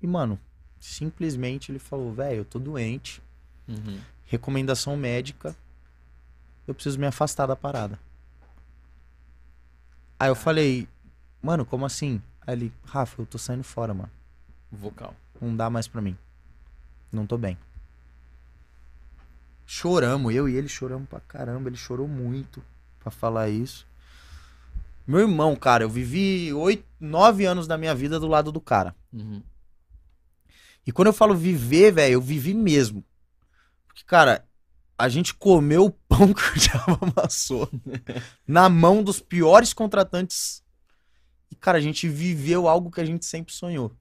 E, 0.01 0.07
mano, 0.07 0.37
simplesmente 0.79 1.71
ele 1.71 1.79
falou: 1.79 2.11
Velho, 2.11 2.39
eu 2.39 2.45
tô 2.45 2.59
doente. 2.59 3.21
Uhum. 3.67 3.99
Recomendação 4.25 4.95
médica. 4.97 5.55
Eu 6.67 6.73
preciso 6.73 6.99
me 6.99 7.05
afastar 7.05 7.45
da 7.45 7.55
parada. 7.55 7.99
Aí 10.19 10.29
eu 10.29 10.35
falei: 10.35 10.87
Mano, 11.41 11.65
como 11.65 11.85
assim? 11.85 12.21
Aí 12.45 12.55
ele: 12.55 12.73
Rafa, 12.85 13.21
eu 13.21 13.25
tô 13.25 13.37
saindo 13.37 13.63
fora, 13.63 13.93
mano. 13.93 14.11
Vocal. 14.71 15.13
Não 15.41 15.55
dá 15.55 15.69
mais 15.69 15.87
pra 15.87 16.01
mim. 16.01 16.17
Não 17.11 17.27
tô 17.27 17.37
bem. 17.37 17.57
Choramos, 19.65 20.33
eu 20.33 20.47
e 20.47 20.55
ele 20.55 20.67
choramos 20.67 21.07
pra 21.07 21.19
caramba. 21.19 21.69
Ele 21.69 21.77
chorou 21.77 22.07
muito 22.07 22.63
pra 22.99 23.11
falar 23.11 23.49
isso. 23.49 23.85
Meu 25.05 25.19
irmão, 25.19 25.55
cara, 25.55 25.83
eu 25.83 25.89
vivi 25.89 26.53
oito, 26.53 26.85
nove 26.99 27.45
anos 27.45 27.67
da 27.67 27.77
minha 27.77 27.93
vida 27.93 28.19
do 28.19 28.27
lado 28.27 28.51
do 28.51 28.61
cara. 28.61 28.95
Uhum. 29.11 29.43
E 30.87 30.91
quando 30.91 31.07
eu 31.07 31.13
falo 31.13 31.35
viver, 31.35 31.91
velho, 31.91 32.13
eu 32.13 32.21
vivi 32.21 32.53
mesmo. 32.53 33.03
Porque, 33.93 34.03
cara, 34.05 34.47
a 34.97 35.07
gente 35.07 35.33
comeu 35.35 35.85
o 35.85 35.91
pão 35.91 36.33
que 36.33 36.41
o 36.41 36.53
diabo 36.59 36.99
amassou 37.15 37.69
na 38.47 38.67
mão 38.69 39.03
dos 39.03 39.19
piores 39.19 39.73
contratantes. 39.73 40.63
E, 41.51 41.55
cara, 41.55 41.77
a 41.77 41.81
gente 41.81 42.09
viveu 42.09 42.67
algo 42.67 42.89
que 42.89 42.99
a 43.01 43.05
gente 43.05 43.25
sempre 43.25 43.53
sonhou. 43.53 43.95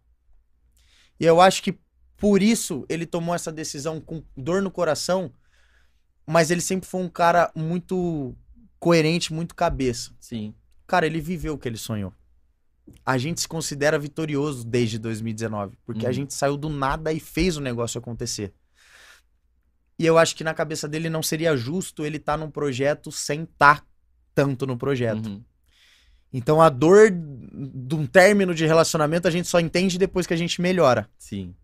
E 1.21 1.25
eu 1.27 1.41
acho 1.41 1.63
que 1.63 1.79
por 2.17 2.43
isso 2.43 2.87
ele 2.89 3.05
tomou 3.05 3.35
essa 3.35 3.53
decisão 3.53 4.01
com 4.01 4.23
dor 4.37 4.63
no 4.63 4.71
coração, 4.71 5.33
mas 6.27 6.51
ele 6.51 6.61
sempre 6.61 6.89
foi 6.89 7.03
um 7.03 7.09
cara 7.09 7.51
muito 7.55 8.35
coerente, 8.79 9.33
muito 9.33 9.55
cabeça. 9.55 10.13
Sim. 10.19 10.55
Cara, 10.87 11.05
ele 11.07 11.21
viveu 11.21 11.55
o 11.55 11.59
que 11.59 11.69
ele 11.69 11.77
sonhou. 11.77 12.13
A 13.05 13.17
gente 13.19 13.41
se 13.41 13.49
considera 13.49 13.99
vitorioso 13.99 14.65
desde 14.65 14.99
2019, 14.99 15.79
porque 15.85 16.05
a 16.05 16.09
Uhum. 16.09 16.15
gente 16.15 16.35
saiu 16.35 16.57
do 16.57 16.69
nada 16.69 17.13
e 17.13 17.21
fez 17.21 17.57
o 17.57 17.61
negócio 17.61 17.99
acontecer. 17.99 18.53
E 20.03 20.07
eu 20.07 20.19
acho 20.19 20.35
que 20.35 20.43
na 20.43 20.53
cabeça 20.53 20.89
dele 20.89 21.09
não 21.09 21.23
seria 21.23 21.57
justo 21.57 22.05
ele 22.05 22.17
estar 22.17 22.37
num 22.37 22.51
projeto 22.51 23.13
sem 23.13 23.45
estar 23.45 23.87
tanto 24.35 24.67
no 24.67 24.77
projeto. 24.77 25.27
Uhum. 25.29 25.45
Então 26.33 26.61
a 26.61 26.69
dor 26.69 27.09
de 27.13 27.95
um 27.95 28.05
término 28.05 28.53
de 28.53 28.67
relacionamento 28.67 29.29
a 29.29 29.31
gente 29.31 29.47
só 29.47 29.61
entende 29.61 29.97
depois 29.99 30.27
que 30.27 30.35
a 30.35 30.37
gente 30.37 30.61
melhora. 30.61 31.09
Sim. 31.17 31.55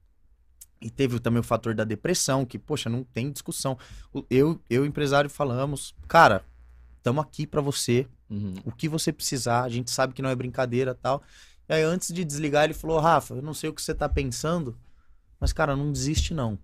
E 0.81 0.89
teve 0.89 1.19
também 1.19 1.41
o 1.41 1.43
fator 1.43 1.75
da 1.75 1.83
depressão, 1.83 2.47
que, 2.47 2.61
poxa, 2.61 2.89
não 2.89 3.03
tem 3.03 3.33
discussão. 3.33 3.77
Eu, 4.31 4.61
eu 4.71 4.85
e 4.85 4.87
o 4.87 4.87
empresário 4.87 5.29
falamos, 5.29 5.93
cara, 6.07 6.45
estamos 6.97 7.25
aqui 7.25 7.45
pra 7.45 7.61
você, 7.61 8.07
Uhum. 8.31 8.55
o 8.65 8.71
que 8.71 8.89
você 8.89 9.13
precisar, 9.13 9.65
a 9.65 9.69
gente 9.69 9.91
sabe 9.91 10.15
que 10.15 10.23
não 10.23 10.31
é 10.31 10.37
brincadeira 10.37 10.95
tal. 10.95 11.25
E 11.69 11.73
aí, 11.73 11.83
antes 11.83 12.15
de 12.15 12.25
desligar, 12.25 12.63
ele 12.63 12.75
falou: 12.75 13.01
Rafa, 13.01 13.35
eu 13.35 13.43
não 13.43 13.53
sei 13.55 13.69
o 13.69 13.73
que 13.73 13.83
você 13.83 13.93
tá 13.95 14.09
pensando, 14.09 14.79
mas, 15.41 15.53
cara, 15.53 15.75
não 15.75 15.91
desiste, 15.91 16.33
não. 16.33 16.57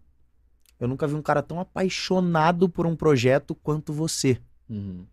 Eu 0.79 0.89
nunca 0.89 1.07
vi 1.07 1.15
um 1.15 1.23
cara 1.23 1.43
tão 1.43 1.61
apaixonado 1.61 2.69
por 2.69 2.87
um 2.87 2.97
projeto 2.97 3.55
quanto 3.55 3.93
você. 3.93 4.41
Uhum. 4.69 5.07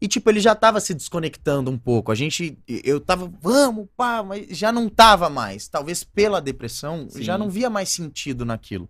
E, 0.00 0.06
tipo, 0.06 0.30
ele 0.30 0.38
já 0.38 0.54
tava 0.54 0.80
se 0.80 0.94
desconectando 0.94 1.70
um 1.70 1.78
pouco. 1.78 2.12
A 2.12 2.14
gente. 2.14 2.56
Eu 2.66 3.00
tava, 3.00 3.30
vamos, 3.40 3.88
pá, 3.96 4.22
mas 4.22 4.56
já 4.56 4.70
não 4.70 4.88
tava 4.88 5.28
mais. 5.28 5.66
Talvez 5.66 6.04
pela 6.04 6.40
depressão, 6.40 7.08
Sim. 7.10 7.22
já 7.22 7.36
não 7.36 7.50
via 7.50 7.68
mais 7.68 7.88
sentido 7.88 8.44
naquilo. 8.44 8.88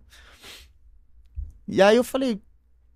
E 1.67 1.81
aí 1.81 1.95
eu 1.95 2.03
falei, 2.03 2.41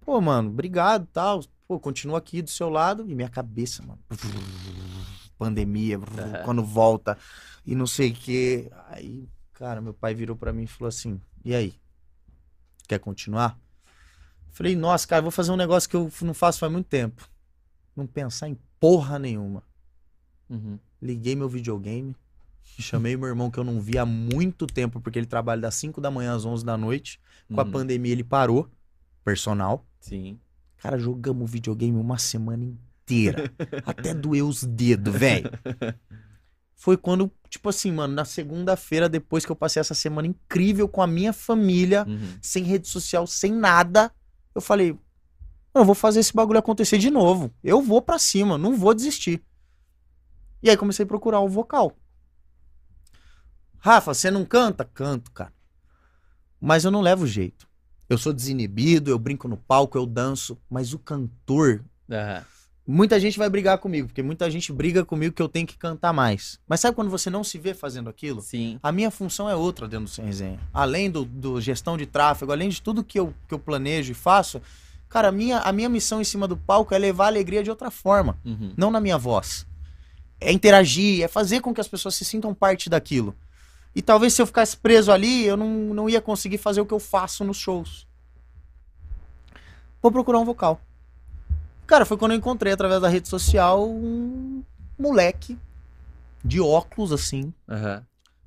pô, 0.01 0.21
mano, 0.21 0.49
obrigado 0.49 1.07
tal. 1.11 1.43
Pô, 1.67 1.79
continua 1.79 2.19
aqui 2.19 2.41
do 2.41 2.51
seu 2.51 2.69
lado. 2.69 3.09
E 3.09 3.15
minha 3.15 3.29
cabeça, 3.29 3.81
mano. 3.81 3.99
Pandemia, 5.37 5.99
quando 6.45 6.63
volta. 6.63 7.17
E 7.65 7.73
não 7.73 7.87
sei 7.87 8.11
o 8.11 8.13
quê. 8.13 8.71
Aí, 8.89 9.27
cara, 9.53 9.81
meu 9.81 9.93
pai 9.93 10.13
virou 10.13 10.35
pra 10.35 10.53
mim 10.53 10.63
e 10.63 10.67
falou 10.67 10.89
assim: 10.89 11.19
e 11.43 11.55
aí? 11.55 11.73
Quer 12.87 12.99
continuar? 12.99 13.59
Falei, 14.51 14.75
nossa, 14.75 15.07
cara, 15.07 15.21
vou 15.21 15.31
fazer 15.31 15.51
um 15.51 15.55
negócio 15.55 15.89
que 15.89 15.95
eu 15.95 16.11
não 16.21 16.33
faço 16.33 16.59
faz 16.59 16.71
muito 16.71 16.85
tempo. 16.87 17.27
Não 17.95 18.05
pensar 18.05 18.47
em 18.49 18.57
porra 18.79 19.17
nenhuma. 19.17 19.63
Uhum. 20.49 20.77
Liguei 21.01 21.35
meu 21.35 21.49
videogame, 21.49 22.15
chamei 22.79 23.17
meu 23.17 23.27
irmão 23.27 23.49
que 23.49 23.57
eu 23.59 23.63
não 23.63 23.81
via 23.81 24.03
há 24.03 24.05
muito 24.05 24.67
tempo, 24.67 24.99
porque 25.01 25.17
ele 25.17 25.25
trabalha 25.25 25.61
das 25.61 25.75
5 25.75 25.99
da 25.99 26.11
manhã 26.11 26.35
às 26.35 26.45
11 26.45 26.63
da 26.63 26.77
noite. 26.77 27.19
Com 27.51 27.59
a 27.59 27.63
Uhum. 27.63 27.71
pandemia 27.71 28.11
ele 28.11 28.23
parou, 28.23 28.69
personal. 29.23 29.85
Sim. 29.99 30.39
Cara, 30.77 30.99
jogamos 30.99 31.49
videogame 31.49 31.97
uma 31.97 32.17
semana 32.17 32.63
inteira. 32.63 33.51
Até 33.85 34.13
doeu 34.13 34.47
os 34.47 34.63
dedos, 34.63 35.13
velho. 35.15 35.49
Foi 36.75 36.97
quando, 36.97 37.31
tipo 37.49 37.69
assim, 37.69 37.91
mano, 37.91 38.13
na 38.13 38.25
segunda-feira, 38.25 39.07
depois 39.07 39.45
que 39.45 39.51
eu 39.51 39.55
passei 39.55 39.79
essa 39.79 39.93
semana 39.93 40.27
incrível 40.27 40.87
com 40.87 41.01
a 41.01 41.07
minha 41.07 41.31
família, 41.31 42.05
Uhum. 42.07 42.37
sem 42.41 42.63
rede 42.63 42.87
social, 42.87 43.25
sem 43.27 43.51
nada, 43.53 44.11
eu 44.53 44.61
falei, 44.61 44.97
eu 45.73 45.85
vou 45.85 45.95
fazer 45.95 46.19
esse 46.19 46.33
bagulho 46.33 46.59
acontecer 46.59 46.97
de 46.97 47.09
novo. 47.09 47.53
Eu 47.63 47.81
vou 47.81 48.01
pra 48.01 48.19
cima, 48.19 48.57
não 48.57 48.75
vou 48.75 48.93
desistir. 48.93 49.43
E 50.61 50.69
aí 50.69 50.77
comecei 50.77 51.03
a 51.03 51.07
procurar 51.07 51.39
o 51.39 51.47
vocal. 51.49 51.97
Rafa, 53.79 54.13
você 54.13 54.31
não 54.31 54.45
canta? 54.45 54.85
Canto, 54.85 55.31
cara. 55.31 55.53
Mas 56.59 56.85
eu 56.85 56.91
não 56.91 57.01
levo 57.01 57.27
jeito. 57.27 57.67
Eu 58.09 58.17
sou 58.17 58.31
desinibido, 58.31 59.09
eu 59.11 59.19
brinco 59.19 59.47
no 59.47 59.57
palco, 59.57 59.97
eu 59.97 60.05
danço, 60.05 60.57
mas 60.69 60.93
o 60.93 60.99
cantor, 60.99 61.83
Aham. 62.09 62.45
Muita 62.85 63.19
gente 63.19 63.37
vai 63.37 63.49
brigar 63.49 63.77
comigo, 63.77 64.07
porque 64.07 64.21
muita 64.21 64.49
gente 64.51 64.71
briga 64.73 65.05
comigo 65.05 65.33
que 65.33 65.41
eu 65.41 65.47
tenho 65.49 65.65
que 65.65 65.77
cantar 65.77 66.11
mais. 66.13 66.59
Mas 66.67 66.79
sabe 66.79 66.95
quando 66.95 67.09
você 67.09 67.29
não 67.29 67.43
se 67.43 67.57
vê 67.57 67.73
fazendo 67.73 68.09
aquilo? 68.09 68.41
Sim. 68.41 68.79
A 68.83 68.91
minha 68.91 69.09
função 69.09 69.49
é 69.49 69.55
outra 69.55 69.87
dentro 69.87 70.05
do 70.05 70.09
Sem 70.11 70.25
Resenha. 70.25 70.59
Além 70.73 71.09
do, 71.09 71.23
do 71.25 71.61
gestão 71.61 71.97
de 71.97 72.05
tráfego, 72.05 72.51
além 72.51 72.69
de 72.69 72.81
tudo 72.81 73.03
que 73.03 73.19
eu, 73.19 73.33
que 73.47 73.53
eu 73.53 73.59
planejo 73.59 74.11
e 74.11 74.15
faço, 74.15 74.61
cara, 75.07 75.29
a 75.29 75.31
minha, 75.31 75.59
a 75.59 75.71
minha 75.71 75.87
missão 75.89 76.19
em 76.19 76.25
cima 76.25 76.47
do 76.47 76.57
palco 76.57 76.93
é 76.93 76.97
levar 76.97 77.25
a 77.25 77.27
alegria 77.27 77.63
de 77.63 77.69
outra 77.69 77.89
forma, 77.89 78.37
Uhum. 78.43 78.73
não 78.75 78.91
na 78.91 78.99
minha 78.99 79.17
voz. 79.17 79.65
É 80.41 80.51
interagir, 80.51 81.23
é 81.23 81.27
fazer 81.29 81.61
com 81.61 81.73
que 81.73 81.79
as 81.79 81.87
pessoas 81.87 82.15
se 82.15 82.25
sintam 82.25 82.53
parte 82.53 82.89
daquilo. 82.89 83.33
E 83.95 84.01
talvez 84.01 84.33
se 84.33 84.41
eu 84.41 84.45
ficasse 84.47 84.75
preso 84.75 85.11
ali, 85.11 85.45
eu 85.45 85.55
não, 85.55 85.69
não 85.93 86.09
ia 86.09 86.19
conseguir 86.19 86.57
fazer 86.57 86.81
o 86.81 86.85
que 86.85 86.93
eu 86.93 86.99
faço 86.99 87.43
nos 87.45 87.57
shows. 87.57 88.07
Vou 90.01 90.11
procurar 90.11 90.39
um 90.39 90.45
vocal. 90.45 90.81
Cara, 91.85 92.05
foi 92.05 92.17
quando 92.17 92.31
eu 92.31 92.37
encontrei 92.37 92.73
através 92.73 93.01
da 93.01 93.09
rede 93.09 93.27
social 93.27 93.87
um 93.89 94.63
moleque 94.97 95.57
de 96.43 96.59
óculos 96.59 97.11
assim, 97.11 97.53
Aham. 97.67 98.05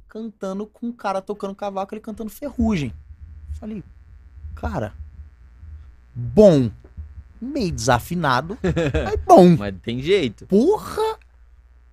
cantando 0.09 0.67
com 0.67 0.87
um 0.89 0.93
cara 0.93 1.21
tocando 1.23 1.55
cavaco, 1.55 1.95
ele 1.95 2.01
cantando 2.01 2.31
ferrugem. 2.31 2.93
Falei, 3.53 3.83
cara, 4.55 4.93
bom. 6.15 6.71
Meio 7.41 7.71
desafinado, 7.71 8.57
mas 9.05 9.21
bom. 9.27 9.57
Mas 9.57 9.75
tem 9.83 10.01
jeito. 10.01 10.47
Porra! 10.47 11.19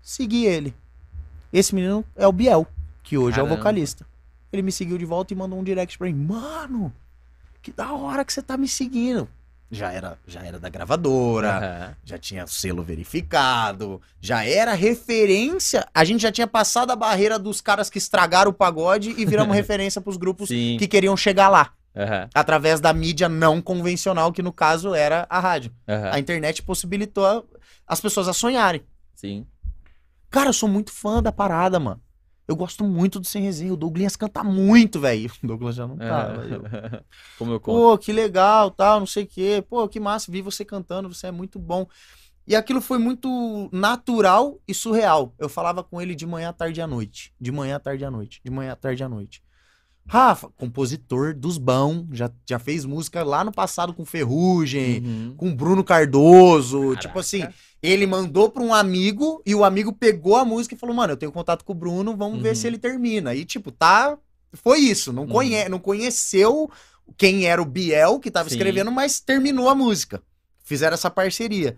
Segui 0.02 0.46
ele. 0.46 0.74
Esse 1.52 1.76
menino 1.76 2.04
é 2.16 2.26
o 2.26 2.32
Biel, 2.32 2.66
que 3.04 3.18
hoje 3.18 3.34
é 3.34 3.42
Caramba. 3.42 3.54
o 3.54 3.58
vocalista. 3.58 4.06
Ele 4.52 4.62
me 4.62 4.72
seguiu 4.72 4.98
de 4.98 5.06
volta 5.06 5.34
e 5.34 5.38
mandou 5.38 5.60
um 5.60 5.64
direct 5.64 5.98
pra 5.98 6.08
mim. 6.08 6.14
Mano, 6.14 6.94
que 7.62 7.72
da 7.74 7.92
hora 7.92 8.24
que 8.24 8.32
você 8.32 8.42
tá 8.42 8.56
me 8.56 8.68
seguindo. 8.68 9.28
Já 9.76 9.92
era, 9.92 10.20
já 10.28 10.44
era 10.46 10.60
da 10.60 10.70
gravadora, 10.70 11.58
Aham. 11.58 11.96
já 12.06 12.18
tinha 12.18 12.46
selo 12.46 12.84
verificado, 12.84 14.00
já 14.22 14.46
era 14.46 14.74
referência. 14.74 15.88
A 15.94 16.04
gente 16.04 16.22
já 16.22 16.32
tinha 16.32 16.46
passado 16.46 16.92
a 16.92 16.96
barreira 16.96 17.40
dos 17.40 17.60
caras 17.60 17.90
que 17.90 17.98
estragaram 17.98 18.52
o 18.52 18.54
pagode 18.54 19.16
e 19.18 19.26
viramos 19.26 19.56
referência 19.56 20.00
pros 20.00 20.16
grupos 20.18 20.50
Sim. 20.50 20.78
que 20.78 20.88
queriam 20.88 21.18
chegar 21.18 21.50
lá, 21.50 21.74
Aham. 21.96 22.30
através 22.36 22.80
da 22.80 22.94
mídia 22.94 23.28
não 23.28 23.62
convencional, 23.62 24.32
que 24.32 24.44
no 24.44 24.54
caso 24.54 24.94
era 24.94 25.26
a 25.30 25.40
rádio. 25.40 25.72
Aham. 25.88 26.10
A 26.12 26.20
internet 26.20 26.62
possibilitou 26.62 27.50
as 27.88 28.00
pessoas 28.00 28.28
a 28.28 28.34
sonharem. 28.34 28.84
Sim. 29.16 29.46
Cara, 30.30 30.50
eu 30.50 30.54
sou 30.54 30.70
muito 30.70 30.92
fã 30.92 31.22
da 31.22 31.32
parada, 31.32 31.80
mano. 31.80 32.00
Eu 32.48 32.56
gosto 32.56 32.84
muito 32.84 33.20
do 33.20 33.26
Sem 33.26 33.44
Resenha. 33.44 33.74
O 33.74 33.78
Douglas 33.78 34.16
canta 34.16 34.44
muito, 34.44 35.00
velho. 35.00 35.32
O 35.44 35.48
Douglas 35.48 35.76
já 35.76 35.88
não 35.88 35.98
tá, 35.98 36.34
mas 36.38 36.52
eu-. 36.52 36.64
Como 37.38 37.52
eu 37.54 37.60
conto. 37.60 37.78
Pô, 37.78 37.98
que 37.98 38.12
legal, 38.12 38.70
tal, 38.72 39.00
não 39.00 39.08
sei 39.08 39.24
o 39.24 39.28
quê. 39.28 39.64
Pô, 39.68 39.88
que 39.88 40.00
massa, 40.00 40.32
vi 40.32 40.42
você 40.42 40.66
cantando, 40.66 41.14
você 41.14 41.28
é 41.28 41.32
muito 41.32 41.58
bom. 41.58 41.88
E 42.46 42.56
aquilo 42.56 42.82
foi 42.82 42.98
muito 42.98 43.70
natural 43.72 44.60
e 44.68 44.74
surreal. 44.74 45.34
Eu 45.40 45.48
falava 45.48 45.82
com 45.82 46.02
ele 46.02 46.14
de 46.14 46.26
manhã, 46.26 46.50
à 46.50 46.54
tarde 46.54 46.80
e 46.80 46.84
à 46.84 46.88
noite. 46.88 47.34
De 47.40 47.52
manhã, 47.52 47.78
à 47.78 47.80
tarde 47.80 48.04
e 48.04 48.06
à 48.06 48.12
noite. 48.12 48.42
De 48.44 48.52
manhã, 48.52 48.74
à 48.74 48.76
tarde 48.76 49.02
e 49.02 49.06
à 49.06 49.10
noite. 49.10 49.42
Rafa, 50.06 50.50
compositor 50.58 51.34
dos 51.34 51.58
bão, 51.58 52.06
já, 52.12 52.30
já 52.48 52.60
fez 52.60 52.84
música 52.86 53.24
lá 53.24 53.44
no 53.44 53.52
passado 53.52 53.94
com 53.94 54.04
Ferrugem, 54.06 55.00
Uhum. 55.00 55.34
com 55.38 55.56
Bruno 55.56 55.84
Cardoso. 55.84 56.80
Caraca. 56.90 57.00
Tipo 57.02 57.20
assim, 57.20 57.44
ele 57.82 58.06
mandou 58.06 58.50
pra 58.50 58.62
um 58.62 58.74
amigo 58.74 59.42
e 59.46 59.56
o 59.56 59.64
amigo 59.64 59.94
pegou 59.94 60.36
a 60.36 60.44
música 60.46 60.76
e 60.76 60.78
falou: 60.78 60.96
Mano, 60.96 61.14
eu 61.14 61.18
tenho 61.18 61.32
contato 61.32 61.64
com 61.64 61.72
o 61.72 61.76
Bruno, 61.76 62.16
vamos 62.18 62.42
ver 62.42 62.50
Uhum. 62.50 62.56
se 62.56 62.68
ele 62.68 62.78
termina. 62.78 63.34
E, 63.34 63.46
tipo, 63.46 63.72
tá. 63.72 64.18
Foi 64.52 64.80
isso. 64.80 65.12
Não, 65.14 65.24
Uhum. 65.24 65.30
conhe... 65.30 65.68
não 65.70 65.80
conheceu 65.80 66.70
quem 67.18 67.46
era 67.46 67.62
o 67.62 67.66
Biel 67.66 68.20
que 68.20 68.30
tava 68.30 68.50
Sim. 68.50 68.56
escrevendo, 68.56 68.92
mas 68.92 69.20
terminou 69.20 69.68
a 69.70 69.74
música. 69.76 70.22
Fizeram 70.64 70.94
essa 70.94 71.10
parceria. 71.10 71.76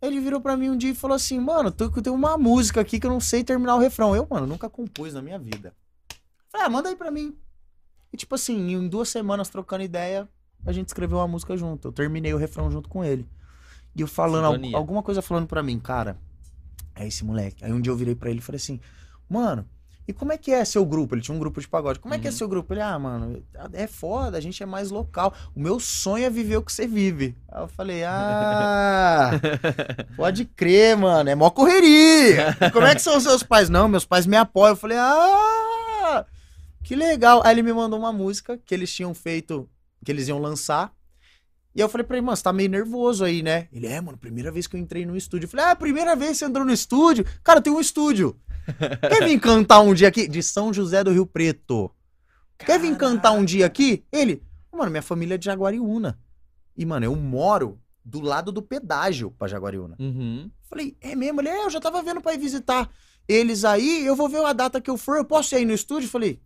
Ele 0.00 0.18
virou 0.18 0.40
pra 0.40 0.56
mim 0.56 0.70
um 0.70 0.76
dia 0.76 0.90
e 0.90 0.94
falou 0.94 1.14
assim: 1.14 1.38
Mano, 1.38 1.70
tem 1.70 2.12
uma 2.12 2.36
música 2.38 2.80
aqui 2.80 2.98
que 2.98 3.06
eu 3.06 3.10
não 3.10 3.20
sei 3.20 3.44
terminar 3.44 3.74
o 3.76 3.78
refrão. 3.80 4.16
Eu, 4.16 4.26
mano, 4.30 4.46
nunca 4.46 4.68
compus 4.70 5.12
na 5.14 5.20
minha 5.20 5.38
vida. 5.38 5.74
Falei, 6.52 6.66
ah, 6.66 6.70
manda 6.70 6.88
aí 6.90 6.96
pra 6.96 7.10
mim. 7.10 7.34
E, 8.12 8.16
tipo 8.16 8.34
assim, 8.34 8.72
em 8.74 8.86
duas 8.88 9.08
semanas 9.08 9.48
trocando 9.48 9.82
ideia, 9.82 10.28
a 10.66 10.72
gente 10.72 10.88
escreveu 10.88 11.18
uma 11.18 11.26
música 11.26 11.56
junto. 11.56 11.88
Eu 11.88 11.92
terminei 11.92 12.34
o 12.34 12.36
refrão 12.38 12.70
junto 12.70 12.88
com 12.88 13.02
ele. 13.02 13.26
E 13.96 14.00
eu 14.02 14.06
falando, 14.06 14.44
al- 14.46 14.76
alguma 14.76 15.02
coisa 15.02 15.22
falando 15.22 15.46
pra 15.46 15.62
mim, 15.62 15.78
cara, 15.78 16.16
é 16.94 17.06
esse 17.06 17.24
moleque. 17.24 17.64
Aí 17.64 17.72
um 17.72 17.80
dia 17.80 17.90
eu 17.90 17.96
virei 17.96 18.14
pra 18.14 18.28
ele 18.30 18.38
e 18.40 18.42
falei 18.42 18.56
assim, 18.58 18.80
mano, 19.28 19.66
e 20.06 20.12
como 20.12 20.32
é 20.32 20.36
que 20.36 20.50
é 20.50 20.62
seu 20.64 20.84
grupo? 20.84 21.14
Ele 21.14 21.22
tinha 21.22 21.34
um 21.34 21.38
grupo 21.38 21.58
de 21.60 21.66
pagode. 21.68 22.00
Como 22.00 22.12
é 22.12 22.18
que 22.18 22.26
é 22.26 22.30
Uhum. 22.30 22.36
seu 22.36 22.48
grupo? 22.48 22.74
Ele, 22.74 22.80
ah, 22.82 22.98
mano, 22.98 23.42
é 23.72 23.86
foda, 23.86 24.36
a 24.36 24.40
gente 24.40 24.62
é 24.62 24.66
mais 24.66 24.90
local. 24.90 25.32
O 25.54 25.60
meu 25.60 25.78
sonho 25.80 26.24
é 26.26 26.30
viver 26.30 26.56
o 26.58 26.62
que 26.62 26.72
você 26.72 26.86
vive. 26.86 27.34
Aí 27.48 27.62
eu 27.62 27.68
falei, 27.68 28.02
ah, 28.04 29.30
pode 30.16 30.44
crer, 30.44 30.96
mano, 30.96 31.30
é 31.30 31.34
mó 31.34 31.48
correria. 31.50 32.56
E 32.60 32.70
como 32.70 32.86
é 32.86 32.94
que 32.94 33.00
são 33.00 33.16
os 33.16 33.22
seus 33.22 33.42
pais? 33.42 33.70
Não, 33.70 33.88
meus 33.88 34.04
pais 34.04 34.26
me 34.26 34.36
apoiam. 34.36 34.72
Eu 34.72 34.76
falei, 34.76 34.98
ah, 34.98 36.26
que 36.82 36.94
legal. 36.94 37.42
Aí 37.44 37.54
ele 37.54 37.62
me 37.62 37.72
mandou 37.72 37.98
uma 37.98 38.12
música 38.12 38.58
que 38.58 38.74
eles 38.74 38.92
tinham 38.92 39.14
feito, 39.14 39.68
que 40.04 40.10
eles 40.10 40.28
iam 40.28 40.38
lançar. 40.38 40.94
E 41.74 41.80
eu 41.80 41.88
falei 41.88 42.06
pra 42.06 42.16
ele, 42.16 42.26
mano, 42.26 42.36
você 42.36 42.42
tá 42.42 42.52
meio 42.52 42.68
nervoso 42.68 43.24
aí, 43.24 43.42
né? 43.42 43.68
Ele, 43.72 43.86
é, 43.86 44.00
mano, 44.00 44.18
primeira 44.18 44.50
vez 44.50 44.66
que 44.66 44.76
eu 44.76 44.80
entrei 44.80 45.06
no 45.06 45.16
estúdio. 45.16 45.46
Eu 45.46 45.50
falei, 45.50 45.66
ah, 45.66 45.76
primeira 45.76 46.14
vez 46.14 46.32
que 46.32 46.36
você 46.38 46.44
entrou 46.44 46.64
no 46.64 46.72
estúdio? 46.72 47.24
Cara, 47.42 47.62
tem 47.62 47.72
um 47.72 47.80
estúdio. 47.80 48.36
Quer 49.00 49.26
vir 49.26 49.40
cantar 49.40 49.80
um 49.80 49.94
dia 49.94 50.08
aqui? 50.08 50.28
De 50.28 50.42
São 50.42 50.72
José 50.72 51.02
do 51.02 51.10
Rio 51.10 51.24
Preto. 51.24 51.90
Quer 52.58 52.78
vir 52.78 52.96
cantar 52.96 53.32
um 53.32 53.44
dia 53.44 53.66
aqui? 53.66 54.04
Ele, 54.12 54.42
mano, 54.70 54.90
minha 54.90 55.02
família 55.02 55.34
é 55.34 55.38
de 55.38 55.46
Jaguariúna. 55.46 56.18
E, 56.76 56.84
mano, 56.84 57.06
eu 57.06 57.16
moro 57.16 57.80
do 58.04 58.20
lado 58.20 58.52
do 58.52 58.62
pedágio 58.62 59.30
pra 59.30 59.48
Jaguariúna. 59.48 59.96
Uhum. 59.98 60.50
Falei, 60.68 60.96
é 61.00 61.14
mesmo? 61.14 61.40
Ele, 61.40 61.48
é, 61.48 61.64
eu 61.64 61.70
já 61.70 61.80
tava 61.80 62.02
vendo 62.02 62.20
pra 62.20 62.34
ir 62.34 62.38
visitar 62.38 62.90
eles 63.28 63.64
aí, 63.64 64.04
eu 64.04 64.16
vou 64.16 64.28
ver 64.28 64.44
a 64.44 64.52
data 64.52 64.80
que 64.80 64.90
eu 64.90 64.96
for, 64.96 65.16
eu 65.16 65.24
posso 65.24 65.54
ir 65.54 65.58
aí 65.58 65.64
no 65.64 65.72
estúdio? 65.72 66.08
Falei, 66.08 66.40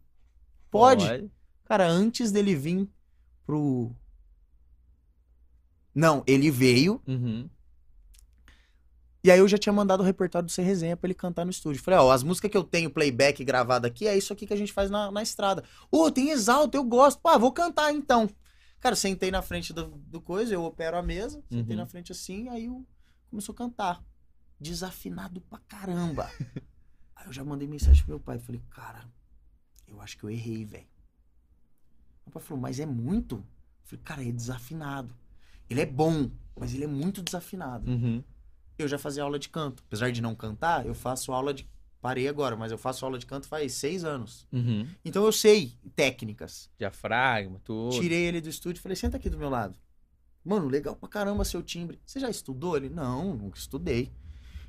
pode. 0.79 1.31
Cara, 1.65 1.87
antes 1.89 2.31
dele 2.33 2.55
vir 2.55 2.89
pro. 3.47 3.91
Não, 5.95 6.23
ele 6.27 6.51
veio 6.51 7.01
Uhum. 7.07 7.49
e 9.25 9.31
aí 9.31 9.39
eu 9.39 9.49
já 9.49 9.57
tinha 9.59 9.73
mandado 9.73 10.01
o 10.01 10.05
repertório 10.05 10.47
do 10.47 10.53
Sem 10.53 10.65
Resenha 10.65 10.97
pra 10.97 11.07
ele 11.09 11.15
cantar 11.15 11.45
no 11.45 11.51
estúdio. 11.51 11.83
Falei, 11.83 11.99
ó, 11.99 12.11
as 12.13 12.23
músicas 12.23 12.51
que 12.51 12.57
eu 12.57 12.63
tenho 12.63 12.91
playback 12.91 13.43
gravado 13.45 13.87
aqui 13.87 14.07
é 14.07 14.17
isso 14.17 14.33
aqui 14.33 14.47
que 14.47 14.53
a 14.53 14.57
gente 14.57 14.73
faz 14.73 14.91
na, 14.91 15.11
na 15.11 15.23
estrada. 15.23 15.65
Ô, 15.91 16.11
tem 16.11 16.31
exalto, 16.31 16.77
eu 16.77 16.85
gosto. 16.85 17.21
Pá, 17.21 17.37
vou 17.39 17.51
cantar 17.51 17.93
então. 17.93 18.29
Cara, 18.79 18.95
sentei 18.95 19.31
na 19.31 19.41
frente 19.43 19.73
do, 19.73 19.87
do 19.87 20.21
coisa, 20.21 20.53
eu 20.55 20.63
opero 20.63 20.97
a 20.99 21.03
mesa, 21.03 21.43
sentei 21.51 21.75
Uhum. 21.75 21.81
na 21.83 21.87
frente 21.87 22.13
assim, 22.13 22.49
aí 22.51 22.67
eu 22.67 22.87
começou 23.31 23.53
a 23.55 23.57
cantar. 23.57 24.05
Desafinado 24.61 25.41
pra 25.41 25.59
caramba. 25.67 26.31
aí 27.17 27.27
eu 27.27 27.33
já 27.33 27.43
mandei 27.43 27.67
mensagem 27.67 28.03
pro 28.05 28.11
meu 28.13 28.21
pai. 28.21 28.39
Falei, 28.39 28.61
cara, 28.71 29.09
eu 29.89 30.01
acho 30.01 30.17
que 30.19 30.25
eu 30.25 30.31
errei, 30.31 30.65
velho. 30.65 30.87
Meu 32.27 32.33
pai 32.33 32.43
falou, 32.43 32.61
mas 32.61 32.81
é 32.81 32.87
muito? 32.87 33.37
Eu 33.37 33.45
falei, 33.85 34.05
cara, 34.05 34.25
é 34.25 34.33
desafinado. 34.33 35.15
Ele 35.71 35.81
é 35.81 35.87
bom, 35.87 36.31
mas 36.59 36.75
ele 36.75 36.85
é 36.85 36.89
muito 36.89 37.23
desafinado 37.23 37.91
Uhum. 37.91 38.23
eu 38.79 38.87
já 38.89 38.99
fazia 38.99 39.23
aula 39.23 39.39
de 39.39 39.49
canto. 39.49 39.83
Apesar 39.87 40.11
de 40.13 40.21
não 40.21 40.35
cantar, 40.35 40.87
eu 40.87 40.95
faço 40.95 41.33
aula 41.33 41.53
de. 41.55 41.69
Parei 42.01 42.29
agora, 42.29 42.55
mas 42.55 42.71
eu 42.71 42.79
faço 42.79 43.05
aula 43.05 43.19
de 43.19 43.27
canto 43.27 43.49
faz 43.49 43.73
seis 43.73 44.05
anos. 44.05 44.47
Uhum. 44.53 44.87
Então 45.05 45.25
eu 45.25 45.33
sei 45.33 45.73
técnicas. 45.97 46.71
Diafragma, 46.79 47.61
tudo. 47.65 47.99
Tirei 47.99 48.27
ele 48.27 48.41
do 48.41 48.49
estúdio 48.49 48.79
e 48.79 48.83
falei: 48.83 48.95
senta 48.95 49.17
aqui 49.17 49.29
do 49.31 49.39
meu 49.39 49.49
lado. 49.49 49.77
Mano, 50.45 50.69
legal 50.69 50.95
pra 50.95 51.09
caramba 51.09 51.45
seu 51.45 51.63
timbre. 51.63 51.99
Você 52.07 52.21
já 52.21 52.29
estudou? 52.31 52.77
Ele: 52.77 52.89
não, 52.89 53.35
nunca 53.35 53.59
estudei. 53.59 54.13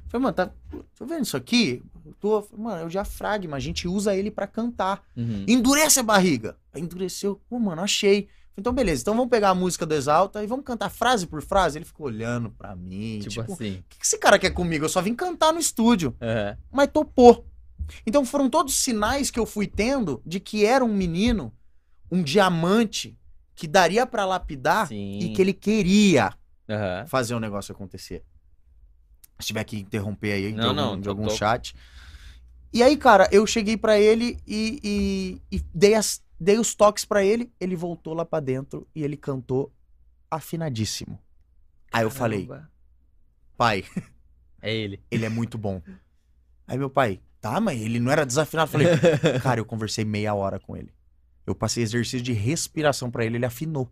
Falei, 0.10 0.24
mano, 0.24 0.34
tá, 0.34 0.50
tô 0.96 1.06
vendo 1.06 1.24
isso 1.24 1.36
aqui? 1.38 1.84
Eu 2.06 2.14
tô, 2.20 2.48
mano, 2.58 2.82
é 2.82 2.86
o 2.86 2.90
diafragma, 2.90 3.58
a 3.58 3.60
gente 3.60 3.88
usa 3.88 4.16
ele 4.16 4.32
pra 4.32 4.48
cantar. 4.48 5.04
Uhum. 5.16 5.44
Endurece 5.48 6.00
a 6.00 6.04
barriga. 6.04 6.56
Aí 6.74 6.82
endureceu. 6.82 7.42
Pô, 7.50 7.60
mano, 7.60 7.82
achei. 7.82 8.28
Então, 8.58 8.74
beleza. 8.74 9.02
Então 9.04 9.14
vamos 9.16 9.30
pegar 9.30 9.50
a 9.50 9.56
música 9.56 9.86
do 9.86 9.94
Exalta 9.94 10.44
e 10.44 10.48
vamos 10.48 10.66
cantar 10.66 10.90
frase 10.90 11.28
por 11.28 11.42
frase. 11.44 11.78
Ele 11.78 11.86
ficou 11.86 12.08
olhando 12.08 12.50
pra 12.50 12.76
mim. 12.76 13.20
Tipo, 13.20 13.30
Tipo, 13.30 13.52
o 13.52 13.54
assim. 13.54 13.84
que 13.90 14.00
que 14.00 14.06
esse 14.06 14.18
cara 14.18 14.40
quer 14.40 14.50
comigo? 14.52 14.86
Eu 14.86 14.90
só 14.90 15.02
vim 15.02 15.14
cantar 15.14 15.54
no 15.54 15.60
estúdio. 15.60 16.16
Aham. 16.22 16.58
Mas 16.72 16.90
topou. 16.92 17.46
Então 18.06 18.26
foram 18.26 18.50
todos 18.50 18.76
sinais 18.78 19.30
que 19.30 19.40
eu 19.40 19.46
fui 19.46 19.68
tendo 19.68 20.22
de 20.26 20.40
que 20.40 20.66
era 20.66 20.84
um 20.84 20.94
menino, 20.94 21.54
um 22.12 22.24
diamante, 22.24 23.18
que 23.54 23.68
daria 23.68 24.06
pra 24.08 24.26
lapidar 24.26 24.88
Sim. 24.88 25.20
e 25.20 25.34
que 25.34 25.42
ele 25.42 25.54
queria 25.54 26.34
Aham. 26.70 27.06
fazer 27.08 27.36
o 27.36 27.40
negócio 27.40 27.72
acontecer. 27.74 28.24
Se 29.40 29.48
tiver 29.48 29.64
que 29.64 29.78
interromper 29.80 30.34
aí 30.34 30.52
de 30.52 30.58
Não, 30.58 30.70
algum, 30.70 30.76
não, 30.76 31.00
de 31.02 31.10
algum 31.10 31.28
tô- 31.28 31.36
chat. 31.36 31.76
E 32.74 32.82
aí, 32.84 32.98
cara, 32.98 33.30
eu 33.32 33.46
cheguei 33.48 33.78
pra 33.78 34.00
ele 34.00 34.38
e, 34.46 34.80
e- 35.52 35.58
e 35.58 35.60
dei, 35.74 35.94
as- 35.96 36.22
dei 36.40 36.58
os 36.60 36.74
toques 36.76 37.06
pra 37.06 37.24
ele, 37.24 37.52
ele 37.60 37.76
voltou 37.76 38.14
lá 38.14 38.26
pra 38.26 38.40
dentro 38.40 38.88
e 38.96 39.04
ele 39.04 39.16
cantou 39.16 39.72
afinadíssimo. 40.30 41.20
Aí 41.92 42.04
eu 42.04 42.10
falei, 42.12 42.50
pai, 43.56 43.84
É 44.62 44.74
ele. 44.74 45.02
ele 45.10 45.26
é 45.26 45.30
muito 45.30 45.58
bom. 45.58 45.82
Aí 46.68 46.78
meu 46.78 46.90
pai, 46.90 47.22
tá, 47.40 47.62
mas 47.62 47.80
ele 47.80 48.00
não 48.00 48.12
era 48.12 48.26
desafinado. 48.26 48.68
Eu 48.70 48.72
falei, 48.72 48.88
cara, 49.42 49.60
eu 49.60 49.66
conversei 49.66 50.04
meia 50.04 50.34
hora 50.34 50.60
com 50.60 50.76
ele. 50.76 50.92
Eu 51.46 51.56
passei 51.56 51.82
exercício 51.84 52.22
de 52.22 52.34
respiração 52.34 53.10
pra 53.10 53.24
ele, 53.24 53.38
ele 53.38 53.46
afinou. 53.46 53.90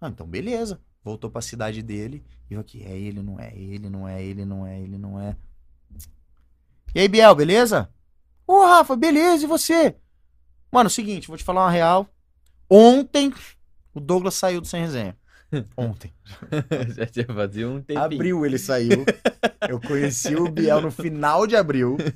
Ah, 0.00 0.08
então 0.08 0.26
beleza. 0.26 0.80
Voltou 1.02 1.30
pra 1.30 1.40
cidade 1.40 1.82
dele. 1.82 2.24
E 2.50 2.54
eu 2.54 2.60
aqui, 2.60 2.82
é 2.84 2.96
ele, 2.96 3.22
não 3.22 3.38
é 3.38 3.56
ele, 3.56 3.88
não 3.88 4.08
é 4.08 4.22
ele, 4.22 4.44
não 4.44 4.66
é 4.66 4.80
ele, 4.80 4.98
não 4.98 5.20
é. 5.20 5.36
E 6.94 7.00
aí, 7.00 7.08
Biel, 7.08 7.34
beleza? 7.34 7.90
Ô, 8.46 8.64
Rafa, 8.64 8.96
beleza, 8.96 9.44
e 9.44 9.46
você? 9.46 9.94
Mano, 10.72 10.88
seguinte, 10.88 11.28
vou 11.28 11.36
te 11.36 11.44
falar 11.44 11.64
uma 11.64 11.70
real. 11.70 12.08
Ontem, 12.68 13.32
o 13.94 14.00
Douglas 14.00 14.34
saiu 14.34 14.60
do 14.60 14.66
Sem 14.66 14.82
Resenha. 14.82 15.16
Ontem. 15.76 16.12
Já 16.94 17.06
tinha 17.06 17.26
fazia 17.26 17.68
um 17.68 17.80
tempinho. 17.80 18.00
Abril 18.00 18.46
ele 18.46 18.58
saiu. 18.58 19.04
Eu 19.68 19.80
conheci 19.80 20.34
o 20.34 20.50
Biel 20.50 20.80
no 20.80 20.90
final 20.90 21.46
de 21.46 21.56
abril. 21.56 21.96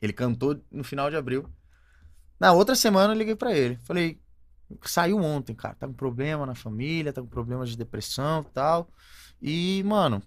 Ele 0.00 0.12
cantou 0.12 0.60
no 0.70 0.84
final 0.84 1.10
de 1.10 1.16
abril. 1.16 1.48
Na 2.38 2.52
outra 2.52 2.76
semana 2.76 3.12
eu 3.12 3.18
liguei 3.18 3.34
pra 3.34 3.52
ele. 3.52 3.76
Falei, 3.82 4.20
saiu 4.82 5.18
ontem, 5.18 5.54
cara. 5.54 5.74
Tá 5.74 5.86
com 5.86 5.92
problema 5.92 6.46
na 6.46 6.54
família, 6.54 7.12
tá 7.12 7.20
com 7.20 7.28
problemas 7.28 7.70
de 7.70 7.76
depressão 7.76 8.42
e 8.42 8.52
tal. 8.52 8.88
E, 9.40 9.82
mano, 9.84 10.22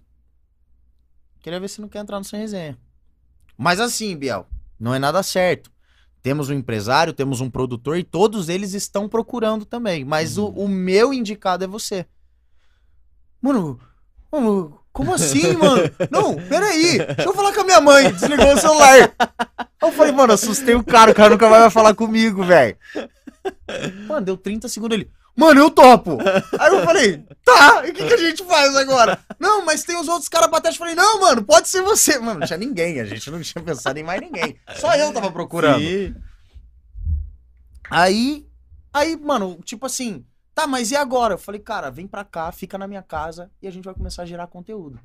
queria 1.40 1.60
ver 1.60 1.68
se 1.68 1.80
não 1.80 1.88
quer 1.88 2.00
entrar 2.00 2.18
no 2.18 2.24
sem 2.24 2.40
resenha. 2.40 2.78
Mas 3.56 3.80
assim, 3.80 4.16
Biel, 4.16 4.46
não 4.78 4.94
é 4.94 4.98
nada 4.98 5.22
certo. 5.22 5.70
Temos 6.22 6.48
um 6.48 6.54
empresário, 6.54 7.12
temos 7.12 7.40
um 7.40 7.50
produtor 7.50 7.98
e 7.98 8.04
todos 8.04 8.48
eles 8.48 8.74
estão 8.74 9.08
procurando 9.08 9.64
também. 9.64 10.04
Mas 10.04 10.38
Uhum. 10.38 10.44
o, 10.56 10.64
o 10.64 10.68
meu 10.68 11.12
indicado 11.12 11.64
é 11.64 11.66
você. 11.66 12.06
Mano, 13.40 13.80
mano, 14.30 14.80
como 14.92 15.14
assim, 15.14 15.54
mano? 15.54 15.90
Não, 16.10 16.34
peraí. 16.34 16.98
Deixa 16.98 17.22
eu 17.22 17.34
falar 17.34 17.52
com 17.52 17.60
a 17.62 17.64
minha 17.64 17.80
mãe. 17.80 18.12
Desligou 18.12 18.52
o 18.52 18.58
celular. 18.58 18.92
Aí 18.92 19.10
Eu 19.80 19.90
falei, 19.92 20.12
mano, 20.12 20.32
assustei 20.32 20.74
o 20.74 20.84
cara. 20.84 21.12
O 21.12 21.14
cara 21.14 21.30
nunca 21.30 21.48
mais 21.48 21.62
vai 21.62 21.70
falar 21.70 21.94
comigo, 21.94 22.44
velho. 22.44 22.76
Mano, 24.06 24.26
deu 24.26 24.36
30 24.36 24.68
segundos 24.68 24.98
ele. 24.98 25.10
Mano, 25.34 25.60
eu 25.60 25.70
topo. 25.70 26.18
Aí 26.58 26.70
eu 26.70 26.84
falei, 26.84 27.24
tá, 27.42 27.86
e 27.86 27.90
o 27.90 27.94
que, 27.94 28.06
que 28.06 28.12
a 28.12 28.18
gente 28.18 28.44
faz 28.44 28.76
agora? 28.76 29.18
Não, 29.40 29.64
mas 29.64 29.82
tem 29.82 29.98
os 29.98 30.06
outros 30.06 30.28
caras 30.28 30.48
pra 30.48 30.60
trás. 30.60 30.76
Eu 30.76 30.78
falei, 30.78 30.94
não, 30.94 31.20
mano, 31.20 31.42
pode 31.42 31.68
ser 31.68 31.80
você. 31.80 32.18
Mano, 32.18 32.40
não 32.40 32.46
tinha 32.46 32.58
ninguém, 32.58 33.00
a 33.00 33.06
gente 33.06 33.30
não 33.30 33.40
tinha 33.40 33.64
pensado 33.64 33.98
em 33.98 34.02
mais 34.02 34.20
ninguém. 34.20 34.58
Só 34.76 34.94
eu 34.94 35.10
tava 35.12 35.32
procurando. 35.32 35.80
Sim. 35.80 36.14
Aí, 37.90 38.46
aí, 38.92 39.16
mano, 39.16 39.58
tipo 39.64 39.86
assim, 39.86 40.22
tá, 40.54 40.66
mas 40.66 40.90
e 40.90 40.96
agora? 40.96 41.34
Eu 41.34 41.38
falei, 41.38 41.60
cara, 41.60 41.90
vem 41.90 42.06
pra 42.06 42.24
cá, 42.24 42.50
fica 42.52 42.76
na 42.78 42.86
minha 42.88 43.02
casa 43.02 43.50
e 43.60 43.66
a 43.68 43.70
gente 43.70 43.84
vai 43.84 43.94
começar 43.94 44.22
a 44.22 44.26
gerar 44.26 44.46
conteúdo. 44.46 44.98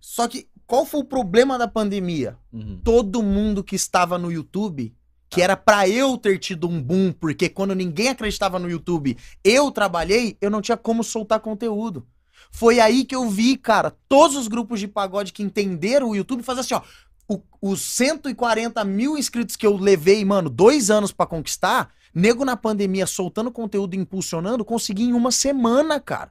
Só 0.00 0.26
que, 0.26 0.48
qual 0.66 0.86
foi 0.86 1.00
o 1.00 1.04
problema 1.04 1.58
da 1.58 1.68
pandemia? 1.68 2.38
Uhum. 2.52 2.80
Todo 2.82 3.22
mundo 3.22 3.62
que 3.62 3.76
estava 3.76 4.16
no 4.18 4.32
YouTube, 4.32 4.94
que 5.28 5.42
era 5.42 5.56
pra 5.56 5.86
eu 5.88 6.16
ter 6.16 6.38
tido 6.38 6.68
um 6.68 6.82
boom, 6.82 7.12
porque 7.12 7.48
quando 7.48 7.74
ninguém 7.74 8.08
acreditava 8.08 8.58
no 8.58 8.68
YouTube, 8.70 9.16
eu 9.44 9.70
trabalhei, 9.70 10.36
eu 10.40 10.50
não 10.50 10.62
tinha 10.62 10.76
como 10.76 11.04
soltar 11.04 11.40
conteúdo. 11.40 12.06
Foi 12.50 12.80
aí 12.80 13.04
que 13.04 13.14
eu 13.14 13.28
vi, 13.28 13.56
cara, 13.56 13.94
todos 14.08 14.36
os 14.36 14.48
grupos 14.48 14.80
de 14.80 14.88
pagode 14.88 15.32
que 15.32 15.42
entenderam 15.42 16.08
o 16.08 16.16
YouTube 16.16 16.42
fazer 16.42 16.60
assim, 16.60 16.74
ó. 16.74 16.82
o- 17.28 17.40
os 17.62 17.80
140 17.82 18.82
mil 18.84 19.16
inscritos 19.16 19.54
que 19.54 19.64
eu 19.64 19.76
levei, 19.76 20.24
mano, 20.24 20.50
dois 20.50 20.90
anos 20.90 21.12
pra 21.12 21.26
conquistar, 21.26 21.92
nego 22.14 22.44
na 22.44 22.56
pandemia 22.56 23.06
soltando 23.06 23.50
conteúdo 23.50 23.94
e 23.94 23.98
impulsionando, 23.98 24.64
consegui 24.64 25.04
em 25.04 25.12
uma 25.12 25.30
semana, 25.30 25.98
cara. 26.00 26.30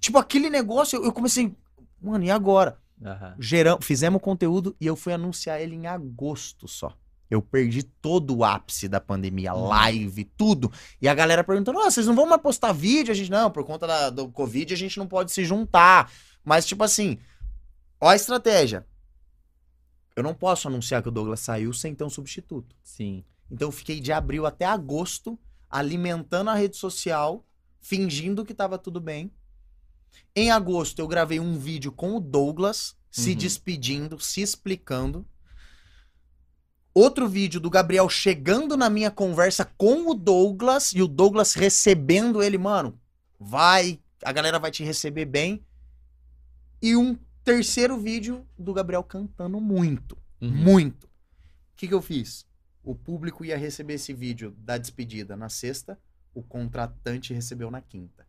Tipo, 0.00 0.18
aquele 0.18 0.50
negócio, 0.50 0.96
eu, 0.98 1.04
eu 1.04 1.12
comecei, 1.12 1.54
mano, 2.00 2.24
e 2.24 2.30
agora? 2.30 2.78
Aham. 3.04 3.34
Geram, 3.38 3.80
fizemos 3.80 4.20
conteúdo 4.20 4.74
e 4.80 4.86
eu 4.86 4.96
fui 4.96 5.12
anunciar 5.12 5.60
ele 5.60 5.74
em 5.74 5.86
agosto 5.86 6.66
só. 6.68 6.96
Eu 7.30 7.40
perdi 7.42 7.82
todo 7.82 8.36
o 8.36 8.44
ápice 8.44 8.86
da 8.86 9.00
pandemia, 9.00 9.54
Hum. 9.54 9.66
live, 9.68 10.24
tudo. 10.36 10.70
E 11.00 11.08
a 11.08 11.14
galera 11.14 11.42
perguntando: 11.42 11.80
"Ah, 11.80 11.90
vocês 11.90 12.06
não 12.06 12.14
vão 12.14 12.26
mais 12.26 12.40
postar 12.40 12.72
vídeo? 12.72 13.10
A 13.10 13.14
gente, 13.14 13.30
não, 13.30 13.50
por 13.50 13.64
conta 13.64 13.86
da- 13.86 14.10
do 14.10 14.28
Covid 14.28 14.72
a 14.72 14.76
gente 14.76 14.98
não 14.98 15.06
pode 15.06 15.32
se 15.32 15.44
juntar. 15.44 16.10
Mas, 16.44 16.66
tipo 16.66 16.84
assim, 16.84 17.18
ó 18.00 18.08
a 18.10 18.14
estratégia. 18.16 18.86
Eu 20.14 20.22
não 20.22 20.34
posso 20.34 20.68
anunciar 20.68 21.02
que 21.02 21.08
o 21.08 21.12
Douglas 21.12 21.40
saiu 21.40 21.72
sem 21.72 21.94
ter 21.94 22.04
um 22.04 22.10
substituto. 22.10 22.76
Sim. 22.84 23.24
Então 23.50 23.68
eu 23.68 23.72
fiquei 23.72 24.00
de 24.00 24.12
abril 24.12 24.46
até 24.46 24.64
agosto 24.64 25.38
alimentando 25.70 26.50
a 26.50 26.54
rede 26.54 26.76
social, 26.76 27.44
fingindo 27.80 28.44
que 28.44 28.54
tava 28.54 28.78
tudo 28.78 29.00
bem. 29.00 29.30
Em 30.34 30.50
agosto 30.50 30.98
eu 31.00 31.08
gravei 31.08 31.40
um 31.40 31.58
vídeo 31.58 31.90
com 31.90 32.16
o 32.16 32.20
Douglas, 32.20 32.96
se 33.10 33.30
Uhum. 33.30 33.36
despedindo, 33.36 34.20
se 34.20 34.40
explicando. 34.40 35.26
Outro 36.92 37.28
vídeo 37.28 37.58
do 37.60 37.68
Gabriel 37.68 38.08
chegando 38.08 38.76
na 38.76 38.88
minha 38.88 39.10
conversa 39.10 39.64
com 39.76 40.08
o 40.08 40.14
Douglas 40.14 40.92
e 40.92 41.02
o 41.02 41.08
Douglas 41.08 41.54
recebendo 41.54 42.40
ele, 42.40 42.56
mano, 42.56 43.00
vai, 43.38 44.00
a 44.22 44.30
galera 44.30 44.60
vai 44.60 44.70
te 44.70 44.84
receber 44.84 45.24
bem. 45.24 45.64
E 46.80 46.94
um 46.96 47.18
terceiro 47.42 47.98
vídeo 47.98 48.46
do 48.56 48.72
Gabriel 48.72 49.02
cantando 49.02 49.60
muito. 49.60 50.16
Uhum. 50.40 50.50
Muito. 50.50 51.04
O 51.06 51.76
que, 51.76 51.88
que 51.88 51.94
eu 51.94 52.02
fiz? 52.02 52.46
O 52.84 52.94
público 52.94 53.44
ia 53.44 53.56
receber 53.56 53.94
esse 53.94 54.12
vídeo 54.12 54.54
da 54.58 54.76
despedida 54.78 55.36
na 55.36 55.48
sexta, 55.48 55.98
o 56.34 56.42
contratante 56.42 57.32
recebeu 57.32 57.70
na 57.70 57.80
quinta. 57.80 58.26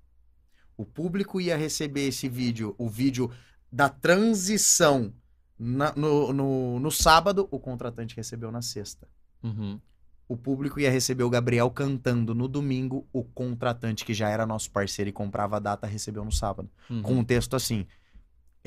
O 0.78 0.86
público 0.86 1.40
ia 1.42 1.58
receber 1.58 2.08
esse 2.08 2.28
vídeo, 2.30 2.74
o 2.78 2.88
vídeo 2.90 3.30
da 3.72 3.90
transição 3.90 5.14
na- 5.58 5.94
no, 5.96 6.32
no, 6.34 6.80
no 6.80 6.92
sábado, 6.92 7.48
o 7.52 7.60
contratante 7.60 8.16
recebeu 8.16 8.52
na 8.52 8.62
sexta. 8.62 9.08
Uhum. 9.44 9.80
O 10.28 10.36
público 10.36 10.80
ia 10.80 10.90
receber 10.90 11.24
o 11.24 11.30
Gabriel 11.30 11.70
cantando 11.70 12.34
no 12.34 12.48
domingo, 12.48 13.08
o 13.14 13.24
contratante, 13.24 14.04
que 14.04 14.14
já 14.14 14.30
era 14.30 14.46
nosso 14.46 14.72
parceiro 14.72 15.10
e 15.10 15.14
comprava 15.14 15.58
a 15.58 15.60
data, 15.60 15.86
recebeu 15.86 16.26
no 16.26 16.32
sábado 16.32 16.70
Uhum. 16.90 17.02
com 17.02 17.14
um 17.16 17.24
texto 17.24 17.56
assim: 17.56 17.86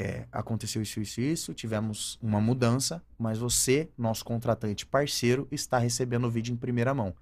é, 0.01 0.29
aconteceu 0.31 0.81
isso, 0.81 1.01
isso, 1.01 1.21
isso, 1.21 1.53
tivemos 1.53 2.21
uma 2.23 2.41
mudança, 2.41 3.03
mas 3.19 3.37
você, 3.37 3.91
nosso 3.99 4.25
contratante 4.25 4.87
parceiro, 4.87 5.49
está 5.51 5.77
recebendo 5.77 6.29
o 6.29 6.31
vídeo 6.31 6.53
em 6.53 6.57
primeira 6.57 6.95
mão. 6.95 7.13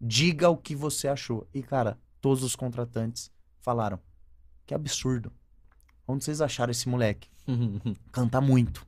Diga 0.00 0.48
o 0.48 0.56
que 0.56 0.76
você 0.76 1.08
achou. 1.08 1.44
E, 1.52 1.60
cara, 1.60 1.98
todos 2.20 2.44
os 2.44 2.54
contratantes 2.54 3.32
falaram: 3.60 3.98
que 4.64 4.72
absurdo. 4.72 5.32
Onde 6.06 6.24
vocês 6.24 6.40
acharam 6.40 6.70
esse 6.70 6.88
moleque? 6.88 7.28
Canta 8.12 8.40
muito. 8.40 8.86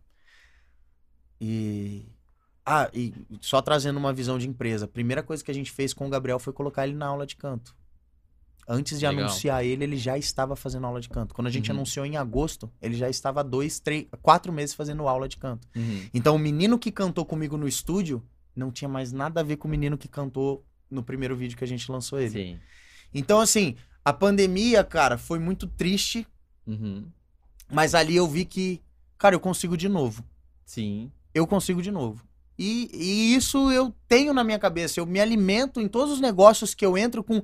E. 1.41 2.07
Ah, 2.65 2.89
e 2.95 3.13
só 3.41 3.61
trazendo 3.61 3.97
uma 3.97 4.13
visão 4.13 4.39
de 4.39 4.49
empresa. 4.49 4.85
A 4.85 4.89
primeira 4.89 5.21
coisa 5.21 5.43
que 5.43 5.51
a 5.51 5.55
gente 5.55 5.73
fez 5.73 5.93
com 5.93 6.07
o 6.07 6.11
Gabriel 6.11 6.39
foi 6.39 6.53
colocar 6.53 6.87
ele 6.87 6.95
na 6.95 7.07
aula 7.07 7.27
de 7.27 7.35
canto. 7.35 7.75
Antes 8.69 8.99
de 9.01 9.07
Legal. 9.07 9.25
anunciar 9.25 9.65
ele, 9.65 9.83
ele 9.85 9.97
já 9.97 10.17
estava 10.17 10.55
fazendo 10.55 10.87
aula 10.87 11.01
de 11.01 11.09
canto. 11.09 11.35
Quando 11.35 11.49
a 11.49 11.51
gente 11.51 11.71
Uhum. 11.71 11.77
anunciou 11.79 12.07
em 12.07 12.17
agosto, 12.17 12.71
ele 12.81 12.95
já 12.95 13.11
estava 13.11 13.41
há 13.41 13.43
dois, 13.43 13.81
três, 13.81 14.07
quatro 14.23 14.53
meses 14.53 14.75
fazendo 14.75 15.07
aula 15.09 15.29
de 15.29 15.37
canto. 15.37 15.67
Uhum. 15.75 16.07
Então, 16.15 16.37
o 16.37 16.39
menino 16.39 16.79
que 16.79 16.93
cantou 16.93 17.25
comigo 17.25 17.57
no 17.57 17.67
estúdio 17.67 18.23
não 18.55 18.71
tinha 18.71 18.89
mais 18.89 19.13
nada 19.13 19.41
a 19.41 19.43
ver 19.43 19.57
com 19.57 19.67
o 19.67 19.71
menino 19.71 19.99
que 19.99 20.07
cantou 20.07 20.65
no 20.91 21.03
primeiro 21.03 21.37
vídeo 21.37 21.57
que 21.59 21.65
a 21.65 21.67
gente 21.67 21.91
lançou 21.91 22.21
ele. 22.21 22.31
Sim. 22.31 22.59
Então, 23.13 23.41
assim, 23.41 23.75
a 24.05 24.13
pandemia, 24.13 24.85
cara, 24.85 25.19
foi 25.19 25.39
muito 25.39 25.67
triste, 25.67 26.27
Uhum. 26.67 27.07
mas 27.71 27.95
ali 27.95 28.15
eu 28.17 28.29
vi 28.29 28.45
que, 28.45 28.81
cara, 29.19 29.35
eu 29.35 29.41
consigo 29.41 29.77
de 29.77 29.89
novo. 29.89 30.25
Sim. 30.65 31.11
eu 31.35 31.47
consigo 31.47 31.83
de 31.83 31.91
novo. 31.91 32.23
E, 32.59 32.89
e 32.93 33.35
isso 33.35 33.73
eu 33.73 33.93
tenho 34.07 34.33
na 34.35 34.45
minha 34.45 34.59
cabeça. 34.59 35.01
Eu 35.01 35.07
me 35.07 35.19
alimento 35.19 35.81
em 35.81 35.89
todos 35.89 36.13
os 36.13 36.21
negócios 36.21 36.75
que 36.75 36.85
eu 36.87 36.97
entro 36.97 37.25
com. 37.25 37.43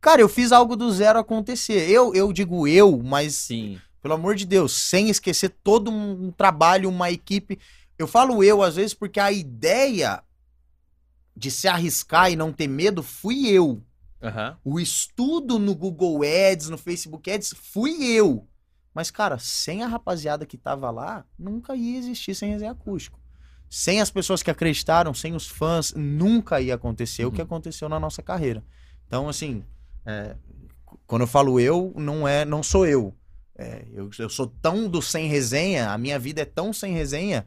Cara, 0.00 0.20
eu 0.20 0.28
fiz 0.28 0.52
algo 0.52 0.76
do 0.76 0.90
zero 0.92 1.18
acontecer. 1.18 1.88
Eu, 1.90 2.14
eu 2.14 2.32
digo 2.32 2.66
eu, 2.68 3.00
mas, 3.02 3.34
Sim. 3.34 3.80
pelo 4.00 4.14
amor 4.14 4.34
de 4.36 4.46
Deus, 4.46 4.72
sem 4.72 5.08
esquecer 5.10 5.48
todo 5.62 5.90
um, 5.90 6.30
trabalho, 6.30 6.88
uma 6.88 7.10
equipe. 7.10 7.58
Eu 7.98 8.06
falo 8.06 8.42
eu, 8.44 8.62
às 8.62 8.76
vezes, 8.76 8.94
porque 8.94 9.18
a 9.18 9.32
ideia 9.32 10.22
de 11.36 11.50
se 11.50 11.68
arriscar 11.68 12.30
e 12.30 12.36
não 12.36 12.52
ter 12.52 12.68
medo 12.68 13.02
fui 13.02 13.48
eu. 13.48 13.82
Aham. 14.22 14.56
O 14.64 14.80
estudo 14.80 15.58
no 15.58 15.74
Google 15.74 16.20
Ads, 16.22 16.68
no 16.68 16.78
Facebook 16.78 17.30
Ads, 17.30 17.54
fui 17.56 18.04
eu. 18.04 18.46
Mas, 18.94 19.10
cara, 19.10 19.38
sem 19.38 19.82
a 19.82 19.86
rapaziada 19.86 20.44
que 20.46 20.56
tava 20.56 20.90
lá, 20.90 21.24
nunca 21.38 21.76
ia 21.76 21.98
existir 21.98 22.34
sem 22.34 22.50
resenha 22.50 22.72
acústico. 22.72 23.18
Sem 23.70 24.00
as 24.00 24.10
pessoas 24.10 24.42
que 24.42 24.50
acreditaram, 24.50 25.12
sem 25.14 25.34
os 25.34 25.46
fãs, 25.46 25.92
nunca 25.94 26.60
ia 26.60 26.74
acontecer 26.74 27.24
o 27.24 27.30
que 27.30 27.40
Uhum. 27.40 27.46
aconteceu 27.46 27.88
na 27.88 28.00
nossa 28.00 28.22
carreira. 28.22 28.64
Então, 29.06 29.28
assim, 29.28 29.62
é, 30.08 30.34
quando 31.06 31.22
eu 31.22 31.26
falo 31.26 31.60
eu, 31.60 31.92
não 31.94 32.26
é, 32.26 32.46
não 32.46 32.62
sou 32.62 32.86
eu. 32.86 33.14
É, 33.54 33.84
eu. 33.92 34.08
Eu 34.18 34.30
sou 34.30 34.46
tão 34.46 34.88
do 34.88 35.02
sem 35.02 35.28
resenha, 35.28 35.90
a 35.90 35.98
minha 35.98 36.18
vida 36.18 36.40
é 36.40 36.46
tão 36.46 36.72
sem 36.72 36.94
resenha, 36.94 37.46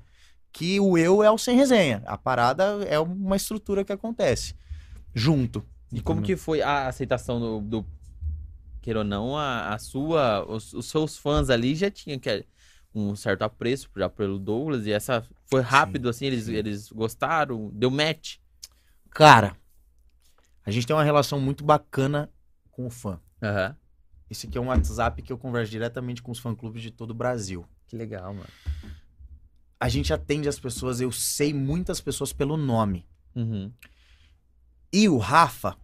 que 0.51 0.79
o 0.79 0.95
eu 0.95 1.23
é 1.23 1.31
o 1.31 1.39
sem 1.39 1.55
resenha. 1.55 2.03
A 2.05 2.17
parada 2.17 2.63
é 2.87 2.99
uma 2.99 3.35
estrutura 3.35 3.83
que 3.83 3.91
acontece. 3.91 4.53
Junto. 5.13 5.65
E 5.91 5.99
como 6.01 6.21
que 6.21 6.37
foi 6.37 6.61
a 6.61 6.87
aceitação 6.87 7.39
do, 7.39 7.59
do 7.61 7.85
queira 8.81 8.99
ou 8.99 9.05
não, 9.05 9.35
a, 9.35 9.73
a 9.73 9.79
sua, 9.79 10.45
os, 10.47 10.73
os 10.73 10.85
seus 10.85 11.17
fãs 11.17 11.49
ali 11.49 11.75
já 11.75 11.89
tinham 11.89 12.19
que 12.19 12.45
um 12.93 13.15
certo 13.15 13.41
apreço 13.41 13.89
já 13.95 14.09
pelo 14.09 14.37
Douglas 14.37 14.85
e 14.85 14.91
essa 14.91 15.25
foi 15.45 15.61
rápido 15.61 16.09
assim, 16.09 16.25
eles, 16.25 16.45
sim. 16.45 16.53
eles 16.53 16.91
gostaram, 16.91 17.69
deu 17.73 17.89
match. 17.91 18.37
Cara, 19.09 19.55
a 20.65 20.71
gente 20.71 20.87
tem 20.87 20.95
uma 20.95 21.03
relação 21.03 21.39
muito 21.39 21.63
bacana 21.63 22.29
com 22.81 22.87
o 22.87 22.89
fã. 22.89 23.19
Aham. 23.41 23.75
Esse 24.29 24.47
aqui 24.47 24.57
é 24.57 24.61
um 24.61 24.67
WhatsApp 24.67 25.21
que 25.21 25.31
eu 25.31 25.37
converso 25.37 25.69
diretamente 25.71 26.21
com 26.21 26.31
os 26.31 26.39
fã-clubes 26.39 26.81
de 26.81 26.89
todo 26.91 27.11
o 27.11 27.13
Brasil. 27.13 27.65
Que 27.85 27.95
legal, 27.97 28.33
mano. 28.33 28.47
A 29.79 29.89
gente 29.89 30.13
atende 30.13 30.47
as 30.47 30.57
pessoas, 30.59 31.01
eu 31.01 31.11
sei 31.11 31.53
muitas 31.53 31.99
pessoas 31.99 32.31
pelo 32.31 32.55
nome. 32.55 33.05
Uhum. 33.35 33.71
E 34.93 35.09
o 35.09 35.17
Rafa 35.17 35.75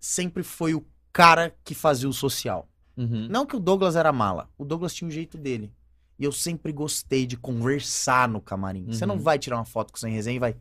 sempre 0.00 0.42
foi 0.42 0.74
o 0.74 0.84
cara 1.12 1.54
que 1.64 1.74
fazia 1.74 2.08
o 2.08 2.12
social. 2.12 2.68
Uhum. 2.96 3.28
Não 3.28 3.46
que 3.46 3.56
o 3.56 3.60
Douglas 3.60 3.96
era 3.96 4.12
mala, 4.12 4.50
o 4.58 4.64
Douglas 4.64 4.94
tinha 4.94 5.08
o 5.08 5.10
jeito 5.12 5.38
dele. 5.38 5.72
E 6.18 6.24
eu 6.24 6.32
sempre 6.32 6.72
gostei 6.72 7.26
de 7.26 7.36
conversar 7.36 8.28
no 8.28 8.40
camarim. 8.40 8.86
Você 8.86 9.04
não 9.06 9.16
Uhum. 9.16 9.20
vai 9.20 9.38
tirar 9.38 9.56
uma 9.56 9.64
foto 9.64 9.92
com 9.92 9.98
sem 9.98 10.12
resenha 10.12 10.36
e 10.36 10.40
vai. 10.40 10.56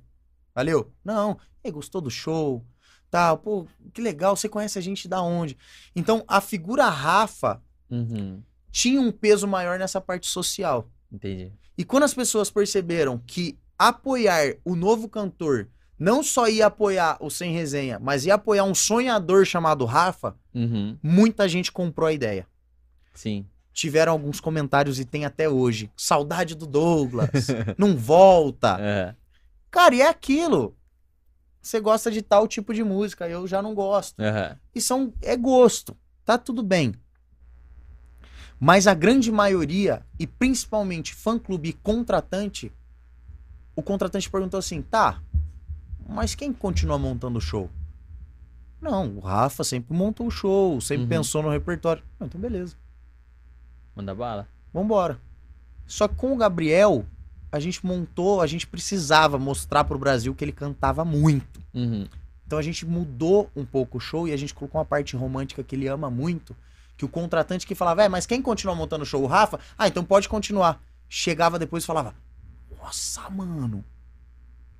Valeu? 0.53 0.91
Não. 1.03 1.37
E 1.63 1.71
gostou 1.71 2.01
do 2.01 2.09
show? 2.11 2.63
Tal, 3.13 3.37
pô, 3.37 3.67
que 3.93 4.01
legal, 4.01 4.35
você 4.35 4.49
conhece 4.49 4.79
a 4.79 4.81
gente 4.81 5.07
da 5.07 5.21
onde? 5.21 5.55
Então, 5.95 6.23
a 6.27 6.41
figura 6.41 6.89
Rafa 6.89 7.61
Uhum. 7.87 8.41
tinha 8.71 8.99
um 8.99 9.11
peso 9.11 9.47
maior 9.47 9.77
nessa 9.77 10.01
parte 10.01 10.25
social. 10.25 10.89
Entendi. 11.11 11.51
E 11.77 11.83
quando 11.85 12.01
as 12.05 12.13
pessoas 12.15 12.49
perceberam 12.49 13.19
que 13.19 13.55
apoiar 13.77 14.55
o 14.65 14.75
novo 14.75 15.07
cantor 15.07 15.69
não 15.99 16.23
só 16.23 16.47
ia 16.47 16.65
apoiar 16.65 17.17
o 17.19 17.29
Sem 17.29 17.53
Resenha, 17.53 17.99
mas 17.99 18.25
ia 18.25 18.33
apoiar 18.33 18.63
um 18.63 18.73
sonhador 18.73 19.45
chamado 19.45 19.85
Rafa, 19.85 20.35
Uhum. 20.51 20.97
muita 21.03 21.47
gente 21.47 21.71
comprou 21.71 22.07
a 22.07 22.13
ideia. 22.13 22.47
Sim. 23.13 23.45
Tiveram 23.71 24.11
alguns 24.13 24.39
comentários 24.39 24.99
e 24.99 25.05
tem 25.05 25.23
até 25.23 25.47
hoje. 25.47 25.91
Saudade 25.95 26.55
do 26.55 26.65
Douglas. 26.65 27.29
não 27.77 27.95
volta. 27.95 28.75
É. 28.81 29.15
Cara, 29.69 29.93
e 29.93 30.01
é 30.01 30.07
aquilo. 30.09 30.75
Você 31.63 31.79
gosta 31.79 32.11
de 32.11 32.21
tal 32.21 32.45
tipo 32.45 32.73
de 32.73 32.83
música, 32.83 33.27
eu 33.27 33.47
já 33.47 33.61
não 33.61 33.73
gosto. 33.73 34.21
E 34.75 34.81
são, 34.81 35.13
é 35.21 35.37
gosto. 35.37 35.95
Tá 36.25 36.37
tudo 36.37 36.61
bem. 36.61 36.93
Mas 38.59 38.85
a 38.85 38.93
grande 38.93 39.31
maioria, 39.31 40.05
e 40.19 40.27
principalmente 40.27 41.15
fã-clube 41.15 41.69
e 41.69 41.73
contratante, 41.73 42.71
o 43.75 43.81
contratante 43.81 44.29
perguntou 44.29 44.57
assim: 44.57 44.81
tá, 44.81 45.21
mas 46.07 46.35
quem 46.35 46.51
continua 46.51 46.97
montando 46.99 47.37
o 47.37 47.41
show? 47.41 47.69
Não, 48.81 49.15
o 49.15 49.19
Rafa 49.21 49.63
sempre 49.63 49.95
montou 49.95 50.27
o 50.27 50.31
show, 50.31 50.79
sempre 50.81 51.03
Uhum. 51.03 51.09
pensou 51.09 51.41
no 51.41 51.49
repertório. 51.49 52.03
Então 52.19 52.39
beleza, 52.39 52.75
Manda 53.95 54.13
bala. 54.13 54.47
vambora. 54.73 55.17
Só 55.87 56.07
que 56.09 56.15
com 56.15 56.33
o 56.33 56.37
Gabriel, 56.37 57.05
a 57.53 57.59
gente 57.59 57.85
montou, 57.85 58.41
a 58.41 58.47
gente 58.47 58.65
precisava 58.65 59.37
mostrar 59.37 59.83
pro 59.83 59.95
Brasil 59.99 60.33
que 60.33 60.43
ele 60.43 60.51
cantava 60.51 61.05
muito. 61.05 61.61
Uhum. 61.71 62.07
Então 62.47 62.57
a 62.57 62.63
gente 62.63 62.83
mudou 62.83 63.47
um 63.55 63.63
pouco 63.63 63.99
o 63.99 64.01
show 64.01 64.27
e 64.27 64.33
a 64.33 64.37
gente 64.37 64.55
colocou 64.55 64.79
uma 64.79 64.85
parte 64.85 65.15
romântica 65.15 65.63
que 65.63 65.75
ele 65.75 65.87
ama 65.87 66.09
muito. 66.09 66.55
Que 66.97 67.05
o 67.05 67.07
contratante 67.07 67.67
que 67.67 67.75
falava, 67.75 68.03
é, 68.03 68.09
mas 68.09 68.25
quem 68.25 68.41
continua 68.41 68.73
montando 68.73 69.03
o 69.03 69.05
show? 69.05 69.21
O 69.21 69.27
Rafa? 69.27 69.59
Ah, 69.77 69.87
então 69.87 70.03
pode 70.03 70.27
continuar. 70.27 70.81
Chegava 71.07 71.59
depois 71.59 71.83
e 71.83 71.85
falava, 71.85 72.15
nossa, 72.81 73.29
mano, 73.29 73.85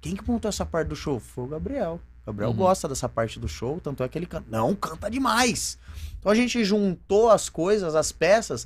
quem 0.02 0.16
que 0.16 0.28
montou 0.28 0.50
essa 0.50 0.66
parte 0.66 0.88
do 0.88 0.96
show? 0.96 1.20
Foi 1.20 1.44
o 1.44 1.48
Gabriel. 1.48 2.02
O 2.24 2.26
Gabriel 2.26 2.50
Uhum. 2.50 2.58
gosta 2.58 2.88
dessa 2.88 3.08
parte 3.08 3.40
do 3.40 3.48
show, 3.48 3.80
tanto 3.84 4.02
é 4.02 4.10
que 4.10 4.18
ele 4.18 4.26
canta. 4.26 4.48
Não, 4.50 4.74
canta 4.74 5.12
demais. 5.12 5.78
Então 6.20 6.32
a 6.32 6.36
gente 6.36 6.64
juntou 6.66 7.30
as 7.30 7.50
coisas, 7.50 7.94
as 7.94 8.12
peças. 8.12 8.66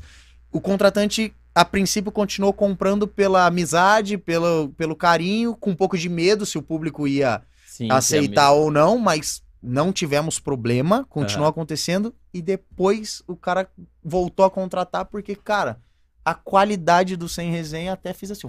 O 0.49 0.61
contratante, 0.61 1.33
a 1.57 1.65
princípio, 1.65 2.11
continuou 2.11 2.53
comprando 2.53 3.07
pela 3.07 3.47
amizade, 3.47 4.15
pelo, 4.15 4.69
pelo 4.77 4.95
carinho, 4.95 5.55
com 5.55 5.71
um 5.71 5.75
pouco 5.75 5.97
de 5.97 6.07
medo 6.07 6.45
se 6.45 6.55
o 6.55 6.61
público 6.61 7.07
ia 7.07 7.41
Sim. 7.65 7.89
aceitar 7.89 8.51
ou 8.51 8.69
não, 8.69 8.99
mas 8.99 9.41
não 9.59 9.91
tivemos 9.91 10.39
problema, 10.39 11.03
continuou 11.09 11.45
Aham. 11.45 11.49
acontecendo 11.49 12.13
e 12.31 12.43
depois 12.43 13.23
o 13.25 13.35
cara 13.35 13.67
voltou 14.03 14.45
a 14.45 14.51
contratar 14.51 15.05
porque, 15.05 15.35
cara, 15.35 15.81
a 16.23 16.35
qualidade 16.35 17.15
do 17.15 17.27
sem 17.27 17.49
resenha 17.49 17.93
até 17.93 18.13
fiz 18.13 18.29
assim, 18.29 18.47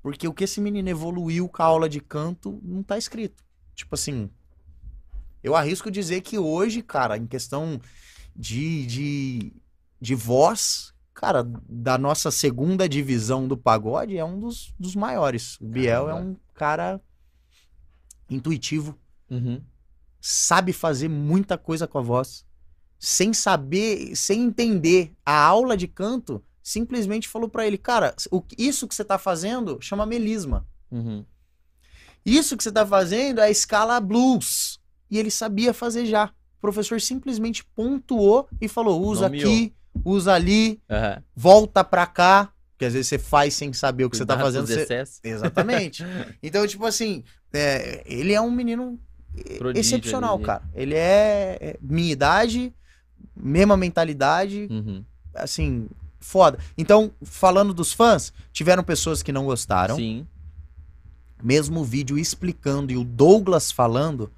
porque 0.00 0.28
o 0.28 0.32
que 0.32 0.44
esse 0.44 0.60
menino 0.60 0.88
evoluiu 0.88 1.48
com 1.48 1.64
a 1.64 1.66
aula 1.66 1.88
de 1.88 2.00
canto 2.00 2.60
não 2.62 2.84
tá 2.84 2.96
escrito. 2.96 3.42
Tipo 3.74 3.96
assim, 3.96 4.30
eu 5.42 5.56
arrisco 5.56 5.90
dizer 5.90 6.20
que 6.20 6.38
hoje, 6.38 6.80
cara, 6.80 7.16
em 7.16 7.26
questão 7.26 7.80
de, 8.36 8.86
de, 8.86 9.52
de 10.00 10.14
voz, 10.14 10.92
cara, 11.14 11.42
da 11.68 11.96
nossa 11.98 12.30
segunda 12.30 12.88
divisão 12.88 13.46
do 13.46 13.56
pagode 13.56 14.16
é 14.16 14.24
um 14.24 14.38
dos, 14.40 14.74
dos 14.78 14.94
maiores. 14.96 15.58
O 15.60 15.66
Biel 15.66 16.08
é 16.08 16.12
Caramba. 16.12 16.30
um 16.30 16.36
cara 16.54 17.00
intuitivo, 18.28 18.98
Uhum. 19.30 19.62
sabe 20.20 20.72
fazer 20.72 21.08
muita 21.08 21.56
coisa 21.58 21.86
com 21.86 21.98
a 21.98 22.02
voz, 22.02 22.44
sem 22.98 23.32
saber, 23.32 24.14
sem 24.14 24.42
entender 24.42 25.14
a 25.24 25.34
aula 25.44 25.76
de 25.76 25.88
canto, 25.88 26.42
simplesmente 26.62 27.28
falou 27.28 27.48
pra 27.48 27.66
ele, 27.66 27.76
cara, 27.78 28.14
o, 28.30 28.42
isso 28.56 28.86
que 28.86 28.94
você 28.94 29.04
tá 29.04 29.18
fazendo 29.18 29.78
chama 29.80 30.06
melisma. 30.06 30.66
Uhum. 30.90 31.24
Isso 32.24 32.56
que 32.56 32.62
você 32.62 32.70
tá 32.70 32.86
fazendo 32.86 33.40
é 33.40 33.44
a 33.44 33.50
escala 33.50 33.98
blues. 33.98 34.78
E 35.10 35.18
ele 35.18 35.30
sabia 35.30 35.74
fazer 35.74 36.06
já. 36.06 36.26
O 36.26 36.60
professor 36.60 37.00
simplesmente 37.00 37.64
pontuou 37.74 38.48
e 38.60 38.68
falou: 38.68 39.02
usa 39.04 39.28
Nomeou. 39.28 39.50
aqui, 39.50 39.74
usa 40.04 40.32
ali, 40.34 40.80
Aham. 40.90 41.22
volta 41.34 41.82
pra 41.84 42.06
cá. 42.06 42.50
Porque 42.72 42.86
às 42.86 42.92
vezes 42.94 43.06
você 43.08 43.18
faz 43.18 43.54
sem 43.54 43.72
saber 43.72 44.04
o 44.04 44.10
que 44.10 44.16
você 44.16 44.26
tá 44.26 44.34
Cuidado 44.34 44.46
fazendo. 44.54 44.66
você- 44.66 44.82
excessos. 44.82 45.20
Exatamente. 45.22 46.02
Então, 46.42 46.66
tipo 46.66 46.84
assim, 46.84 47.22
é, 47.52 48.02
ele 48.06 48.32
é 48.32 48.40
um 48.40 48.50
menino 48.50 48.98
Prodígio 49.58 49.80
excepcional, 49.80 50.34
ali. 50.36 50.44
cara. 50.44 50.62
Ele 50.74 50.94
é, 50.94 51.58
é 51.60 51.76
minha 51.80 52.10
idade, 52.12 52.74
mesma 53.36 53.76
mentalidade, 53.76 54.66
Uhum. 54.70 55.04
assim, 55.34 55.88
foda. 56.18 56.58
Então, 56.76 57.12
falando 57.22 57.72
dos 57.72 57.92
fãs, 57.92 58.32
tiveram 58.52 58.82
pessoas 58.82 59.22
que 59.22 59.30
não 59.32 59.44
gostaram. 59.44 59.94
Sim. 59.96 60.26
Mesmo 61.42 61.80
o 61.80 61.84
vídeo 61.84 62.18
explicando 62.18 62.92
e 62.92 62.96
o 62.96 63.04
Douglas 63.04 63.70
falando, 63.72 64.30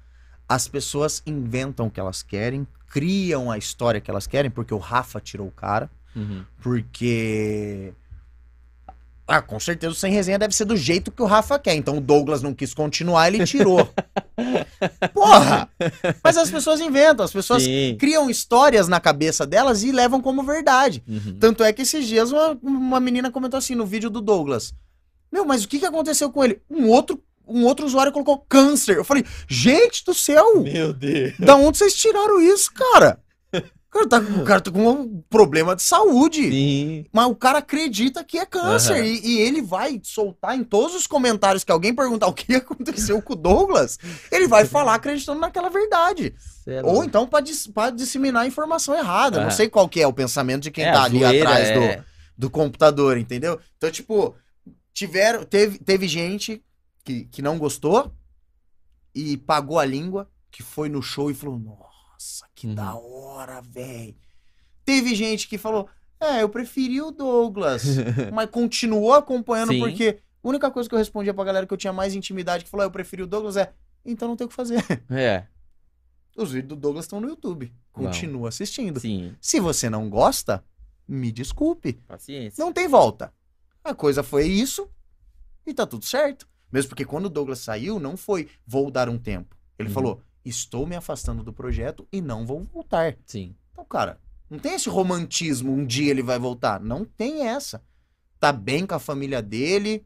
as 0.47 0.67
pessoas 0.67 1.21
inventam 1.25 1.87
o 1.87 1.91
que 1.91 1.99
elas 1.99 2.23
querem, 2.23 2.67
criam 2.89 3.49
a 3.51 3.57
história 3.57 3.99
que 4.01 4.09
elas 4.09 4.27
querem, 4.27 4.49
porque 4.51 4.73
o 4.73 4.77
Rafa 4.77 5.19
tirou 5.19 5.47
o 5.47 5.51
cara, 5.51 5.89
Uhum. 6.15 6.43
porque. 6.61 7.93
Ah, 9.27 9.41
com 9.41 9.59
certeza 9.59 9.91
o 9.91 9.95
sem 9.95 10.13
resenha 10.13 10.37
deve 10.37 10.55
ser 10.55 10.65
do 10.65 10.77
jeito 10.77 11.11
que 11.11 11.21
o 11.21 11.25
Rafa 11.25 11.57
quer. 11.57 11.73
Então 11.73 11.97
o 11.97 12.01
Douglas 12.01 12.43
não 12.43 12.53
quis 12.53 12.75
continuar, 12.75 13.27
ele 13.27 13.43
tirou. 13.43 13.89
Porra! 15.13 15.67
Mas 16.23 16.37
as 16.37 16.51
pessoas 16.51 16.79
inventam, 16.79 17.25
as 17.25 17.33
pessoas 17.33 17.63
Sim. 17.63 17.97
criam 17.99 18.29
histórias 18.29 18.87
na 18.87 18.99
cabeça 18.99 19.45
delas 19.45 19.83
e 19.83 19.91
levam 19.91 20.21
como 20.21 20.43
verdade. 20.43 21.03
Uhum. 21.07 21.37
Tanto 21.39 21.63
é 21.63 21.73
que 21.73 21.81
esses 21.81 22.05
dias 22.07 22.31
uma, 22.31 22.57
uma 22.61 22.99
menina 22.99 23.31
comentou 23.31 23.57
assim 23.57 23.73
no 23.73 23.85
vídeo 23.85 24.11
do 24.11 24.21
Douglas. 24.21 24.73
Meu, 25.31 25.43
mas 25.43 25.63
o 25.63 25.67
que, 25.67 25.79
que 25.79 25.85
aconteceu 25.85 26.31
com 26.31 26.43
ele? 26.43 26.61
Um 26.69 26.87
outro, 26.87 27.19
um 27.47 27.63
outro 27.65 27.85
usuário 27.85 28.11
colocou 28.11 28.37
câncer. 28.49 28.97
Eu 28.97 29.03
falei, 29.03 29.23
gente 29.47 30.03
do 30.05 30.13
céu! 30.13 30.61
Meu 30.61 30.93
Deus. 30.93 31.33
Da 31.39 31.55
onde 31.55 31.77
vocês 31.77 31.93
tiraram 31.95 32.41
isso, 32.41 32.71
cara? 32.73 33.19
O 33.53 33.97
cara 33.97 34.09
tá, 34.09 34.19
o 34.19 34.43
cara 34.43 34.59
tá 34.59 34.69
com 34.71 34.89
um 34.89 35.23
problema 35.29 35.73
de 35.73 35.81
saúde. 35.81 36.51
Sim. 36.51 37.05
Mas 37.13 37.27
o 37.27 37.35
cara 37.35 37.59
acredita 37.59 38.25
que 38.25 38.37
é 38.37 38.45
câncer. 38.45 38.95
Aham. 38.97 39.05
E, 39.05 39.25
e 39.25 39.39
ele 39.39 39.61
vai 39.61 40.01
soltar 40.03 40.53
em 40.53 40.65
todos 40.65 40.93
os 40.93 41.07
comentários 41.07 41.63
que 41.63 41.71
alguém 41.71 41.95
perguntar 41.95 42.27
o 42.27 42.33
que 42.33 42.55
aconteceu 42.55 43.21
com 43.21 43.31
o 43.31 43.35
Douglas. 43.37 43.97
Ele 44.29 44.49
vai 44.49 44.65
falar 44.65 44.95
acreditando 44.95 45.39
naquela 45.39 45.69
verdade. 45.69 46.35
É 46.67 46.81
Ou 46.83 47.05
então 47.05 47.25
pra, 47.25 47.39
dis- 47.39 47.67
pra 47.67 47.89
disseminar 47.89 48.43
a 48.43 48.47
informação 48.47 48.93
errada. 48.93 49.37
Não 49.37 49.47
Aham. 49.47 49.55
sei 49.55 49.69
qual 49.69 49.87
que 49.87 50.01
é 50.01 50.07
o 50.07 50.11
pensamento 50.11 50.63
de 50.63 50.71
quem 50.71 50.83
É, 50.83 50.91
tá 50.91 51.03
ali 51.03 51.19
zoeira 51.19 51.49
atrás 51.49 51.71
do 51.71 51.79
é- 51.83 52.03
do 52.37 52.49
computador, 52.49 53.17
entendeu? 53.17 53.57
Então, 53.77 53.89
tipo, 53.89 54.35
tiveram, 54.93 55.45
teve, 55.45 55.77
teve 55.79 56.05
gente 56.05 56.61
que, 57.05 57.25
que 57.25 57.41
não 57.41 57.57
gostou 57.57 58.11
e 59.13 59.37
pagou 59.37 59.79
a 59.79 59.85
língua, 59.85 60.29
que 60.51 60.61
foi 60.63 60.89
no 60.89 61.01
show 61.01 61.31
e 61.31 61.33
falou: 61.33 61.57
Nossa, 61.57 62.45
que 62.53 62.67
Uhum. 62.67 62.75
da 62.75 62.95
hora, 62.95 63.61
velho. 63.61 64.15
Teve 64.83 65.15
gente 65.15 65.47
que 65.47 65.57
falou: 65.57 65.87
É, 66.19 66.41
eu 66.41 66.49
preferi 66.49 67.01
o 67.01 67.11
Douglas, 67.11 67.83
mas 68.33 68.49
continuou 68.49 69.13
acompanhando 69.13 69.71
Sim. 69.71 69.79
porque 69.79 70.19
a 70.43 70.47
única 70.47 70.69
coisa 70.71 70.89
que 70.89 70.95
eu 70.95 70.99
respondia 70.99 71.33
pra 71.33 71.43
galera 71.43 71.65
que 71.67 71.73
eu 71.73 71.77
tinha 71.77 71.93
mais 71.93 72.13
intimidade 72.15 72.63
que 72.65 72.69
falou: 72.69 72.83
"É, 72.83 72.87
Eu 72.87 72.91
preferi 72.91 73.21
o 73.23 73.27
Douglas 73.27 73.55
é. 73.55 73.73
Então 74.03 74.27
não 74.27 74.35
tem 74.35 74.45
o 74.45 74.49
que 74.49 74.53
fazer. 74.55 74.83
É, 75.09 75.47
Os 76.37 76.51
vídeos 76.51 76.69
do 76.69 76.75
Douglas 76.75 77.05
estão 77.05 77.21
no 77.21 77.27
YouTube. 77.29 77.71
Não. 77.95 78.05
Continua 78.05 78.49
assistindo. 78.49 78.99
sim. 78.99 79.35
Se 79.39 79.59
você 79.59 79.89
não 79.89 80.09
gosta, 80.09 80.63
me 81.07 81.31
desculpe. 81.31 81.93
Paciência. 82.07 82.63
Não 82.63 82.73
tem 82.73 82.87
volta. 82.87 83.33
A 83.83 83.93
coisa 83.95 84.21
foi 84.23 84.45
isso 84.47 84.89
e 85.65 85.73
tá 85.73 85.85
tudo 85.87 86.03
certo. 86.05 86.47
Mesmo 86.75 86.89
porque 86.89 87.05
quando 87.05 87.27
o 87.27 87.29
Douglas 87.29 87.59
saiu, 87.59 88.01
não 88.01 88.17
foi 88.17 88.49
vou 88.67 88.91
dar 88.91 89.07
um 89.07 89.17
tempo. 89.17 89.55
Ele 89.79 89.87
Uhum. 89.87 89.93
falou: 89.93 90.21
estou 90.43 90.85
me 90.85 90.93
afastando 90.93 91.41
do 91.41 91.53
projeto 91.53 92.05
e 92.11 92.19
não 92.19 92.45
vou 92.45 92.63
voltar. 92.63 93.15
Sim. 93.25 93.55
Então, 93.71 93.85
cara, 93.85 94.19
não 94.49 94.59
tem 94.59 94.73
esse 94.73 94.89
romantismo, 94.89 95.71
um 95.71 95.85
dia 95.85 96.11
ele 96.11 96.21
vai 96.21 96.37
voltar. 96.37 96.81
Não 96.81 97.05
tem 97.05 97.47
essa. 97.47 97.81
Tá 98.41 98.51
bem 98.51 98.85
com 98.85 98.93
a 98.93 98.99
família 98.99 99.41
dele, 99.41 100.05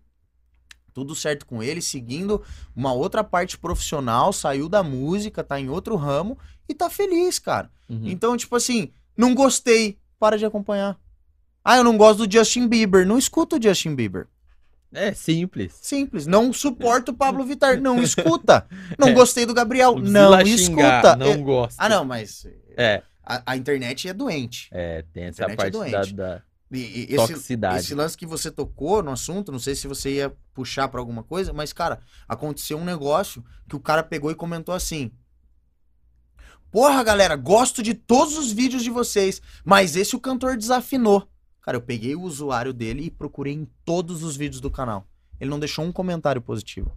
tudo 0.93 1.15
certo 1.15 1.43
com 1.43 1.63
ele, 1.63 1.81
seguindo 1.81 2.43
uma 2.75 2.93
outra 2.93 3.23
parte 3.23 3.57
profissional, 3.57 4.31
saiu 4.31 4.69
da 4.69 4.83
música, 4.83 5.43
tá 5.43 5.59
em 5.59 5.69
outro 5.69 5.95
ramo 5.95 6.37
e 6.67 6.75
tá 6.75 6.87
feliz, 6.87 7.39
cara. 7.39 7.71
Uhum. 7.89 8.07
Então, 8.07 8.37
tipo 8.37 8.55
assim, 8.55 8.91
não 9.17 9.33
gostei, 9.33 9.97
para 10.19 10.37
de 10.37 10.45
acompanhar. 10.45 10.99
Ah, 11.65 11.77
eu 11.77 11.83
não 11.83 11.97
gosto 11.97 12.27
do 12.27 12.31
Justin 12.31 12.67
Bieber. 12.67 13.07
Não 13.07 13.17
escuta 13.17 13.57
o 13.57 13.61
Justin 13.61 13.95
Bieber. 13.95 14.27
É 14.93 15.13
simples. 15.13 15.73
Simples. 15.81 16.25
Não 16.25 16.51
suporto 16.51 17.11
o 17.11 17.13
Pablo 17.13 17.43
Vittar. 17.45 17.79
Não 17.79 18.01
escuta. 18.03 18.65
Não 18.97 19.09
É. 19.09 19.13
gostei 19.13 19.45
do 19.45 19.53
Gabriel. 19.53 19.95
Não 19.99 20.39
escuta. 20.41 21.15
Não 21.15 21.27
É- 21.33 21.37
gosto. 21.37 21.77
Ah, 21.77 21.87
não, 21.89 22.03
mas 22.03 22.47
É, 22.75 23.03
a, 23.23 23.51
a 23.51 23.57
internet 23.57 24.07
é 24.07 24.13
doente. 24.13 24.67
é, 24.71 25.03
tem 25.13 25.25
essa 25.25 25.43
é 25.43 25.55
parte 25.55 25.71
da, 25.71 25.77
doente. 25.79 26.13
da 26.13 26.41
E, 26.71 26.77
e 26.79 27.03
esse, 27.05 27.15
toxicidade. 27.15 27.79
esse 27.79 27.93
lance 27.95 28.17
que 28.17 28.25
você 28.25 28.49
tocou 28.49 29.03
no 29.03 29.11
assunto, 29.11 29.51
não 29.51 29.59
sei 29.59 29.75
se 29.75 29.87
você 29.87 30.15
ia 30.15 30.33
puxar 30.53 30.87
pra 30.87 30.99
alguma 30.99 31.23
coisa, 31.23 31.53
mas, 31.53 31.71
cara, 31.71 32.01
aconteceu 32.27 32.77
um 32.77 32.85
negócio 32.85 33.43
que 33.69 33.75
o 33.75 33.79
cara 33.79 34.01
pegou 34.03 34.31
e 34.31 34.35
comentou 34.35 34.73
assim. 34.73 35.11
Porra, 36.71 37.03
galera, 37.03 37.35
gosto 37.35 37.81
de 37.81 37.93
todos 37.95 38.37
os 38.37 38.51
vídeos 38.51 38.83
de 38.83 38.91
vocês, 38.91 39.41
mas 39.65 39.95
esse 39.95 40.15
o 40.15 40.19
cantor 40.19 40.55
desafinou. 40.55 41.27
Cara, 41.69 41.77
eu 41.77 41.81
peguei 41.81 42.15
o 42.15 42.23
usuário 42.23 42.73
dele 42.73 43.03
e 43.03 43.11
procurei 43.11 43.53
em 43.53 43.67
todos 43.85 44.23
os 44.23 44.35
vídeos 44.35 44.59
do 44.59 44.71
canal. 44.71 45.05
Ele 45.39 45.51
não 45.51 45.59
deixou 45.59 45.85
um 45.85 45.91
comentário 45.91 46.41
positivo. 46.41 46.91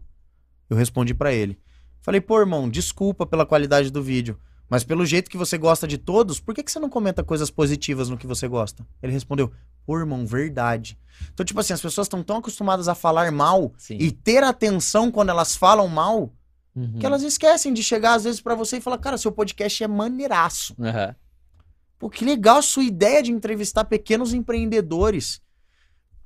Eu 0.70 0.78
respondi 0.78 1.12
pra 1.12 1.30
ele. 1.30 1.58
Falei, 2.00 2.22
pô, 2.22 2.40
irmão, 2.40 2.70
desculpa 2.70 3.26
pela 3.26 3.44
qualidade 3.44 3.90
do 3.90 4.02
vídeo. 4.02 4.38
Mas 4.70 4.82
pelo 4.82 5.04
jeito 5.04 5.28
que 5.30 5.36
você 5.36 5.58
gosta 5.58 5.86
de 5.86 5.98
todos, 5.98 6.40
por 6.40 6.54
que, 6.54 6.62
que 6.62 6.72
você 6.72 6.78
não 6.78 6.88
comenta 6.88 7.22
coisas 7.22 7.50
positivas 7.50 8.08
no 8.08 8.16
que 8.16 8.26
você 8.26 8.48
gosta? 8.48 8.82
Ele 9.02 9.12
respondeu, 9.12 9.52
pô, 9.84 9.98
irmão, 9.98 10.24
verdade. 10.24 10.98
Então, 11.34 11.44
tipo 11.44 11.60
assim, 11.60 11.74
as 11.74 11.82
pessoas 11.82 12.06
estão 12.06 12.22
tão 12.22 12.38
acostumadas 12.38 12.88
a 12.88 12.94
falar 12.94 13.30
mal 13.30 13.74
Sim. 13.76 13.98
e 14.00 14.10
ter 14.10 14.42
atenção 14.42 15.10
quando 15.10 15.28
elas 15.28 15.54
falam 15.54 15.86
mal, 15.86 16.32
Uhum. 16.74 16.98
que 16.98 17.04
elas 17.04 17.22
esquecem 17.22 17.74
de 17.74 17.82
chegar 17.82 18.14
às 18.14 18.24
vezes 18.24 18.40
pra 18.40 18.54
você 18.54 18.78
e 18.78 18.80
falar, 18.80 18.96
cara, 18.96 19.18
seu 19.18 19.30
podcast 19.30 19.84
é 19.84 19.86
maneiraço. 19.86 20.74
Aham. 20.80 21.14
Pô, 22.02 22.10
que 22.10 22.24
legal 22.24 22.56
a 22.56 22.62
sua 22.62 22.82
ideia 22.82 23.22
de 23.22 23.30
entrevistar 23.30 23.84
pequenos 23.84 24.34
empreendedores. 24.34 25.40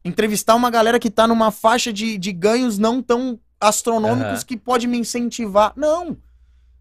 Entrevistar 0.03 0.55
uma 0.55 0.71
galera 0.71 0.99
que 0.99 1.11
tá 1.11 1.29
numa 1.29 1.51
faixa 1.51 1.93
de, 1.93 2.17
de 2.17 2.33
ganhos 2.33 2.79
não 2.79 3.03
tão 3.03 3.39
astronômicos 3.61 4.39
Aham. 4.39 4.45
que 4.47 4.57
pode 4.57 4.87
me 4.87 4.97
incentivar. 4.97 5.75
Não. 5.77 6.17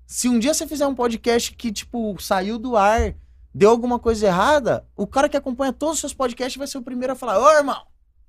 Se 0.07 0.30
um 0.30 0.39
dia 0.39 0.53
você 0.53 0.65
fizer 0.65 0.88
um 0.88 0.95
podcast 0.95 1.51
que, 1.57 1.73
tipo, 1.73 2.15
saiu 2.22 2.57
do 2.57 2.77
ar, 2.77 3.13
deu 3.53 3.69
alguma 3.69 3.99
coisa 3.99 4.27
errada, 4.27 4.85
o 4.95 5.05
cara 5.05 5.27
que 5.27 5.35
acompanha 5.35 5.73
todos 5.73 5.95
os 5.95 5.99
seus 5.99 6.13
podcasts 6.13 6.55
vai 6.57 6.65
ser 6.65 6.77
o 6.77 6.81
primeiro 6.81 7.11
a 7.11 7.17
falar: 7.17 7.38
Ô, 7.38 7.51
irmão, 7.51 7.81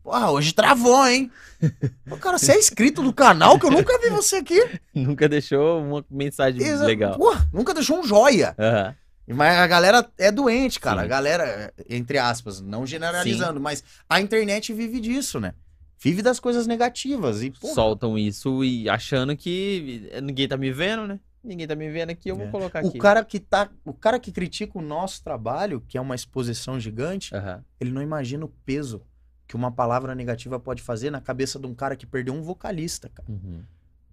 porra, 0.02 0.32
hoje 0.32 0.52
travou, 0.52 1.06
hein? 1.06 1.30
Pô, 2.10 2.16
cara, 2.16 2.38
você 2.38 2.50
é 2.50 2.58
inscrito 2.58 3.04
do 3.04 3.12
canal 3.12 3.56
que 3.56 3.66
eu 3.66 3.70
nunca 3.70 3.96
vi 4.00 4.08
você 4.08 4.38
aqui. 4.38 4.60
Nunca 4.92 5.28
deixou 5.28 5.80
uma 5.80 6.04
mensagem 6.10 6.60
Exa- 6.60 6.84
legal. 6.86 7.16
Porra, 7.16 7.48
nunca 7.52 7.72
deixou 7.72 8.00
um 8.00 8.02
joia. 8.02 8.52
Aham. 8.58 8.96
Mas 9.28 9.58
a 9.58 9.66
galera 9.66 10.08
é 10.18 10.30
doente, 10.30 10.78
cara. 10.78 11.00
Sim. 11.00 11.04
A 11.04 11.08
galera, 11.08 11.74
entre 11.88 12.18
aspas, 12.18 12.60
não 12.60 12.86
generalizando, 12.86 13.60
mas 13.60 13.82
a 14.08 14.20
internet 14.20 14.72
vive 14.72 15.00
disso, 15.00 15.40
né? 15.40 15.54
Vive 15.98 16.22
das 16.22 16.38
coisas 16.38 16.66
negativas. 16.66 17.42
E, 17.42 17.50
porra, 17.50 17.74
Soltam 17.74 18.16
isso 18.16 18.62
e 18.62 18.88
achando 18.88 19.36
que 19.36 20.08
ninguém 20.22 20.46
tá 20.46 20.56
me 20.56 20.70
vendo, 20.70 21.06
né? 21.06 21.18
Ninguém 21.42 21.66
tá 21.66 21.74
me 21.74 21.88
vendo 21.90 22.10
aqui, 22.10 22.28
eu 22.28 22.36
vou 22.36 22.46
É. 22.46 22.50
colocar 22.50 22.84
o 22.84 22.88
aqui. 22.88 22.98
cara 22.98 23.24
que 23.24 23.38
tá. 23.40 23.68
O 23.84 23.92
cara 23.92 24.18
que 24.18 24.30
critica 24.32 24.78
o 24.78 24.82
nosso 24.82 25.22
trabalho, 25.22 25.80
que 25.88 25.96
é 25.96 26.00
uma 26.00 26.14
exposição 26.14 26.78
gigante, 26.78 27.34
Aham. 27.34 27.64
ele 27.80 27.90
não 27.92 28.02
imagina 28.02 28.44
o 28.44 28.48
peso 28.64 29.02
que 29.46 29.54
uma 29.54 29.70
palavra 29.70 30.12
negativa 30.14 30.58
pode 30.58 30.82
fazer 30.82 31.10
na 31.10 31.20
cabeça 31.20 31.58
de 31.58 31.66
um 31.66 31.74
cara 31.74 31.94
que 31.96 32.04
perdeu 32.04 32.34
um 32.34 32.42
vocalista, 32.42 33.08
cara. 33.08 33.28
Uhum. 33.30 33.62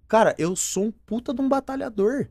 Cara, 0.06 0.34
eu 0.38 0.54
sou 0.54 0.84
um 0.86 0.92
puta 0.92 1.34
de 1.34 1.40
um 1.40 1.48
batalhador. 1.48 2.28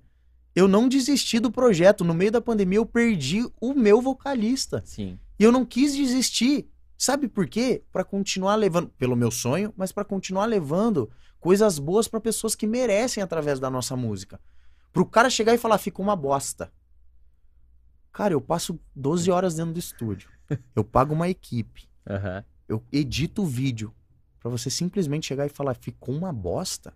Eu 0.56 0.68
não 0.68 0.88
desisti 0.88 1.40
do 1.40 1.52
projeto. 1.52 2.04
No 2.04 2.14
meio 2.14 2.32
da 2.32 2.42
pandemia, 2.42 2.78
eu 2.78 2.86
perdi 2.86 3.44
o 3.60 3.74
meu 3.74 4.02
vocalista. 4.02 4.82
Sim. 4.86 5.20
E 5.40 5.44
eu 5.44 5.52
não 5.52 5.66
quis 5.66 5.96
desistir. 5.96 6.70
Sabe 6.98 7.28
por 7.28 7.48
quê? 7.48 7.84
Pra 7.92 8.04
continuar 8.04 8.56
levando, 8.56 8.90
pelo 8.90 9.16
meu 9.16 9.32
sonho, 9.32 9.74
mas 9.76 9.92
pra 9.92 10.06
continuar 10.06 10.46
levando 10.46 11.10
coisas 11.40 11.80
boas 11.80 12.08
pra 12.08 12.22
pessoas 12.22 12.56
que 12.56 12.68
merecem 12.68 13.22
através 13.22 13.60
da 13.60 13.70
nossa 13.70 13.96
música. 13.96 14.40
Pro 14.94 15.06
cara 15.06 15.30
chegar 15.30 15.54
e 15.54 15.58
falar, 15.58 15.78
fica 15.80 16.02
uma 16.02 16.16
bosta. 16.16 16.72
Cara, 18.12 18.34
eu 18.34 18.40
passo 18.40 18.80
12 18.96 19.32
horas 19.32 19.56
dentro 19.56 19.74
do 19.74 19.80
estúdio. 19.80 20.30
Eu 20.76 20.84
pago 20.84 21.16
uma 21.16 21.28
equipe. 21.28 21.90
Aham. 22.08 22.46
Eu 22.70 22.84
edito 22.92 23.42
o 23.42 23.46
vídeo. 23.48 23.92
Pra 24.40 24.52
você 24.52 24.70
simplesmente 24.70 25.26
chegar 25.26 25.48
e 25.48 25.50
falar, 25.50 25.74
ficou 25.74 26.14
uma 26.14 26.32
bosta. 26.32 26.94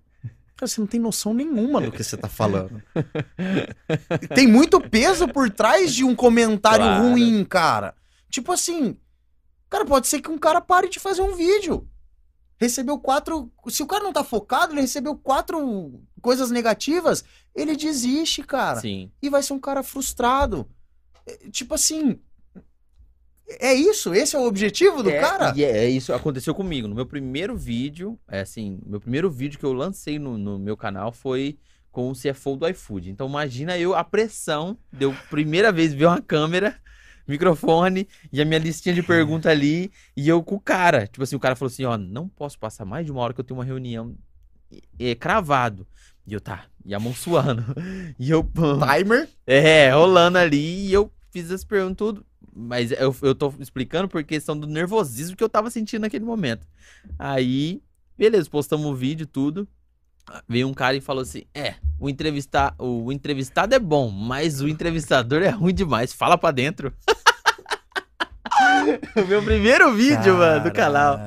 Cara, 0.57 0.67
você 0.67 0.81
não 0.81 0.87
tem 0.87 0.99
noção 0.99 1.33
nenhuma 1.35 1.79
do 1.79 1.91
que 1.91 2.03
você 2.03 2.17
tá 2.17 2.27
falando. 2.27 2.81
tem 4.35 4.47
muito 4.47 4.81
peso 4.81 5.27
por 5.27 5.49
trás 5.51 5.93
de 5.93 6.03
um 6.03 6.15
comentário 6.15 6.83
Claro. 6.83 7.03
ruim, 7.09 7.45
cara. 7.45 7.93
Tipo 8.29 8.51
assim, 8.51 8.97
cara, 9.69 9.85
pode 9.85 10.07
ser 10.07 10.19
que 10.19 10.29
um 10.29 10.37
cara 10.37 10.59
pare 10.59 10.89
de 10.89 10.99
fazer 10.99 11.21
um 11.21 11.35
vídeo. 11.35 11.87
Recebeu 12.59 12.97
quatro. 12.97 13.51
Se 13.69 13.83
o 13.83 13.85
cara 13.85 14.03
não 14.03 14.11
tá 14.11 14.23
focado, 14.23 14.73
ele 14.73 14.81
recebeu 14.81 15.15
quatro 15.15 16.01
coisas 16.21 16.49
negativas, 16.49 17.23
ele 17.53 17.75
desiste, 17.75 18.41
cara. 18.41 18.79
Sim. 18.81 19.11
E 19.21 19.29
vai 19.29 19.43
ser 19.43 19.53
um 19.53 19.59
cara 19.59 19.83
frustrado. 19.83 20.67
É, 21.25 21.37
Tipo 21.51 21.75
assim. 21.75 22.19
É 23.47 23.73
isso? 23.73 24.13
Esse 24.13 24.35
é 24.35 24.39
o 24.39 24.45
objetivo 24.45 25.01
do 25.01 25.09
É, 25.09 25.19
cara? 25.19 25.53
E 25.55 25.63
é, 25.63 25.87
isso 25.89 26.13
aconteceu 26.13 26.53
comigo. 26.53 26.87
No 26.87 26.95
meu 26.95 27.05
primeiro 27.05 27.55
vídeo, 27.55 28.19
é 28.27 28.41
assim, 28.41 28.79
meu 28.85 28.99
primeiro 28.99 29.29
vídeo 29.31 29.57
que 29.57 29.65
eu 29.65 29.71
lancei 29.73 30.19
no, 30.19 30.37
no 30.37 30.59
meu 30.59 30.75
canal 30.75 31.11
foi 31.11 31.57
com 31.91 32.11
o 32.11 32.13
CFO 32.13 32.57
do 32.57 32.67
iFood. 32.67 33.09
Então 33.09 33.27
imagina 33.27 33.77
eu 33.77 33.95
a 33.95 34.03
pressão 34.03 34.77
de 34.91 35.05
eu 35.05 35.15
primeira 35.29 35.71
vez 35.71 35.93
ver 35.93 36.05
uma 36.05 36.21
câmera, 36.21 36.75
microfone 37.27 38.07
e 38.31 38.41
a 38.41 38.45
minha 38.45 38.59
listinha 38.59 38.93
de 38.93 39.01
perguntas 39.01 39.51
ali 39.51 39.91
e 40.15 40.27
eu 40.27 40.43
com 40.43 40.55
o 40.55 40.59
cara. 40.59 41.07
Tipo 41.07 41.23
assim, 41.23 41.35
o 41.35 41.39
cara 41.39 41.55
falou 41.55 41.71
assim, 41.71 41.85
ó, 41.85 41.97
não 41.97 42.27
posso 42.27 42.59
passar 42.59 42.85
mais 42.85 43.05
de 43.05 43.11
uma 43.11 43.21
hora 43.21 43.33
que 43.33 43.39
eu 43.39 43.45
tenho 43.45 43.57
uma 43.59 43.65
reunião 43.65 44.15
é, 44.99 45.15
cravado. 45.15 45.87
E 46.25 46.33
eu 46.33 46.41
tá, 46.41 46.65
e 46.85 46.93
a 46.93 46.99
mão 46.99 47.13
suando. 47.13 47.63
E 48.19 48.29
eu 48.29 48.43
Timer. 48.43 49.29
é, 49.45 49.89
rolando 49.91 50.37
ali 50.37 50.87
e 50.87 50.93
eu 50.93 51.09
fiz 51.31 51.49
as 51.51 51.63
perguntas 51.63 51.97
tudo. 51.97 52.25
Mas 52.59 52.91
eu, 52.91 53.15
eu 53.21 53.35
tô 53.35 53.53
explicando 53.59 54.07
por 54.07 54.23
questão 54.23 54.59
do 54.59 54.65
nervosismo 54.65 55.37
que 55.37 55.43
eu 55.43 55.49
tava 55.49 55.69
sentindo 55.69 56.01
naquele 56.01 56.25
momento. 56.25 56.65
Aí, 57.19 57.83
beleza, 58.17 58.49
postamos 58.49 58.87
o 58.87 58.95
vídeo, 58.95 59.27
tudo. 59.27 59.67
Veio 60.49 60.67
um 60.67 60.73
cara 60.73 60.97
e 60.97 61.01
falou 61.01 61.21
assim: 61.21 61.43
É, 61.53 61.75
o, 61.99 62.09
entrevistar, 62.09 62.73
o 62.79 63.11
entrevistado 63.11 63.75
é 63.75 63.79
bom, 63.79 64.09
mas 64.09 64.59
o 64.59 64.67
entrevistador 64.67 65.43
é 65.43 65.49
ruim 65.49 65.73
demais. 65.73 66.11
Fala 66.11 66.35
pra 66.35 66.49
dentro. 66.49 66.91
o 69.15 69.27
meu 69.27 69.43
primeiro 69.43 69.93
vídeo, 69.93 70.35
mano, 70.35 70.63
do 70.63 70.71
canal. 70.71 71.19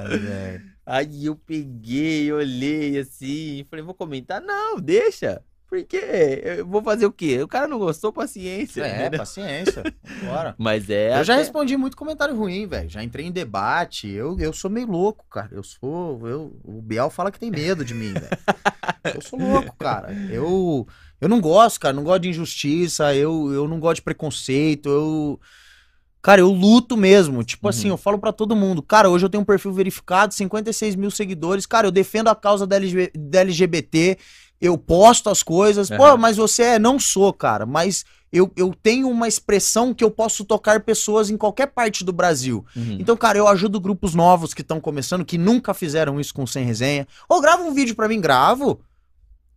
Aí 0.85 1.27
eu 1.27 1.37
peguei, 1.37 2.33
olhei 2.33 2.99
assim, 2.99 3.65
falei, 3.71 3.85
vou 3.85 3.95
comentar? 3.95 4.41
Não, 4.41 4.81
deixa. 4.81 5.41
Por 5.71 5.85
quê? 5.85 6.43
Eu 6.59 6.67
vou 6.67 6.83
fazer 6.83 7.07
o 7.07 7.13
quê? 7.13 7.41
O 7.41 7.47
cara 7.47 7.69
não 7.69 7.79
gostou, 7.79 8.13
paciência. 8.13 8.83
É, 8.83 9.03
entendeu? 9.03 9.21
paciência. 9.21 9.85
Bora. 10.25 10.53
Mas 10.59 10.91
é. 10.91 11.17
Eu 11.21 11.23
já 11.23 11.35
até- 11.35 11.43
respondi 11.45 11.77
muito 11.77 11.97
comentário 11.97 12.35
ruim, 12.37 12.67
velho. 12.67 12.91
Já 12.91 13.05
entrei 13.05 13.25
em 13.27 13.31
debate. 13.31 14.09
Eu, 14.11 14.37
eu 14.41 14.53
sou 14.53 14.69
meio 14.69 14.89
louco, 14.91 15.25
cara. 15.31 15.49
Eu 15.53 15.63
sou. 15.63 16.27
Eu, 16.27 16.61
o 16.65 16.83
Biel 16.83 17.09
fala 17.09 17.31
que 17.31 17.39
tem 17.39 17.53
medo 17.53 17.85
de 17.85 17.95
mim, 17.95 18.13
velho. 18.13 18.27
Eu 19.15 19.23
sou 19.23 19.39
louco, 19.39 19.75
cara. 19.79 20.13
Eu, 20.31 20.87
eu 21.21 21.29
não 21.29 21.41
gosto, 21.41 21.81
cara. 21.81 21.95
Não 21.95 22.03
gosto 22.05 22.21
de 22.23 22.29
injustiça. 22.31 23.15
Eu, 23.15 23.51
eu 23.53 23.67
não 23.69 23.79
gosto 23.81 23.97
de 23.97 24.03
preconceito. 24.03 24.89
Eu. 24.91 25.41
Cara, 26.21 26.41
eu 26.43 26.51
luto 26.51 26.97
mesmo. 26.99 27.43
Tipo 27.43 27.67
Uhum. 27.67 27.71
assim, 27.71 27.89
eu 27.89 27.97
falo 27.97 28.19
pra 28.19 28.31
todo 28.33 28.55
mundo. 28.57 28.83
Cara, 28.83 29.09
hoje 29.09 29.25
eu 29.25 29.31
tenho 29.31 29.41
um 29.43 29.47
perfil 29.47 29.73
verificado, 29.73 30.35
56 30.35 30.97
mil 30.97 31.11
seguidores. 31.11 31.65
Cara, 31.65 31.87
eu 31.87 31.91
defendo 31.91 32.29
a 32.29 32.35
causa 32.35 32.67
da, 32.67 32.77
LG 32.77 33.11
da 33.17 33.41
LGBT. 33.41 34.19
Eu 34.61 34.77
posto 34.77 35.31
as 35.31 35.43
coisas. 35.43 35.89
Pô, 35.89 36.05
Aham. 36.05 36.17
mas 36.19 36.37
você 36.37 36.63
é. 36.63 36.79
Não 36.79 36.99
sou, 36.99 37.33
cara. 37.33 37.65
Mas 37.65 38.05
eu, 38.31 38.53
eu 38.57 38.75
tenho 38.83 39.09
uma 39.09 39.27
expressão 39.27 39.95
que 39.95 40.05
eu 40.05 40.11
posso 40.11 40.45
tocar 40.45 40.81
pessoas 40.81 41.31
em 41.31 41.37
qualquer 41.37 41.69
parte 41.69 42.05
do 42.05 42.13
Brasil. 42.13 42.65
Uhum. 42.77 42.99
Então, 43.01 43.17
cara, 43.17 43.39
eu 43.39 43.49
ajudo 43.49 43.81
grupos 43.81 44.15
novos 44.15 44.53
que 44.53 44.61
estão 44.61 44.79
começando, 44.81 45.25
que 45.25 45.39
nunca 45.39 45.73
fizeram 45.73 46.21
isso 46.21 46.35
com 46.35 46.47
Sem 46.47 46.65
Resenha. 46.65 47.09
Ou 47.29 47.41
grava 47.41 47.63
um 47.63 47.73
vídeo 47.73 47.95
pra 47.97 48.07
mim, 48.09 48.21
gravo. 48.21 48.81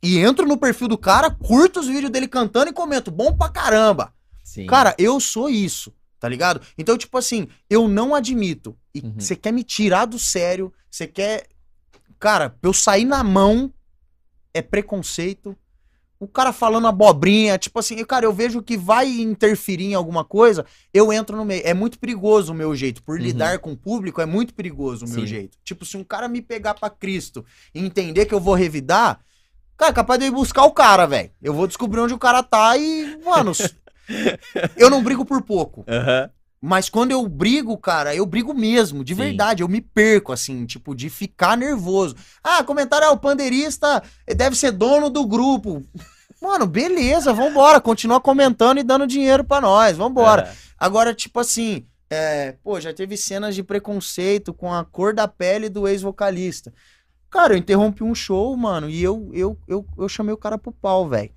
E 0.02 0.18
entro 0.20 0.46
no 0.48 0.58
perfil 0.58 0.88
do 0.88 0.98
cara, 0.98 1.30
curto 1.30 1.80
os 1.80 1.88
vídeos 1.88 2.12
dele 2.12 2.28
cantando 2.28 2.70
e 2.70 2.74
comento. 2.74 3.12
Bom 3.12 3.36
pra 3.36 3.50
caramba. 3.50 4.14
Sim. 4.44 4.66
Cara, 4.66 4.94
eu 4.98 5.20
sou 5.20 5.50
isso, 5.50 5.94
tá 6.20 6.28
ligado? 6.30 6.62
Então, 6.78 6.98
tipo 6.98 7.18
assim, 7.18 7.48
eu 7.70 7.88
não 7.88 8.14
admito. 8.16 8.76
E 8.96 9.00
Uhum. 9.02 9.16
você 9.18 9.36
quer 9.36 9.52
me 9.52 9.64
tirar 9.64 10.06
do 10.06 10.18
sério, 10.20 10.72
você 10.90 11.08
quer. 11.08 11.48
Cara, 12.20 12.56
eu 12.62 12.72
sair 12.74 13.06
na 13.06 13.24
mão 13.24 13.72
é 14.54 14.62
preconceito. 14.62 15.56
O 16.20 16.28
cara 16.28 16.54
falando 16.54 16.88
abobrinha, 16.88 17.58
tipo 17.58 17.78
assim, 17.80 18.02
cara, 18.06 18.26
eu 18.26 18.32
vejo 18.32 18.62
que 18.64 18.78
vai 18.78 19.10
interferir 19.10 19.88
em 19.88 19.94
alguma 19.94 20.24
coisa, 20.24 20.66
eu 20.94 21.12
entro 21.12 21.36
no 21.36 21.44
meio. 21.44 21.62
É 21.66 21.74
muito 21.74 22.00
perigoso 22.00 22.54
o 22.54 22.56
meu 22.56 22.74
jeito. 22.74 23.04
Por 23.04 23.18
Uhum. 23.18 23.24
lidar 23.26 23.60
com 23.60 23.74
o 23.74 23.78
público, 23.78 24.22
é 24.22 24.26
muito 24.26 24.54
perigoso 24.54 25.06
o 25.06 25.10
meu 25.10 25.20
Sim. 25.22 25.28
jeito. 25.28 25.58
Tipo, 25.66 25.86
se 25.86 25.98
um 25.98 26.04
cara 26.04 26.30
me 26.30 26.42
pegar 26.42 26.76
pra 26.76 26.90
Cristo 26.90 27.44
e 27.76 27.80
entender 27.84 28.26
que 28.26 28.34
eu 28.34 28.40
vou 28.40 28.54
revidar, 28.54 29.20
cara, 29.76 29.92
é 29.92 29.94
capaz 29.94 30.18
de 30.20 30.26
eu 30.26 30.30
ir 30.30 30.36
buscar 30.36 30.64
o 30.64 30.72
cara, 30.72 31.06
velho. 31.06 31.30
Eu 31.42 31.54
vou 31.54 31.68
descobrir 31.68 32.00
onde 32.00 32.14
o 32.14 32.20
cara 32.20 32.42
tá 32.42 32.78
e, 32.78 33.18
mano, 33.26 33.52
eu 34.78 34.90
não 34.90 35.04
brigo 35.04 35.26
por 35.26 35.42
pouco. 35.42 35.84
Aham. 35.88 36.30
Mas 36.66 36.88
quando 36.88 37.12
eu 37.12 37.28
brigo, 37.28 37.78
cara, 37.78 38.16
eu 38.16 38.26
brigo 38.26 38.54
mesmo, 38.54 39.04
de 39.04 39.14
Sim. 39.14 39.22
verdade. 39.22 39.62
Eu 39.62 39.68
me 39.68 39.82
perco, 39.82 40.32
assim, 40.32 40.66
tipo, 40.66 40.96
de 40.96 41.10
ficar 41.10 41.58
nervoso. 41.58 42.16
Ah, 42.42 42.64
comentário, 42.64 43.06
ah, 43.06 43.12
o 43.12 43.18
pandeirista 43.18 44.02
deve 44.34 44.56
ser 44.56 44.72
dono 44.72 45.10
do 45.10 45.28
grupo. 45.28 45.84
Mano, 46.42 46.66
beleza, 46.66 47.34
vambora. 47.34 47.82
Continua 47.82 48.22
comentando 48.22 48.78
e 48.78 48.84
dando 48.84 49.06
dinheiro 49.06 49.44
pra 49.44 49.60
nós, 49.60 49.98
vambora. 49.98 50.44
Aham. 50.44 50.54
Agora, 50.80 51.14
tipo 51.14 51.38
assim, 51.38 51.86
é, 52.10 52.54
pô, 52.64 52.80
já 52.80 52.94
teve 52.94 53.18
cenas 53.18 53.56
de 53.56 53.62
preconceito 53.62 54.54
com 54.54 54.74
a 54.74 54.86
cor 54.86 55.14
da 55.14 55.28
pele 55.28 55.68
do 55.68 55.86
ex-vocalista. 55.86 56.74
Cara, 57.30 57.56
eu 57.56 57.58
interrompi 57.58 58.06
um 58.06 58.16
show, 58.16 58.56
mano, 58.56 58.90
e 58.90 59.04
eu, 59.04 59.30
eu, 59.34 59.58
eu, 59.68 59.86
eu 59.98 60.08
chamei 60.08 60.34
o 60.34 60.38
cara 60.38 60.58
pro 60.58 60.72
pau, 60.72 61.10
velho. 61.10 61.32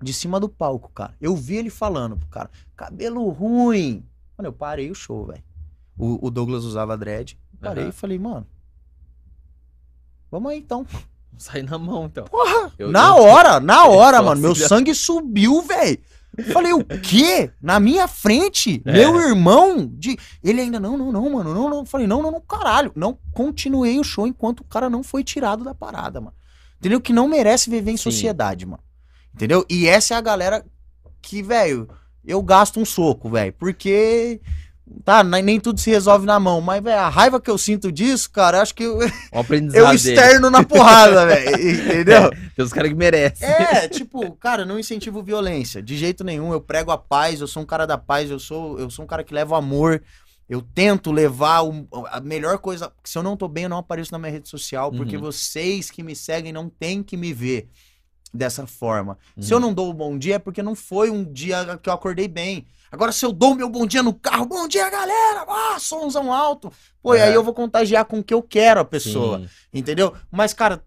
De 0.00 0.14
cima 0.14 0.40
do 0.40 0.48
palco, 0.48 0.90
cara. 0.94 1.14
Eu 1.20 1.36
vi 1.36 1.56
ele 1.56 1.68
falando 1.68 2.16
pro 2.16 2.28
cara, 2.28 2.50
cabelo 2.74 3.28
ruim. 3.28 4.02
Mano, 4.42 4.48
eu 4.48 4.52
parei 4.52 4.90
o 4.90 4.94
show, 4.94 5.24
velho. 5.26 5.42
O, 5.96 6.26
o 6.26 6.30
Douglas 6.30 6.64
usava 6.64 6.96
dread. 6.96 7.38
Parei 7.60 7.84
Aham. 7.84 7.90
e 7.90 7.92
falei, 7.92 8.18
mano, 8.18 8.46
vamos 10.30 10.50
aí 10.52 10.58
então. 10.58 10.84
Sai 11.38 11.62
na 11.62 11.78
mão, 11.78 12.06
então. 12.06 12.24
Porra, 12.24 12.72
Eu- 12.78 12.90
na 12.90 13.08
eu- 13.08 13.22
hora, 13.22 13.60
na 13.60 13.86
hora, 13.86 14.18
Só 14.18 14.22
mano. 14.24 14.40
Meu 14.40 14.54
se- 14.54 14.68
sangue 14.68 14.94
subiu, 14.94 15.62
velho. 15.62 15.98
Falei, 16.52 16.72
o 16.72 16.82
quê? 16.84 17.50
Na 17.60 17.78
minha 17.78 18.08
frente? 18.08 18.80
É. 18.86 18.92
Meu 18.92 19.20
irmão? 19.20 19.86
De... 19.86 20.16
Ele 20.42 20.62
ainda, 20.62 20.80
não, 20.80 20.96
não, 20.96 21.12
não, 21.12 21.30
mano, 21.30 21.52
não, 21.54 21.68
não. 21.68 21.84
Falei, 21.84 22.06
não, 22.06 22.22
não, 22.22 22.30
não, 22.30 22.40
caralho. 22.40 22.90
Não, 22.96 23.18
continuei 23.32 23.98
o 24.00 24.04
show 24.04 24.26
enquanto 24.26 24.60
o 24.60 24.64
cara 24.64 24.88
não 24.88 25.02
foi 25.02 25.22
tirado 25.22 25.62
da 25.62 25.74
parada, 25.74 26.20
mano. 26.20 26.34
Entendeu? 26.78 27.00
Que 27.02 27.12
não 27.12 27.28
merece 27.28 27.68
viver 27.68 27.90
em 27.90 27.96
Sim. 27.98 28.04
sociedade, 28.04 28.64
mano. 28.64 28.82
Entendeu? 29.34 29.64
E 29.68 29.86
essa 29.86 30.14
é 30.14 30.16
a 30.16 30.20
galera 30.22 30.64
que, 31.20 31.42
velho, 31.42 31.88
eu 32.26 32.42
gasto 32.42 32.78
um 32.80 32.84
soco, 32.84 33.30
velho. 33.30 33.52
Porque, 33.58 34.40
tá, 35.04 35.22
nem 35.24 35.58
tudo 35.58 35.80
se 35.80 35.90
resolve 35.90 36.26
na 36.26 36.38
mão. 36.38 36.60
Mas, 36.60 36.82
velho, 36.82 36.98
a 36.98 37.08
raiva 37.08 37.40
que 37.40 37.50
eu 37.50 37.58
sinto 37.58 37.90
disso, 37.90 38.30
cara, 38.30 38.60
acho 38.62 38.74
que 38.74 38.84
eu, 38.84 38.98
eu 39.32 39.44
dele. 39.86 39.94
externo 39.94 40.50
na 40.50 40.62
porrada, 40.62 41.26
velho. 41.26 41.56
Entendeu? 41.90 42.30
Tem 42.54 42.64
os 42.64 42.72
caras 42.72 42.90
que 42.90 42.96
merecem. 42.96 43.48
É, 43.48 43.88
tipo, 43.90 44.32
cara, 44.36 44.64
não 44.64 44.78
incentivo 44.78 45.22
violência, 45.22 45.82
de 45.82 45.96
jeito 45.96 46.22
nenhum. 46.22 46.52
Eu 46.52 46.60
prego 46.60 46.90
a 46.90 46.98
paz, 46.98 47.40
eu 47.40 47.46
sou 47.46 47.62
um 47.62 47.66
cara 47.66 47.86
da 47.86 47.98
paz, 47.98 48.30
eu 48.30 48.38
sou, 48.38 48.78
eu 48.78 48.90
sou 48.90 49.04
um 49.04 49.08
cara 49.08 49.24
que 49.24 49.34
leva 49.34 49.54
o 49.54 49.56
amor. 49.58 50.02
Eu 50.48 50.60
tento 50.60 51.10
levar 51.10 51.62
o- 51.62 51.86
a 52.10 52.20
melhor 52.20 52.58
coisa. 52.58 52.92
Se 53.04 53.16
eu 53.16 53.22
não 53.22 53.36
tô 53.38 53.48
bem, 53.48 53.64
eu 53.64 53.70
não 53.70 53.78
apareço 53.78 54.12
na 54.12 54.18
minha 54.18 54.32
rede 54.32 54.48
social, 54.50 54.90
porque 54.92 55.16
Uhum. 55.16 55.22
vocês 55.22 55.90
que 55.90 56.02
me 56.02 56.14
seguem 56.14 56.52
não 56.52 56.68
têm 56.68 57.02
que 57.02 57.16
me 57.16 57.32
ver 57.32 57.68
dessa 58.32 58.66
forma. 58.66 59.18
Se 59.38 59.52
Uhum. 59.52 59.58
eu 59.58 59.60
não 59.60 59.74
dou 59.74 59.90
o 59.90 59.94
bom 59.94 60.16
dia, 60.18 60.36
é 60.36 60.38
porque 60.38 60.62
não 60.62 60.74
foi 60.74 61.10
um 61.10 61.22
dia 61.24 61.78
que 61.82 61.88
eu 61.88 61.92
acordei 61.92 62.28
bem. 62.28 62.66
Agora, 62.90 63.10
se 63.12 63.24
eu 63.24 63.32
dou 63.32 63.52
o 63.52 63.54
meu 63.54 63.68
bom 63.68 63.86
dia 63.86 64.02
no 64.02 64.12
carro, 64.12 64.44
bom 64.46 64.66
dia, 64.68 64.88
galera! 64.90 65.44
Ah, 65.48 65.78
somzão 65.78 66.32
alto. 66.32 66.70
Pô, 67.02 67.14
É. 67.14 67.22
aí 67.22 67.34
eu 67.34 67.42
vou 67.42 67.54
contagiar 67.54 68.04
com 68.04 68.18
o 68.18 68.24
que 68.24 68.34
eu 68.34 68.42
quero 68.42 68.80
a 68.80 68.84
pessoa. 68.84 69.40
Sim. 69.40 69.48
Entendeu? 69.72 70.14
Mas, 70.30 70.52
cara, 70.52 70.82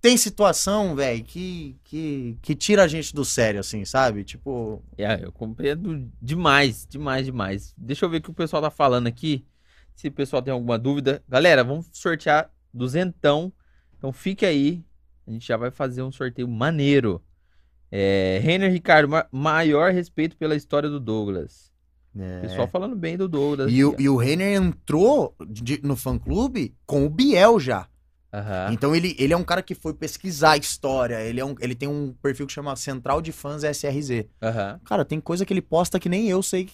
tem 0.00 0.16
situação, 0.16 0.94
velho, 0.94 1.24
que, 1.24 1.76
que, 1.84 2.36
que 2.42 2.54
tira 2.54 2.84
a 2.84 2.88
gente 2.88 3.14
do 3.14 3.24
sério, 3.24 3.60
assim, 3.60 3.84
sabe? 3.84 4.24
Tipo. 4.24 4.82
É, 4.96 5.24
eu 5.24 5.32
compreendo 5.32 6.08
demais, 6.20 6.86
demais, 6.88 7.24
demais. 7.26 7.74
Deixa 7.76 8.04
eu 8.04 8.10
ver 8.10 8.18
o 8.18 8.22
que 8.22 8.30
o 8.30 8.34
pessoal 8.34 8.62
tá 8.62 8.70
falando 8.70 9.06
aqui. 9.06 9.44
Se 9.96 10.08
o 10.08 10.12
pessoal 10.12 10.40
tem 10.42 10.52
alguma 10.52 10.78
dúvida. 10.78 11.22
Galera, 11.28 11.64
vamos 11.64 11.86
sortear 11.92 12.50
duzentão. 12.72 13.52
Então 13.96 14.12
fique 14.12 14.46
aí. 14.46 14.84
A 15.28 15.32
gente 15.32 15.46
já 15.46 15.56
vai 15.56 15.70
fazer 15.70 16.02
um 16.02 16.10
sorteio 16.10 16.48
maneiro. 16.48 17.22
É, 17.90 18.40
Renner 18.42 18.70
Ricardo, 18.72 19.08
ma- 19.08 19.26
maior 19.30 19.92
respeito 19.92 20.36
pela 20.36 20.54
história 20.56 20.88
do 20.88 20.98
Douglas. 21.00 21.70
O 22.14 22.40
pessoal 22.42 22.66
falando 22.68 22.96
bem 22.96 23.16
do 23.16 23.28
Douglas. 23.28 23.68
É. 23.68 23.74
E, 23.74 23.84
o, 23.84 23.94
e 23.98 24.08
o 24.08 24.16
Renner 24.16 24.56
entrou 24.60 25.34
de- 25.48 25.80
no 25.82 25.94
fã-clube 25.96 26.74
com 26.86 27.04
o 27.06 27.10
Biel 27.10 27.60
já. 27.60 27.86
Aham. 28.32 28.68
Então 28.72 28.94
ele, 28.94 29.16
ele 29.18 29.32
é 29.32 29.36
um 29.36 29.44
cara 29.44 29.62
que 29.62 29.74
foi 29.74 29.94
pesquisar 29.94 30.50
a 30.52 30.56
história. 30.58 31.20
Ele, 31.22 31.40
é 31.40 31.44
um, 31.44 31.54
ele 31.60 31.74
tem 31.74 31.88
um 31.88 32.12
perfil 32.22 32.46
que 32.46 32.52
chama 32.52 32.74
Central 32.76 33.22
de 33.22 33.32
Fãs 33.32 33.62
SRZ. 33.62 34.26
Aham. 34.42 34.80
Cara, 34.84 35.04
tem 35.04 35.18
coisa 35.20 35.46
que 35.46 35.52
ele 35.52 35.62
posta 35.62 35.98
que 35.98 36.08
nem 36.10 36.28
eu 36.28 36.42
sei. 36.42 36.68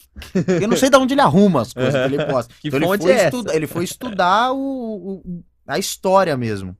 Eu 0.60 0.66
não 0.66 0.76
sei 0.76 0.90
de 0.90 0.96
onde 0.96 1.14
ele 1.14 1.20
arruma 1.20 1.62
as 1.62 1.72
coisas 1.72 1.92
que 1.92 2.14
ele 2.14 2.24
posta. 2.26 2.52
Que 2.60 2.68
então 2.68 2.78
ele 2.78 2.86
foi, 2.86 3.12
é 3.12 3.30
ele 3.56 3.66
foi 3.68 3.84
estudar 3.84 4.52
o, 4.52 5.22
o- 5.24 5.44
a 5.66 5.78
história 5.78 6.36
mesmo. 6.36 6.76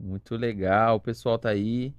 Muito 0.00 0.34
legal, 0.34 0.96
o 0.96 1.00
pessoal 1.00 1.38
tá 1.38 1.50
aí. 1.50 1.94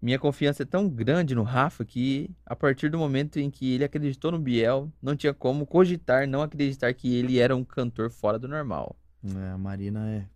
Minha 0.00 0.18
confiança 0.18 0.62
é 0.62 0.66
tão 0.66 0.88
grande 0.88 1.34
no 1.34 1.42
Rafa 1.42 1.84
que, 1.84 2.30
a 2.46 2.56
partir 2.56 2.88
do 2.88 2.98
momento 2.98 3.38
em 3.38 3.50
que 3.50 3.74
ele 3.74 3.84
acreditou 3.84 4.32
no 4.32 4.38
Biel, 4.38 4.90
não 5.02 5.14
tinha 5.14 5.34
como 5.34 5.66
cogitar 5.66 6.26
não 6.26 6.42
acreditar 6.42 6.92
que 6.94 7.14
ele 7.14 7.38
era 7.38 7.54
um 7.54 7.62
cantor 7.62 8.10
fora 8.10 8.38
do 8.38 8.48
normal. 8.48 8.96
É, 9.22 9.50
a 9.50 9.58
Marina 9.58 10.10
é. 10.10 10.26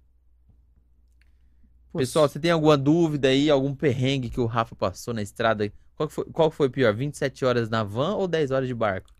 Pô, 1.90 1.98
Pessoal, 1.98 2.28
você 2.28 2.38
tem 2.38 2.50
alguma 2.50 2.76
dúvida 2.76 3.28
aí, 3.28 3.48
algum 3.48 3.74
perrengue 3.74 4.28
que 4.28 4.40
o 4.40 4.46
Rafa 4.46 4.74
passou 4.74 5.14
na 5.14 5.22
estrada? 5.22 5.70
Qual 5.96 6.08
foi, 6.08 6.24
qual 6.26 6.50
foi 6.50 6.68
pior, 6.68 6.94
27 6.94 7.44
horas 7.46 7.70
na 7.70 7.82
van 7.82 8.14
ou 8.14 8.28
10 8.28 8.50
horas 8.50 8.68
de 8.68 8.74
barco? 8.74 9.10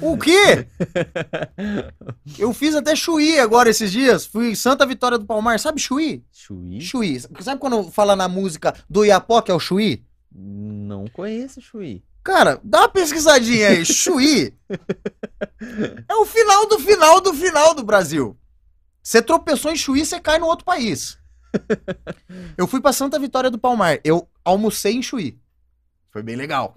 O 0.00 0.16
quê? 0.18 0.66
Eu 2.38 2.52
fiz 2.52 2.74
até 2.74 2.96
Chuí 2.96 3.38
agora 3.38 3.70
esses 3.70 3.90
dias. 3.92 4.26
Fui 4.26 4.50
em 4.50 4.54
Santa 4.54 4.86
Vitória 4.86 5.18
do 5.18 5.26
Palmar. 5.26 5.58
Sabe 5.60 5.80
Chuí? 5.80 6.24
Chuí? 6.32 6.80
Chuí. 6.80 7.20
Sabe 7.40 7.60
quando 7.60 7.90
fala 7.90 8.16
na 8.16 8.28
música 8.28 8.74
do 8.88 9.04
Iapó, 9.04 9.42
que 9.42 9.50
é 9.50 9.54
o 9.54 9.60
Chuí? 9.60 10.04
Não 10.32 11.06
conheço 11.06 11.60
Chuí. 11.60 12.02
Cara, 12.22 12.60
dá 12.64 12.80
uma 12.80 12.88
pesquisadinha 12.88 13.68
aí. 13.68 13.84
Chuí 13.84 14.52
é 16.08 16.14
o 16.14 16.24
final 16.26 16.66
do 16.66 16.78
final 16.78 17.20
do 17.20 17.32
final 17.32 17.74
do 17.74 17.84
Brasil. 17.84 18.36
Você 19.02 19.22
tropeçou 19.22 19.70
em 19.70 19.76
Chuí, 19.76 20.04
você 20.04 20.18
cai 20.18 20.38
no 20.38 20.46
outro 20.46 20.64
país. 20.64 21.16
Eu 22.58 22.66
fui 22.66 22.80
pra 22.80 22.92
Santa 22.92 23.18
Vitória 23.18 23.50
do 23.50 23.58
Palmar. 23.58 24.00
Eu 24.02 24.28
almocei 24.44 24.94
em 24.94 25.02
Chuí. 25.02 25.38
Foi 26.10 26.22
bem 26.22 26.34
legal. 26.34 26.74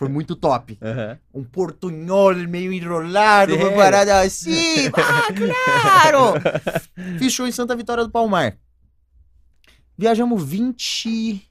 Foi 0.00 0.08
muito 0.08 0.34
top. 0.34 0.78
Aham. 0.80 1.18
um 1.34 1.44
portunhol 1.44 2.34
meio 2.34 2.72
enrolado, 2.72 3.52
uma 3.54 3.60
Sério? 3.64 3.76
parada 3.76 4.20
assim. 4.22 4.88
Ah, 4.96 5.28
claro! 5.30 7.28
Show 7.30 7.46
em 7.46 7.52
Santa 7.52 7.76
Vitória 7.76 8.02
do 8.02 8.10
Palmar. 8.10 8.56
Viajamos 9.98 10.42
20. 10.42 11.46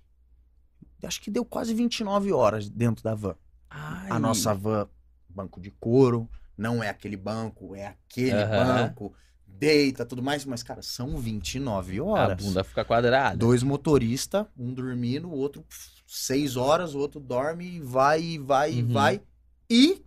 Acho 1.03 1.21
que 1.21 1.29
deu 1.29 1.45
quase 1.45 1.75
29 1.75 2.31
horas 2.33 2.67
dentro 2.67 3.03
da 3.03 3.13
van. 3.13 3.35
A 3.69 4.07
Ai. 4.15 4.19
nossa 4.19 4.51
van, 4.55 4.87
banco 5.29 5.61
de 5.61 5.69
couro, 5.69 6.27
não 6.57 6.83
é 6.83 6.89
aquele 6.89 7.15
banco, 7.15 7.75
é 7.75 7.85
aquele 7.85 8.31
Aham. 8.41 8.65
banco, 8.87 9.13
deita, 9.45 10.07
tudo 10.07 10.23
mais, 10.23 10.43
mas, 10.43 10.63
cara, 10.63 10.81
são 10.81 11.17
29 11.17 11.99
A 11.99 12.03
horas. 12.03 12.43
bunda 12.43 12.63
fica 12.63 12.83
quadrada. 12.83 13.37
Dois 13.37 13.61
motoristas, 13.61 14.47
um 14.57 14.73
dormindo, 14.73 15.27
o 15.29 15.37
outro 15.37 15.61
pff, 15.61 15.98
seis 16.11 16.55
horas, 16.57 16.95
o 16.95 16.99
outro 16.99 17.19
dorme 17.19 17.75
e 17.75 17.79
vai, 17.79 18.19
e 18.21 18.37
vai, 18.39 18.71
e 18.73 18.81
Uhum. 18.81 18.93
vai. 18.93 19.21
E 19.69 20.03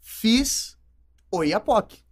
fiz 0.00 0.76
o 1.30 1.42
Iapoque. 1.42 2.02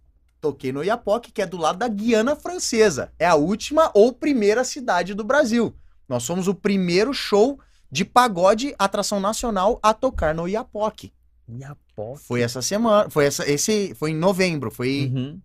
Toquei 0.41 0.71
no 0.71 0.83
Iapoque, 0.83 1.31
que 1.31 1.41
é 1.41 1.45
do 1.45 1.57
lado 1.57 1.79
da 1.79 1.87
Guiana 1.87 2.35
Francesa. 2.35 3.11
É 3.19 3.25
a 3.27 3.35
última 3.35 3.91
ou 3.93 4.13
primeira 4.13 4.63
cidade 4.63 5.13
do 5.13 5.23
Brasil. 5.23 5.75
Nós 6.07 6.23
somos 6.23 6.47
o 6.47 6.53
primeiro 6.55 7.13
show 7.13 7.59
de 7.91 8.05
pagode 8.05 8.73
atração 8.77 9.19
nacional 9.19 9.79
a 9.81 9.93
tocar 9.93 10.33
no 10.33 10.47
Iapoque. 10.47 11.13
Iapó. 11.49 12.15
Foi 12.15 12.41
essa 12.41 12.61
semana, 12.61 13.09
foi 13.09 13.25
essa, 13.25 13.49
esse, 13.49 13.93
foi 13.95 14.11
em 14.11 14.15
novembro, 14.15 14.69
foi, 14.69 15.11
Uhum. 15.13 15.41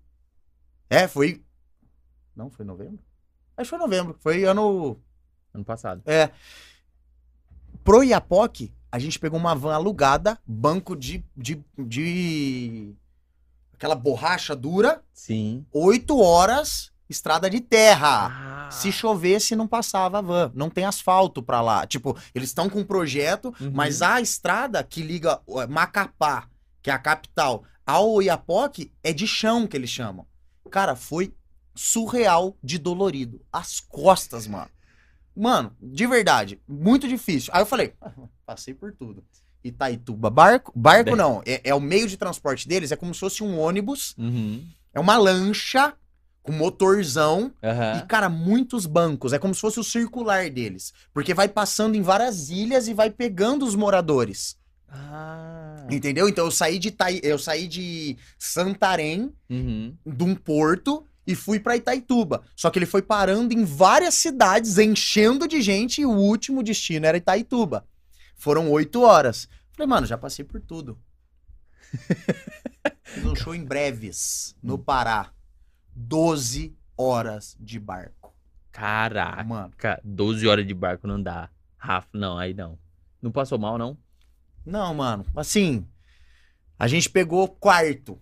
é, 0.90 1.06
foi, 1.06 1.40
não, 2.34 2.51
foi 2.51 2.64
novembro? 2.64 2.98
Acho 3.56 3.70
que 3.70 3.76
foi 3.76 3.78
novembro, 3.78 4.16
foi 4.20 4.44
ano 4.44 4.98
Ano 5.55 5.64
passado. 5.64 6.02
É. 6.06 6.30
Pro 7.84 8.02
Iapoque, 8.02 8.72
a 8.90 8.98
gente 8.98 9.18
pegou 9.18 9.38
uma 9.38 9.54
van 9.54 9.74
alugada, 9.74 10.38
banco 10.46 10.94
de. 10.96 11.24
de, 11.36 11.60
de 11.78 12.94
aquela 13.74 13.94
borracha 13.94 14.54
dura, 14.54 15.02
Sim. 15.12 15.66
oito 15.72 16.18
horas, 16.20 16.92
estrada 17.09 17.50
de 17.50 17.60
terra. 17.60 18.66
Ah. 18.66 18.70
Se 18.70 18.92
chovesse, 18.92 19.56
não 19.56 19.66
passava 19.66 20.18
a 20.18 20.22
van. 20.22 20.52
Não 20.54 20.70
tem 20.70 20.84
asfalto 20.84 21.42
pra 21.42 21.60
lá. 21.60 21.86
Tipo, 21.86 22.16
eles 22.34 22.50
estão 22.50 22.70
com 22.70 22.80
um 22.80 22.84
projeto, 22.84 23.52
Uhum. 23.60 23.70
mas 23.74 24.00
a 24.02 24.20
estrada 24.20 24.82
que 24.84 25.02
liga 25.02 25.40
Macapá, 25.68 26.48
que 26.80 26.90
é 26.90 26.92
a 26.94 26.98
capital, 26.98 27.64
ao 27.86 28.22
Iapoque, 28.22 28.92
é 29.02 29.12
de 29.12 29.26
chão 29.26 29.66
que 29.66 29.76
eles 29.76 29.90
chamam. 29.90 30.24
Cara, 30.70 30.94
foi 30.94 31.34
surreal 31.74 32.56
de 32.62 32.78
dolorido. 32.78 33.40
As 33.52 33.80
costas, 33.80 34.46
mano. 34.46 34.70
Mano, 35.34 35.74
de 35.80 36.06
verdade, 36.06 36.60
muito 36.68 37.09
difícil. 37.09 37.50
Aí 37.54 37.62
eu 37.62 37.66
falei, 37.66 37.94
"Ah, 38.00 38.10
passei 38.46 38.74
por 38.74 38.92
tudo. 38.92 39.24
Itaituba, 39.64 40.28
barco? 40.28 40.72
Barco 40.74 41.04
Bem. 41.10 41.16
não, 41.16 41.40
é, 41.46 41.60
é 41.64 41.74
o 41.74 41.80
meio 41.80 42.09
de 42.09 42.16
transporte 42.16 42.66
deles, 42.66 42.90
é 42.92 42.96
como 42.96 43.14
se 43.14 43.20
fosse 43.20 43.42
um 43.44 43.59
ônibus, 43.60 44.14
Uhum. 44.18 44.64
é 44.92 44.98
uma 45.00 45.16
lancha 45.16 45.94
com 46.42 46.50
motorzão 46.50 47.52
Aham. 47.62 47.98
e, 48.02 48.06
cara, 48.09 48.28
muitos 48.28 48.84
bancos. 48.86 49.32
É 49.32 49.38
como 49.38 49.54
se 49.54 49.60
fosse 49.60 49.78
o 49.78 49.84
circular 49.84 50.50
deles. 50.50 50.92
Porque 51.14 51.32
vai 51.32 51.46
passando 51.48 51.94
em 51.94 52.02
várias 52.02 52.50
ilhas 52.50 52.88
e 52.88 52.92
vai 52.94 53.09
pegando 53.10 53.64
os 53.64 53.76
moradores. 53.76 54.56
Ah. 54.88 55.86
Entendeu? 55.90 56.28
Então 56.28 56.44
eu 56.44 56.50
saí 56.50 56.78
de 56.80 56.88
Itai... 56.88 57.20
eu 57.22 57.38
saí 57.38 57.68
de 57.68 58.16
Santarém, 58.36 59.32
Uhum. 59.48 59.96
de 60.04 60.24
um 60.24 60.34
porto, 60.34 61.06
e 61.27 61.35
fui 61.35 61.61
pra 61.61 61.77
Itaituba. 61.77 62.43
Só 62.57 62.70
que 62.70 62.78
ele 62.78 62.86
foi 62.86 63.03
parando 63.03 63.55
em 63.55 63.65
várias 63.65 64.15
cidades, 64.15 64.78
enchendo 64.78 65.47
de 65.47 65.61
gente, 65.62 66.01
e 66.01 66.07
o 66.07 66.11
último 66.11 66.62
destino 66.62 67.07
era 67.07 67.16
Itaituba. 67.16 67.86
Foram 68.35 68.70
oito 68.70 69.03
horas. 69.03 69.49
Falei, 69.73 69.89
mano, 69.89 70.07
já 70.07 70.19
passei 70.19 70.44
por 70.44 70.61
tudo. 70.61 70.99
Fiz 73.05 73.24
um 73.24 73.35
show 73.35 73.55
em 73.55 73.65
Breves, 73.65 74.57
no 74.62 74.78
Pará. 74.78 75.32
12 75.94 76.74
horas 76.97 77.57
de 77.61 77.78
barco. 77.78 78.35
Caraca. 78.70 79.44
Mano. 79.44 79.73
12 80.03 80.49
horas 80.49 80.66
de 80.66 80.74
barco 80.74 81.07
não 81.07 81.23
dá. 81.23 81.51
Rafa, 81.77 82.09
não, 82.12 82.39
aí 82.39 82.55
não. 82.55 82.78
Não 83.20 83.31
passou 83.31 83.59
mal, 83.59 83.77
não? 83.77 83.97
Não, 84.65 84.94
mano. 84.94 85.27
Assim, 85.36 85.86
a 86.78 86.89
gente 86.89 87.11
pegou 87.11 87.49
quarto. 87.49 88.20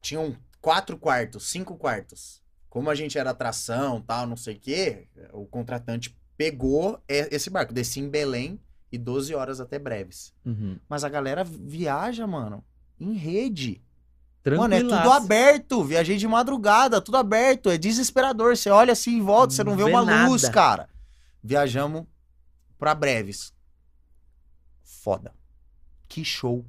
Tinham 0.00 0.36
quatro 0.60 0.96
quartos, 0.98 1.48
cinco 1.50 1.76
quartos. 1.76 2.40
como 2.68 2.88
a 2.88 2.94
gente 2.94 3.18
era 3.18 3.30
atração, 3.30 4.00
tal, 4.00 4.26
não 4.26 4.36
sei 4.36 4.54
o 4.54 4.60
quê, 4.60 5.08
o 5.32 5.44
contratante 5.44 6.16
pegou 6.36 7.02
esse 7.08 7.50
barco, 7.50 7.72
desci 7.72 7.98
em 8.00 8.08
Belém 8.08 8.60
e 8.92 8.96
12 8.96 9.34
horas 9.34 9.60
até 9.60 9.78
Breves. 9.78 10.32
Uhum. 10.44 10.78
Mas 10.88 11.02
a 11.02 11.08
galera 11.08 11.42
viaja, 11.44 12.26
mano, 12.26 12.64
em 12.98 13.12
rede. 13.14 13.82
Mano, 14.56 14.74
é 14.74 14.80
tudo 14.80 14.94
aberto. 15.10 15.84
Viajei 15.84 16.16
de 16.16 16.26
madrugada, 16.26 17.00
tudo 17.00 17.18
aberto. 17.18 17.68
É 17.68 17.76
desesperador. 17.76 18.56
Você 18.56 18.70
olha 18.70 18.92
assim 18.92 19.16
em 19.16 19.20
volta, 19.20 19.52
você 19.52 19.62
não 19.62 19.76
vê 19.76 19.84
Vê 19.84 19.90
uma 19.90 20.04
nada. 20.04 20.28
luz, 20.28 20.48
cara. 20.48 20.88
Viajamos 21.42 22.04
pra 22.78 22.94
Breves. 22.94 23.52
Foda. 24.82 25.34
Que 26.08 26.24
show 26.24 26.64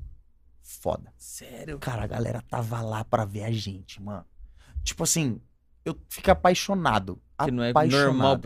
foda. 0.80 1.11
Sério? 1.18 1.77
Cara, 1.80 2.03
a 2.03 2.07
galera 2.07 2.41
tava 2.49 2.81
lá 2.81 3.03
pra 3.03 3.26
ver 3.26 3.43
a 3.43 3.52
gente, 3.52 4.02
mano. 4.02 4.26
Tipo 4.84 5.03
assim, 5.03 5.39
eu 5.84 5.98
fico 6.10 6.31
apaixonado. 6.31 7.22
Que 7.43 7.52
não 7.52 7.64
é 7.64 7.72
apaixonado. 7.72 8.06
normal 8.06 8.39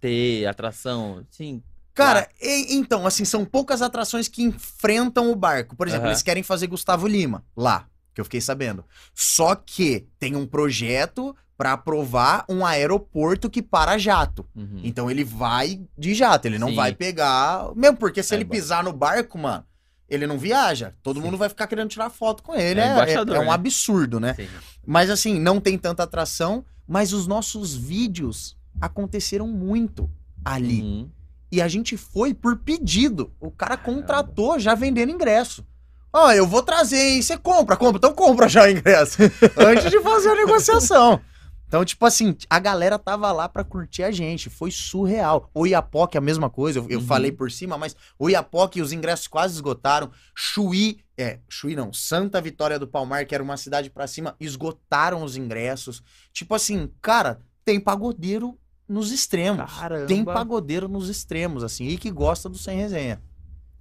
ter 0.00 0.46
atração. 0.46 1.26
Sim. 1.30 1.62
Cara, 1.94 2.28
e- 2.40 2.74
então, 2.76 3.06
assim, 3.06 3.24
são 3.24 3.44
poucas 3.44 3.82
atrações 3.82 4.28
que 4.28 4.42
enfrentam 4.42 5.30
o 5.30 5.34
barco. 5.36 5.74
Por 5.74 5.86
exemplo, 5.88 6.04
Aham. 6.04 6.12
eles 6.12 6.22
querem 6.22 6.42
fazer 6.42 6.66
Gustavo 6.66 7.06
Lima 7.08 7.44
lá, 7.56 7.88
que 8.14 8.20
eu 8.20 8.24
fiquei 8.24 8.40
sabendo. 8.40 8.84
Só 9.14 9.54
que 9.54 10.06
tem 10.18 10.36
um 10.36 10.46
projeto 10.46 11.34
pra 11.56 11.72
aprovar 11.72 12.44
um 12.50 12.66
aeroporto 12.66 13.48
que 13.48 13.62
para 13.62 13.96
jato. 13.96 14.46
Uhum. 14.54 14.80
Então 14.84 15.10
ele 15.10 15.24
vai 15.24 15.80
de 15.96 16.14
jato, 16.14 16.46
ele 16.46 16.58
não 16.58 16.68
Sim. 16.68 16.74
vai 16.76 16.94
pegar. 16.94 17.74
Mesmo 17.74 17.96
porque 17.96 18.22
se 18.22 18.34
É 18.34 18.36
ele 18.36 18.44
bom. 18.44 18.50
pisar 18.52 18.84
no 18.84 18.92
barco, 18.92 19.38
mano, 19.38 19.64
ele 20.08 20.26
não 20.26 20.38
viaja. 20.38 20.94
Todo 21.02 21.18
Sim. 21.20 21.26
mundo 21.26 21.36
vai 21.36 21.48
ficar 21.48 21.66
querendo 21.66 21.88
tirar 21.88 22.10
foto 22.10 22.42
com 22.42 22.54
ele. 22.54 22.80
É 22.80 22.84
É, 22.84 23.12
é- 23.12 23.14
é 23.14 23.20
um 23.40 23.44
né? 23.44 23.50
absurdo, 23.50 24.20
né? 24.20 24.34
Sim. 24.34 24.48
Mas 24.86 25.10
assim, 25.10 25.38
não 25.38 25.60
tem 25.60 25.76
tanta 25.76 26.02
atração, 26.02 26.64
mas 26.86 27.12
os 27.12 27.26
nossos 27.26 27.74
vídeos 27.74 28.56
aconteceram 28.80 29.46
muito 29.48 30.08
ali. 30.44 30.82
Uhum. 30.82 31.10
E 31.50 31.60
a 31.62 31.68
gente 31.68 31.96
foi 31.96 32.34
por 32.34 32.56
pedido. 32.58 33.32
O 33.40 33.50
cara 33.50 33.76
contratou 33.76 34.58
já 34.58 34.74
vendendo 34.74 35.12
ingresso. 35.12 35.64
Ó, 36.12 36.32
eu 36.32 36.46
vou 36.46 36.62
trazer, 36.62 36.96
hein? 36.98 37.22
Você 37.22 37.36
compra, 37.36 37.76
compra. 37.76 37.98
Então 37.98 38.12
compra 38.12 38.48
já 38.48 38.64
o 38.64 38.70
ingresso. 38.70 39.18
Antes 39.56 39.90
de 39.90 40.00
fazer 40.00 40.30
a 40.30 40.34
negociação. 40.34 41.20
Então, 41.68 41.84
tipo 41.84 42.06
assim, 42.06 42.36
a 42.48 42.58
galera 42.60 42.96
tava 42.98 43.30
lá 43.32 43.48
pra 43.48 43.64
curtir 43.64 44.04
a 44.04 44.10
gente. 44.12 44.48
Foi 44.48 44.70
surreal. 44.70 45.50
O 45.52 45.66
Iapoque, 45.66 46.16
a 46.16 46.20
mesma 46.20 46.48
coisa. 46.48 46.78
Eu, 46.78 46.86
eu 46.88 47.00
Uhum. 47.00 47.06
falei 47.06 47.32
por 47.32 47.50
cima, 47.50 47.76
mas 47.76 47.96
o 48.18 48.30
Iapoque, 48.30 48.80
os 48.80 48.92
ingressos 48.92 49.26
quase 49.26 49.54
esgotaram. 49.54 50.10
Chuí, 50.34 51.00
é, 51.18 51.40
Chuí 51.48 51.74
não, 51.74 51.92
Santa 51.92 52.40
Vitória 52.40 52.78
do 52.78 52.86
Palmar, 52.86 53.26
que 53.26 53.34
era 53.34 53.42
uma 53.42 53.56
cidade 53.56 53.90
pra 53.90 54.06
cima, 54.06 54.36
esgotaram 54.38 55.24
os 55.24 55.36
ingressos. 55.36 56.02
Tipo 56.32 56.54
assim, 56.54 56.88
cara, 57.02 57.40
tem 57.64 57.80
pagodeiro 57.80 58.56
nos 58.88 59.10
extremos. 59.10 59.72
Caramba. 59.78 60.06
Tem 60.06 60.24
pagodeiro 60.24 60.86
nos 60.88 61.08
extremos, 61.08 61.64
assim, 61.64 61.88
e 61.88 61.98
que 61.98 62.10
gosta 62.12 62.48
do 62.48 62.56
sem 62.56 62.78
resenha. 62.78 63.20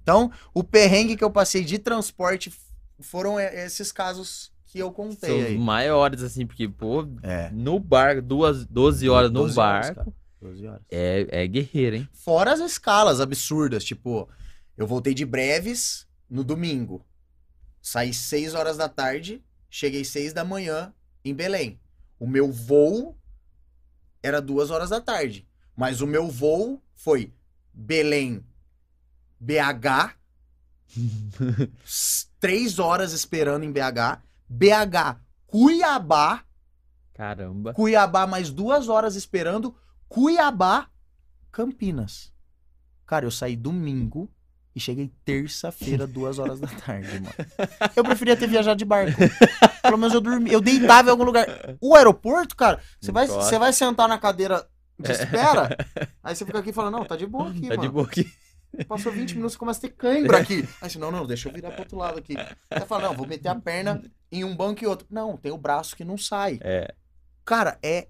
Então, 0.02 0.32
o 0.56 0.64
perrengue 0.64 1.16
que 1.16 1.24
eu 1.24 1.30
passei 1.30 1.64
de 1.64 1.78
transporte 1.78 2.52
foram 2.99 3.40
e- 3.40 3.66
esses 3.66 3.91
casos 3.91 4.52
que 4.76 4.81
eu 4.81 4.91
contei 4.91 5.30
São 5.30 5.39
aí. 5.47 5.57
maiores, 5.57 6.22
assim, 6.22 6.45
porque, 6.45 6.68
pô, 6.68 7.07
É. 7.23 7.49
no 7.52 7.80
barco, 7.80 8.22
duas, 8.22 8.65
12 8.65 9.07
horas 9.07 9.31
no 9.31 9.39
12 9.43 9.57
horas, 9.60 9.85
barco, 9.88 9.95
cara. 10.11 10.18
12 10.41 10.68
horas. 10.68 10.81
é, 10.91 11.27
é 11.43 11.47
guerreiro, 11.47 11.95
hein? 11.95 12.10
Fora 12.11 12.52
as 12.52 12.60
escalas 12.60 13.22
absurdas, 13.22 13.85
tipo, 13.85 14.27
eu 14.76 14.85
voltei 14.85 15.14
de 15.14 15.26
breves 15.26 16.06
no 16.30 16.43
domingo. 16.43 17.06
Saí 17.81 18.14
6 18.14 18.53
horas 18.53 18.76
da 18.76 18.89
tarde, 18.89 19.41
cheguei 19.69 20.03
6 20.03 20.34
da 20.34 20.43
manhã 20.43 20.93
em 21.23 21.34
Belém. 21.34 21.80
O 22.19 22.27
meu 22.27 22.52
voo 22.52 23.18
era 24.22 24.41
2 24.41 24.72
horas 24.72 24.89
da 24.89 24.99
tarde. 24.99 25.47
Mas 25.73 26.02
o 26.02 26.07
meu 26.07 26.27
voo 26.30 26.81
foi 26.93 27.34
Belém, 27.73 28.43
BH, 29.39 30.15
3 32.39 32.80
horas 32.80 33.14
esperando 33.14 33.64
em 33.64 33.72
BH, 33.72 34.22
BH, 34.50 35.18
Cuiabá, 35.48 36.44
Caramba. 37.14 37.74
Cuiabá 37.74 38.28
mais 38.28 38.50
duas 38.52 38.90
horas 38.90 39.16
esperando. 39.16 39.74
Cuiabá, 40.10 40.88
Campinas. 41.52 42.34
Cara, 43.06 43.26
eu 43.26 43.32
saí 43.32 43.56
domingo 43.56 44.30
e 44.76 44.80
cheguei 44.82 45.10
terça-feira, 45.24 46.06
duas 46.06 46.40
horas 46.40 46.60
da 46.60 46.68
tarde, 46.68 47.08
mano. 47.22 47.34
Eu 47.96 48.04
preferia 48.04 48.36
ter 48.36 48.48
viajado 48.48 48.78
de 48.78 48.84
barco. 48.84 49.18
Pelo 49.82 49.98
menos 49.98 50.14
eu 50.14 50.20
dormi. 50.20 50.52
Eu 50.52 50.60
deitava 50.60 51.08
em 51.08 51.12
algum 51.12 51.24
lugar. 51.24 51.48
O 51.80 51.96
aeroporto, 51.96 52.54
cara, 52.56 52.82
você 53.00 53.12
vai, 53.14 53.28
você 53.28 53.58
vai 53.58 53.72
sentar 53.72 54.10
na 54.10 54.18
cadeira 54.18 54.68
de 55.00 55.12
espera, 55.12 55.78
aí 56.24 56.36
você 56.36 56.46
fica 56.46 56.60
aqui 56.60 56.72
falando, 56.74 56.98
não, 56.98 57.06
tá 57.06 57.16
de 57.16 57.26
boa 57.28 57.50
aqui, 57.50 57.62
Tá 57.62 57.68
mano. 57.70 57.82
de 57.82 57.90
boa 57.90 58.06
aqui. 58.06 58.30
Passou 58.88 59.12
20 59.12 59.36
minutos, 59.36 59.54
você 59.54 59.60
começa 59.60 59.80
a 59.80 59.82
ter 59.82 59.96
cãibra 59.96 60.40
aqui. 60.40 60.68
Aí 60.82 60.90
você, 60.90 61.00
não, 61.00 61.12
não, 61.12 61.26
deixa 61.26 61.48
eu 61.48 61.54
virar 61.54 61.72
pro 61.72 61.82
outro 61.82 61.98
lado 61.98 62.20
aqui. 62.20 62.36
Aí 62.38 62.80
você 62.80 62.86
fala, 62.86 63.10
não, 63.10 63.16
vou 63.16 63.28
meter 63.28 63.50
a 63.50 63.56
perna 63.56 64.02
em 64.32 64.44
um 64.44 64.56
banco 64.56 64.84
e 64.84 64.88
outro. 64.88 65.08
Não, 65.10 65.38
tem 65.38 65.52
o 65.52 65.58
braço 65.58 65.96
que 65.96 66.04
não 66.04 66.18
sai. 66.18 66.60
É. 66.62 66.94
Cara, 67.46 67.78
é. 67.82 68.08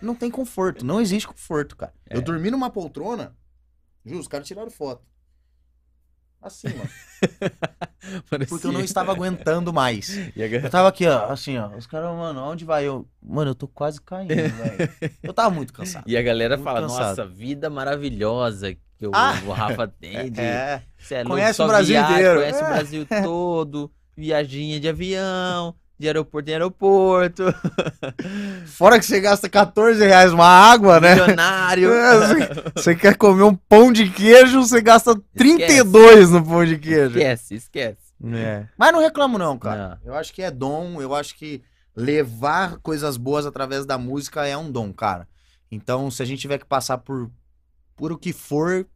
Não 0.00 0.14
tem 0.14 0.30
conforto. 0.30 0.84
Não 0.84 1.00
existe 1.00 1.26
conforto, 1.26 1.76
cara. 1.76 1.94
É. 2.08 2.16
Eu 2.16 2.22
dormi 2.22 2.50
numa 2.50 2.70
poltrona. 2.70 3.36
Jus, 4.04 4.20
os 4.20 4.28
caras 4.28 4.46
tiraram 4.46 4.70
foto. 4.70 5.09
Assim, 6.42 6.68
mano. 6.68 6.88
Porque 8.48 8.66
eu 8.66 8.72
não 8.72 8.80
estava 8.80 9.12
aguentando 9.12 9.72
mais. 9.72 10.08
E 10.34 10.42
a 10.42 10.46
Eu 10.46 10.50
galera- 10.50 10.70
tava 10.70 10.88
aqui, 10.88 11.06
ó, 11.06 11.26
assim, 11.30 11.58
ó. 11.58 11.68
Os 11.76 11.86
caras, 11.86 12.08
mano, 12.16 12.40
aonde 12.40 12.64
vai? 12.64 12.84
Eu, 12.86 13.06
mano, 13.22 13.50
eu 13.50 13.54
tô 13.54 13.68
quase 13.68 14.00
caindo, 14.00 14.28
velho. 14.34 14.90
Eu 15.22 15.32
tava 15.34 15.50
muito 15.50 15.72
cansado. 15.72 16.04
E 16.06 16.16
a 16.16 16.22
galera 16.22 16.56
Muito 16.56 16.64
fala, 16.64 16.80
cansado. 16.82 17.08
nossa, 17.08 17.26
vida 17.26 17.68
maravilhosa 17.68 18.74
que 18.96 19.06
o, 19.06 19.10
Ah. 19.14 19.34
o 19.46 19.50
Rafa 19.50 19.86
tem. 19.88 20.30
de- 20.30 20.40
É. 20.40 20.82
É 21.10 21.14
louco, 21.18 21.30
Conhece 21.30 21.62
o 21.62 21.66
Brasil 21.66 21.94
viaja, 21.94 22.12
inteiro. 22.12 22.40
Conhece 22.40 22.62
o 22.62 22.66
É. 22.66 22.70
Brasil 22.70 23.06
todo. 23.22 23.92
Viaginha 24.16 24.78
de 24.80 24.88
avião, 24.88 25.74
de 26.00 26.06
aeroporto 26.06 26.48
em 26.48 26.54
aeroporto. 26.54 27.44
Fora 28.64 28.98
que 28.98 29.04
você 29.04 29.20
gasta 29.20 29.50
14 29.50 30.02
reais 30.02 30.32
uma 30.32 30.46
água, 30.46 30.98
né? 30.98 31.14
Milionário. 31.14 31.90
É, 32.00 32.16
você, 32.16 32.72
você 32.74 32.96
quer 32.96 33.16
comer 33.16 33.42
um 33.42 33.54
pão 33.54 33.92
de 33.92 34.08
queijo, 34.08 34.62
você 34.62 34.80
gasta 34.80 35.14
32 35.36 36.30
no 36.30 36.44
pão 36.44 36.64
de 36.64 36.78
queijo. 36.78 37.18
esquece, 37.18 37.54
esquece. 37.54 38.14
É. 38.32 38.66
Mas 38.78 38.92
não 38.92 39.00
reclamo 39.00 39.36
não, 39.36 39.58
cara. 39.58 40.00
Não. 40.02 40.12
Eu 40.12 40.14
acho 40.14 40.32
que 40.32 40.40
é 40.42 40.50
dom, 40.50 41.02
eu 41.02 41.14
acho 41.14 41.36
que 41.36 41.62
levar 41.94 42.78
coisas 42.78 43.18
boas 43.18 43.44
através 43.44 43.84
da 43.84 43.98
música 43.98 44.46
é 44.46 44.56
um 44.56 44.70
dom, 44.70 44.92
cara. 44.94 45.28
Então, 45.70 46.10
se 46.10 46.22
a 46.22 46.26
gente 46.26 46.40
tiver 46.40 46.58
que 46.58 46.66
passar 46.66 46.98
por, 46.98 47.30
por 47.94 48.10
o 48.10 48.18
que 48.18 48.32
for, 48.32 48.86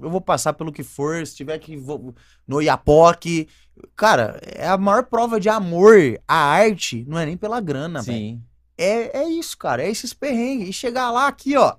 eu 0.00 0.10
vou 0.10 0.20
passar 0.20 0.52
pelo 0.54 0.72
que 0.72 0.82
for. 0.82 1.24
Se 1.24 1.36
tiver 1.36 1.58
que 1.58 1.76
vou 1.76 2.14
no 2.46 2.60
Iapoque, 2.60 3.48
cara, 3.94 4.40
é 4.42 4.66
a 4.66 4.76
maior 4.76 5.04
prova 5.04 5.40
de 5.40 5.48
amor 5.48 5.96
à 6.26 6.36
arte, 6.36 7.04
não 7.06 7.18
é 7.18 7.26
nem 7.26 7.36
pela 7.36 7.60
grana, 7.60 8.02
velho. 8.02 8.18
Sim. 8.18 8.42
É, 8.78 9.20
é 9.20 9.28
isso, 9.28 9.56
cara, 9.56 9.82
é 9.82 9.90
esses 9.90 10.12
perrengues. 10.12 10.68
E 10.68 10.72
chegar 10.72 11.10
lá 11.10 11.26
aqui, 11.26 11.56
ó. 11.56 11.76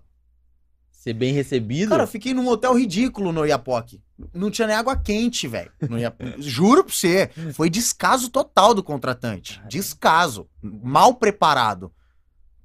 Ser 0.92 1.14
bem 1.14 1.32
recebido. 1.32 1.90
Cara, 1.90 2.04
eu 2.04 2.08
fiquei 2.08 2.34
num 2.34 2.48
hotel 2.48 2.74
ridículo 2.74 3.32
no 3.32 3.46
Iapoque. 3.46 4.02
Não 4.34 4.50
tinha 4.50 4.68
nem 4.68 4.76
água 4.76 4.98
quente, 4.98 5.48
velho. 5.48 5.72
Juro 6.40 6.84
pra 6.84 6.94
você. 6.94 7.30
Foi 7.54 7.70
descaso 7.70 8.30
total 8.30 8.74
do 8.74 8.84
contratante. 8.84 9.62
Descaso. 9.70 10.50
Mal 10.62 11.14
preparado. 11.14 11.94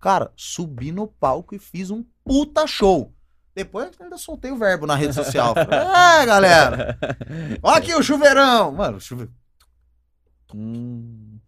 Cara, 0.01 0.33
subi 0.35 0.91
no 0.91 1.07
palco 1.07 1.55
e 1.55 1.59
fiz 1.59 1.91
um 1.91 2.05
puta 2.25 2.67
show. 2.67 3.15
Depois 3.55 3.91
eu 3.99 4.05
ainda 4.05 4.17
soltei 4.17 4.51
o 4.51 4.57
verbo 4.57 4.87
na 4.87 4.95
rede 4.95 5.15
social. 5.15 5.55
É, 5.57 6.27
galera. 6.27 6.99
Ó 7.63 7.71
aqui 7.71 7.95
o 7.95 8.03
chuveirão. 8.03 8.73
Mano, 8.73 9.01
chuve... 9.01 9.29
Hum, 10.55 11.39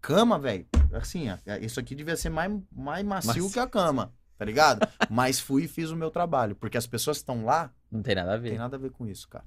cama, 0.00 0.38
velho. 0.38 0.66
Assim, 0.92 1.30
ó, 1.30 1.36
isso 1.60 1.78
aqui 1.80 1.94
devia 1.94 2.16
ser 2.16 2.30
mais, 2.30 2.52
mais 2.70 3.04
macio 3.04 3.50
que 3.50 3.58
a 3.58 3.66
cama. 3.66 4.12
Tá 4.38 4.44
ligado? 4.44 4.86
Mas 5.08 5.38
fui 5.38 5.64
e 5.64 5.68
fiz 5.68 5.90
o 5.90 5.96
meu 5.96 6.10
trabalho. 6.10 6.56
Porque 6.56 6.76
as 6.76 6.86
pessoas 6.86 7.18
que 7.18 7.22
estão 7.22 7.44
lá 7.44 7.70
não 7.90 8.02
tem 8.02 8.14
nada 8.14 8.32
a 8.32 8.36
não 8.36 8.42
tem 8.42 8.52
ver. 8.52 8.58
nada 8.58 8.76
a 8.76 8.78
ver 8.78 8.90
com 8.90 9.06
isso, 9.06 9.28
cara. 9.28 9.44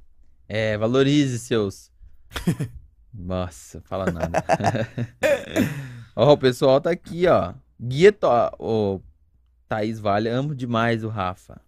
É, 0.48 0.78
valorize 0.78 1.40
seus. 1.40 1.92
Nossa, 3.12 3.82
fala 3.82 4.12
nada. 4.12 4.44
ó, 6.16 6.34
o 6.34 6.38
pessoal 6.38 6.80
tá 6.80 6.92
aqui, 6.92 7.28
ó. 7.28 7.54
Guia 7.80 8.12
to... 8.12 9.02
Thaís 9.76 10.00
Vale, 10.00 10.30
amo 10.30 10.56
demais 10.56 11.04
o 11.04 11.10
Rafa. 11.10 11.60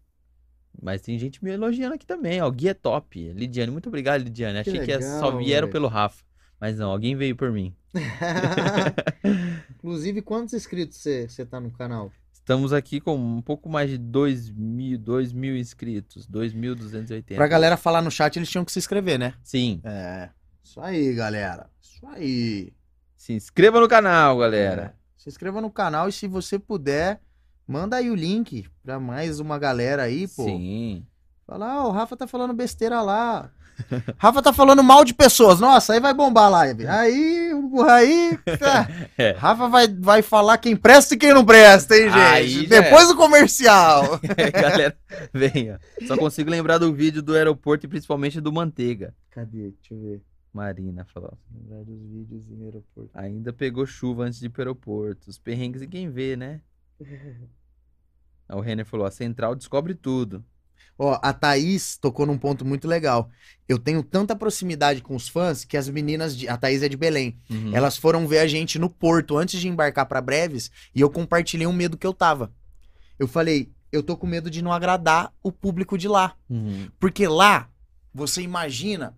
Mas 0.82 1.02
tem 1.02 1.20
gente 1.20 1.44
me 1.44 1.52
elogiando 1.52 1.96
aqui 1.96 2.06
também, 2.06 2.42
ó. 2.42 2.50
Guia 2.50 2.74
top. 2.74 3.34
Lidiane, 3.34 3.70
muito 3.70 3.90
obrigado, 3.90 4.22
Lidiane. 4.22 4.64
Que 4.64 4.70
Achei 4.70 4.86
que 4.86 4.96
legal, 4.96 5.20
só 5.20 5.36
vieram 5.36 5.70
pelo 5.70 5.88
Rafa. 5.88 6.24
Mas 6.58 6.78
não, 6.78 6.90
alguém 6.90 7.18
veio 7.18 7.36
por 7.36 7.52
mim. 7.52 7.76
Inclusive, 9.76 10.22
quantos 10.22 10.54
inscritos 10.54 10.98
você 10.98 11.46
tá 11.46 11.60
no 11.60 11.70
canal? 11.72 12.12
Estamos 12.32 12.72
aqui 12.72 13.02
com 13.02 13.18
um 13.18 13.42
pouco 13.42 13.68
mais 13.68 13.90
de 13.90 13.98
2 13.98 14.52
mil, 14.52 14.98
2 14.98 15.34
mil 15.34 15.58
inscritos. 15.58 16.26
2.280. 16.30 17.36
Pra 17.36 17.48
galera 17.48 17.76
falar 17.76 18.02
no 18.02 18.10
chat, 18.10 18.38
eles 18.38 18.50
tinham 18.50 18.64
que 18.64 18.72
se 18.72 18.80
inscrever, 18.80 19.20
né? 19.20 19.34
Sim. 19.44 19.82
É. 19.84 20.30
Isso 20.64 20.80
aí, 20.80 21.14
galera. 21.14 21.70
Isso 21.82 22.08
aí. 22.08 22.72
Se 23.18 23.34
inscreva 23.34 23.82
no 23.82 23.88
canal, 23.88 24.38
galera. 24.38 24.96
É. 24.96 25.08
Se 25.18 25.28
inscreva 25.28 25.60
no 25.60 25.70
canal 25.70 26.08
e 26.08 26.14
se 26.14 26.26
você 26.26 26.58
puder, 26.58 27.20
manda 27.68 27.98
aí 27.98 28.10
o 28.10 28.16
link 28.16 28.66
pra 28.84 29.00
mais 29.00 29.40
uma 29.40 29.60
galera 29.60 30.04
aí, 30.04 30.28
pô. 30.28 30.46
Sim. 30.46 31.06
Fala, 31.46 31.72
ah, 31.72 31.88
o 31.88 31.92
Rafa 31.92 32.16
tá 32.16 32.28
falando 32.28 32.54
besteira 32.54 33.02
lá. 33.02 33.52
Rafa 34.18 34.42
tá 34.42 34.52
falando 34.52 34.84
mal 34.84 35.06
de 35.06 35.14
pessoas. 35.14 35.60
Nossa, 35.60 35.94
aí 35.94 36.00
vai 36.00 36.14
bombar 36.14 36.46
a 36.46 36.50
live. 36.50 36.88
Aí, 36.88 37.52
aí. 37.90 38.40
tá. 38.58 38.88
É. 39.18 39.32
Rafa 39.32 39.68
vai, 39.68 39.88
vai 39.88 40.22
falar 40.22 40.60
quem 40.60 40.76
presta 40.76 41.16
e 41.16 41.18
quem 41.18 41.34
não 41.34 41.44
presta, 41.44 41.96
hein, 41.96 42.04
gente? 42.04 42.18
Aí 42.18 42.68
Depois 42.68 43.08
do 43.08 43.16
comercial. 43.16 44.20
Galera, 44.54 44.96
venha. 45.34 45.80
Só 46.06 46.16
consigo 46.16 46.52
lembrar 46.52 46.78
do 46.78 46.94
vídeo 46.94 47.22
do 47.22 47.34
aeroporto 47.34 47.86
e 47.86 47.90
principalmente 47.90 48.40
do 48.40 48.54
Manteiga. 48.54 49.14
Cadê? 49.32 49.72
Deixa 49.72 49.94
eu 49.94 50.00
ver. 50.00 50.22
Marina 50.54 51.06
falou. 51.12 51.36
Lembrar 51.52 51.84
dos 51.84 52.00
vídeos 52.00 52.44
em 52.52 52.64
aeroporto. 52.64 53.10
Ainda 53.14 53.52
pegou 53.52 53.86
chuva 53.88 54.26
antes 54.26 54.40
de 54.40 54.46
ir 54.46 54.50
pro 54.50 54.62
aeroporto. 54.62 55.30
Os 55.30 55.40
perrengues 55.40 55.82
e 55.82 55.88
quem 55.88 56.10
vê, 56.10 56.36
né? 56.36 56.62
O 58.50 58.60
Renner 58.62 58.86
falou: 58.86 59.06
a 59.06 59.12
central 59.12 59.56
descobre 59.56 59.94
tudo. 59.94 60.44
Ó, 61.00 61.20
a 61.22 61.32
Thaís 61.32 61.96
tocou 61.98 62.26
num 62.26 62.38
ponto 62.40 62.66
muito 62.66 62.88
legal. 62.88 63.30
Eu 63.70 63.78
tenho 63.78 64.02
tanta 64.02 64.36
proximidade 64.36 65.02
com 65.02 65.16
os 65.16 65.28
fãs 65.30 65.64
que 65.64 65.78
as 65.78 65.88
meninas. 65.90 66.36
De... 66.36 66.48
A 66.50 66.58
Thaís 66.58 66.82
é 66.82 66.90
de 66.90 66.98
Belém. 66.98 67.38
Uhum. 67.50 67.76
Elas 67.76 67.98
foram 67.98 68.28
ver 68.28 68.40
a 68.40 68.48
gente 68.48 68.80
no 68.80 68.90
porto 68.90 69.38
antes 69.38 69.60
de 69.62 69.68
embarcar 69.68 70.08
pra 70.08 70.22
Breves 70.22 70.72
e 70.96 71.02
eu 71.02 71.10
compartilhei 71.10 71.68
um 71.68 71.74
medo 71.74 71.98
que 71.98 72.08
eu 72.08 72.14
tava. 72.14 72.52
Eu 73.20 73.28
falei, 73.28 73.72
eu 73.92 74.02
tô 74.02 74.18
com 74.18 74.26
medo 74.26 74.50
de 74.50 74.62
não 74.64 74.72
agradar 74.74 75.32
o 75.44 75.52
público 75.52 75.98
de 76.00 76.08
lá. 76.08 76.36
Uhum. 76.50 76.90
Porque 77.00 77.28
lá, 77.28 77.70
você 78.12 78.42
imagina 78.42 79.16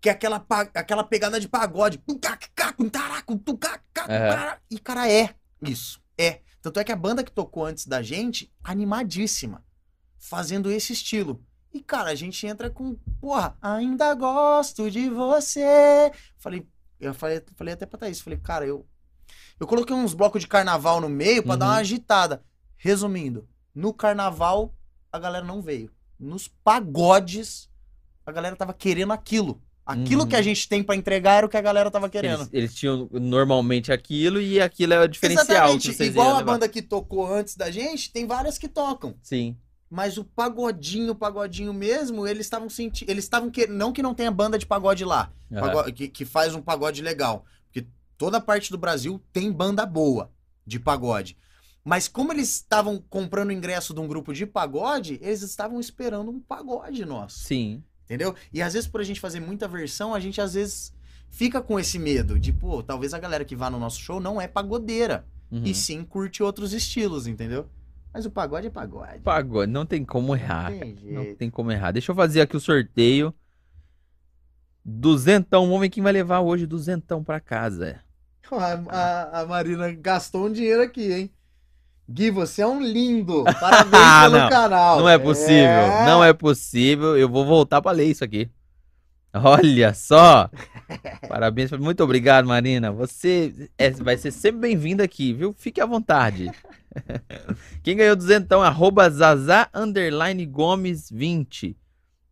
que 0.00 0.08
é 0.08 0.12
aquela, 0.12 0.40
pa- 0.40 0.70
aquela 0.74 1.04
pegada 1.04 1.38
de 1.38 1.46
pagode. 1.48 1.98
Tará. 4.30 4.58
E, 4.70 4.78
cara, 4.78 5.10
é 5.10 5.34
isso. 5.62 6.00
É. 6.16 6.40
Tanto 6.62 6.78
é 6.80 6.84
que 6.84 6.92
a 6.92 6.96
banda 6.96 7.24
que 7.24 7.32
tocou 7.32 7.64
antes 7.64 7.86
da 7.86 8.02
gente, 8.02 8.52
animadíssima. 8.62 9.64
Fazendo 10.18 10.70
esse 10.70 10.92
estilo. 10.92 11.42
E, 11.72 11.80
cara, 11.80 12.10
a 12.10 12.14
gente 12.14 12.46
entra 12.46 12.68
com, 12.68 12.94
porra, 13.20 13.56
ainda 13.62 14.12
gosto 14.14 14.90
de 14.90 15.08
você. 15.08 16.12
Falei, 16.36 16.66
eu 16.98 17.14
falei, 17.14 17.42
falei 17.56 17.74
até 17.74 17.86
pra 17.86 17.98
Thaís, 17.98 18.20
falei, 18.20 18.38
cara, 18.38 18.66
eu. 18.66 18.86
Eu 19.58 19.66
coloquei 19.66 19.94
uns 19.94 20.12
blocos 20.12 20.42
de 20.42 20.48
carnaval 20.48 21.00
no 21.00 21.08
meio 21.08 21.42
pra 21.42 21.54
dar 21.56 21.66
Uhum. 21.66 21.72
uma 21.72 21.78
agitada. 21.78 22.42
Resumindo, 22.76 23.48
no 23.74 23.92
carnaval 23.94 24.74
a 25.12 25.18
galera 25.18 25.44
não 25.44 25.62
veio. 25.62 25.90
Nos 26.18 26.48
pagodes, 26.48 27.70
a 28.26 28.32
galera 28.32 28.56
tava 28.56 28.74
querendo 28.74 29.12
aquilo. 29.12 29.62
Aquilo 29.92 30.22
Uhum. 30.22 30.28
que 30.28 30.36
a 30.36 30.42
gente 30.42 30.68
tem 30.68 30.82
pra 30.82 30.94
entregar 30.96 31.38
era 31.38 31.46
o 31.46 31.48
que 31.48 31.56
a 31.56 31.60
galera 31.60 31.90
tava 31.90 32.08
querendo. 32.08 32.40
Eles, 32.42 32.48
eles 32.52 32.74
tinham 32.74 33.08
normalmente 33.12 33.92
aquilo 33.92 34.40
e 34.40 34.60
aquilo 34.60 34.92
é 34.94 35.00
o 35.02 35.08
diferencial 35.08 35.46
Exatamente. 35.46 35.88
que 35.90 35.94
vocês 35.94 36.10
Igual 36.10 36.36
a 36.36 36.42
banda 36.42 36.68
que 36.68 36.82
tocou 36.82 37.26
antes 37.32 37.56
da 37.56 37.70
gente, 37.70 38.12
tem 38.12 38.26
várias 38.26 38.58
que 38.58 38.68
tocam. 38.68 39.14
Sim. 39.22 39.56
Mas 39.90 40.16
o 40.16 40.24
pagodinho, 40.24 41.14
pagodinho 41.14 41.74
mesmo, 41.74 42.26
eles 42.26 42.46
estavam 42.46 42.68
sentindo. 42.70 43.10
Eles 43.10 43.24
estavam 43.24 43.50
querendo. 43.50 43.76
Não 43.76 43.92
que 43.92 44.02
não 44.02 44.14
tenha 44.14 44.30
banda 44.30 44.56
de 44.58 44.64
pagode 44.66 45.04
lá, 45.04 45.32
Aham. 45.52 45.60
pago- 45.72 45.92
que, 45.92 46.06
que 46.08 46.24
faz 46.24 46.54
um 46.54 46.62
pagode 46.62 47.02
legal. 47.02 47.44
Porque 47.72 47.88
toda 48.16 48.40
parte 48.40 48.70
do 48.70 48.78
Brasil 48.78 49.20
tem 49.32 49.50
banda 49.50 49.84
boa 49.84 50.30
de 50.64 50.78
pagode. 50.78 51.36
Mas 51.82 52.06
como 52.06 52.32
eles 52.32 52.54
estavam 52.56 53.02
comprando 53.10 53.48
o 53.48 53.52
ingresso 53.52 53.92
de 53.94 54.00
um 54.00 54.06
grupo 54.06 54.32
de 54.32 54.46
pagode, 54.46 55.18
eles 55.22 55.42
estavam 55.42 55.80
esperando 55.80 56.30
um 56.30 56.38
pagode 56.38 57.04
nosso. 57.04 57.38
Sim. 57.40 57.82
Entendeu? 58.10 58.34
E 58.52 58.60
às 58.60 58.72
vezes, 58.72 58.88
por 58.88 59.00
a 59.00 59.04
gente 59.04 59.20
fazer 59.20 59.38
muita 59.38 59.68
versão, 59.68 60.12
a 60.12 60.18
gente 60.18 60.40
às 60.40 60.54
vezes 60.54 60.92
fica 61.28 61.62
com 61.62 61.78
esse 61.78 61.96
medo 61.96 62.40
de, 62.40 62.52
pô, 62.52 62.82
talvez 62.82 63.14
a 63.14 63.20
galera 63.20 63.44
que 63.44 63.54
vá 63.54 63.70
no 63.70 63.78
nosso 63.78 64.00
show 64.00 64.18
não 64.18 64.40
é 64.40 64.48
pagodeira. 64.48 65.24
Uhum. 65.48 65.62
E 65.64 65.72
sim 65.72 66.02
curte 66.02 66.42
outros 66.42 66.72
estilos, 66.72 67.28
entendeu? 67.28 67.68
Mas 68.12 68.26
o 68.26 68.30
pagode 68.32 68.66
é 68.66 68.70
pagode. 68.70 69.20
Pagode, 69.20 69.70
não 69.70 69.86
tem 69.86 70.04
como 70.04 70.34
errar. 70.34 70.72
Tem 70.72 70.96
Não 71.04 71.36
tem 71.36 71.48
como 71.48 71.70
errar. 71.70 71.92
Deixa 71.92 72.10
eu 72.10 72.16
fazer 72.16 72.40
aqui 72.40 72.56
o 72.56 72.60
sorteio. 72.60 73.32
Duzentão. 74.84 75.66
Vamos 75.66 75.80
ver 75.80 75.88
quem 75.90 76.02
vai 76.02 76.12
levar 76.12 76.40
hoje 76.40 76.66
duzentão 76.66 77.22
pra 77.22 77.38
casa. 77.38 78.00
A, 78.50 78.72
a- 78.90 79.40
a 79.42 79.46
Marina 79.46 79.92
gastou 79.92 80.48
um 80.48 80.52
dinheiro 80.52 80.82
aqui, 80.82 81.12
hein? 81.12 81.30
Gui, 82.12 82.30
você 82.30 82.62
é 82.62 82.66
um 82.66 82.82
lindo. 82.82 83.44
Parabéns 83.60 84.02
Ah, 84.02 84.22
pelo 84.24 84.38
não. 84.42 84.48
canal. 84.50 84.98
Não 85.00 85.08
é 85.08 85.18
possível. 85.18 85.86
Não 86.06 86.24
é 86.24 86.32
possível. 86.32 87.16
Eu 87.16 87.28
vou 87.28 87.44
voltar 87.46 87.80
pra 87.80 87.92
ler 87.92 88.06
isso 88.06 88.24
aqui. 88.24 88.50
Olha 89.32 89.94
só. 89.94 90.50
Parabéns. 91.28 91.70
Muito 91.72 92.02
obrigado, 92.02 92.46
Marina. 92.48 92.90
Você 92.90 93.70
é- 93.78 93.90
vai 93.90 94.16
ser 94.16 94.32
sempre 94.32 94.60
bem-vinda 94.62 95.04
aqui, 95.04 95.32
viu? 95.32 95.54
Fique 95.56 95.80
à 95.80 95.86
vontade. 95.86 96.50
Quem 97.84 97.96
ganhou 97.96 98.16
duzentão? 98.16 98.60
Arroba 98.60 99.08
Zazá 99.08 99.68
underline 99.72 100.44
Gomes 100.46 101.08
20. 101.10 101.76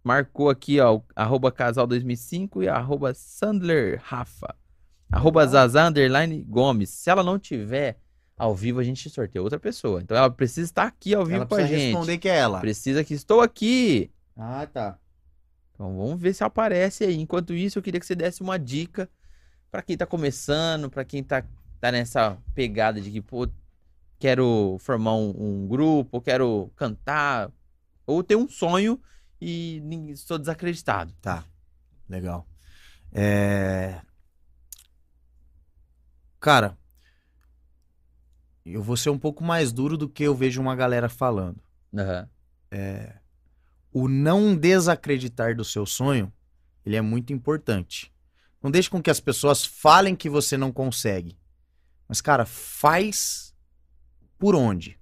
Marcou 0.02 0.48
aqui, 0.50 0.80
ó, 0.80 1.00
arroba 1.14 1.52
casal 1.52 1.86
2005 1.86 2.62
e 2.62 2.68
arroba 2.68 3.12
Sandler 3.14 4.00
Rafa. 4.02 4.54
Arroba. 5.12 5.46
Zazá 5.46 5.86
underline 5.86 6.42
Gomes. 6.48 6.90
Se 6.90 7.10
ela 7.10 7.22
não 7.22 7.38
tiver 7.38 7.98
ao 8.38 8.54
vivo, 8.54 8.78
a 8.78 8.84
gente 8.84 9.10
sorteia 9.10 9.42
outra 9.42 9.58
pessoa. 9.58 10.00
Então 10.00 10.16
ela 10.16 10.30
precisa 10.30 10.64
estar 10.64 10.84
aqui 10.84 11.14
ao 11.14 11.24
vivo 11.24 11.38
Ela 11.38 11.46
com 11.46 11.56
a 11.56 11.62
gente. 11.66 11.86
responder 11.86 12.18
que 12.18 12.28
é 12.28 12.36
ela. 12.36 12.60
Precisa 12.60 13.02
que 13.02 13.12
estou 13.12 13.40
aqui. 13.40 14.10
Ah, 14.36 14.66
tá. 14.72 14.96
Então 15.74 15.96
vamos 15.96 16.20
ver 16.20 16.32
se 16.32 16.44
aparece 16.44 17.04
aí. 17.04 17.16
Enquanto 17.16 17.52
isso, 17.52 17.78
eu 17.78 17.82
queria 17.82 17.98
que 17.98 18.06
você 18.06 18.14
desse 18.14 18.40
uma 18.40 18.58
dica 18.58 19.10
pra 19.70 19.82
quem 19.82 19.96
tá 19.96 20.06
começando, 20.06 20.88
pra 20.88 21.04
quem 21.04 21.22
tá, 21.22 21.44
tá 21.80 21.90
nessa 21.90 22.38
pegada 22.54 23.00
de 23.00 23.10
que, 23.10 23.20
pô, 23.20 23.48
quero 24.18 24.76
formar 24.78 25.14
um, 25.14 25.34
um 25.36 25.68
grupo, 25.68 26.20
quero 26.20 26.70
cantar, 26.76 27.50
ou 28.06 28.22
ter 28.22 28.36
um 28.36 28.48
sonho 28.48 29.00
e 29.40 29.82
estou 30.10 30.38
desacreditado. 30.38 31.12
Tá. 31.20 31.44
Legal. 32.08 32.46
É... 33.12 34.00
Cara, 36.40 36.77
eu 38.72 38.82
vou 38.82 38.96
ser 38.96 39.10
um 39.10 39.18
pouco 39.18 39.42
mais 39.44 39.72
duro 39.72 39.96
do 39.96 40.08
que 40.08 40.24
eu 40.24 40.34
vejo 40.34 40.60
uma 40.60 40.76
galera 40.76 41.08
falando. 41.08 41.60
Aham. 41.96 42.28
o 43.92 44.08
não 44.08 44.56
desacreditar 44.56 45.56
do 45.56 45.64
seu 45.64 45.86
sonho, 45.86 46.32
ele 46.84 46.96
é 46.96 47.00
muito 47.00 47.32
importante. 47.32 48.12
Não 48.62 48.70
deixe 48.70 48.90
com 48.90 49.02
que 49.02 49.10
as 49.10 49.20
pessoas 49.20 49.64
falem 49.64 50.16
que 50.16 50.28
você 50.28 50.56
não 50.56 50.72
consegue. 50.72 51.38
Mas, 52.08 52.20
cara, 52.20 52.44
faz 52.44 53.54
por 54.38 54.54
onde? 54.54 54.98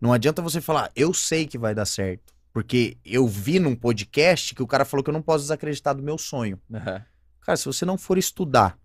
Não 0.00 0.12
adianta 0.12 0.42
você 0.42 0.60
falar, 0.60 0.90
eu 0.94 1.12
sei 1.14 1.46
que 1.46 1.58
vai 1.58 1.74
dar 1.74 1.86
certo. 1.86 2.34
Porque 2.52 2.96
eu 3.04 3.26
vi 3.28 3.58
num 3.58 3.76
podcast 3.76 4.54
que 4.54 4.62
o 4.62 4.66
cara 4.66 4.84
falou 4.84 5.04
que 5.04 5.10
eu 5.10 5.14
não 5.14 5.22
posso 5.22 5.44
desacreditar 5.44 5.94
do 5.94 6.02
meu 6.02 6.16
sonho. 6.16 6.60
aham. 6.72 7.04
Cara, 7.40 7.56
se 7.56 7.66
você 7.66 7.84
não 7.84 7.96
for 7.96 8.18
estudar, 8.18 8.76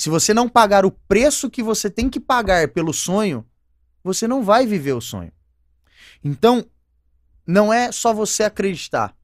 se 0.00 0.08
você 0.08 0.32
não 0.32 0.48
pagar 0.48 0.86
o 0.86 0.90
preço 0.90 1.50
que 1.50 1.62
você 1.62 1.90
tem 1.90 2.08
que 2.08 2.18
pagar 2.18 2.68
pelo 2.68 2.90
sonho, 2.90 3.44
você 4.02 4.26
não 4.26 4.42
vai 4.42 4.66
viver 4.66 4.94
o 4.94 5.00
sonho. 5.00 5.30
Então, 6.24 6.64
não 7.46 7.70
é 7.70 7.92
só 7.92 8.14
você 8.14 8.44
acreditar. 8.44 9.14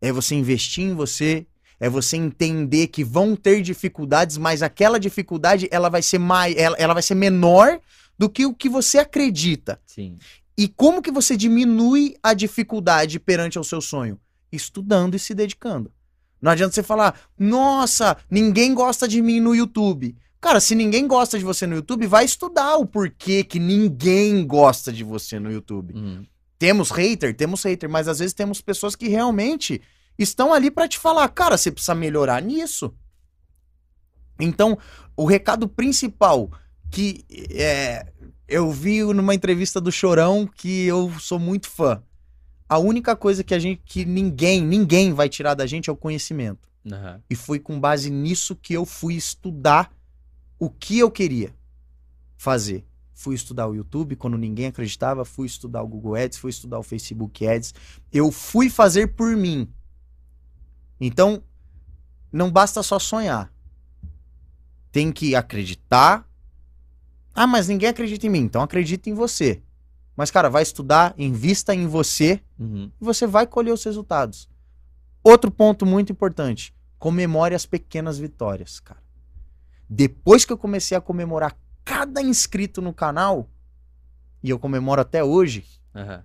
É 0.00 0.10
você 0.10 0.34
investir 0.34 0.82
em 0.82 0.92
você, 0.92 1.46
é 1.78 1.88
você 1.88 2.16
entender 2.16 2.88
que 2.88 3.04
vão 3.04 3.36
ter 3.36 3.62
dificuldades, 3.62 4.36
mas 4.38 4.60
aquela 4.60 4.98
dificuldade 4.98 5.68
ela 5.70 5.88
vai 5.88 6.02
ser 6.02 6.18
mais, 6.18 6.56
ela, 6.56 6.76
ela 6.80 6.94
vai 6.94 7.02
ser 7.02 7.14
menor 7.14 7.78
do 8.18 8.28
que 8.28 8.44
o 8.44 8.52
que 8.52 8.68
você 8.68 8.98
acredita. 8.98 9.80
Sim. 9.86 10.18
E 10.56 10.66
como 10.66 11.00
que 11.00 11.12
você 11.12 11.36
diminui 11.36 12.16
a 12.20 12.34
dificuldade 12.34 13.20
perante 13.20 13.56
ao 13.56 13.62
seu 13.62 13.80
sonho? 13.80 14.18
Estudando 14.50 15.14
e 15.14 15.18
se 15.20 15.32
dedicando. 15.32 15.92
Não 16.40 16.52
adianta 16.52 16.74
você 16.74 16.82
falar, 16.82 17.18
nossa, 17.38 18.16
ninguém 18.30 18.74
gosta 18.74 19.08
de 19.08 19.20
mim 19.20 19.40
no 19.40 19.54
YouTube. 19.54 20.16
Cara, 20.40 20.60
se 20.60 20.74
ninguém 20.74 21.06
gosta 21.06 21.38
de 21.38 21.44
você 21.44 21.66
no 21.66 21.76
YouTube, 21.76 22.06
vai 22.06 22.24
estudar 22.24 22.76
o 22.76 22.86
porquê 22.86 23.42
que 23.42 23.58
ninguém 23.58 24.46
gosta 24.46 24.92
de 24.92 25.02
você 25.02 25.40
no 25.40 25.50
YouTube. 25.50 25.94
Uhum. 25.94 26.24
Temos 26.58 26.90
hater, 26.90 27.36
temos 27.36 27.62
hater, 27.64 27.88
mas 27.88 28.06
às 28.06 28.20
vezes 28.20 28.34
temos 28.34 28.60
pessoas 28.60 28.94
que 28.94 29.08
realmente 29.08 29.80
estão 30.18 30.52
ali 30.52 30.70
pra 30.70 30.88
te 30.88 30.98
falar, 30.98 31.28
cara, 31.28 31.56
você 31.56 31.70
precisa 31.70 31.94
melhorar 31.94 32.40
nisso. 32.42 32.94
Então, 34.38 34.78
o 35.16 35.24
recado 35.24 35.68
principal 35.68 36.50
que 36.90 37.24
é, 37.50 38.06
eu 38.46 38.70
vi 38.70 39.02
numa 39.02 39.34
entrevista 39.34 39.80
do 39.80 39.92
Chorão 39.92 40.46
que 40.46 40.86
eu 40.86 41.12
sou 41.18 41.38
muito 41.38 41.68
fã. 41.68 42.02
A 42.68 42.78
única 42.78 43.16
coisa 43.16 43.42
que 43.42 43.54
a 43.54 43.58
gente 43.58 43.80
que 43.84 44.04
ninguém, 44.04 44.62
ninguém 44.62 45.12
vai 45.12 45.28
tirar 45.28 45.54
da 45.54 45.66
gente 45.66 45.88
é 45.88 45.92
o 45.92 45.96
conhecimento. 45.96 46.68
Aham. 46.90 47.22
E 47.28 47.34
foi 47.34 47.58
com 47.58 47.80
base 47.80 48.10
nisso 48.10 48.54
que 48.54 48.74
eu 48.74 48.84
fui 48.84 49.14
estudar 49.14 49.92
o 50.58 50.68
que 50.68 50.98
eu 50.98 51.10
queria 51.10 51.54
fazer. 52.36 52.84
Fui 53.14 53.34
estudar 53.34 53.66
o 53.66 53.74
YouTube 53.74 54.16
quando 54.16 54.38
ninguém 54.38 54.66
acreditava, 54.66 55.24
fui 55.24 55.46
estudar 55.46 55.82
o 55.82 55.88
Google 55.88 56.14
Ads, 56.14 56.38
fui 56.38 56.50
estudar 56.50 56.78
o 56.78 56.82
Facebook 56.82 57.46
Ads. 57.46 57.74
Eu 58.12 58.30
fui 58.30 58.70
fazer 58.70 59.08
por 59.08 59.36
mim. 59.36 59.68
Então, 61.00 61.42
não 62.32 62.50
basta 62.50 62.82
só 62.82 62.98
sonhar. 62.98 63.52
Tem 64.92 65.10
que 65.10 65.34
acreditar, 65.34 66.28
Ah, 67.34 67.46
mas 67.46 67.68
ninguém 67.68 67.88
acredita 67.88 68.26
em 68.26 68.30
mim. 68.30 68.40
Então 68.40 68.62
acredita 68.62 69.08
em 69.08 69.14
você. 69.14 69.62
Mas, 70.18 70.32
cara, 70.32 70.50
vai 70.50 70.64
estudar, 70.64 71.14
invista 71.16 71.72
em 71.72 71.86
você 71.86 72.42
Uhum. 72.58 72.90
e 73.00 73.04
você 73.04 73.24
vai 73.24 73.46
colher 73.46 73.72
os 73.72 73.84
resultados. 73.84 74.48
Outro 75.22 75.48
ponto 75.48 75.86
muito 75.86 76.10
importante: 76.10 76.74
comemore 76.98 77.54
as 77.54 77.64
pequenas 77.64 78.18
vitórias, 78.18 78.80
cara. 78.80 79.00
Depois 79.88 80.44
que 80.44 80.52
eu 80.52 80.58
comecei 80.58 80.96
a 80.96 81.00
comemorar 81.00 81.56
cada 81.84 82.20
inscrito 82.20 82.82
no 82.82 82.92
canal, 82.92 83.48
e 84.42 84.50
eu 84.50 84.58
comemoro 84.58 85.00
até 85.00 85.22
hoje, 85.22 85.64
Aham. 85.94 86.24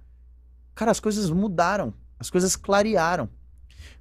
cara, 0.74 0.90
as 0.90 1.00
coisas 1.00 1.30
mudaram, 1.30 1.94
as 2.18 2.32
coisas 2.32 2.56
clarearam. 2.56 3.30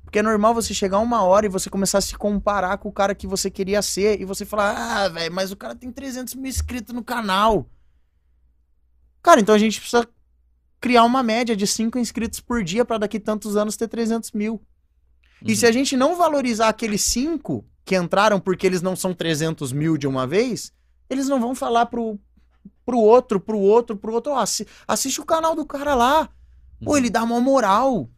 Porque 0.03 0.21
é 0.21 0.23
normal 0.23 0.55
você 0.55 0.73
chegar 0.73 1.01
uma 1.01 1.23
hora 1.23 1.45
e 1.45 1.51
você 1.51 1.69
começar 1.69 1.99
a 1.99 2.01
se 2.01 2.17
comparar 2.17 2.79
com 2.79 2.89
o 2.89 2.93
cara 2.93 3.15
que 3.15 3.27
você 3.27 3.51
queria 3.51 3.83
ser 3.83 4.19
e 4.19 4.25
você 4.25 4.47
falar, 4.47 4.75
ah, 5.05 5.09
velho, 5.11 5.35
mas 5.35 5.53
o 5.53 5.57
cara 5.57 5.75
tem 5.75 5.93
300 5.93 6.35
mil 6.35 6.49
inscritos 6.49 6.95
no 6.95 7.05
canal. 7.05 7.67
Cara, 9.23 9.41
então 9.41 9.55
a 9.55 9.59
gente 9.59 9.81
precisa 9.81 10.07
criar 10.81 11.05
uma 11.05 11.23
média 11.23 11.55
de 11.55 11.67
5 11.67 11.99
inscritos 11.99 12.41
por 12.41 12.63
dia 12.65 12.85
para 12.85 12.99
daqui 12.99 13.21
tantos 13.21 13.57
anos 13.57 13.77
ter 13.77 13.87
300 13.89 14.33
mil. 14.33 14.61
E 15.45 15.51
Uhum. 15.53 15.57
se 15.57 15.67
a 15.67 15.73
gente 15.73 15.97
não 15.97 16.17
valorizar 16.17 16.69
aqueles 16.69 17.03
5 17.03 17.65
que 17.85 17.97
entraram 17.97 18.41
porque 18.41 18.67
eles 18.67 18.83
não 18.83 18.95
são 18.97 19.15
300 19.15 19.73
mil 19.73 19.97
de 19.97 20.07
uma 20.07 20.27
vez, 20.27 20.73
eles 21.09 21.29
não 21.29 21.41
vão 21.41 21.55
falar 21.55 21.87
pro, 21.87 22.19
pro 22.85 22.99
outro, 22.99 23.39
pro 23.41 23.59
outro, 23.59 23.97
pro 23.97 24.13
outro, 24.13 24.33
ó, 24.33 24.39
assi- 24.39 24.67
assiste 24.87 25.21
o 25.21 25.25
canal 25.25 25.55
do 25.55 25.65
cara 25.67 25.95
lá. 25.95 26.29
Pô, 26.85 26.93
Uhum. 26.93 26.97
ele 26.97 27.11
dá 27.11 27.23
uma 27.23 27.41
moral. 27.41 28.11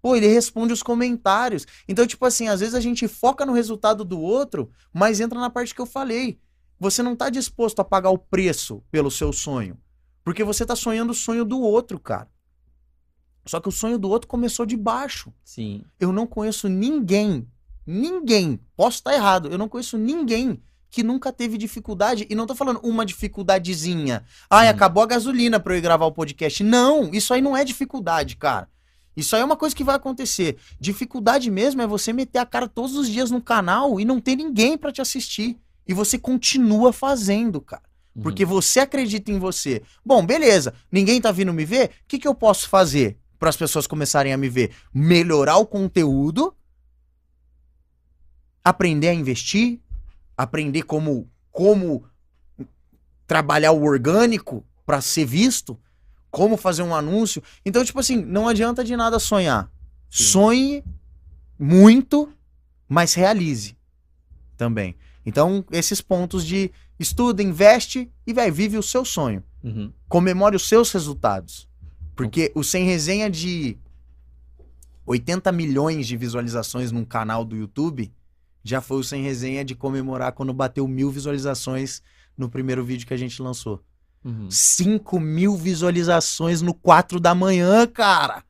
Pô, 0.00 0.16
ele 0.16 0.26
responde 0.26 0.72
os 0.72 0.82
comentários. 0.82 1.66
Então, 1.88 2.04
tipo 2.06 2.24
assim, 2.24 2.48
às 2.48 2.58
vezes 2.60 2.74
a 2.74 2.80
gente 2.80 3.06
foca 3.08 3.46
no 3.46 3.52
resultado 3.52 4.04
do 4.04 4.20
outro, 4.20 4.70
mas 4.92 5.20
entra 5.20 5.38
na 5.38 5.50
parte 5.50 5.74
que 5.74 5.80
eu 5.80 5.86
falei. 5.86 6.40
Você 6.78 7.02
não 7.02 7.14
tá 7.14 7.30
disposto 7.30 7.78
a 7.80 7.84
pagar 7.84 8.10
o 8.10 8.18
preço 8.18 8.82
pelo 8.90 9.10
seu 9.10 9.32
sonho. 9.32 9.76
Porque 10.24 10.44
você 10.44 10.64
tá 10.64 10.76
sonhando 10.76 11.10
o 11.10 11.14
sonho 11.14 11.44
do 11.44 11.60
outro, 11.60 11.98
cara. 11.98 12.28
Só 13.44 13.60
que 13.60 13.68
o 13.68 13.72
sonho 13.72 13.98
do 13.98 14.08
outro 14.08 14.28
começou 14.28 14.64
de 14.64 14.76
baixo. 14.76 15.32
Sim. 15.44 15.82
Eu 15.98 16.12
não 16.12 16.26
conheço 16.26 16.68
ninguém, 16.68 17.48
ninguém, 17.86 18.60
posso 18.76 18.98
estar 18.98 19.14
errado, 19.14 19.48
eu 19.48 19.58
não 19.58 19.68
conheço 19.68 19.98
ninguém 19.98 20.62
que 20.90 21.02
nunca 21.02 21.32
teve 21.32 21.56
dificuldade, 21.56 22.26
e 22.28 22.34
não 22.34 22.46
tô 22.46 22.54
falando 22.54 22.78
uma 22.82 23.06
dificuldadezinha. 23.06 24.24
Ai, 24.50 24.68
acabou 24.68 25.02
a 25.02 25.06
gasolina 25.06 25.58
pra 25.58 25.72
eu 25.72 25.78
ir 25.78 25.80
gravar 25.80 26.04
o 26.04 26.12
podcast. 26.12 26.62
Não, 26.62 27.10
isso 27.14 27.32
aí 27.32 27.40
não 27.40 27.56
é 27.56 27.64
dificuldade, 27.64 28.36
cara. 28.36 28.68
Isso 29.16 29.34
aí 29.34 29.40
é 29.40 29.44
uma 29.44 29.56
coisa 29.56 29.74
que 29.74 29.82
vai 29.82 29.96
acontecer. 29.96 30.58
Dificuldade 30.78 31.50
mesmo 31.50 31.80
é 31.80 31.86
você 31.86 32.12
meter 32.12 32.38
a 32.38 32.46
cara 32.46 32.68
todos 32.68 32.94
os 32.94 33.08
dias 33.08 33.30
no 33.30 33.40
canal 33.40 33.98
e 33.98 34.04
não 34.04 34.20
ter 34.20 34.36
ninguém 34.36 34.76
pra 34.76 34.92
te 34.92 35.00
assistir. 35.00 35.58
E 35.88 35.94
você 35.94 36.18
continua 36.18 36.92
fazendo, 36.92 37.58
cara. 37.60 37.82
Uhum. 38.14 38.22
Porque 38.22 38.44
você 38.44 38.80
acredita 38.80 39.30
em 39.30 39.38
você. 39.38 39.82
Bom, 40.04 40.24
beleza. 40.24 40.74
Ninguém 40.90 41.20
tá 41.20 41.32
vindo 41.32 41.52
me 41.52 41.64
ver? 41.64 41.86
O 41.86 41.90
que, 42.08 42.18
que 42.18 42.28
eu 42.28 42.34
posso 42.34 42.68
fazer 42.68 43.18
para 43.38 43.48
as 43.48 43.56
pessoas 43.56 43.86
começarem 43.86 44.32
a 44.32 44.36
me 44.36 44.48
ver? 44.48 44.72
Melhorar 44.92 45.56
o 45.56 45.66
conteúdo, 45.66 46.54
aprender 48.62 49.08
a 49.08 49.14
investir, 49.14 49.80
aprender 50.36 50.82
como 50.82 51.28
como 51.50 52.04
trabalhar 53.26 53.72
o 53.72 53.82
orgânico 53.82 54.64
para 54.86 55.00
ser 55.00 55.26
visto, 55.26 55.78
como 56.30 56.56
fazer 56.56 56.82
um 56.82 56.94
anúncio. 56.94 57.42
Então, 57.64 57.84
tipo 57.84 58.00
assim, 58.00 58.16
não 58.16 58.48
adianta 58.48 58.82
de 58.82 58.96
nada 58.96 59.18
sonhar. 59.18 59.70
Sim. 60.10 60.24
Sonhe 60.24 60.84
muito, 61.58 62.32
mas 62.88 63.14
realize 63.14 63.76
também. 64.56 64.96
Então, 65.24 65.64
esses 65.70 66.00
pontos 66.00 66.44
de 66.44 66.70
estuda, 66.98 67.42
investe 67.42 68.10
e 68.26 68.32
vai 68.32 68.50
vive 68.50 68.78
o 68.78 68.82
seu 68.82 69.04
sonho. 69.04 69.42
Uhum. 69.62 69.92
Comemore 70.08 70.56
os 70.56 70.68
seus 70.68 70.90
resultados. 70.92 71.68
Porque 72.14 72.52
o 72.54 72.62
Sem 72.62 72.84
Resenha 72.84 73.30
de 73.30 73.76
80 75.06 75.50
milhões 75.52 76.06
de 76.06 76.16
visualizações 76.16 76.92
num 76.92 77.04
canal 77.04 77.44
do 77.44 77.56
YouTube 77.56 78.12
já 78.62 78.80
foi 78.80 78.98
o 78.98 79.04
Sem 79.04 79.22
Resenha 79.22 79.64
de 79.64 79.74
comemorar 79.74 80.32
quando 80.32 80.52
bateu 80.52 80.86
mil 80.86 81.10
visualizações 81.10 82.02
no 82.36 82.48
primeiro 82.48 82.84
vídeo 82.84 83.06
que 83.06 83.14
a 83.14 83.18
gente 83.18 83.42
lançou. 83.42 83.82
Uhum. 84.24 84.48
5 84.48 85.18
mil 85.18 85.56
visualizações 85.56 86.62
no 86.62 86.72
4 86.72 87.18
da 87.18 87.34
manhã, 87.34 87.86
cara. 87.86 88.44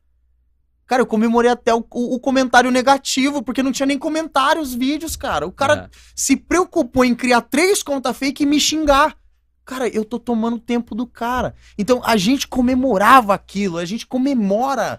Cara, 0.86 1.02
eu 1.02 1.06
comemorei 1.06 1.50
até 1.50 1.74
o, 1.74 1.78
o- 1.90 2.14
o 2.16 2.20
comentário 2.20 2.70
negativo, 2.70 3.42
porque 3.42 3.62
não 3.62 3.72
tinha 3.72 3.86
nem 3.86 3.98
comentário 3.98 4.60
os 4.60 4.74
vídeos, 4.74 5.16
cara. 5.16 5.46
O 5.46 5.52
cara 5.52 5.74
Ah, 5.84 5.90
se 6.14 6.36
preocupou 6.36 7.04
em 7.04 7.14
criar 7.14 7.40
três 7.42 7.82
contas 7.82 8.16
fake 8.16 8.42
e 8.42 8.46
me 8.46 8.60
xingar. 8.60 9.16
Cara, 9.64 9.88
eu 9.88 10.04
tô 10.04 10.18
tomando 10.18 10.58
tempo 10.58 10.94
do 10.94 11.06
cara. 11.06 11.54
Então 11.78 12.02
a 12.04 12.16
gente 12.16 12.48
comemorava 12.48 13.32
aquilo, 13.32 13.78
a 13.78 13.84
gente 13.84 14.06
comemora 14.06 14.98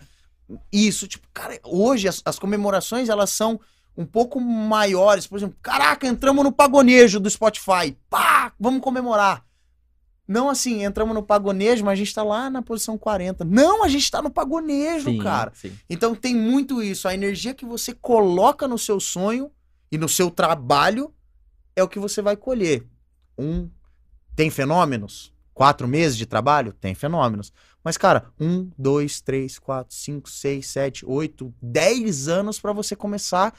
isso. 0.71 1.07
Tipo, 1.07 1.27
cara, 1.33 1.59
hoje 1.63 2.07
as, 2.07 2.21
as 2.25 2.39
comemorações 2.39 3.09
elas 3.09 3.29
são 3.29 3.59
um 3.95 4.05
pouco 4.05 4.39
maiores. 4.39 5.27
Por 5.27 5.37
exemplo, 5.37 5.57
caraca, 5.61 6.07
entramos 6.07 6.43
no 6.43 6.51
pagonejo 6.51 7.19
do 7.19 7.29
Spotify. 7.29 7.95
Pá, 8.09 8.51
vamos 8.59 8.81
comemorar. 8.81 9.43
Não 10.27 10.49
assim, 10.49 10.83
entramos 10.83 11.13
no 11.13 11.21
pagonejo, 11.21 11.83
mas 11.83 11.93
a 11.93 11.95
gente 11.95 12.13
tá 12.13 12.23
lá 12.23 12.49
na 12.49 12.61
posição 12.61 12.97
40. 12.97 13.43
Não, 13.43 13.83
a 13.83 13.89
gente 13.89 14.09
tá 14.09 14.21
no 14.21 14.31
pagonejo, 14.31 15.11
sim, 15.11 15.17
cara. 15.17 15.51
sim. 15.53 15.77
Então 15.89 16.15
tem 16.15 16.33
muito 16.33 16.81
isso. 16.81 17.07
A 17.07 17.13
energia 17.13 17.53
que 17.53 17.65
você 17.65 17.93
coloca 17.93 18.67
no 18.67 18.77
seu 18.77 18.99
sonho 18.99 19.51
e 19.91 19.97
no 19.97 20.07
seu 20.07 20.31
trabalho 20.31 21.13
é 21.75 21.83
o 21.83 21.87
que 21.87 21.99
você 21.99 22.21
vai 22.21 22.37
colher. 22.37 22.87
Um 23.37 23.69
tem 24.35 24.49
fenômenos? 24.49 25.33
Quatro 25.53 25.87
meses 25.87 26.17
de 26.17 26.25
trabalho? 26.25 26.73
Tem 26.73 26.95
fenômenos. 26.95 27.53
Mas, 27.83 27.97
cara, 27.97 28.31
um, 28.39 28.69
dois, 28.77 29.21
três, 29.21 29.59
quatro, 29.59 29.93
cinco, 29.93 30.29
seis, 30.29 30.67
sete, 30.67 31.05
oito, 31.05 31.53
dez 31.61 32.27
anos 32.27 32.59
pra 32.59 32.73
você 32.73 32.95
começar 32.95 33.53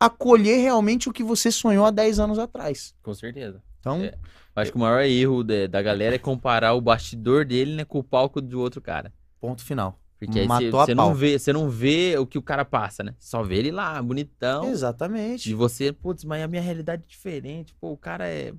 a 0.00 0.10
colher 0.10 0.60
realmente 0.60 1.08
o 1.08 1.12
que 1.12 1.22
você 1.22 1.50
sonhou 1.50 1.86
há 1.86 1.90
dez 1.90 2.18
anos 2.18 2.38
atrás. 2.38 2.94
Com 3.02 3.14
certeza. 3.14 3.62
Então, 3.80 4.02
É. 4.02 4.14
Acho 4.56 4.72
que 4.72 4.76
o 4.76 4.80
maior 4.80 5.02
erro 5.04 5.44
de- 5.44 5.68
da 5.68 5.80
galera 5.80 6.16
é 6.16 6.18
comparar 6.18 6.74
o 6.74 6.80
bastidor 6.80 7.44
dele 7.44 7.76
né, 7.76 7.84
com 7.84 8.00
o 8.00 8.02
palco 8.02 8.40
do 8.40 8.60
outro 8.60 8.80
cara. 8.80 9.12
ponto 9.40 9.62
final. 9.62 10.00
Porque 10.18 10.40
aí 10.40 10.48
você 10.48 10.94
não 10.96 11.14
vê, 11.14 11.38
você 11.38 11.52
não 11.52 11.70
vê 11.70 12.16
o 12.18 12.26
que 12.26 12.36
o 12.36 12.42
cara 12.42 12.64
passa, 12.64 13.04
né? 13.04 13.14
Só 13.20 13.40
vê 13.44 13.54
ele 13.58 13.70
lá, 13.70 14.02
bonitão. 14.02 14.68
Exatamente. 14.68 15.48
E 15.48 15.54
você, 15.54 15.92
putz, 15.92 16.24
mas 16.24 16.42
a 16.42 16.48
minha 16.48 16.60
realidade 16.60 17.04
é 17.04 17.06
diferente. 17.08 17.72
Pô, 17.80 17.92
o 17.92 17.96
cara 17.96 18.26
é, 18.28 18.52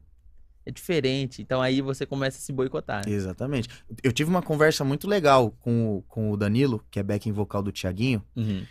é 0.65 0.71
diferente. 0.71 1.41
Então 1.41 1.61
aí 1.61 1.81
você 1.81 2.05
começa 2.05 2.37
a 2.37 2.41
se 2.41 2.53
boicotar. 2.53 3.05
Né? 3.05 3.11
Exatamente. 3.13 3.67
Eu 4.01 4.13
tive 4.13 4.29
uma 4.29 4.41
conversa 4.41 4.85
muito 4.85 5.05
legal 5.05 5.51
com 5.59 5.97
o, 5.97 6.01
com 6.03 6.31
o 6.31 6.37
Danilo, 6.37 6.81
que 6.89 6.97
é 6.97 7.03
backing 7.03 7.33
vocal 7.33 7.61
do 7.61 7.73
Tiaguinho, 7.73 8.23
Uhum. 8.37 8.63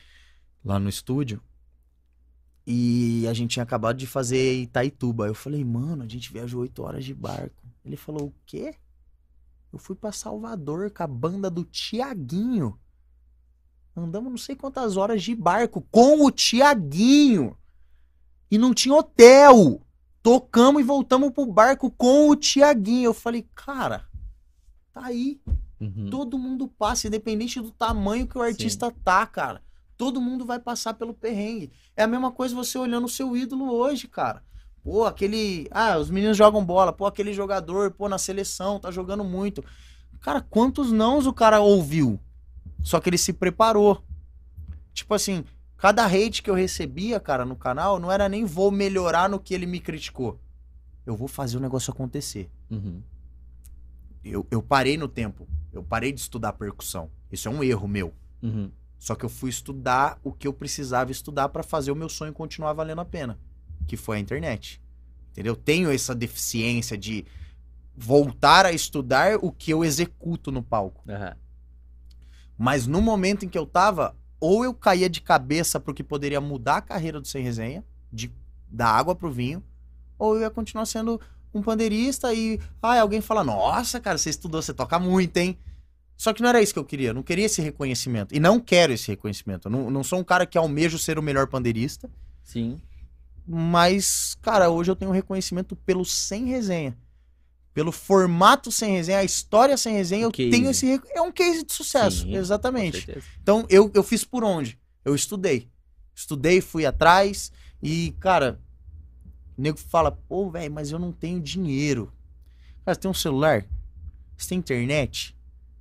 lá 0.64 0.78
no 0.78 0.88
estúdio. 0.88 1.42
E 2.70 3.26
a 3.26 3.32
gente 3.32 3.52
tinha 3.52 3.62
acabado 3.62 3.96
de 3.96 4.06
fazer 4.06 4.60
Itaituba. 4.60 5.26
Eu 5.26 5.34
falei, 5.34 5.64
mano, 5.64 6.02
a 6.02 6.06
gente 6.06 6.30
viajou 6.30 6.60
oito 6.60 6.82
horas 6.82 7.02
de 7.02 7.14
barco. 7.14 7.66
Ele 7.82 7.96
falou, 7.96 8.26
o 8.26 8.34
quê? 8.44 8.74
Eu 9.72 9.78
fui 9.78 9.96
pra 9.96 10.12
Salvador 10.12 10.90
com 10.90 11.02
a 11.02 11.06
banda 11.06 11.48
do 11.48 11.64
Tiaguinho. 11.64 12.78
Andamos 13.96 14.30
não 14.30 14.36
sei 14.36 14.54
quantas 14.54 14.98
horas 14.98 15.22
de 15.22 15.34
barco 15.34 15.80
com 15.90 16.26
o 16.26 16.30
Tiaguinho. 16.30 17.56
E 18.50 18.58
não 18.58 18.74
tinha 18.74 18.94
hotel. 18.94 19.80
Tocamos 20.22 20.82
e 20.82 20.84
voltamos 20.84 21.30
pro 21.30 21.46
barco 21.46 21.90
com 21.90 22.28
o 22.28 22.36
Tiaguinho. 22.36 23.06
Eu 23.06 23.14
falei, 23.14 23.48
cara, 23.54 24.06
tá 24.92 25.06
aí. 25.06 25.40
Uhum. 25.80 26.10
Todo 26.10 26.38
mundo 26.38 26.68
passa, 26.68 27.06
independente 27.06 27.62
do 27.62 27.70
tamanho 27.70 28.26
que 28.26 28.36
o 28.36 28.42
artista 28.42 28.94
tá, 29.02 29.26
cara. 29.26 29.62
Todo 29.98 30.20
mundo 30.20 30.46
vai 30.46 30.60
passar 30.60 30.94
pelo 30.94 31.12
perrengue. 31.12 31.72
É 31.96 32.04
a 32.04 32.06
mesma 32.06 32.30
coisa 32.30 32.54
você 32.54 32.78
olhando 32.78 33.06
o 33.06 33.10
seu 33.10 33.36
ídolo 33.36 33.70
hoje, 33.70 34.06
cara. 34.06 34.44
Pô, 34.82 35.04
aquele. 35.04 35.66
Ah, 35.72 35.98
os 35.98 36.08
meninos 36.08 36.36
jogam 36.36 36.64
bola. 36.64 36.92
Pô, 36.92 37.04
aquele 37.04 37.34
jogador, 37.34 37.90
pô, 37.90 38.08
na 38.08 38.16
seleção, 38.16 38.78
tá 38.78 38.92
jogando 38.92 39.24
muito. 39.24 39.62
Cara, 40.20 40.40
quantos 40.40 40.92
nãos 40.92 41.26
o 41.26 41.32
cara 41.32 41.60
ouviu? 41.60 42.18
Só 42.80 43.00
que 43.00 43.10
ele 43.10 43.18
se 43.18 43.32
preparou. 43.32 44.02
Tipo 44.94 45.14
assim, 45.14 45.44
cada 45.76 46.06
hate 46.06 46.42
que 46.44 46.48
eu 46.48 46.54
recebia, 46.54 47.18
cara, 47.18 47.44
no 47.44 47.56
canal, 47.56 47.98
não 47.98 48.10
era 48.10 48.28
nem 48.28 48.44
vou 48.44 48.70
melhorar 48.70 49.28
no 49.28 49.40
que 49.40 49.52
ele 49.52 49.66
me 49.66 49.80
criticou. 49.80 50.40
Eu 51.04 51.16
vou 51.16 51.26
fazer 51.26 51.56
o 51.56 51.60
negócio 51.60 51.90
acontecer 51.92 52.50
Uhum. 52.70 53.02
eu, 54.24 54.46
eu 54.50 54.62
parei 54.62 54.96
no 54.96 55.08
tempo. 55.08 55.48
Eu 55.72 55.82
parei 55.82 56.12
de 56.12 56.20
estudar 56.20 56.52
percussão. 56.52 57.10
Isso 57.32 57.48
é 57.48 57.50
um 57.50 57.64
erro 57.64 57.88
meu. 57.88 58.14
Uhum. 58.42 58.70
Só 58.98 59.14
que 59.14 59.24
eu 59.24 59.28
fui 59.28 59.50
estudar 59.50 60.18
o 60.24 60.32
que 60.32 60.48
eu 60.48 60.52
precisava 60.52 61.12
estudar 61.12 61.48
pra 61.50 61.62
fazer 61.62 61.92
o 61.92 61.96
meu 61.96 62.08
sonho 62.08 62.32
continuar 62.32 62.72
valendo 62.72 63.00
a 63.00 63.04
pena, 63.04 63.38
que 63.86 63.96
foi 63.96 64.16
a 64.16 64.20
internet. 64.20 64.82
Entendeu? 65.30 65.54
Tenho 65.54 65.90
essa 65.90 66.14
deficiência 66.14 66.98
de 66.98 67.24
voltar 67.96 68.66
a 68.66 68.72
estudar 68.72 69.38
o 69.40 69.52
que 69.52 69.72
eu 69.72 69.84
executo 69.84 70.50
no 70.50 70.62
palco. 70.62 71.02
Aham. 71.08 71.36
Mas 72.56 72.88
no 72.88 73.00
momento 73.00 73.44
em 73.44 73.48
que 73.48 73.56
eu 73.56 73.64
tava, 73.64 74.16
ou 74.40 74.64
eu 74.64 74.74
caía 74.74 75.08
de 75.08 75.20
cabeça 75.20 75.78
pro 75.78 75.94
que 75.94 76.02
poderia 76.02 76.40
mudar 76.40 76.78
a 76.78 76.82
carreira 76.82 77.20
do 77.20 77.28
Sem 77.28 77.42
Resenha, 77.42 77.84
de 78.12 78.32
da 78.70 78.88
água 78.88 79.14
pro 79.14 79.30
vinho, 79.30 79.62
ou 80.18 80.34
eu 80.34 80.42
ia 80.42 80.50
continuar 80.50 80.84
sendo 80.84 81.20
um 81.54 81.62
pandeirista 81.62 82.34
e 82.34 82.60
ah, 82.82 83.00
alguém 83.00 83.20
fala: 83.20 83.44
"Nossa, 83.44 84.00
cara, 84.00 84.18
você 84.18 84.30
estudou, 84.30 84.60
você 84.60 84.74
toca 84.74 84.98
muito, 84.98 85.36
hein?" 85.36 85.56
Só 86.18 86.32
que 86.32 86.42
não 86.42 86.48
era 86.48 86.60
isso 86.60 86.72
que 86.72 86.78
eu 86.80 86.84
queria, 86.84 87.10
eu 87.10 87.14
não 87.14 87.22
queria 87.22 87.46
esse 87.46 87.62
reconhecimento. 87.62 88.34
E 88.34 88.40
não 88.40 88.58
quero 88.58 88.92
esse 88.92 89.06
reconhecimento. 89.06 89.68
Eu 89.68 89.70
não, 89.70 89.88
não 89.88 90.02
sou 90.02 90.18
um 90.18 90.24
cara 90.24 90.44
que 90.44 90.58
almejo 90.58 90.98
ser 90.98 91.16
o 91.16 91.22
melhor 91.22 91.46
pandeirista. 91.46 92.10
Sim. 92.42 92.80
Mas, 93.46 94.36
cara, 94.42 94.68
hoje 94.68 94.90
eu 94.90 94.96
tenho 94.96 95.12
reconhecimento 95.12 95.76
pelo 95.76 96.04
sem 96.04 96.46
resenha. 96.46 96.98
Pelo 97.72 97.92
formato 97.92 98.72
sem 98.72 98.90
resenha, 98.94 99.18
a 99.18 99.24
história 99.24 99.76
sem 99.76 99.94
resenha, 99.94 100.26
O 100.26 100.28
eu 100.28 100.32
case. 100.32 100.50
tenho 100.50 100.68
esse. 100.68 101.00
É 101.14 101.22
um 101.22 101.30
case 101.30 101.64
de 101.64 101.72
sucesso. 101.72 102.22
Sim, 102.24 102.34
exatamente. 102.34 103.06
Então, 103.40 103.64
eu, 103.70 103.88
eu 103.94 104.02
fiz 104.02 104.24
por 104.24 104.42
onde? 104.42 104.76
Eu 105.04 105.14
estudei. 105.14 105.70
Estudei, 106.12 106.60
fui 106.60 106.84
atrás. 106.84 107.52
E, 107.80 108.10
cara, 108.18 108.60
o 109.56 109.62
nego 109.62 109.78
fala, 109.78 110.10
pô, 110.10 110.50
velho, 110.50 110.74
mas 110.74 110.90
eu 110.90 110.98
não 110.98 111.12
tenho 111.12 111.38
dinheiro. 111.40 112.12
Cara, 112.84 112.96
você 112.96 113.00
tem 113.02 113.10
um 113.10 113.14
celular? 113.14 113.64
Você 114.36 114.48
tem 114.48 114.58
internet? 114.58 115.37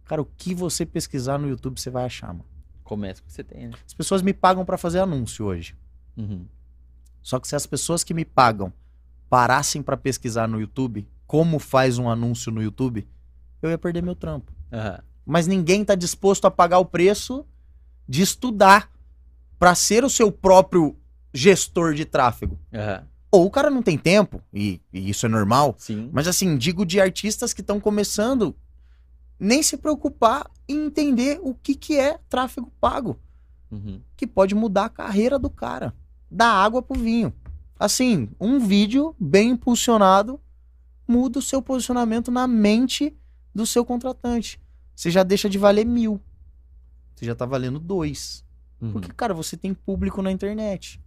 Cara, 0.07 0.21
o 0.21 0.25
que 0.37 0.53
você 0.53 0.85
pesquisar 0.85 1.37
no 1.37 1.49
YouTube 1.49 1.79
você 1.79 1.89
vai 1.89 2.05
achar, 2.05 2.27
mano. 2.27 2.45
Começa 2.83 3.21
com 3.21 3.25
o 3.25 3.27
que 3.27 3.33
você 3.33 3.43
tem, 3.43 3.67
né? 3.67 3.73
As 3.85 3.93
pessoas 3.93 4.21
me 4.21 4.33
pagam 4.33 4.63
pra 4.63 4.77
fazer 4.77 4.99
anúncio 4.99 5.45
hoje. 5.45 5.75
Uhum. 6.15 6.45
Só 7.21 7.39
que 7.39 7.47
se 7.47 7.55
as 7.55 7.65
pessoas 7.65 8.03
que 8.03 8.13
me 8.13 8.23
pagam 8.23 8.71
parassem 9.29 9.81
pra 9.83 9.97
pesquisar 9.97 10.47
no 10.47 10.59
YouTube 10.59 11.05
como 11.25 11.59
faz 11.59 11.97
um 11.97 12.09
anúncio 12.09 12.51
no 12.51 12.63
YouTube, 12.63 13.05
eu 13.61 13.69
ia 13.69 13.77
perder 13.77 14.01
meu 14.01 14.15
trampo. 14.15 14.53
Aham. 14.71 14.99
Mas 15.25 15.45
ninguém 15.45 15.83
tá 15.83 15.93
disposto 15.93 16.45
a 16.45 16.51
pagar 16.51 16.79
o 16.79 16.85
preço 16.85 17.45
de 18.07 18.21
estudar 18.21 18.89
pra 19.59 19.75
ser 19.75 20.05
o 20.05 20.09
seu 20.09 20.31
próprio 20.31 20.95
gestor 21.33 21.93
de 21.93 22.05
tráfego. 22.05 22.57
Aham. 22.73 23.05
Ou 23.29 23.45
o 23.45 23.51
cara 23.51 23.69
não 23.69 23.83
tem 23.83 23.97
tempo, 23.97 24.41
e, 24.53 24.79
e 24.91 25.09
isso 25.09 25.25
é 25.25 25.29
normal, 25.29 25.75
Sim. 25.77 26.09
mas 26.13 26.29
assim, 26.29 26.57
digo 26.57 26.85
de 26.85 27.01
artistas 27.01 27.53
que 27.53 27.59
estão 27.59 27.77
começando 27.77 28.55
nem 29.39 29.61
se 29.63 29.77
preocupar 29.77 30.49
em 30.67 30.85
entender 30.85 31.39
o 31.43 31.53
que, 31.53 31.75
que 31.75 31.97
é 31.97 32.19
tráfego 32.29 32.71
pago 32.79 33.19
Uhum. 33.69 34.01
que 34.15 34.25
pode 34.25 34.55
mudar 34.55 34.85
a 34.85 34.89
carreira 34.89 35.37
do 35.37 35.49
cara. 35.49 35.93
Da 36.31 36.47
água 36.47 36.81
pro 36.81 36.97
vinho. 36.97 37.33
Assim, 37.77 38.29
um 38.39 38.59
vídeo 38.59 39.13
bem 39.19 39.49
impulsionado 39.51 40.39
muda 41.05 41.39
o 41.39 41.41
seu 41.41 41.61
posicionamento 41.61 42.31
na 42.31 42.47
mente 42.47 43.13
do 43.53 43.65
seu 43.65 43.83
contratante. 43.83 44.59
Você 44.95 45.11
já 45.11 45.21
deixa 45.21 45.49
de 45.49 45.57
valer 45.57 45.85
mil. 45.85 46.21
Você 47.13 47.25
já 47.25 47.35
tá 47.35 47.45
valendo 47.45 47.77
dois. 47.77 48.43
Uhum. 48.81 48.93
Porque, 48.93 49.11
cara, 49.11 49.33
você 49.33 49.57
tem 49.57 49.73
público 49.73 50.21
na 50.21 50.31
internet. 50.31 51.01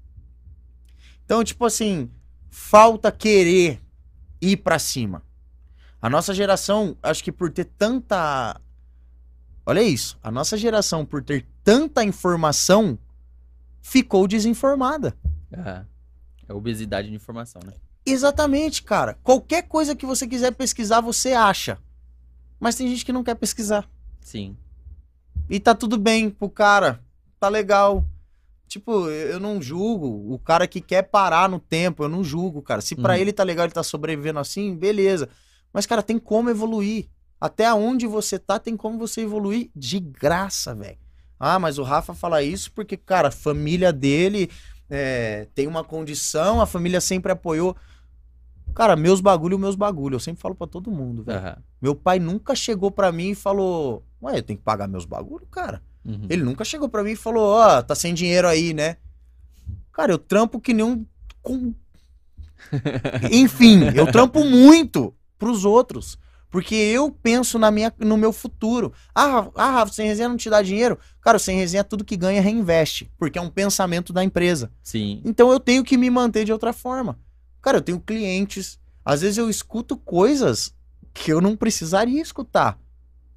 Então, 1.24 1.42
tipo 1.42 1.64
assim, 1.64 2.10
falta 2.50 3.10
querer 3.10 3.80
ir 4.40 4.58
pra 4.58 4.78
cima. 4.78 5.22
A 6.02 6.08
nossa 6.08 6.32
geração, 6.34 6.96
acho 7.02 7.22
que 7.22 7.30
por 7.32 7.50
ter 7.50 7.64
tanta. 7.64 8.58
Olha 9.66 9.82
isso. 9.82 10.18
A 10.22 10.30
nossa 10.30 10.56
geração, 10.56 11.04
por 11.04 11.22
ter 11.22 11.46
tanta 11.62 12.02
informação, 12.02 12.98
ficou 13.82 14.26
desinformada. 14.26 15.14
Aham. 15.56 15.86
É 16.48 16.52
obesidade 16.54 17.08
de 17.08 17.14
informação, 17.14 17.60
né? 17.64 17.74
Exatamente, 18.04 18.82
cara. 18.82 19.14
Qualquer 19.22 19.62
coisa 19.68 19.94
que 19.94 20.06
você 20.06 20.26
quiser 20.26 20.52
pesquisar, 20.52 21.00
você 21.00 21.32
acha. 21.32 21.78
Mas 22.58 22.74
tem 22.74 22.88
gente 22.88 23.04
que 23.04 23.12
não 23.12 23.22
quer 23.22 23.34
pesquisar. 23.36 23.88
Sim. 24.20 24.56
E 25.48 25.60
tá 25.60 25.74
tudo 25.74 25.96
bem 25.98 26.28
pro 26.30 26.48
cara. 26.48 27.00
Tá 27.38 27.48
legal. 27.48 28.04
Tipo, 28.66 29.08
eu 29.08 29.38
não 29.38 29.60
julgo 29.60 30.32
o 30.32 30.38
cara 30.38 30.66
que 30.66 30.80
quer 30.80 31.02
parar 31.02 31.48
no 31.48 31.58
tempo, 31.58 32.02
eu 32.04 32.08
não 32.08 32.22
julgo, 32.24 32.62
cara. 32.62 32.80
Se 32.80 32.94
pra 32.96 33.14
Uhum. 33.14 33.20
ele 33.20 33.32
tá 33.32 33.42
legal, 33.42 33.66
ele 33.66 33.72
tá 33.74 33.82
sobrevivendo 33.82 34.38
assim, 34.38 34.74
beleza. 34.76 35.28
Mas, 35.72 35.86
cara, 35.86 36.02
tem 36.02 36.18
como 36.18 36.50
evoluir. 36.50 37.08
Até 37.40 37.72
onde 37.72 38.06
você 38.06 38.38
tá, 38.38 38.58
tem 38.58 38.76
como 38.76 38.98
você 38.98 39.22
evoluir 39.22 39.70
de 39.74 39.98
graça, 40.00 40.74
velho. 40.74 40.98
Ah, 41.38 41.58
mas 41.58 41.78
o 41.78 41.82
Rafa 41.82 42.12
fala 42.12 42.42
isso 42.42 42.70
porque, 42.72 42.96
cara, 42.98 43.28
a 43.28 43.32
família 43.32 43.92
dele 43.92 44.50
é, 44.90 45.46
tem 45.54 45.66
uma 45.66 45.82
condição, 45.82 46.60
a 46.60 46.66
família 46.66 47.00
sempre 47.00 47.32
apoiou. 47.32 47.74
Cara, 48.74 48.94
meus 48.94 49.20
bagulho, 49.20 49.58
meus 49.58 49.74
bagulho. 49.74 50.16
Eu 50.16 50.20
sempre 50.20 50.42
falo 50.42 50.54
pra 50.54 50.66
todo 50.66 50.90
mundo, 50.90 51.24
velho. 51.24 51.38
Aham. 51.38 51.56
Meu 51.80 51.94
pai 51.94 52.18
nunca 52.18 52.54
chegou 52.54 52.90
pra 52.90 53.10
mim 53.10 53.30
e 53.30 53.34
falou: 53.34 54.04
Ué, 54.22 54.38
eu 54.38 54.42
tenho 54.42 54.58
que 54.58 54.64
pagar 54.64 54.86
meus 54.86 55.04
bagulho, 55.06 55.46
cara. 55.46 55.82
Uhum. 56.04 56.26
Ele 56.28 56.42
nunca 56.42 56.64
chegou 56.64 56.88
pra 56.88 57.02
mim 57.02 57.12
e 57.12 57.16
falou: 57.16 57.48
Ó, 57.54 57.82
tá 57.82 57.94
sem 57.94 58.12
dinheiro 58.12 58.46
aí, 58.46 58.74
né? 58.74 58.96
Cara, 59.92 60.12
eu 60.12 60.18
trampo 60.18 60.60
que 60.60 60.72
nem 60.74 60.84
um. 60.84 61.06
com- 61.42 61.74
Enfim, 63.32 63.84
eu 63.94 64.10
trampo 64.12 64.44
muito 64.44 65.14
pros 65.40 65.64
outros. 65.64 66.16
Porque 66.50 66.74
eu 66.74 67.10
penso 67.12 67.58
na 67.60 67.70
minha, 67.70 67.92
no 67.98 68.16
meu 68.16 68.32
futuro. 68.32 68.92
Ah, 69.14 69.26
Rafa- 69.26 69.52
ah, 69.54 69.70
Rafa, 69.70 69.92
sem 69.92 70.06
resenha 70.08 70.28
não 70.28 70.36
te 70.36 70.50
dá 70.50 70.60
dinheiro? 70.62 70.98
Cara, 71.20 71.38
sem 71.38 71.56
resenha 71.56 71.84
tudo 71.84 72.04
que 72.04 72.16
ganha 72.16 72.42
reinveste. 72.42 73.08
Porque 73.16 73.38
é 73.38 73.42
um 73.42 73.48
pensamento 73.48 74.12
da 74.12 74.22
empresa. 74.24 74.70
Sim. 74.82 75.22
Então 75.24 75.50
eu 75.52 75.60
tenho 75.60 75.84
que 75.84 75.96
me 75.96 76.10
manter 76.10 76.44
de 76.44 76.52
outra 76.52 76.72
forma. 76.72 77.18
Cara, 77.62 77.78
eu 77.78 77.82
tenho 77.82 78.00
clientes. 78.00 78.80
Às 79.04 79.20
vezes 79.20 79.38
eu 79.38 79.48
escuto 79.48 79.96
coisas 79.96 80.74
que 81.14 81.32
eu 81.32 81.40
não 81.40 81.56
precisaria 81.56 82.20
escutar. 82.20 82.78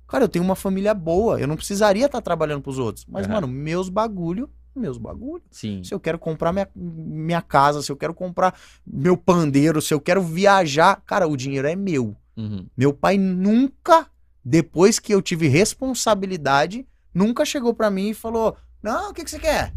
Cara, 0.08 0.24
eu 0.24 0.30
tenho 0.30 0.44
uma 0.44 0.56
família 0.56 0.94
boa. 0.96 1.40
Eu 1.40 1.48
não 1.48 1.56
precisaria 1.56 2.08
estar 2.08 2.22
trabalhando 2.22 2.64
pros 2.64 2.80
outros. 2.80 3.06
Mas, 3.08 3.26
Aham. 3.26 3.34
mano, 3.36 3.48
meus 3.48 3.90
bagulho, 3.90 4.50
meus 4.76 4.98
bagulho. 4.98 5.44
Sim. 5.52 5.84
Se 5.84 5.94
eu 5.94 6.00
quero 6.00 6.18
comprar 6.18 6.52
minha, 6.52 6.68
minha 6.76 7.42
casa, 7.42 7.82
se 7.82 7.92
eu 7.92 7.96
quero 7.96 8.14
comprar 8.14 8.58
meu 8.86 9.16
pandeiro, 9.16 9.82
se 9.82 9.94
eu 9.94 10.00
quero 10.00 10.22
viajar, 10.22 11.02
cara, 11.06 11.28
o 11.28 11.38
dinheiro 11.38 11.68
é 11.68 11.76
meu. 11.76 12.16
Uhum. 12.36 12.68
Meu 12.76 12.94
pai 12.94 13.18
nunca, 13.18 14.08
depois 14.44 15.00
que 15.00 15.14
eu 15.14 15.22
tive 15.22 15.48
responsabilidade, 15.48 16.88
nunca 17.14 17.46
chegou 17.46 17.74
pra 17.74 17.92
mim 17.92 18.10
e 18.10 18.14
falou: 18.14 18.58
Não, 18.82 19.12
o 19.12 19.14
que, 19.14 19.24
que 19.24 19.30
você 19.30 19.40
quer? 19.40 19.74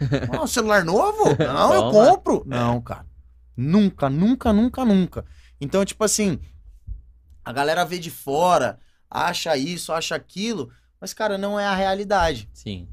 Um 0.42 0.46
celular 0.46 0.84
novo? 0.84 1.36
Não, 1.38 1.74
eu 1.74 1.90
compro. 1.90 2.42
Não, 2.46 2.80
cara. 2.80 3.06
Nunca, 3.56 4.08
nunca, 4.08 4.52
nunca, 4.52 4.84
nunca. 4.84 5.24
Então, 5.60 5.84
tipo 5.84 6.02
assim, 6.04 6.38
a 7.44 7.52
galera 7.52 7.84
vê 7.84 7.98
de 7.98 8.10
fora, 8.10 8.78
acha 9.10 9.56
isso, 9.56 9.92
acha 9.92 10.14
aquilo, 10.14 10.70
mas, 11.00 11.12
cara, 11.12 11.36
não 11.36 11.58
é 11.58 11.66
a 11.66 11.74
realidade. 11.74 12.48
Sim. 12.52 12.88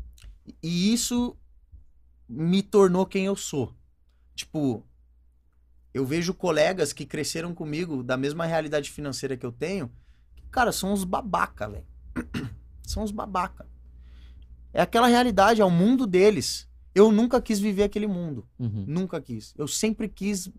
E 0.64 0.94
isso 0.94 1.38
me 2.28 2.62
tornou 2.62 3.06
quem 3.06 3.26
eu 3.26 3.36
sou. 3.36 3.74
Tipo, 4.36 4.86
eu 5.94 6.06
vejo 6.06 6.34
colegas 6.34 6.94
que 6.94 7.06
cresceram 7.06 7.54
comigo 7.54 8.04
da 8.04 8.18
mesma 8.18 8.46
realidade 8.46 8.92
financeira 8.92 9.38
que 9.38 9.46
eu 9.46 9.52
tenho, 9.52 9.92
que, 10.36 10.44
cara, 10.52 10.72
são 10.72 10.94
uns 10.94 11.04
babaca, 11.04 11.70
velho. 11.70 11.88
São 12.84 13.04
uns 13.04 13.12
babaca. 13.12 13.68
É 14.74 14.82
aquela 14.82 15.08
realidade, 15.08 15.60
é 15.60 15.66
o 15.66 15.70
mundo 15.70 16.08
deles. 16.08 16.70
Eu 16.96 17.12
nunca 17.12 17.42
quis 17.42 17.60
viver 17.60 17.84
aquele 17.84 18.08
mundo. 18.08 18.48
Uhum. 18.58 18.86
Nunca 18.88 19.20
quis. 19.20 19.54
Eu 19.58 19.68
sempre 19.68 20.08
quis 20.08 20.50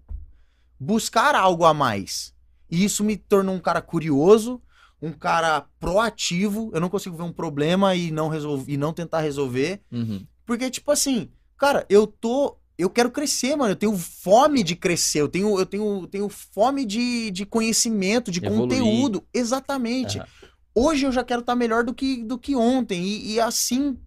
buscar 0.78 1.34
algo 1.34 1.64
a 1.64 1.72
mais. 1.72 2.34
E 2.70 2.84
isso 2.84 3.02
me 3.02 3.16
tornou 3.16 3.54
um 3.54 3.60
cara 3.60 3.80
curioso, 3.80 4.60
um 5.00 5.10
cara 5.10 5.62
proativo. 5.80 6.70
Eu 6.74 6.80
não 6.80 6.90
consigo 6.90 7.16
ver 7.16 7.22
um 7.22 7.32
problema 7.32 7.94
e 7.94 8.10
não, 8.10 8.28
resolver, 8.28 8.70
e 8.70 8.76
não 8.76 8.92
tentar 8.92 9.20
resolver. 9.20 9.80
Uhum. 9.90 10.26
Porque, 10.44 10.70
tipo 10.70 10.90
assim, 10.90 11.30
cara, 11.58 11.84
eu 11.88 12.06
tô. 12.06 12.56
Eu 12.76 12.88
quero 12.88 13.10
crescer, 13.10 13.56
mano. 13.56 13.72
Eu 13.72 13.76
tenho 13.76 13.98
fome 13.98 14.62
de 14.62 14.76
crescer. 14.76 15.20
Eu 15.20 15.28
tenho, 15.28 15.58
eu 15.58 15.66
tenho, 15.66 16.06
tenho 16.06 16.28
fome 16.28 16.84
de, 16.84 17.30
de 17.32 17.44
conhecimento, 17.44 18.30
de 18.30 18.38
Evoluir. 18.38 18.80
conteúdo. 18.80 19.24
Exatamente. 19.34 20.18
Aham. 20.18 20.28
Hoje 20.74 21.04
eu 21.04 21.10
já 21.10 21.24
quero 21.24 21.40
estar 21.40 21.56
melhor 21.56 21.82
do 21.82 21.92
que, 21.92 22.22
do 22.22 22.38
que 22.38 22.54
ontem. 22.54 23.02
E, 23.02 23.32
e 23.32 23.40
assim 23.40 23.98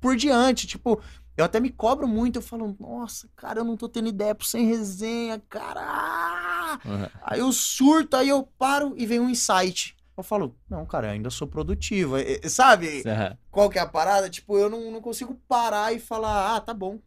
por 0.00 0.16
diante. 0.16 0.66
Tipo, 0.66 1.00
eu 1.36 1.44
até 1.44 1.60
me 1.60 1.70
cobro 1.70 2.08
muito. 2.08 2.36
Eu 2.36 2.42
falo, 2.42 2.76
nossa, 2.80 3.28
cara, 3.36 3.60
eu 3.60 3.64
não 3.64 3.76
tô 3.76 3.88
tendo 3.88 4.08
ideia 4.08 4.34
pro 4.34 4.44
sem 4.46 4.66
resenha, 4.66 5.40
cara. 5.48 6.80
Aham. 6.84 7.10
Aí 7.22 7.38
eu 7.38 7.52
surto, 7.52 8.16
aí 8.16 8.28
eu 8.28 8.42
paro 8.58 8.94
e 8.96 9.06
vem 9.06 9.20
um 9.20 9.30
insight. 9.30 9.94
Eu 10.18 10.24
falo, 10.24 10.58
não, 10.68 10.84
cara, 10.84 11.06
eu 11.06 11.12
ainda 11.12 11.30
sou 11.30 11.46
produtivo. 11.46 12.16
É, 12.16 12.40
Sabe? 12.48 13.04
Aham. 13.06 13.38
qual 13.52 13.70
que 13.70 13.78
é 13.78 13.80
a 13.80 13.86
parada? 13.86 14.28
Tipo, 14.28 14.58
eu 14.58 14.68
não, 14.68 14.90
não 14.90 15.00
consigo 15.00 15.40
parar 15.46 15.94
e 15.94 16.00
falar, 16.00 16.56
ah, 16.56 16.60
tá 16.60 16.74
bom. 16.74 16.98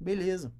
Beleza. 0.00 0.52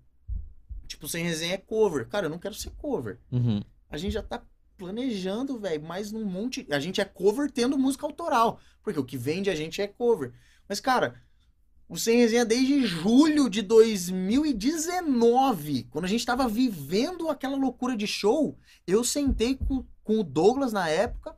Tipo, 0.86 1.08
sem 1.08 1.24
resenha 1.24 1.54
é 1.54 1.58
cover. 1.58 2.08
Cara, 2.08 2.26
eu 2.26 2.30
não 2.30 2.38
quero 2.38 2.54
ser 2.54 2.70
cover. 2.78 3.18
Uhum. 3.32 3.60
A 3.90 3.96
gente 3.96 4.12
já 4.12 4.22
tá 4.22 4.40
planejando, 4.78 5.58
velho, 5.58 5.82
mais 5.82 6.12
num 6.12 6.24
monte. 6.24 6.64
A 6.70 6.78
gente 6.78 7.00
é 7.00 7.04
cover 7.04 7.50
tendo 7.50 7.76
música 7.76 8.06
autoral. 8.06 8.60
Porque 8.80 9.00
o 9.00 9.04
que 9.04 9.16
vende 9.16 9.50
a 9.50 9.54
gente 9.56 9.82
é 9.82 9.88
cover. 9.88 10.32
Mas, 10.68 10.78
cara, 10.78 11.20
o 11.88 11.96
Sem 11.96 12.18
Resenha 12.18 12.44
desde 12.44 12.86
julho 12.86 13.50
de 13.50 13.62
2019, 13.62 15.88
quando 15.90 16.04
a 16.04 16.08
gente 16.08 16.24
tava 16.24 16.48
vivendo 16.48 17.28
aquela 17.28 17.56
loucura 17.56 17.96
de 17.96 18.06
show, 18.06 18.56
eu 18.86 19.02
sentei 19.02 19.56
com, 19.56 19.84
com 20.04 20.20
o 20.20 20.24
Douglas 20.24 20.72
na 20.72 20.88
época 20.88 21.36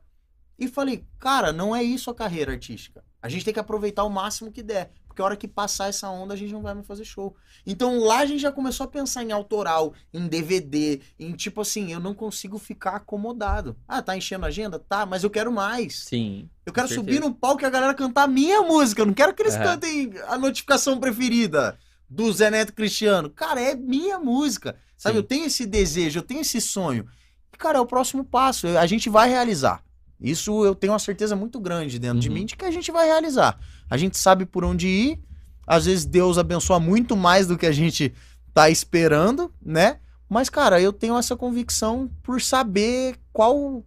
e 0.57 0.67
falei, 0.67 1.05
cara, 1.19 1.53
não 1.53 1.75
é 1.75 1.83
isso 1.83 2.09
a 2.09 2.15
carreira 2.15 2.51
artística. 2.51 3.03
A 3.21 3.29
gente 3.29 3.45
tem 3.45 3.53
que 3.53 3.59
aproveitar 3.59 4.03
o 4.03 4.09
máximo 4.09 4.51
que 4.51 4.63
der. 4.63 4.91
Porque 5.07 5.21
a 5.21 5.25
hora 5.25 5.35
que 5.35 5.47
passar 5.47 5.89
essa 5.89 6.07
onda 6.09 6.35
a 6.35 6.37
gente 6.37 6.53
não 6.53 6.61
vai 6.61 6.75
mais 6.75 6.85
fazer 6.85 7.03
show. 7.03 7.35
Então 7.65 7.99
lá 7.99 8.19
a 8.19 8.25
gente 8.25 8.39
já 8.39 8.51
começou 8.51 8.83
a 8.83 8.87
pensar 8.87 9.23
em 9.23 9.31
autoral, 9.31 9.93
em 10.13 10.27
DVD, 10.27 11.01
em 11.19 11.33
tipo 11.33 11.61
assim, 11.61 11.91
eu 11.91 11.99
não 11.99 12.13
consigo 12.13 12.59
ficar 12.59 12.91
acomodado. 12.97 13.75
Ah, 13.87 14.01
tá 14.01 14.15
enchendo 14.15 14.45
a 14.45 14.49
agenda? 14.49 14.77
Tá, 14.77 15.07
mas 15.07 15.23
eu 15.23 15.29
quero 15.29 15.51
mais. 15.51 16.03
Sim. 16.03 16.47
Eu 16.65 16.71
quero 16.71 16.87
subir 16.87 17.19
no 17.19 17.33
palco 17.33 17.63
e 17.63 17.65
a 17.65 17.69
galera 17.69 17.95
cantar 17.95 18.23
a 18.23 18.27
minha 18.27 18.61
música. 18.61 19.01
Eu 19.01 19.07
não 19.07 19.13
quero 19.13 19.33
que 19.33 19.41
eles 19.41 19.55
Aham. 19.55 19.63
cantem 19.63 20.13
a 20.27 20.37
notificação 20.37 20.99
preferida 20.99 21.77
do 22.07 22.31
Zé 22.31 22.51
Neto 22.51 22.73
Cristiano. 22.73 23.29
Cara, 23.29 23.59
é 23.59 23.75
minha 23.75 24.19
música. 24.19 24.75
Sabe, 24.95 25.13
Sim. 25.15 25.19
eu 25.19 25.23
tenho 25.23 25.45
esse 25.45 25.65
desejo, 25.65 26.19
eu 26.19 26.23
tenho 26.23 26.41
esse 26.41 26.61
sonho. 26.61 27.07
E, 27.51 27.57
cara, 27.57 27.79
é 27.79 27.81
o 27.81 27.85
próximo 27.87 28.23
passo. 28.23 28.67
A 28.77 28.85
gente 28.85 29.09
vai 29.09 29.29
realizar. 29.29 29.83
Isso 30.19 30.65
eu 30.65 30.73
tenho 30.73 30.93
uma 30.93 30.99
certeza 30.99 31.35
muito 31.35 31.59
grande 31.59 31.99
dentro 31.99 32.19
de 32.19 32.27
Uhum. 32.29 32.33
mim 32.35 32.45
de 32.45 32.55
que 32.55 32.65
a 32.65 32.71
gente 32.71 32.91
vai 32.91 33.05
realizar. 33.05 33.59
A 33.89 33.97
gente 33.97 34.17
sabe 34.17 34.45
por 34.45 34.63
onde 34.65 34.87
ir. 34.87 35.19
Às 35.65 35.85
vezes 35.85 36.05
Deus 36.05 36.37
abençoa 36.37 36.79
muito 36.79 37.15
mais 37.15 37.45
do 37.47 37.57
que 37.57 37.65
a 37.65 37.71
gente 37.71 38.13
tá 38.53 38.69
esperando, 38.69 39.53
né? 39.63 39.99
Mas, 40.29 40.49
cara, 40.49 40.81
eu 40.81 40.91
tenho 40.91 41.17
essa 41.17 41.35
convicção 41.35 42.09
por 42.23 42.41
saber 42.41 43.15
qual 43.31 43.83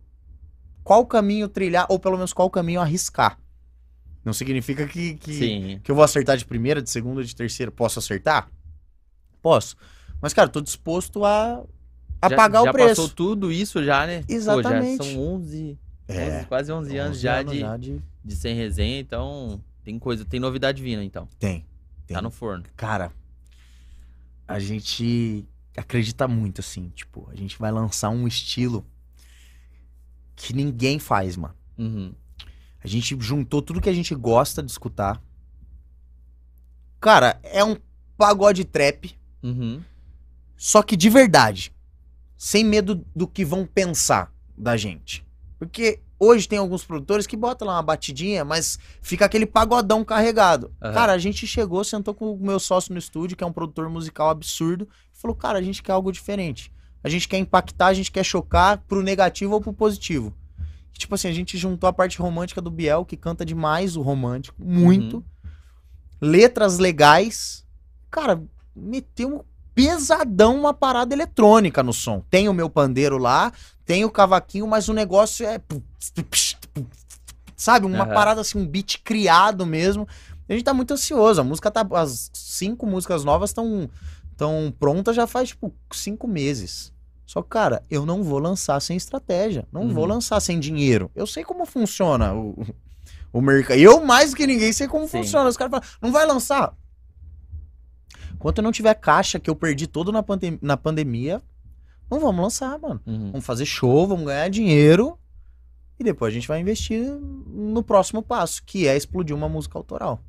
qual 0.84 1.04
caminho 1.06 1.48
trilhar, 1.48 1.86
ou 1.88 1.98
pelo 1.98 2.16
menos 2.16 2.32
qual 2.32 2.48
caminho 2.50 2.80
arriscar. 2.80 3.38
Não 4.24 4.32
significa 4.32 4.86
que, 4.86 5.14
que, 5.14 5.78
que 5.82 5.90
eu 5.90 5.94
vou 5.94 6.02
acertar 6.04 6.36
de 6.36 6.44
primeira, 6.44 6.80
de 6.82 6.90
segunda, 6.90 7.22
de 7.22 7.34
terceira. 7.36 7.70
Posso 7.70 7.98
acertar? 7.98 8.48
Posso. 9.42 9.76
Mas, 10.20 10.32
cara, 10.34 10.48
tô 10.48 10.60
disposto 10.60 11.24
a, 11.24 11.62
a 12.20 12.28
Já- 12.28 12.36
pagar 12.36 12.64
já 12.64 12.70
o 12.70 12.72
preço. 12.72 12.88
passou 13.02 13.08
tudo 13.08 13.52
isso 13.52 13.82
já, 13.84 14.06
né? 14.06 14.20
Pô, 14.26 14.32
Exatamente. 14.32 15.04
já 15.06 15.12
são 15.12 15.22
11, 15.34 15.78
É. 16.14 16.38
11, 16.38 16.46
quase 16.46 16.72
11, 16.72 16.96
anos 16.98 17.10
11 17.16 17.22
já, 17.22 17.38
anos 17.40 17.52
de, 17.52 17.58
já 17.60 17.76
de- 17.76 18.02
de 18.24 18.36
sem 18.36 18.54
resenha, 18.54 19.00
então 19.00 19.62
tem 19.84 19.98
coisa, 19.98 20.24
tem 20.24 20.38
novidade 20.40 20.82
vindo, 20.82 21.02
então. 21.02 21.28
Tem. 21.38 21.64
Tem. 22.06 22.14
Tá 22.14 22.22
no 22.22 22.30
forno. 22.30 22.64
Cara, 22.76 23.12
a 24.46 24.58
gente 24.58 25.46
acredita 25.76 26.26
muito, 26.28 26.60
assim. 26.60 26.90
Tipo, 26.94 27.28
a 27.30 27.36
gente 27.36 27.58
vai 27.58 27.70
lançar 27.70 28.10
um 28.10 28.26
estilo 28.26 28.84
que 30.36 30.52
ninguém 30.52 30.98
faz, 30.98 31.36
mano. 31.36 31.54
Uhum. 31.78 32.12
A 32.82 32.88
gente 32.88 33.16
juntou 33.20 33.60
tudo 33.62 33.80
que 33.80 33.88
a 33.88 33.92
gente 33.94 34.14
gosta 34.14 34.62
de 34.62 34.70
escutar. 34.70 35.22
Cara, 37.00 37.38
é 37.42 37.64
um 37.64 37.76
pagode 38.16 38.64
trap, 38.64 39.16
Uhum. 39.42 39.82
só 40.56 40.82
que 40.82 40.96
de 40.96 41.08
verdade. 41.08 41.72
Sem 42.36 42.64
medo 42.64 43.04
do 43.14 43.26
que 43.28 43.44
vão 43.44 43.66
pensar 43.66 44.32
da 44.56 44.76
gente. 44.76 45.24
Porque 45.60 46.00
hoje 46.18 46.48
tem 46.48 46.58
alguns 46.58 46.86
produtores 46.86 47.26
que 47.26 47.36
botam 47.36 47.68
lá 47.68 47.74
uma 47.74 47.82
batidinha, 47.82 48.46
mas 48.46 48.78
fica 49.02 49.26
aquele 49.26 49.44
pagodão 49.44 50.02
carregado. 50.02 50.72
Aham. 50.80 50.94
Cara, 50.94 51.12
a 51.12 51.18
gente 51.18 51.46
chegou, 51.46 51.84
sentou 51.84 52.14
com 52.14 52.32
o 52.32 52.38
meu 52.38 52.58
sócio 52.58 52.94
no 52.94 52.98
estúdio, 52.98 53.36
que 53.36 53.44
é 53.44 53.46
um 53.46 53.52
produtor 53.52 53.90
musical 53.90 54.30
absurdo, 54.30 54.88
e 55.14 55.20
falou: 55.20 55.36
Cara, 55.36 55.58
a 55.58 55.62
gente 55.62 55.82
quer 55.82 55.92
algo 55.92 56.10
diferente. 56.10 56.72
A 57.04 57.10
gente 57.10 57.28
quer 57.28 57.36
impactar, 57.36 57.88
a 57.88 57.94
gente 57.94 58.10
quer 58.10 58.24
chocar 58.24 58.78
pro 58.88 59.02
negativo 59.02 59.52
ou 59.52 59.60
pro 59.60 59.70
positivo. 59.74 60.34
Tipo 60.94 61.14
assim, 61.14 61.28
a 61.28 61.32
gente 61.32 61.58
juntou 61.58 61.88
a 61.88 61.92
parte 61.92 62.18
romântica 62.18 62.62
do 62.62 62.70
Biel, 62.70 63.04
que 63.04 63.16
canta 63.16 63.44
demais 63.44 63.94
o 63.94 64.00
romântico, 64.00 64.56
muito. 64.58 65.16
Uhum. 65.18 65.24
Letras 66.22 66.78
legais. 66.78 67.66
Cara, 68.10 68.42
meteu 68.74 69.44
pesadão 69.86 70.56
uma 70.56 70.74
parada 70.74 71.14
eletrônica 71.14 71.82
no 71.82 71.92
som. 71.92 72.22
Tem 72.30 72.48
o 72.48 72.52
meu 72.54 72.68
pandeiro 72.68 73.18
lá, 73.18 73.52
tem 73.84 74.04
o 74.04 74.10
cavaquinho, 74.10 74.66
mas 74.66 74.88
o 74.88 74.92
negócio 74.92 75.46
é. 75.46 75.60
Sabe? 77.56 77.86
Uma 77.86 78.04
Aham. 78.04 78.14
parada 78.14 78.40
assim, 78.40 78.58
um 78.58 78.66
beat 78.66 78.98
criado 79.04 79.66
mesmo. 79.66 80.06
A 80.48 80.52
gente 80.52 80.64
tá 80.64 80.74
muito 80.74 80.92
ansioso. 80.94 81.40
A 81.40 81.44
música 81.44 81.70
tá. 81.70 81.86
As 81.92 82.30
cinco 82.32 82.86
músicas 82.86 83.24
novas 83.24 83.50
estão 83.50 83.88
tão 84.36 84.72
prontas 84.78 85.14
já 85.14 85.26
faz, 85.26 85.50
tipo, 85.50 85.72
cinco 85.92 86.26
meses. 86.26 86.92
Só 87.26 87.42
que, 87.42 87.48
cara, 87.50 87.82
eu 87.90 88.04
não 88.06 88.22
vou 88.22 88.38
lançar 88.38 88.80
sem 88.80 88.96
estratégia. 88.96 89.66
Não 89.70 89.82
Uhum. 89.82 89.92
vou 89.92 90.06
lançar 90.06 90.40
sem 90.40 90.58
dinheiro. 90.58 91.10
Eu 91.14 91.26
sei 91.26 91.44
como 91.44 91.64
funciona 91.66 92.34
o, 92.34 92.56
o 93.32 93.40
mercado. 93.40 93.78
Eu, 93.78 94.04
mais 94.04 94.34
que 94.34 94.46
ninguém, 94.46 94.72
sei 94.72 94.88
como 94.88 95.06
Sim. 95.06 95.18
funciona. 95.18 95.48
Os 95.48 95.56
caras 95.56 95.70
falam, 95.70 95.86
não 96.00 96.10
vai 96.10 96.26
lançar. 96.26 96.74
Enquanto 98.40 98.56
eu 98.56 98.64
não 98.64 98.72
tiver 98.72 98.94
caixa 98.94 99.38
que 99.38 99.50
eu 99.50 99.54
perdi 99.54 99.86
todo 99.86 100.10
na, 100.10 100.22
pandem- 100.22 100.58
na 100.62 100.74
pandemia, 100.74 101.42
não 102.10 102.18
vamos 102.18 102.40
lançar, 102.40 102.78
mano. 102.78 102.98
Uhum. 103.06 103.32
Vamos 103.32 103.44
fazer 103.44 103.66
show, 103.66 104.08
vamos 104.08 104.24
ganhar 104.24 104.48
dinheiro. 104.48 105.18
E 105.98 106.02
depois 106.02 106.32
a 106.32 106.34
gente 106.34 106.48
vai 106.48 106.58
investir 106.58 107.06
no 107.10 107.82
próximo 107.82 108.22
passo, 108.22 108.62
que 108.64 108.88
é 108.88 108.96
explodir 108.96 109.36
uma 109.36 109.46
música 109.46 109.76
autoral. 109.76 110.24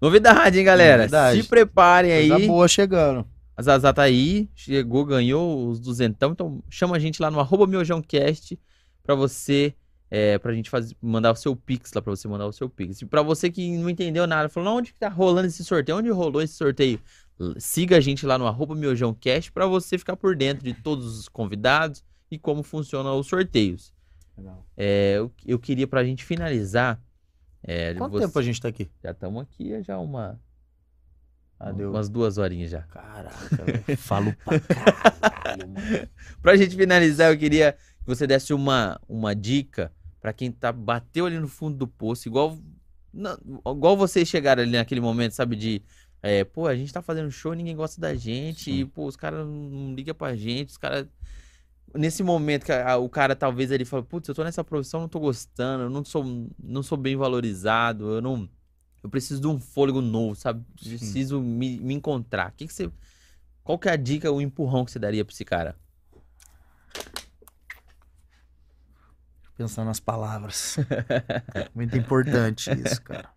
Novidade, 0.00 0.60
hein, 0.60 0.64
galera? 0.64 0.98
Novidade. 0.98 1.42
Se 1.42 1.48
preparem 1.48 2.12
aí. 2.12 2.28
Coisa 2.28 2.46
boa 2.46 2.68
chegando. 2.68 3.26
A 3.56 3.62
Zazá 3.62 3.92
tá 3.92 4.02
aí, 4.02 4.48
chegou, 4.54 5.04
ganhou 5.04 5.68
os 5.68 5.80
duzentão, 5.80 6.30
então 6.30 6.62
chama 6.70 6.94
a 6.94 6.98
gente 7.00 7.20
lá 7.20 7.28
no 7.28 7.40
arroba 7.40 7.66
miojãocast 7.66 8.56
pra 9.02 9.16
você, 9.16 9.74
é, 10.10 10.38
pra 10.38 10.52
gente 10.52 10.70
fazer, 10.70 10.96
mandar 11.02 11.32
o 11.32 11.36
seu 11.36 11.54
pix 11.56 11.92
lá, 11.92 12.00
pra 12.02 12.10
você 12.14 12.26
mandar 12.28 12.46
o 12.46 12.52
seu 12.52 12.68
pix. 12.68 13.02
E 13.02 13.06
pra 13.06 13.22
você 13.22 13.50
que 13.50 13.76
não 13.76 13.90
entendeu 13.90 14.26
nada, 14.26 14.48
falou, 14.48 14.70
"Não, 14.70 14.76
onde 14.78 14.92
que 14.92 14.98
tá 14.98 15.08
rolando 15.08 15.48
esse 15.48 15.64
sorteio? 15.64 15.98
Onde 15.98 16.08
rolou 16.10 16.40
esse 16.42 16.54
sorteio? 16.54 17.00
Siga 17.58 17.96
a 17.98 18.00
gente 18.00 18.24
lá 18.24 18.38
no 18.38 18.46
arroba 18.46 18.74
miojãocast 18.74 19.52
pra 19.52 19.66
você 19.66 19.98
ficar 19.98 20.16
por 20.16 20.34
dentro 20.34 20.64
de 20.64 20.72
todos 20.74 21.18
os 21.18 21.28
convidados 21.28 22.02
e 22.30 22.38
como 22.38 22.62
funcionam 22.62 23.18
os 23.18 23.26
sorteios. 23.26 23.92
É, 24.76 25.14
eu, 25.18 25.32
eu 25.44 25.58
queria 25.58 25.86
pra 25.86 26.04
gente 26.04 26.24
finalizar, 26.24 27.00
é, 27.62 27.94
Quanto 27.94 28.12
você- 28.12 28.26
tempo 28.26 28.38
a 28.38 28.42
gente 28.42 28.60
tá 28.60 28.68
aqui? 28.68 28.90
já 29.02 29.10
estamos 29.10 29.42
aqui 29.42 29.82
já 29.82 29.98
uma... 29.98 30.38
Ah. 31.58 31.70
Umas 31.72 32.10
duas 32.10 32.36
horinhas 32.36 32.70
já. 32.70 32.82
Caraca, 32.82 33.64
velho. 33.64 33.82
Falo 33.96 34.34
pra 34.44 34.60
caralho, 34.60 35.66
mano. 35.68 36.08
Pra 36.42 36.54
gente 36.54 36.76
finalizar, 36.76 37.32
eu 37.32 37.38
queria 37.38 37.72
que 37.72 37.78
você 38.06 38.26
desse 38.26 38.54
uma, 38.54 39.00
uma 39.08 39.34
dica 39.34 39.92
pra 40.20 40.32
quem 40.32 40.50
tá 40.50 40.72
bateu 40.72 41.26
ali 41.26 41.38
no 41.38 41.48
fundo 41.48 41.76
do 41.76 41.86
poço, 41.86 42.28
igual 42.28 42.58
igual 43.66 43.96
vocês 43.96 44.28
chegaram 44.28 44.62
ali 44.62 44.72
naquele 44.72 45.00
momento, 45.00 45.32
sabe, 45.32 45.56
de 45.56 45.82
é, 46.22 46.44
pô, 46.44 46.66
a 46.66 46.74
gente 46.76 46.92
tá 46.92 47.00
fazendo 47.00 47.30
show, 47.30 47.54
ninguém 47.54 47.76
gosta 47.76 48.00
da 48.00 48.14
gente, 48.14 48.64
Sim. 48.64 48.80
e 48.80 48.84
pô, 48.84 49.06
os 49.06 49.16
caras 49.16 49.46
não 49.46 49.94
ligam 49.94 50.14
pra 50.14 50.34
gente, 50.36 50.70
os 50.70 50.76
caras 50.76 51.06
nesse 51.94 52.22
momento 52.22 52.64
que 52.66 52.72
a- 52.72 52.96
o 52.98 53.08
cara 53.08 53.34
talvez 53.34 53.70
ele 53.70 53.84
fala, 53.84 54.02
putz, 54.02 54.28
eu 54.28 54.34
tô 54.34 54.44
nessa 54.44 54.62
profissão, 54.64 55.00
não 55.00 55.08
tô 55.08 55.20
gostando, 55.20 55.84
eu 55.84 55.90
não 55.90 56.04
sou 56.04 56.24
não 56.62 56.82
sou 56.82 56.98
bem 56.98 57.16
valorizado, 57.16 58.14
eu 58.16 58.20
não 58.22 58.48
eu 59.02 59.08
preciso 59.08 59.40
de 59.40 59.46
um 59.46 59.58
fôlego 59.60 60.00
novo, 60.00 60.34
sabe? 60.34 60.64
Preciso 60.82 61.40
me, 61.40 61.78
me 61.78 61.94
encontrar. 61.94 62.50
Que 62.56 62.66
que 62.66 62.74
você 62.74 62.90
qual 63.62 63.78
que 63.78 63.88
é 63.88 63.92
a 63.92 63.96
dica, 63.96 64.30
o 64.30 64.40
empurrão 64.40 64.84
que 64.84 64.90
você 64.90 64.98
daria 64.98 65.24
pra 65.24 65.32
esse 65.32 65.44
cara? 65.44 65.76
Pensar 69.56 69.84
nas 69.84 69.98
palavras. 69.98 70.76
Muito 71.74 71.96
importante 71.96 72.70
isso, 72.70 73.00
cara. 73.02 73.30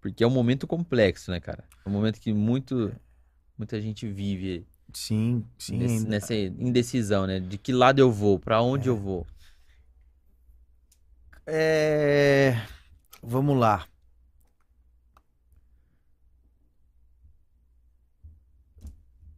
Porque 0.00 0.24
é 0.24 0.26
um 0.26 0.30
momento 0.30 0.66
complexo, 0.66 1.30
né, 1.30 1.40
cara? 1.40 1.64
É 1.84 1.88
um 1.88 1.92
momento 1.92 2.20
que 2.20 2.32
muito, 2.32 2.92
muita 3.56 3.80
gente 3.80 4.06
vive 4.08 4.66
Sim, 4.92 5.44
sim. 5.58 5.78
nesse- 5.78 5.94
ainda- 5.98 6.08
nessa 6.10 6.34
indecisão, 6.34 7.26
né? 7.26 7.38
De 7.40 7.56
que 7.58 7.72
lado 7.72 8.00
eu 8.00 8.10
vou, 8.10 8.38
pra 8.38 8.60
onde 8.62 8.88
eu 8.88 8.96
vou. 8.96 9.26
É... 11.46 12.56
Vamos 13.22 13.56
lá. 13.58 13.86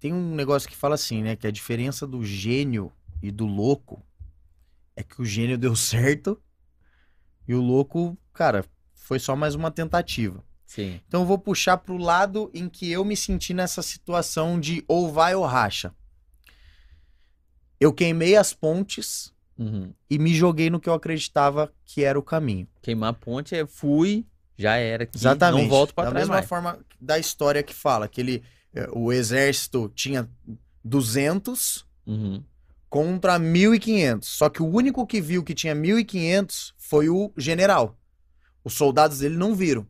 Tem 0.01 0.13
um 0.15 0.35
negócio 0.35 0.69
que 0.69 0.77
fala 0.77 0.95
assim, 0.95 1.23
né? 1.23 1.37
Que 1.37 1.47
a 1.47 1.51
diferença 1.51 2.07
do 2.07 2.25
gênio 2.25 2.93
e 3.23 3.31
do 3.31 3.47
louco 3.47 4.03
é 4.99 5.03
que 5.03 5.21
o 5.23 5.25
gênio 5.25 5.57
deu 5.59 5.75
certo 5.77 6.41
e 7.47 7.55
o 7.55 7.61
louco, 7.61 8.17
cara, 8.33 8.65
foi 8.95 9.19
só 9.19 9.35
mais 9.37 9.55
uma 9.55 9.71
tentativa. 9.71 10.45
Sim. 10.67 11.01
Então 11.07 11.21
eu 11.23 11.27
vou 11.27 11.39
puxar 11.39 11.79
pro 11.79 11.97
lado 11.97 12.51
em 12.53 12.69
que 12.69 12.91
eu 12.91 13.05
me 13.05 13.17
senti 13.17 13.55
nessa 13.55 13.81
situação 13.81 14.61
de 14.61 14.85
ou 14.87 15.11
vai 15.11 15.35
ou 15.35 15.45
racha. 15.47 15.95
Eu 17.81 17.93
queimei 17.93 18.37
as 18.37 18.53
pontes 18.53 19.33
Uhum. 19.57 19.93
e 20.09 20.19
me 20.21 20.33
joguei 20.35 20.71
no 20.71 20.79
que 20.79 20.89
eu 20.89 20.95
acreditava 20.95 21.73
que 21.85 22.05
era 22.05 22.17
o 22.19 22.23
caminho. 22.23 22.69
Queimar 22.81 23.11
a 23.11 23.13
ponte 23.13 23.57
é 23.57 23.67
fui, 23.67 24.25
já 24.57 24.77
era 24.77 25.03
aqui, 25.05 25.17
Exatamente. 25.17 25.63
não 25.63 25.69
volto 25.69 25.93
pra 25.95 26.05
da 26.05 26.11
trás 26.11 26.23
mesma 26.25 26.35
mais. 26.37 26.49
forma 26.49 26.79
da 27.01 27.19
história 27.19 27.61
que 27.63 27.75
fala 27.75 28.07
que 28.07 28.21
ele, 28.21 28.43
eh, 28.73 28.89
o 28.93 29.13
exército 29.13 29.91
tinha 29.97 30.29
200 30.85 31.85
Uhum. 32.07 32.43
Contra 32.89 33.39
1500. 33.39 34.29
Só 34.29 34.49
que 34.49 34.63
o 34.63 34.67
único 34.67 35.07
que 35.07 35.21
viu 35.21 35.45
que 35.45 35.55
tinha 35.55 35.75
1500 35.75 36.75
foi 36.77 37.09
o 37.09 37.33
general. 37.37 37.99
Os 38.65 38.75
soldados 38.75 39.19
dele 39.19 39.37
não 39.37 39.55
viram. 39.55 39.87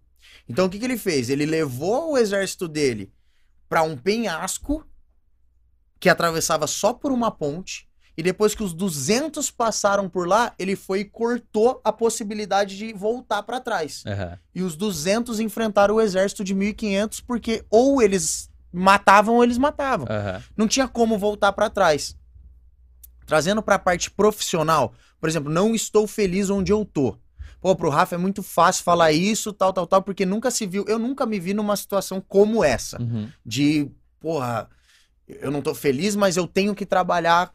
Então 0.49 0.67
o 0.67 0.71
que, 0.71 0.79
que 0.79 0.85
ele 0.85 0.99
fez? 0.99 1.29
Ele 1.29 1.47
levou 1.47 2.13
o 2.13 2.19
exército 2.19 2.67
dele 2.67 3.13
para 3.69 3.83
um 3.83 3.97
penhasco 3.97 4.85
que 6.01 6.09
atravessava 6.09 6.67
só 6.67 6.93
por 6.93 7.13
uma 7.13 7.31
ponte. 7.31 7.87
E 8.17 8.23
depois 8.23 8.53
que 8.53 8.65
os 8.65 8.75
200 8.75 9.49
passaram 9.51 10.09
por 10.09 10.27
lá, 10.27 10.53
ele 10.59 10.75
foi 10.75 11.01
e 11.01 11.05
cortou 11.05 11.81
a 11.85 11.93
possibilidade 11.93 12.77
de 12.77 12.93
voltar 12.93 13.45
pra 13.45 13.61
trás. 13.61 14.03
Aham. 14.05 14.37
E 14.53 14.63
os 14.63 14.75
200 14.75 15.39
enfrentaram 15.39 15.95
o 15.95 16.01
exército 16.01 16.43
de 16.43 16.53
1500 16.53 17.21
porque 17.21 17.65
ou 17.71 18.03
eles 18.03 18.51
matavam 18.73 19.37
ou 19.37 19.45
eles 19.45 19.57
matavam. 19.57 20.07
Aham. 20.11 20.43
Não 20.57 20.67
tinha 20.67 20.89
como 20.89 21.17
voltar 21.17 21.53
pra 21.53 21.71
trás. 21.71 22.17
Trazendo 23.29 23.63
pra 23.63 23.79
parte 23.79 24.11
profissional, 24.11 24.95
por 25.21 25.29
exemplo, 25.29 25.53
não 25.53 25.75
estou 25.75 26.07
feliz 26.07 26.49
onde 26.49 26.73
eu 26.73 26.83
tô. 26.83 27.15
Pô, 27.61 27.77
pro 27.77 27.91
Rafa 27.91 28.15
é 28.15 28.19
muito 28.19 28.43
fácil 28.43 28.83
falar 28.83 29.13
isso, 29.13 29.53
tal, 29.53 29.71
tal, 29.71 29.87
tal, 29.87 30.03
porque 30.03 30.25
nunca 30.25 30.51
se 30.51 30.67
viu. 30.67 30.83
Eu 30.89 30.99
nunca 30.99 31.27
me 31.27 31.39
vi 31.39 31.53
numa 31.53 31.77
situação 31.77 32.23
como 32.27 32.65
essa. 32.65 32.99
Uhum. 32.99 33.29
De, 33.45 33.91
porra, 34.19 34.71
eu 35.27 35.51
não 35.51 35.61
tô 35.61 35.75
feliz, 35.75 36.17
mas 36.17 36.39
eu 36.39 36.47
tenho 36.47 36.75
que 36.75 36.87
trabalhar 36.87 37.55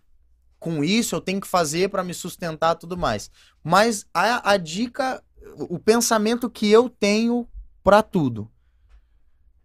com 0.59 0.83
isso, 0.83 1.15
eu 1.15 1.21
tenho 1.21 1.41
que 1.41 1.47
fazer 1.47 1.89
pra 1.89 2.03
me 2.03 2.13
sustentar 2.13 2.75
e 2.75 2.79
tudo 2.79 2.95
mais. 2.95 3.31
Mas 3.63 4.05
a, 4.13 4.51
a 4.51 4.57
dica, 4.57 5.23
o 5.57 5.79
pensamento 5.79 6.51
que 6.51 6.69
eu 6.69 6.87
tenho 6.87 7.47
pra 7.83 8.03
tudo. 8.03 8.47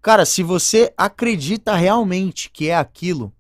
Cara, 0.01 0.25
se 0.25 0.43
você 0.43 0.91
acredita 0.97 1.77
realmente 1.77 2.49
que 2.49 2.71
é 2.71 2.77
aquilo, 2.77 3.31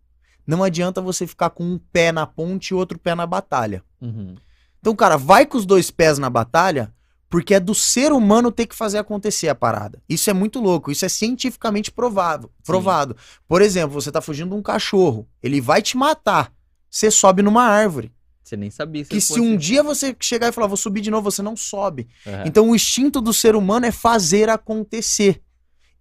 não 0.48 0.64
adianta 0.64 1.02
você 1.02 1.26
ficar 1.26 1.50
com 1.50 1.62
um 1.62 1.78
pé 1.92 2.10
na 2.10 2.26
ponte 2.26 2.70
e 2.70 2.74
outro 2.74 2.98
pé 2.98 3.14
na 3.14 3.26
batalha. 3.26 3.84
Uhum. 4.00 4.34
Então, 4.80 4.96
cara, 4.96 5.18
vai 5.18 5.44
com 5.44 5.58
os 5.58 5.66
dois 5.66 5.90
pés 5.90 6.18
na 6.18 6.30
batalha, 6.30 6.90
porque 7.28 7.52
é 7.52 7.60
do 7.60 7.74
ser 7.74 8.12
humano 8.12 8.50
ter 8.50 8.66
que 8.66 8.74
fazer 8.74 8.96
acontecer 8.96 9.50
a 9.50 9.54
parada. 9.54 10.02
Isso 10.08 10.30
é 10.30 10.32
muito 10.32 10.58
louco, 10.58 10.90
isso 10.90 11.04
é 11.04 11.08
cientificamente 11.08 11.92
provável, 11.92 12.50
provado. 12.64 13.14
Por 13.46 13.60
exemplo, 13.60 14.00
você 14.00 14.10
tá 14.10 14.22
fugindo 14.22 14.48
de 14.48 14.56
um 14.56 14.62
cachorro, 14.62 15.28
ele 15.42 15.60
vai 15.60 15.82
te 15.82 15.98
matar. 15.98 16.50
Você 16.88 17.10
sobe 17.10 17.42
numa 17.42 17.64
árvore. 17.64 18.10
Você 18.42 18.56
nem 18.56 18.70
sabia 18.70 19.04
Que 19.04 19.20
se 19.20 19.38
um 19.38 19.54
dia 19.54 19.82
você 19.82 20.16
chegar 20.18 20.48
e 20.48 20.52
falar, 20.52 20.66
vou 20.66 20.78
subir 20.78 21.02
de 21.02 21.10
novo, 21.10 21.30
você 21.30 21.42
não 21.42 21.54
sobe. 21.54 22.08
Aham. 22.26 22.44
Então, 22.46 22.70
o 22.70 22.74
instinto 22.74 23.20
do 23.20 23.34
ser 23.34 23.54
humano 23.54 23.84
é 23.84 23.92
fazer 23.92 24.48
acontecer. 24.48 25.42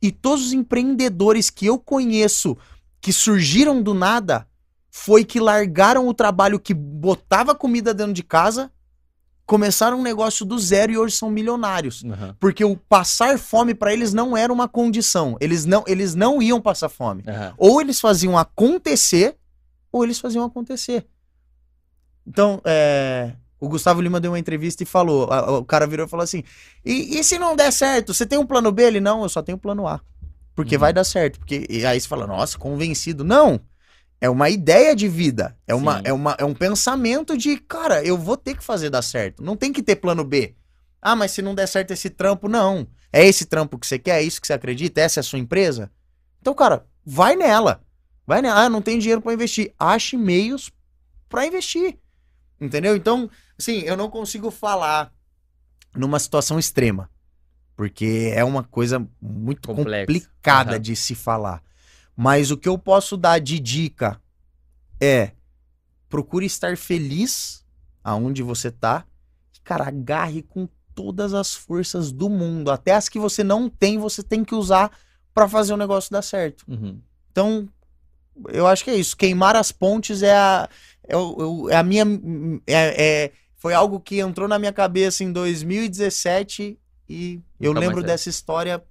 E 0.01 0.09
todos 0.09 0.45
os 0.45 0.53
empreendedores 0.53 1.49
que 1.49 1.65
eu 1.65 1.77
conheço 1.77 2.55
que 3.01 3.13
surgiram 3.13 3.81
do 3.81 3.93
nada 3.93 4.47
foi 4.89 5.23
que 5.23 5.39
largaram 5.39 6.07
o 6.07 6.13
trabalho 6.13 6.59
que 6.59 6.73
botava 6.73 7.53
comida 7.53 7.93
dentro 7.93 8.13
de 8.13 8.23
casa, 8.23 8.71
começaram 9.45 9.99
um 9.99 10.03
negócio 10.03 10.45
do 10.45 10.57
zero 10.59 10.91
e 10.91 10.97
hoje 10.97 11.15
são 11.15 11.29
milionários. 11.29 12.03
Aham. 12.03 12.35
Porque 12.39 12.65
o 12.65 12.75
passar 12.75 13.37
fome 13.39 13.73
para 13.73 13.93
eles 13.93 14.13
não 14.13 14.35
era 14.35 14.51
uma 14.51 14.67
condição. 14.67 15.37
Eles 15.39 15.65
não, 15.65 15.83
eles 15.87 16.15
não 16.15 16.41
iam 16.41 16.59
passar 16.59 16.89
fome. 16.89 17.23
Aham. 17.27 17.53
Ou 17.57 17.79
eles 17.79 17.99
faziam 18.01 18.37
acontecer, 18.37 19.37
ou 19.91 20.03
eles 20.03 20.19
faziam 20.19 20.43
acontecer. 20.43 21.05
Então, 22.25 22.61
é, 22.65 23.33
o 23.59 23.69
Gustavo 23.69 24.01
Lima 24.01 24.19
deu 24.19 24.31
uma 24.31 24.39
entrevista 24.39 24.83
e 24.83 24.85
falou: 24.85 25.31
a- 25.31 25.39
a- 25.39 25.57
o 25.59 25.63
cara 25.65 25.87
virou 25.87 26.05
e 26.05 26.09
falou 26.09 26.23
assim: 26.23 26.43
e, 26.83 27.17
e 27.19 27.23
se 27.23 27.39
não 27.39 27.55
der 27.55 27.71
certo? 27.71 28.13
Você 28.13 28.25
tem 28.25 28.37
um 28.37 28.45
plano 28.45 28.71
B? 28.71 28.83
Ele, 28.83 28.99
não, 28.99 29.23
eu 29.23 29.29
só 29.29 29.41
tenho 29.41 29.57
plano 29.57 29.87
A. 29.87 30.01
Porque 30.57 30.73
Uhum. 30.75 30.79
vai 30.79 30.91
dar 30.91 31.03
certo. 31.03 31.38
Porque, 31.38 31.67
e 31.69 31.85
aí 31.85 32.01
você 32.01 32.07
fala, 32.07 32.25
nossa, 32.25 32.57
convencido. 32.57 33.23
Não. 33.23 33.61
É 34.19 34.27
uma 34.27 34.49
ideia 34.49 34.95
de 34.95 35.07
vida. 35.07 35.55
É, 35.67 35.75
uma, 35.75 36.01
é, 36.03 36.11
uma, 36.11 36.35
é 36.39 36.43
um 36.43 36.55
pensamento 36.55 37.38
de, 37.38 37.57
cara, 37.57 38.03
eu 38.03 38.17
vou 38.17 38.35
ter 38.35 38.57
que 38.57 38.63
fazer 38.63 38.89
dar 38.89 39.03
certo. 39.03 39.43
Não 39.43 39.55
tem 39.55 39.71
que 39.71 39.84
ter 39.84 39.97
plano 39.97 40.23
B. 40.23 40.55
Ah, 40.99 41.15
mas 41.15 41.29
se 41.29 41.43
não 41.43 41.53
der 41.53 41.67
certo 41.67 41.91
esse 41.91 42.09
trampo, 42.09 42.49
não. 42.49 42.88
É 43.13 43.23
esse 43.23 43.45
trampo 43.45 43.77
que 43.77 43.85
você 43.85 43.99
quer? 43.99 44.19
É 44.19 44.23
isso 44.23 44.41
que 44.41 44.47
você 44.47 44.53
acredita? 44.53 44.99
Essa 44.99 45.19
é 45.19 45.21
a 45.21 45.23
sua 45.23 45.38
empresa? 45.38 45.91
Então, 46.41 46.55
cara, 46.55 46.88
vai 47.05 47.35
nela. 47.35 47.84
Vai 48.25 48.41
nela. 48.41 48.63
Ah, 48.63 48.69
não 48.69 48.81
tem 48.81 48.97
dinheiro 48.97 49.21
pra 49.21 49.34
investir. 49.34 49.71
Ache 49.77 50.17
meios 50.17 50.71
pra 51.29 51.45
investir. 51.45 51.99
Entendeu? 52.59 52.95
Então, 52.95 53.29
assim, 53.59 53.81
eu 53.81 53.95
não 53.95 54.09
consigo 54.09 54.49
falar 54.49 55.13
numa 55.95 56.17
situação 56.17 56.57
extrema. 56.57 57.07
Porque 57.77 58.31
é 58.35 58.43
uma 58.43 58.63
coisa 58.63 59.07
muito 59.21 59.67
Complexa. 59.69 60.07
complicada 60.07 60.71
Aham. 60.71 60.79
de 60.81 60.95
se 60.95 61.15
falar. 61.15 61.61
Mas 62.15 62.51
o 62.51 62.57
que 62.57 62.67
eu 62.67 62.77
posso 62.77 63.15
dar 63.15 63.39
de 63.39 63.59
dica 63.59 64.19
é 64.99 65.31
procure 66.09 66.45
estar 66.45 66.75
feliz 66.75 67.63
aonde 68.03 68.41
você 68.41 68.71
tá. 68.71 69.05
E, 69.55 69.59
cara, 69.61 69.87
agarre 69.87 70.41
com 70.41 70.67
todas 70.95 71.35
as 71.35 71.53
forças 71.53 72.11
do 72.11 72.27
mundo. 72.27 72.71
Até 72.71 72.93
as 72.95 73.07
que 73.07 73.19
você 73.19 73.43
não 73.43 73.69
tem, 73.69 73.99
você 73.99 74.23
tem 74.23 74.43
que 74.43 74.55
usar 74.55 74.91
pra 75.31 75.47
fazer 75.47 75.71
o 75.73 75.77
negócio 75.77 76.11
dar 76.11 76.23
certo. 76.23 76.63
Uhum. 76.67 76.99
Então, 77.31 77.69
eu 78.49 78.65
acho 78.65 78.83
que 78.83 78.89
é 78.89 78.95
isso. 78.95 79.15
Queimar 79.15 79.55
as 79.55 79.71
pontes 79.71 80.23
é 80.23 80.35
a, 80.35 80.67
é 81.07 81.15
o- 81.15 81.69
é 81.69 81.75
a 81.75 81.83
minha. 81.83 82.03
É, 82.65 83.25
é- 83.25 83.31
foi 83.55 83.75
algo 83.75 83.99
que 83.99 84.17
entrou 84.19 84.47
na 84.47 84.57
minha 84.57 84.73
cabeça 84.73 85.23
em 85.23 85.31
2017 85.31 86.79
e 87.09 87.41
eu 87.59 87.69
Nunca 87.73 87.79
lembro 87.79 87.95
saiu. 88.01 88.07
dessa 88.07 88.29
história 88.29 88.84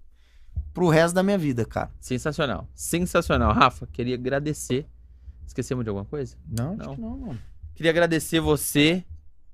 pro 0.72 0.88
resto 0.88 1.14
da 1.14 1.22
minha 1.22 1.38
vida, 1.38 1.64
cara. 1.64 1.90
Sensacional. 2.00 2.68
Sensacional. 2.74 3.52
Rafa, 3.52 3.86
queria 3.92 4.14
agradecer. 4.14 4.86
Esquecemos 5.46 5.84
de 5.84 5.88
alguma 5.90 6.04
coisa? 6.04 6.36
Não, 6.46 6.76
Não. 6.76 6.84
acho 6.86 6.94
que 6.96 7.00
não, 7.00 7.18
mano. 7.18 7.38
Queria 7.74 7.90
agradecer 7.90 8.40
você 8.40 9.04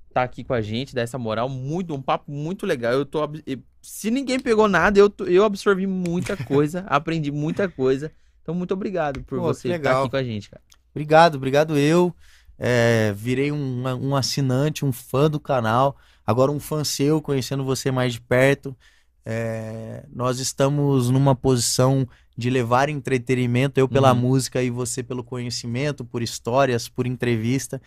estar 0.09 0.23
aqui 0.23 0.45
com 0.45 0.53
a 0.55 0.61
gente, 0.61 0.95
dar 0.95 1.03
essa 1.03 1.19
moral, 1.19 1.49
muito, 1.49 1.95
um 1.95 2.03
papo 2.03 2.31
muito 2.31 2.67
legal. 2.67 2.93
Eu 2.93 3.05
tô, 3.05 3.21
e- 3.47 3.59
se 3.81 4.11
ninguém 4.11 4.39
pegou 4.39 4.69
nada, 4.69 4.99
eu, 4.99 5.11
tô- 5.11 5.25
eu 5.25 5.45
absorvi 5.45 5.87
muita 5.87 6.37
coisa, 6.45 6.85
aprendi 6.87 7.31
muita 7.31 7.69
coisa. 7.69 8.13
Então, 8.43 8.55
muito 8.55 8.73
obrigado 8.75 9.23
por 9.25 9.39
Pô, 9.39 9.45
você 9.47 9.69
estar 9.69 9.77
legal. 9.79 10.03
aqui 10.03 10.11
com 10.11 10.17
a 10.17 10.23
gente, 10.23 10.51
cara. 10.51 10.63
Obrigado, 10.95 11.35
obrigado 11.37 11.77
eu. 11.77 12.15
É, 12.59 13.13
virei 13.17 13.51
um, 13.51 13.83
um 14.09 14.15
assinante, 14.17 14.85
um 14.85 14.93
fã 14.93 15.29
do 15.31 15.41
canal. 15.41 15.97
Agora 16.27 16.51
um 16.53 16.61
fã 16.61 16.85
seu, 16.85 17.21
conhecendo 17.21 17.65
você 17.65 17.91
mais 17.91 18.13
de 18.15 18.21
perto. 18.21 18.77
É, 19.25 20.05
nós 20.13 20.41
estamos 20.41 21.11
numa 21.11 21.35
posição 21.35 22.07
de 22.37 22.51
levar 22.51 22.89
entretenimento, 22.89 23.79
eu 23.79 23.89
pela 23.89 24.13
Uhum. 24.13 24.19
música 24.19 24.63
e 24.63 24.71
você 24.71 25.03
pelo 25.03 25.23
conhecimento, 25.23 26.05
por 26.05 26.23
histórias, 26.23 26.89
por 26.89 27.07
entrevista. 27.07 27.81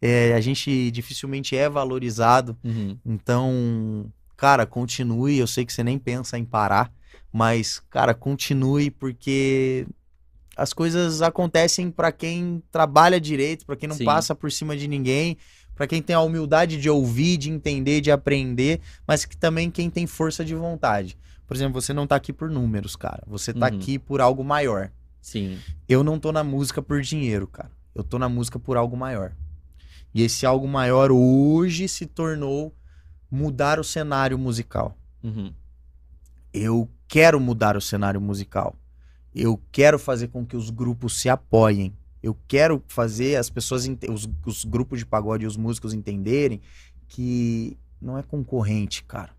É, 0.00 0.34
a 0.34 0.40
gente 0.40 0.90
dificilmente 0.90 1.56
é 1.56 1.68
valorizado. 1.68 2.56
Uhum. 2.64 2.98
Então, 3.06 4.06
cara, 4.36 4.66
continue. 4.66 5.38
Eu 5.38 5.46
sei 5.46 5.64
que 5.64 5.72
você 5.72 5.84
nem 5.84 5.98
pensa 5.98 6.36
em 6.36 6.44
parar, 6.44 6.92
mas, 7.32 7.80
cara, 7.88 8.12
continue 8.12 8.90
porque 8.90 9.86
as 10.56 10.72
coisas 10.72 11.22
acontecem 11.22 11.90
pra 11.90 12.12
quem 12.12 12.62
trabalha 12.70 13.20
direito, 13.20 13.64
pra 13.64 13.76
quem 13.76 13.88
não 13.88 13.96
Sim. 13.96 14.04
passa 14.04 14.34
por 14.34 14.52
cima 14.52 14.76
de 14.76 14.86
ninguém, 14.86 15.38
pra 15.82 15.86
quem 15.88 16.00
tem 16.00 16.14
a 16.14 16.20
humildade 16.20 16.80
de 16.80 16.88
ouvir, 16.88 17.36
de 17.36 17.50
entender, 17.50 18.00
de 18.00 18.12
aprender, 18.12 18.80
mas 19.04 19.24
que 19.24 19.36
também 19.36 19.68
quem 19.68 19.90
tem 19.90 20.06
força 20.06 20.44
de 20.44 20.54
vontade. 20.54 21.18
Por 21.44 21.56
exemplo, 21.56 21.80
você 21.82 21.92
não 21.92 22.06
tá 22.06 22.14
aqui 22.14 22.32
por 22.32 22.48
números, 22.48 22.94
cara. 22.94 23.20
Você 23.26 23.52
tá 23.52 23.68
Uhum. 23.68 23.76
aqui 23.76 23.98
por 23.98 24.20
algo 24.20 24.44
maior. 24.44 24.92
Sim. 25.20 25.58
Eu 25.88 26.04
não 26.04 26.20
tô 26.20 26.30
na 26.30 26.44
música 26.44 26.80
por 26.80 27.02
dinheiro, 27.02 27.48
cara. 27.48 27.68
Eu 27.96 28.04
tô 28.04 28.16
na 28.16 28.28
música 28.28 28.60
por 28.60 28.76
algo 28.76 28.96
maior. 28.96 29.32
E 30.14 30.22
esse 30.22 30.46
algo 30.46 30.68
maior 30.68 31.10
hoje 31.10 31.88
se 31.88 32.06
tornou 32.06 32.72
mudar 33.28 33.80
o 33.80 33.84
cenário 33.84 34.38
musical. 34.38 34.96
Uhum. 35.20 35.52
Eu 36.52 36.88
quero 37.08 37.40
mudar 37.40 37.76
o 37.76 37.80
cenário 37.80 38.20
musical. 38.20 38.76
Eu 39.34 39.60
quero 39.72 39.98
fazer 39.98 40.28
com 40.28 40.46
que 40.46 40.56
os 40.56 40.70
grupos 40.70 41.18
se 41.20 41.28
apoiem. 41.28 41.92
Eu 42.22 42.36
quero 42.46 42.82
fazer 42.86 43.36
as 43.36 43.50
pessoas, 43.50 43.88
os, 44.08 44.28
os 44.46 44.64
grupos 44.64 45.00
de 45.00 45.06
pagode 45.06 45.44
e 45.44 45.46
os 45.46 45.56
músicos 45.56 45.92
entenderem 45.92 46.60
que 47.08 47.76
não 48.00 48.16
é 48.16 48.22
concorrente, 48.22 49.04
cara. 49.04 49.30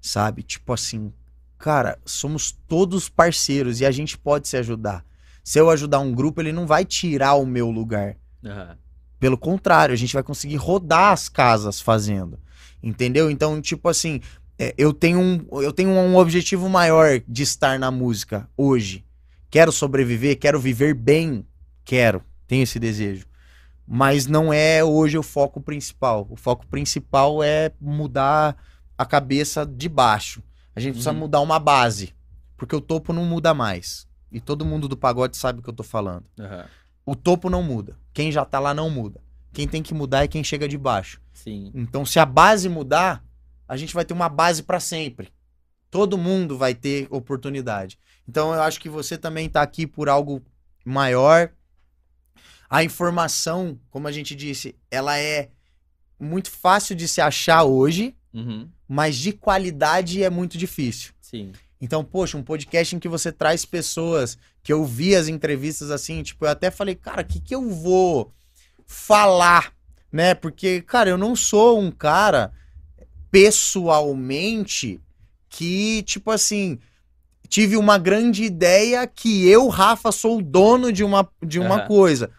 Sabe? 0.00 0.42
Tipo 0.42 0.72
assim, 0.72 1.12
cara, 1.56 1.98
somos 2.04 2.52
todos 2.52 3.08
parceiros 3.08 3.80
e 3.80 3.86
a 3.86 3.90
gente 3.90 4.18
pode 4.18 4.48
se 4.48 4.56
ajudar. 4.56 5.04
Se 5.42 5.58
eu 5.58 5.70
ajudar 5.70 6.00
um 6.00 6.12
grupo, 6.12 6.40
ele 6.40 6.52
não 6.52 6.66
vai 6.66 6.84
tirar 6.84 7.34
o 7.34 7.46
meu 7.46 7.70
lugar. 7.70 8.16
Aham. 8.44 8.76
Pelo 9.18 9.36
contrário, 9.36 9.92
a 9.92 9.96
gente 9.96 10.14
vai 10.14 10.22
conseguir 10.22 10.56
rodar 10.56 11.12
as 11.12 11.28
casas 11.28 11.80
fazendo. 11.80 12.38
Entendeu? 12.82 13.30
Então, 13.30 13.60
tipo 13.60 13.88
assim, 13.88 14.20
é, 14.58 14.74
eu, 14.76 14.92
tenho 14.92 15.18
um, 15.18 15.46
eu 15.62 15.72
tenho 15.72 15.90
um 15.90 16.16
objetivo 16.16 16.68
maior 16.68 17.20
de 17.26 17.42
estar 17.42 17.78
na 17.78 17.90
música 17.90 18.48
hoje. 18.56 19.04
Quero 19.50 19.72
sobreviver, 19.72 20.38
quero 20.38 20.60
viver 20.60 20.94
bem. 20.94 21.46
Quero, 21.88 22.22
tenho 22.46 22.64
esse 22.64 22.78
desejo. 22.78 23.26
Mas 23.86 24.26
não 24.26 24.52
é 24.52 24.84
hoje 24.84 25.16
o 25.16 25.22
foco 25.22 25.58
principal. 25.58 26.26
O 26.28 26.36
foco 26.36 26.66
principal 26.66 27.42
é 27.42 27.72
mudar 27.80 28.54
a 28.98 29.06
cabeça 29.06 29.64
de 29.64 29.88
baixo. 29.88 30.42
A 30.76 30.80
gente 30.80 30.92
precisa 30.92 31.12
Uhum. 31.12 31.18
mudar 31.20 31.40
uma 31.40 31.58
base. 31.58 32.14
Porque 32.58 32.76
o 32.76 32.80
topo 32.82 33.14
não 33.14 33.24
muda 33.24 33.54
mais. 33.54 34.06
E 34.30 34.38
todo 34.38 34.66
mundo 34.66 34.86
do 34.86 34.98
pagode 34.98 35.38
sabe 35.38 35.60
o 35.60 35.62
que 35.62 35.70
eu 35.70 35.74
tô 35.74 35.82
falando. 35.82 36.26
Aham. 36.38 36.66
O 37.06 37.16
topo 37.16 37.48
não 37.48 37.62
muda. 37.62 37.96
Quem 38.12 38.30
já 38.30 38.44
tá 38.44 38.60
lá 38.60 38.74
não 38.74 38.90
muda. 38.90 39.22
Quem 39.54 39.66
tem 39.66 39.82
que 39.82 39.94
mudar 39.94 40.24
é 40.24 40.28
quem 40.28 40.44
chega 40.44 40.68
de 40.68 40.76
baixo. 40.76 41.22
Sim. 41.32 41.70
Então, 41.74 42.04
se 42.04 42.18
a 42.20 42.26
base 42.26 42.68
mudar, 42.68 43.24
a 43.66 43.78
gente 43.78 43.94
vai 43.94 44.04
ter 44.04 44.12
uma 44.12 44.28
base 44.28 44.62
pra 44.62 44.78
sempre. 44.78 45.32
Todo 45.90 46.18
mundo 46.18 46.58
vai 46.58 46.74
ter 46.74 47.06
oportunidade. 47.10 47.98
Então, 48.28 48.52
eu 48.52 48.60
acho 48.60 48.78
que 48.78 48.90
você 48.90 49.16
também 49.16 49.48
tá 49.48 49.62
aqui 49.62 49.86
por 49.86 50.06
algo 50.10 50.42
maior. 50.84 51.50
A 52.68 52.84
informação, 52.84 53.78
como 53.90 54.06
a 54.08 54.12
gente 54.12 54.34
disse, 54.34 54.74
ela 54.90 55.18
é 55.18 55.48
muito 56.20 56.50
fácil 56.50 56.94
de 56.96 57.06
se 57.08 57.20
achar 57.20 57.64
hoje, 57.64 58.14
Uhum. 58.34 58.68
mas 58.86 59.16
de 59.16 59.32
qualidade 59.32 60.22
é 60.22 60.28
muito 60.30 60.58
difícil. 60.58 61.12
Sim. 61.20 61.52
Então, 61.80 62.04
poxa, 62.04 62.36
um 62.36 62.42
podcast 62.42 62.94
em 62.94 62.98
que 62.98 63.08
você 63.08 63.30
traz 63.32 63.64
pessoas 63.64 64.36
que 64.62 64.72
eu 64.72 64.84
vi 64.84 65.14
as 65.14 65.28
entrevistas 65.28 65.90
assim, 65.90 66.22
tipo, 66.22 66.44
eu 66.44 66.50
até 66.50 66.70
falei, 66.70 66.94
cara, 66.94 67.22
o 67.22 67.24
que, 67.24 67.40
que 67.40 67.54
eu 67.54 67.70
vou 67.70 68.32
falar, 68.86 69.72
né? 70.12 70.34
Porque, 70.34 70.82
cara, 70.82 71.08
eu 71.08 71.16
não 71.16 71.34
sou 71.36 71.80
um 71.80 71.90
cara 71.90 72.52
pessoalmente 73.30 75.00
que, 75.48 76.02
tipo 76.02 76.30
assim, 76.30 76.78
tive 77.48 77.76
uma 77.76 77.96
grande 77.98 78.44
ideia 78.44 79.06
que 79.06 79.46
eu, 79.48 79.68
Rafa, 79.68 80.12
sou 80.12 80.38
o 80.38 80.42
dono 80.42 80.92
de 80.92 81.02
uma, 81.04 81.28
de 81.42 81.58
uma 81.58 81.76
Aham. 81.76 81.86
coisa. 81.86 82.30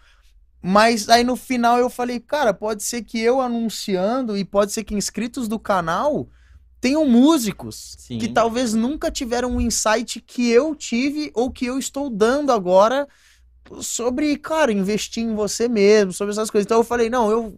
Mas 0.62 1.08
aí 1.08 1.24
no 1.24 1.36
final 1.36 1.78
eu 1.78 1.90
falei, 1.90 2.20
cara, 2.20 2.54
pode 2.54 2.84
ser 2.84 3.04
que 3.04 3.20
eu 3.20 3.40
anunciando 3.40 4.38
e 4.38 4.44
pode 4.44 4.74
ser 4.74 4.84
que 4.84 4.94
inscritos 4.94 5.48
do 5.48 5.58
canal 5.58 6.28
tenham 6.82 7.06
músicos 7.06 7.96
Sim. 7.98 8.18
que 8.18 8.28
talvez 8.30 8.74
nunca 8.74 9.12
tiveram 9.12 9.52
um 9.52 9.62
insight 9.62 10.20
que 10.22 10.50
eu 10.50 10.76
tive 10.76 11.32
ou 11.34 11.52
que 11.52 11.66
eu 11.66 11.78
estou 11.78 12.10
dando 12.10 12.52
agora 12.52 13.08
sobre, 13.82 14.36
cara, 14.38 14.72
investir 14.72 15.24
em 15.24 15.36
você 15.36 15.68
mesmo, 15.68 16.12
sobre 16.12 16.32
essas 16.32 16.50
coisas. 16.50 16.66
Então 16.66 16.78
eu 16.78 16.84
falei, 16.84 17.10
não, 17.10 17.30
eu 17.30 17.58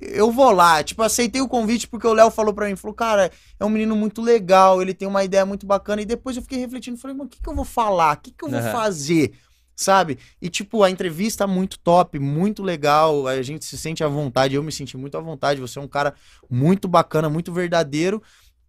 eu 0.00 0.30
vou 0.32 0.50
lá, 0.52 0.82
tipo, 0.82 1.02
aceitei 1.02 1.42
o 1.42 1.48
convite 1.48 1.86
porque 1.86 2.06
o 2.06 2.14
Léo 2.14 2.30
falou 2.30 2.54
pra 2.54 2.66
mim, 2.66 2.76
falou, 2.76 2.94
cara, 2.94 3.30
é 3.60 3.64
um 3.64 3.68
menino 3.68 3.94
muito 3.94 4.22
legal, 4.22 4.80
ele 4.80 4.94
tem 4.94 5.06
uma 5.06 5.22
ideia 5.22 5.44
muito 5.44 5.66
bacana 5.66 6.00
e 6.00 6.06
depois 6.06 6.34
eu 6.34 6.42
fiquei 6.42 6.58
refletindo, 6.58 6.96
falei, 6.96 7.14
mano, 7.14 7.28
o 7.28 7.30
que 7.30 7.42
que 7.42 7.48
eu 7.48 7.54
vou 7.54 7.64
falar? 7.64 8.16
O 8.16 8.20
que 8.20 8.30
que 8.30 8.42
eu 8.42 8.48
vou 8.48 8.62
fazer? 8.72 9.34
Sabe? 9.74 10.18
E, 10.40 10.48
tipo, 10.48 10.82
a 10.82 10.90
entrevista 10.90 11.46
muito 11.46 11.78
top, 11.78 12.18
muito 12.18 12.62
legal. 12.62 13.26
A 13.26 13.40
gente 13.42 13.64
se 13.64 13.76
sente 13.78 14.04
à 14.04 14.08
vontade. 14.08 14.54
Eu 14.54 14.62
me 14.62 14.70
senti 14.70 14.96
muito 14.96 15.16
à 15.16 15.20
vontade. 15.20 15.60
Você 15.60 15.78
é 15.78 15.82
um 15.82 15.88
cara 15.88 16.14
muito 16.48 16.86
bacana, 16.86 17.28
muito 17.28 17.52
verdadeiro. 17.52 18.22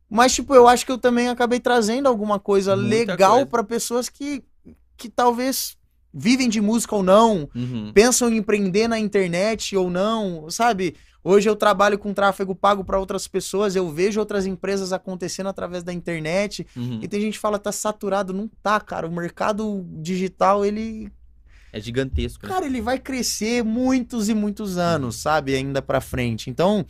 Mas, 0.10 0.34
tipo, 0.34 0.54
eu 0.54 0.68
acho 0.68 0.86
que 0.86 0.92
eu 0.92 0.98
também 0.98 1.28
acabei 1.28 1.60
trazendo 1.60 2.08
alguma 2.08 2.40
coisa 2.40 2.76
Muita 2.76 2.90
legal 2.90 3.46
pra 3.46 3.64
pessoas 3.64 4.10
que, 4.10 4.44
que 4.96 5.10
talvez 5.10 5.76
vivem 6.14 6.48
de 6.48 6.62
música 6.62 6.96
ou 6.96 7.02
não, 7.02 7.50
Uhum. 7.56 7.92
pensam 7.94 8.30
em 8.30 8.38
empreender 8.38 8.88
na 8.88 9.00
internet 9.00 9.76
ou 9.76 9.90
não, 9.90 10.48
sabe? 10.50 10.96
Hoje 11.24 11.50
eu 11.50 11.56
trabalho 11.56 11.98
com 11.98 12.14
tráfego 12.14 12.54
pago 12.54 12.84
para 12.84 13.00
outras 13.00 13.28
pessoas, 13.28 13.76
eu 13.76 13.90
vejo 13.90 14.20
outras 14.20 14.46
empresas 14.46 14.92
acontecendo 14.92 15.48
através 15.48 15.82
da 15.82 15.94
internet. 15.94 16.68
Uhum. 16.76 17.00
E 17.02 17.08
tem 17.08 17.22
gente 17.22 17.34
que 17.36 17.40
fala, 17.40 17.58
tá 17.58 17.72
saturado. 17.72 18.34
Não 18.34 18.50
tá, 18.62 18.80
cara. 18.80 19.08
O 19.08 19.12
mercado 19.12 19.86
digital, 20.02 20.66
ele 20.66 21.10
É 21.72 21.80
gigantesco. 21.80 22.46
né? 22.46 22.52
Cara, 22.52 22.66
ele 22.66 22.82
vai 22.82 23.00
crescer 23.00 23.64
muitos 23.64 24.28
e 24.28 24.34
muitos 24.34 24.78
anos, 24.78 25.16
sabe? 25.16 25.56
Ainda 25.56 25.82
pra 25.82 26.02
frente. 26.02 26.50
Então, 26.50 26.86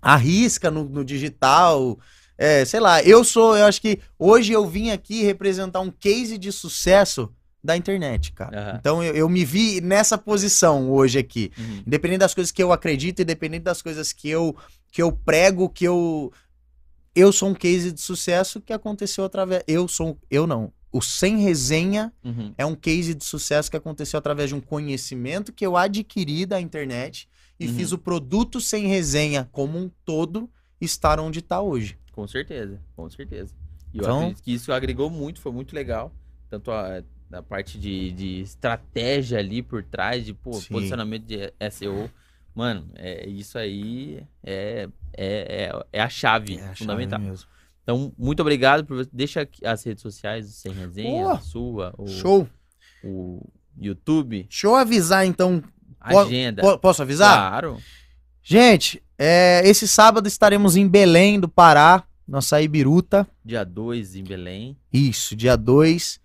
arrisca 0.00 0.70
no, 0.70 0.84
no 0.84 1.04
digital. 1.04 1.98
É, 2.38 2.64
sei 2.64 2.80
lá, 2.80 3.02
eu 3.02 3.22
sou, 3.24 3.56
eu 3.56 3.66
acho 3.66 3.80
que 3.80 4.00
hoje 4.18 4.52
eu 4.52 4.66
vim 4.66 4.90
aqui 4.90 5.22
representar 5.22 5.80
um 5.80 5.90
case 5.90 6.38
de 6.38 6.50
sucesso 6.50 7.32
da 7.62 7.76
internet, 7.76 8.32
cara. 8.32 8.60
Aham. 8.70 8.76
Então 8.80 9.02
eu, 9.04 9.14
eu 9.14 9.28
me 9.28 9.44
vi 9.44 9.80
nessa 9.80 10.18
posição 10.18 10.90
hoje 10.90 11.18
aqui. 11.18 11.52
Uhum. 11.56 11.82
Independente 11.86 12.20
das 12.20 12.34
coisas 12.34 12.50
que 12.50 12.62
eu 12.62 12.72
acredito, 12.72 13.22
independente 13.22 13.62
das 13.62 13.80
coisas 13.80 14.12
que 14.12 14.28
eu, 14.28 14.56
que 14.90 15.00
eu 15.02 15.12
prego, 15.12 15.68
que 15.68 15.84
eu. 15.84 16.32
Eu 17.14 17.30
sou 17.30 17.50
um 17.50 17.54
case 17.54 17.92
de 17.92 18.00
sucesso 18.00 18.60
que 18.60 18.72
aconteceu 18.72 19.24
através. 19.24 19.62
Eu 19.68 19.86
sou. 19.86 20.18
Eu 20.30 20.46
não. 20.46 20.72
O 20.90 21.00
Sem 21.00 21.38
Resenha 21.38 22.12
Uhum. 22.24 22.52
é 22.58 22.66
um 22.66 22.74
case 22.74 23.14
de 23.14 23.24
sucesso 23.24 23.70
que 23.70 23.76
aconteceu 23.76 24.18
através 24.18 24.48
de 24.50 24.54
um 24.54 24.60
conhecimento 24.60 25.52
que 25.52 25.64
eu 25.64 25.76
adquiri 25.76 26.44
da 26.44 26.60
internet 26.60 27.28
e 27.58 27.66
Uhum. 27.66 27.74
fiz 27.74 27.92
o 27.92 27.98
produto 27.98 28.60
sem 28.60 28.86
resenha 28.86 29.48
como 29.52 29.78
um 29.78 29.90
todo 30.04 30.50
estar 30.80 31.18
onde 31.20 31.38
está 31.38 31.60
hoje. 31.62 31.96
Com 32.12 32.26
certeza, 32.26 32.78
com 32.96 33.08
certeza. 33.08 33.54
E 33.94 33.98
eu 33.98 34.02
Então- 34.02 34.18
acredito 34.18 34.42
que 34.42 34.52
isso 34.52 34.72
agregou 34.72 35.08
muito, 35.08 35.40
foi 35.40 35.52
muito 35.52 35.74
legal. 35.74 36.12
Tanto 36.50 36.70
a, 36.70 37.02
a 37.32 37.42
parte 37.42 37.78
de, 37.78 38.12
de 38.12 38.40
estratégia 38.40 39.38
ali 39.38 39.62
por 39.62 39.82
trás, 39.82 40.24
de 40.24 40.34
pô, 40.34 40.52
Sim. 40.54 40.68
posicionamento 40.68 41.24
de 41.24 41.52
SEO. 41.70 42.10
Mano, 42.54 42.90
é, 42.96 43.26
isso 43.28 43.56
aí 43.58 44.22
é, 44.44 44.88
é, 45.16 45.70
é, 45.72 45.86
é 45.92 46.02
a 46.02 46.08
chave 46.08 46.58
fundamental. 46.76 47.18
mesmo. 47.18 47.48
Então, 47.82 48.12
muito 48.16 48.40
obrigado 48.40 48.84
por. 48.84 49.04
Deixa 49.12 49.40
aqui 49.40 49.64
as 49.66 49.82
redes 49.82 50.02
sociais, 50.02 50.46
sem 50.54 50.72
resenha, 50.72 51.32
a 51.32 51.38
sua, 51.38 51.94
o, 51.98 52.06
Show. 52.06 52.48
o 53.02 53.42
YouTube, 53.80 54.42
Deixa 54.44 54.66
eu 54.66 54.76
avisar 54.76 55.26
então. 55.26 55.62
Agenda. 56.00 56.62
po- 56.62 56.78
posso 56.78 57.02
avisar? 57.02 57.50
Claro. 57.50 57.78
Gente, 58.42 59.02
é, 59.18 59.62
esse 59.64 59.86
sábado 59.88 60.26
estaremos 60.28 60.76
em 60.76 60.86
Belém 60.86 61.38
do 61.40 61.48
Pará, 61.48 62.04
nossa 62.26 62.60
Ibiruta. 62.60 63.26
Dia 63.44 63.64
2 63.64 64.16
em 64.16 64.24
Belém. 64.24 64.76
Isso, 64.92 65.34
dia 65.34 65.56
2. 65.56 66.20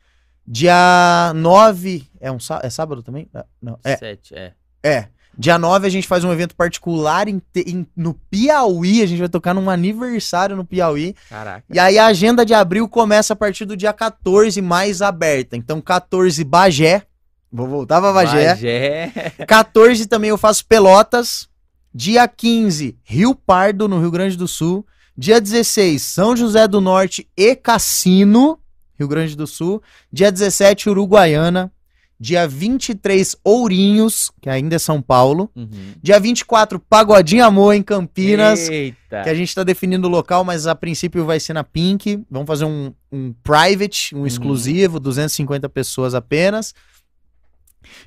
Dia 0.47 1.33
9. 1.35 2.07
É, 2.21 2.31
um, 2.31 2.37
é 2.63 2.69
sábado 2.69 3.03
também? 3.03 3.27
Ah, 3.33 3.45
Não, 3.61 3.77
é. 3.83 3.97
7, 3.97 4.33
é. 4.33 4.53
É. 4.83 5.07
Dia 5.37 5.59
9 5.59 5.85
a 5.85 5.89
gente 5.89 6.07
faz 6.07 6.23
um 6.23 6.31
evento 6.31 6.55
particular 6.55 7.27
em 7.27 7.39
em- 7.55 7.85
no 7.95 8.13
Piauí. 8.13 9.03
A 9.03 9.05
gente 9.05 9.19
vai 9.19 9.29
tocar 9.29 9.53
num 9.53 9.69
aniversário 9.69 10.55
no 10.55 10.65
Piauí. 10.65 11.13
Caraca. 11.29 11.63
E 11.71 11.77
aí 11.77 11.99
a 11.99 12.07
agenda 12.07 12.43
de 12.45 12.53
abril 12.55 12.87
começa 12.87 13.33
a 13.33 13.35
partir 13.35 13.65
do 13.65 13.77
dia 13.77 13.93
14, 13.93 14.59
mais 14.61 15.01
aberta. 15.01 15.55
Então, 15.55 15.79
14, 15.79 16.43
Bagé. 16.43 17.03
Vou 17.51 17.67
voltar 17.67 18.01
pra 18.01 18.11
Bagé. 18.13 18.47
Bagé. 18.55 19.11
14 19.47 20.07
também 20.07 20.29
eu 20.31 20.37
faço 20.37 20.65
Pelotas. 20.65 21.47
Dia 21.93 22.27
15, 22.27 22.97
Rio 23.03 23.35
Pardo, 23.35 23.87
no 23.87 23.99
Rio 23.99 24.11
Grande 24.11 24.35
do 24.37 24.47
Sul. 24.47 24.85
Dia 25.15 25.39
16, 25.41 26.01
São 26.01 26.35
José 26.35 26.67
do 26.67 26.79
Norte 26.81 27.27
e 27.37 27.55
Cassino, 27.55 28.59
Rio 28.97 29.07
Grande 29.07 29.35
do 29.35 29.45
Sul. 29.45 29.81
Dia 30.11 30.31
17, 30.31 30.89
Uruguaiana. 30.89 31.71
Dia 32.19 32.47
23, 32.47 33.35
Ourinhos, 33.43 34.31
que 34.41 34.49
ainda 34.49 34.75
é 34.75 34.79
São 34.79 34.99
Paulo. 34.99 35.51
Uhum. 35.55 35.93
Dia 36.01 36.19
24, 36.19 36.79
Pagodinho 36.79 37.45
Amor, 37.45 37.75
em 37.75 37.83
Campinas. 37.83 38.67
Eita. 38.67 39.21
Que 39.21 39.29
a 39.29 39.35
gente 39.35 39.53
tá 39.53 39.63
definindo 39.63 40.07
o 40.07 40.09
local, 40.09 40.43
mas 40.43 40.65
a 40.65 40.73
princípio 40.73 41.23
vai 41.25 41.39
ser 41.39 41.53
na 41.53 41.63
Pink. 41.63 42.25
Vamos 42.29 42.47
fazer 42.47 42.65
um, 42.65 42.91
um 43.11 43.31
private, 43.43 44.15
um 44.15 44.25
exclusivo, 44.25 44.99
250 44.99 45.69
pessoas 45.69 46.15
apenas. 46.15 46.73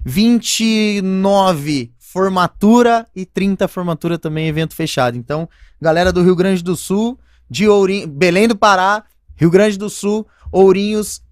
29 0.05 1.93
formatura 2.01 3.07
e 3.15 3.25
30 3.25 3.69
formatura 3.69 4.19
também, 4.19 4.49
evento 4.49 4.75
fechado. 4.75 5.17
Então, 5.17 5.49
galera 5.81 6.13
do 6.13 6.23
Rio 6.23 6.35
Grande 6.35 6.65
do 6.65 6.75
Sul, 6.75 7.17
de 7.49 7.69
Ourinhos, 7.69 8.07
Belém 8.07 8.49
do 8.49 8.57
Pará, 8.57 9.05
Rio 9.37 9.51
Grande 9.51 9.79
do 9.79 9.89
Sul, 9.89 10.27
Ourinhos 10.53 11.23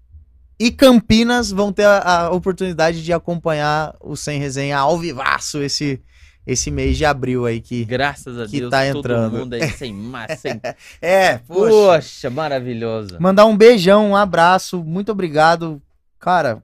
e 0.59 0.71
Campinas 0.71 1.51
vão 1.51 1.71
ter 1.71 1.85
a, 1.85 2.25
a 2.25 2.31
oportunidade 2.31 3.03
de 3.03 3.13
acompanhar 3.13 3.95
o 3.99 4.15
Sem 4.15 4.39
Resenha 4.39 4.77
ao 4.77 4.97
vivaço 4.97 5.61
esse, 5.61 6.01
esse 6.45 6.69
mês 6.69 6.97
de 6.97 7.05
abril 7.05 7.45
aí 7.45 7.61
que... 7.61 7.85
Graças 7.85 8.37
a 8.37 8.45
que 8.45 8.59
Deus, 8.59 8.69
tá 8.69 8.85
todo 8.87 8.99
entrando. 8.99 9.37
mundo 9.37 9.53
aí 9.53 9.69
sem 9.69 9.93
massa. 9.95 10.59
É, 11.01 11.37
poxa. 11.37 11.69
Poxa, 11.69 12.29
maravilhoso. 12.29 13.17
Mandar 13.19 13.45
um 13.45 13.55
beijão, 13.55 14.09
um 14.09 14.15
abraço, 14.15 14.83
muito 14.83 15.11
obrigado. 15.11 15.81
Cara, 16.19 16.61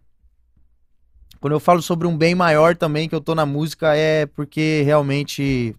quando 1.40 1.54
eu 1.54 1.60
falo 1.60 1.82
sobre 1.82 2.08
um 2.08 2.18
bem 2.18 2.36
maior 2.36 2.76
também 2.76 3.08
que 3.08 3.16
eu 3.16 3.22
tô 3.22 3.34
na 3.34 3.46
música 3.46 3.96
é 3.96 4.26
porque 4.26 4.82
realmente 4.84 5.76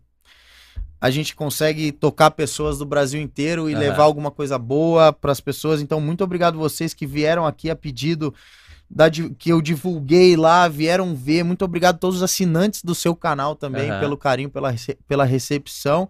a 1.06 1.10
gente 1.10 1.36
consegue 1.36 1.92
tocar 1.92 2.32
pessoas 2.32 2.78
do 2.78 2.84
Brasil 2.84 3.20
inteiro 3.20 3.70
e 3.70 3.72
Aham. 3.72 3.80
levar 3.80 4.02
alguma 4.02 4.30
coisa 4.30 4.58
boa 4.58 5.12
para 5.12 5.30
as 5.30 5.40
pessoas. 5.40 5.80
Então, 5.80 6.00
muito 6.00 6.24
obrigado 6.24 6.58
vocês 6.58 6.92
que 6.92 7.06
vieram 7.06 7.46
aqui 7.46 7.70
a 7.70 7.76
pedido 7.76 8.34
da 8.90 9.08
que 9.10 9.50
eu 9.50 9.62
divulguei 9.62 10.36
lá, 10.36 10.66
vieram 10.66 11.14
ver. 11.14 11.44
Muito 11.44 11.64
obrigado 11.64 11.94
a 11.94 11.98
todos 11.98 12.16
os 12.16 12.22
assinantes 12.22 12.82
do 12.82 12.94
seu 12.94 13.14
canal 13.14 13.54
também 13.54 13.88
Aham. 13.88 14.00
pelo 14.00 14.16
carinho, 14.16 14.50
pela, 14.50 14.74
pela 15.06 15.24
recepção. 15.24 16.08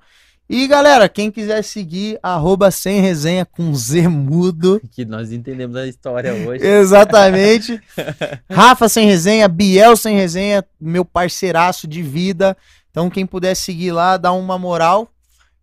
E 0.49 0.67
galera, 0.69 1.09
quem 1.09 1.31
quiser 1.31 1.63
seguir, 1.63 2.21
arroba 2.23 2.71
sem 2.71 3.01
resenha 3.01 3.45
com 3.45 3.75
Z 3.75 4.09
mudo. 4.09 4.81
Que 4.93 5.05
nós 5.05 5.33
entendemos 5.33 5.77
a 5.77 5.87
história 5.87 6.33
hoje. 6.33 6.65
Exatamente. 6.65 7.81
Rafa 8.49 8.89
sem 8.89 9.07
resenha, 9.07 9.49
Biel 9.49 9.97
sem 9.97 10.17
resenha, 10.17 10.65
meu 10.81 11.05
parceiraço 11.05 11.87
de 11.87 12.01
vida. 12.01 12.57
Então, 12.97 13.11
quem 13.11 13.27
puder 13.27 13.55
seguir 13.55 13.93
lá, 13.93 14.17
dá 14.17 14.33
uma 14.33 14.59
moral. 14.59 15.07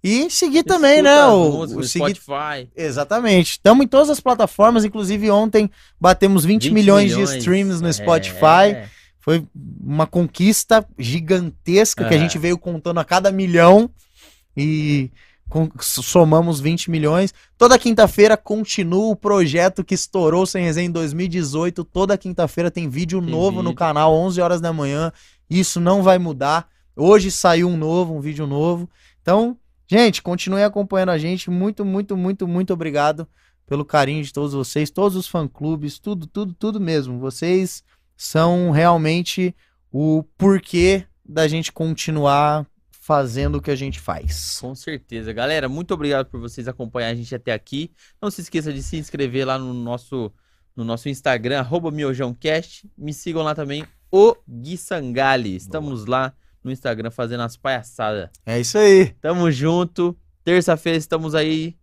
E 0.03 0.29
seguir 0.29 0.61
também, 0.61 0.97
Escuta 0.97 1.09
né? 1.15 1.21
as 1.23 1.33
O, 1.33 1.51
músicas 1.51 1.71
o 1.71 1.79
no 1.79 1.83
seguir... 1.87 2.15
Spotify. 2.15 2.69
Exatamente. 2.75 3.51
Estamos 3.53 3.83
em 3.83 3.87
todas 3.87 4.11
as 4.11 4.19
plataformas. 4.19 4.85
Inclusive, 4.85 5.31
ontem 5.31 5.67
batemos 5.99 6.45
20, 6.45 6.65
20 6.65 6.71
milhões, 6.75 7.15
de 7.15 7.21
streams 7.23 7.81
no 7.81 7.87
É, 7.87 7.91
Spotify. 7.93 8.87
Foi 9.19 9.43
uma 9.83 10.05
conquista 10.05 10.85
gigantesca 10.99 12.03
que 12.03 12.13
a 12.13 12.17
Aham. 12.17 12.23
gente 12.23 12.37
veio 12.37 12.55
contando 12.55 12.99
a 12.99 13.05
cada 13.05 13.31
milhão 13.31 13.89
e 14.55 15.09
somamos 15.79 16.59
20 16.59 16.91
milhões. 16.91 17.33
Toda 17.57 17.79
quinta-feira 17.79 18.37
continua 18.37 19.07
o 19.11 19.15
projeto 19.15 19.83
que 19.83 19.95
estourou 19.95 20.45
sem 20.45 20.63
resenha 20.65 20.85
em 20.85 20.91
2018. 20.91 21.83
Toda 21.83 22.15
quinta-feira 22.15 22.69
tem 22.69 22.87
vídeo 22.87 23.19
Tem 23.19 23.31
novo 23.31 23.57
no 23.63 23.69
vídeo. 23.69 23.75
canal, 23.75 24.13
11 24.13 24.39
horas 24.39 24.61
da 24.61 24.71
manhã. 24.71 25.11
Isso 25.49 25.79
não 25.79 26.03
vai 26.03 26.19
mudar. 26.19 26.67
Hoje 26.95 27.31
saiu 27.31 27.67
um 27.67 27.77
novo, 27.77 28.13
um 28.13 28.21
vídeo 28.21 28.45
novo. 28.45 28.89
Então, 29.21 29.57
gente, 29.87 30.21
continue 30.21 30.63
acompanhando 30.63 31.09
a 31.09 31.17
gente. 31.17 31.49
Muito, 31.49 31.83
muito, 31.83 32.15
muito, 32.15 32.47
muito 32.47 32.73
obrigado 32.73 33.27
pelo 33.65 33.83
carinho 33.83 34.23
de 34.23 34.31
todos 34.31 34.53
vocês, 34.53 34.91
todos 34.91 35.17
os 35.17 35.27
fã-clubes, 35.27 35.97
tudo, 35.97 36.27
tudo, 36.27 36.53
tudo 36.53 36.79
mesmo. 36.79 37.17
Vocês 37.17 37.83
são 38.15 38.69
realmente 38.71 39.55
o 39.91 40.23
porquê 40.37 41.05
da 41.25 41.47
gente 41.47 41.71
continuar 41.71 42.67
fazendo 42.91 43.55
o 43.57 43.61
que 43.61 43.71
a 43.71 43.75
gente 43.75 43.99
faz. 43.99 44.59
Com 44.59 44.75
certeza. 44.75 45.33
Galera, 45.33 45.67
muito 45.67 45.93
obrigado 45.93 46.27
por 46.27 46.39
vocês 46.39 46.67
acompanharem 46.67 47.13
a 47.13 47.17
gente 47.21 47.33
até 47.35 47.51
aqui. 47.51 47.91
Não 48.21 48.29
se 48.29 48.41
esqueça 48.41 48.71
de 48.71 48.83
se 48.83 48.97
inscrever 48.97 49.45
lá 49.45 49.57
no 49.57 49.73
nosso, 49.73 50.31
no 50.75 50.83
nosso 50.83 51.09
Instagram, 51.09 51.59
arroba 51.59 51.91
miojãocast. 51.91 52.89
Me 52.97 53.13
sigam 53.13 53.41
lá 53.41 53.55
também, 53.55 53.83
o 54.11 54.35
Gui 54.47 54.77
Sangali. 54.77 55.55
Estamos 55.55 56.05
lá 56.05 56.33
no 56.63 56.71
Instagram 56.71 57.11
fazendo 57.11 57.41
as 57.41 57.57
palhaçadas. 57.57 58.29
É 58.45 58.59
isso 58.59 58.77
aí. 58.77 59.07
Tamo 59.21 59.51
junto. 59.51 60.17
Terça-feira 60.43 60.97
estamos 60.97 61.35
aí. 61.35 61.75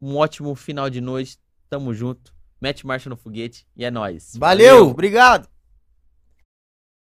Um 0.00 0.16
ótimo 0.16 0.54
final 0.54 0.88
de 0.88 1.00
noite. 1.00 1.38
Tamo 1.68 1.92
junto. 1.92 2.32
Mete 2.60 2.86
marcha 2.86 3.08
no 3.08 3.16
foguete 3.16 3.66
e 3.76 3.84
é 3.84 3.90
nóis. 3.90 4.32
Valeu, 4.36 4.88
obrigado. 4.88 5.48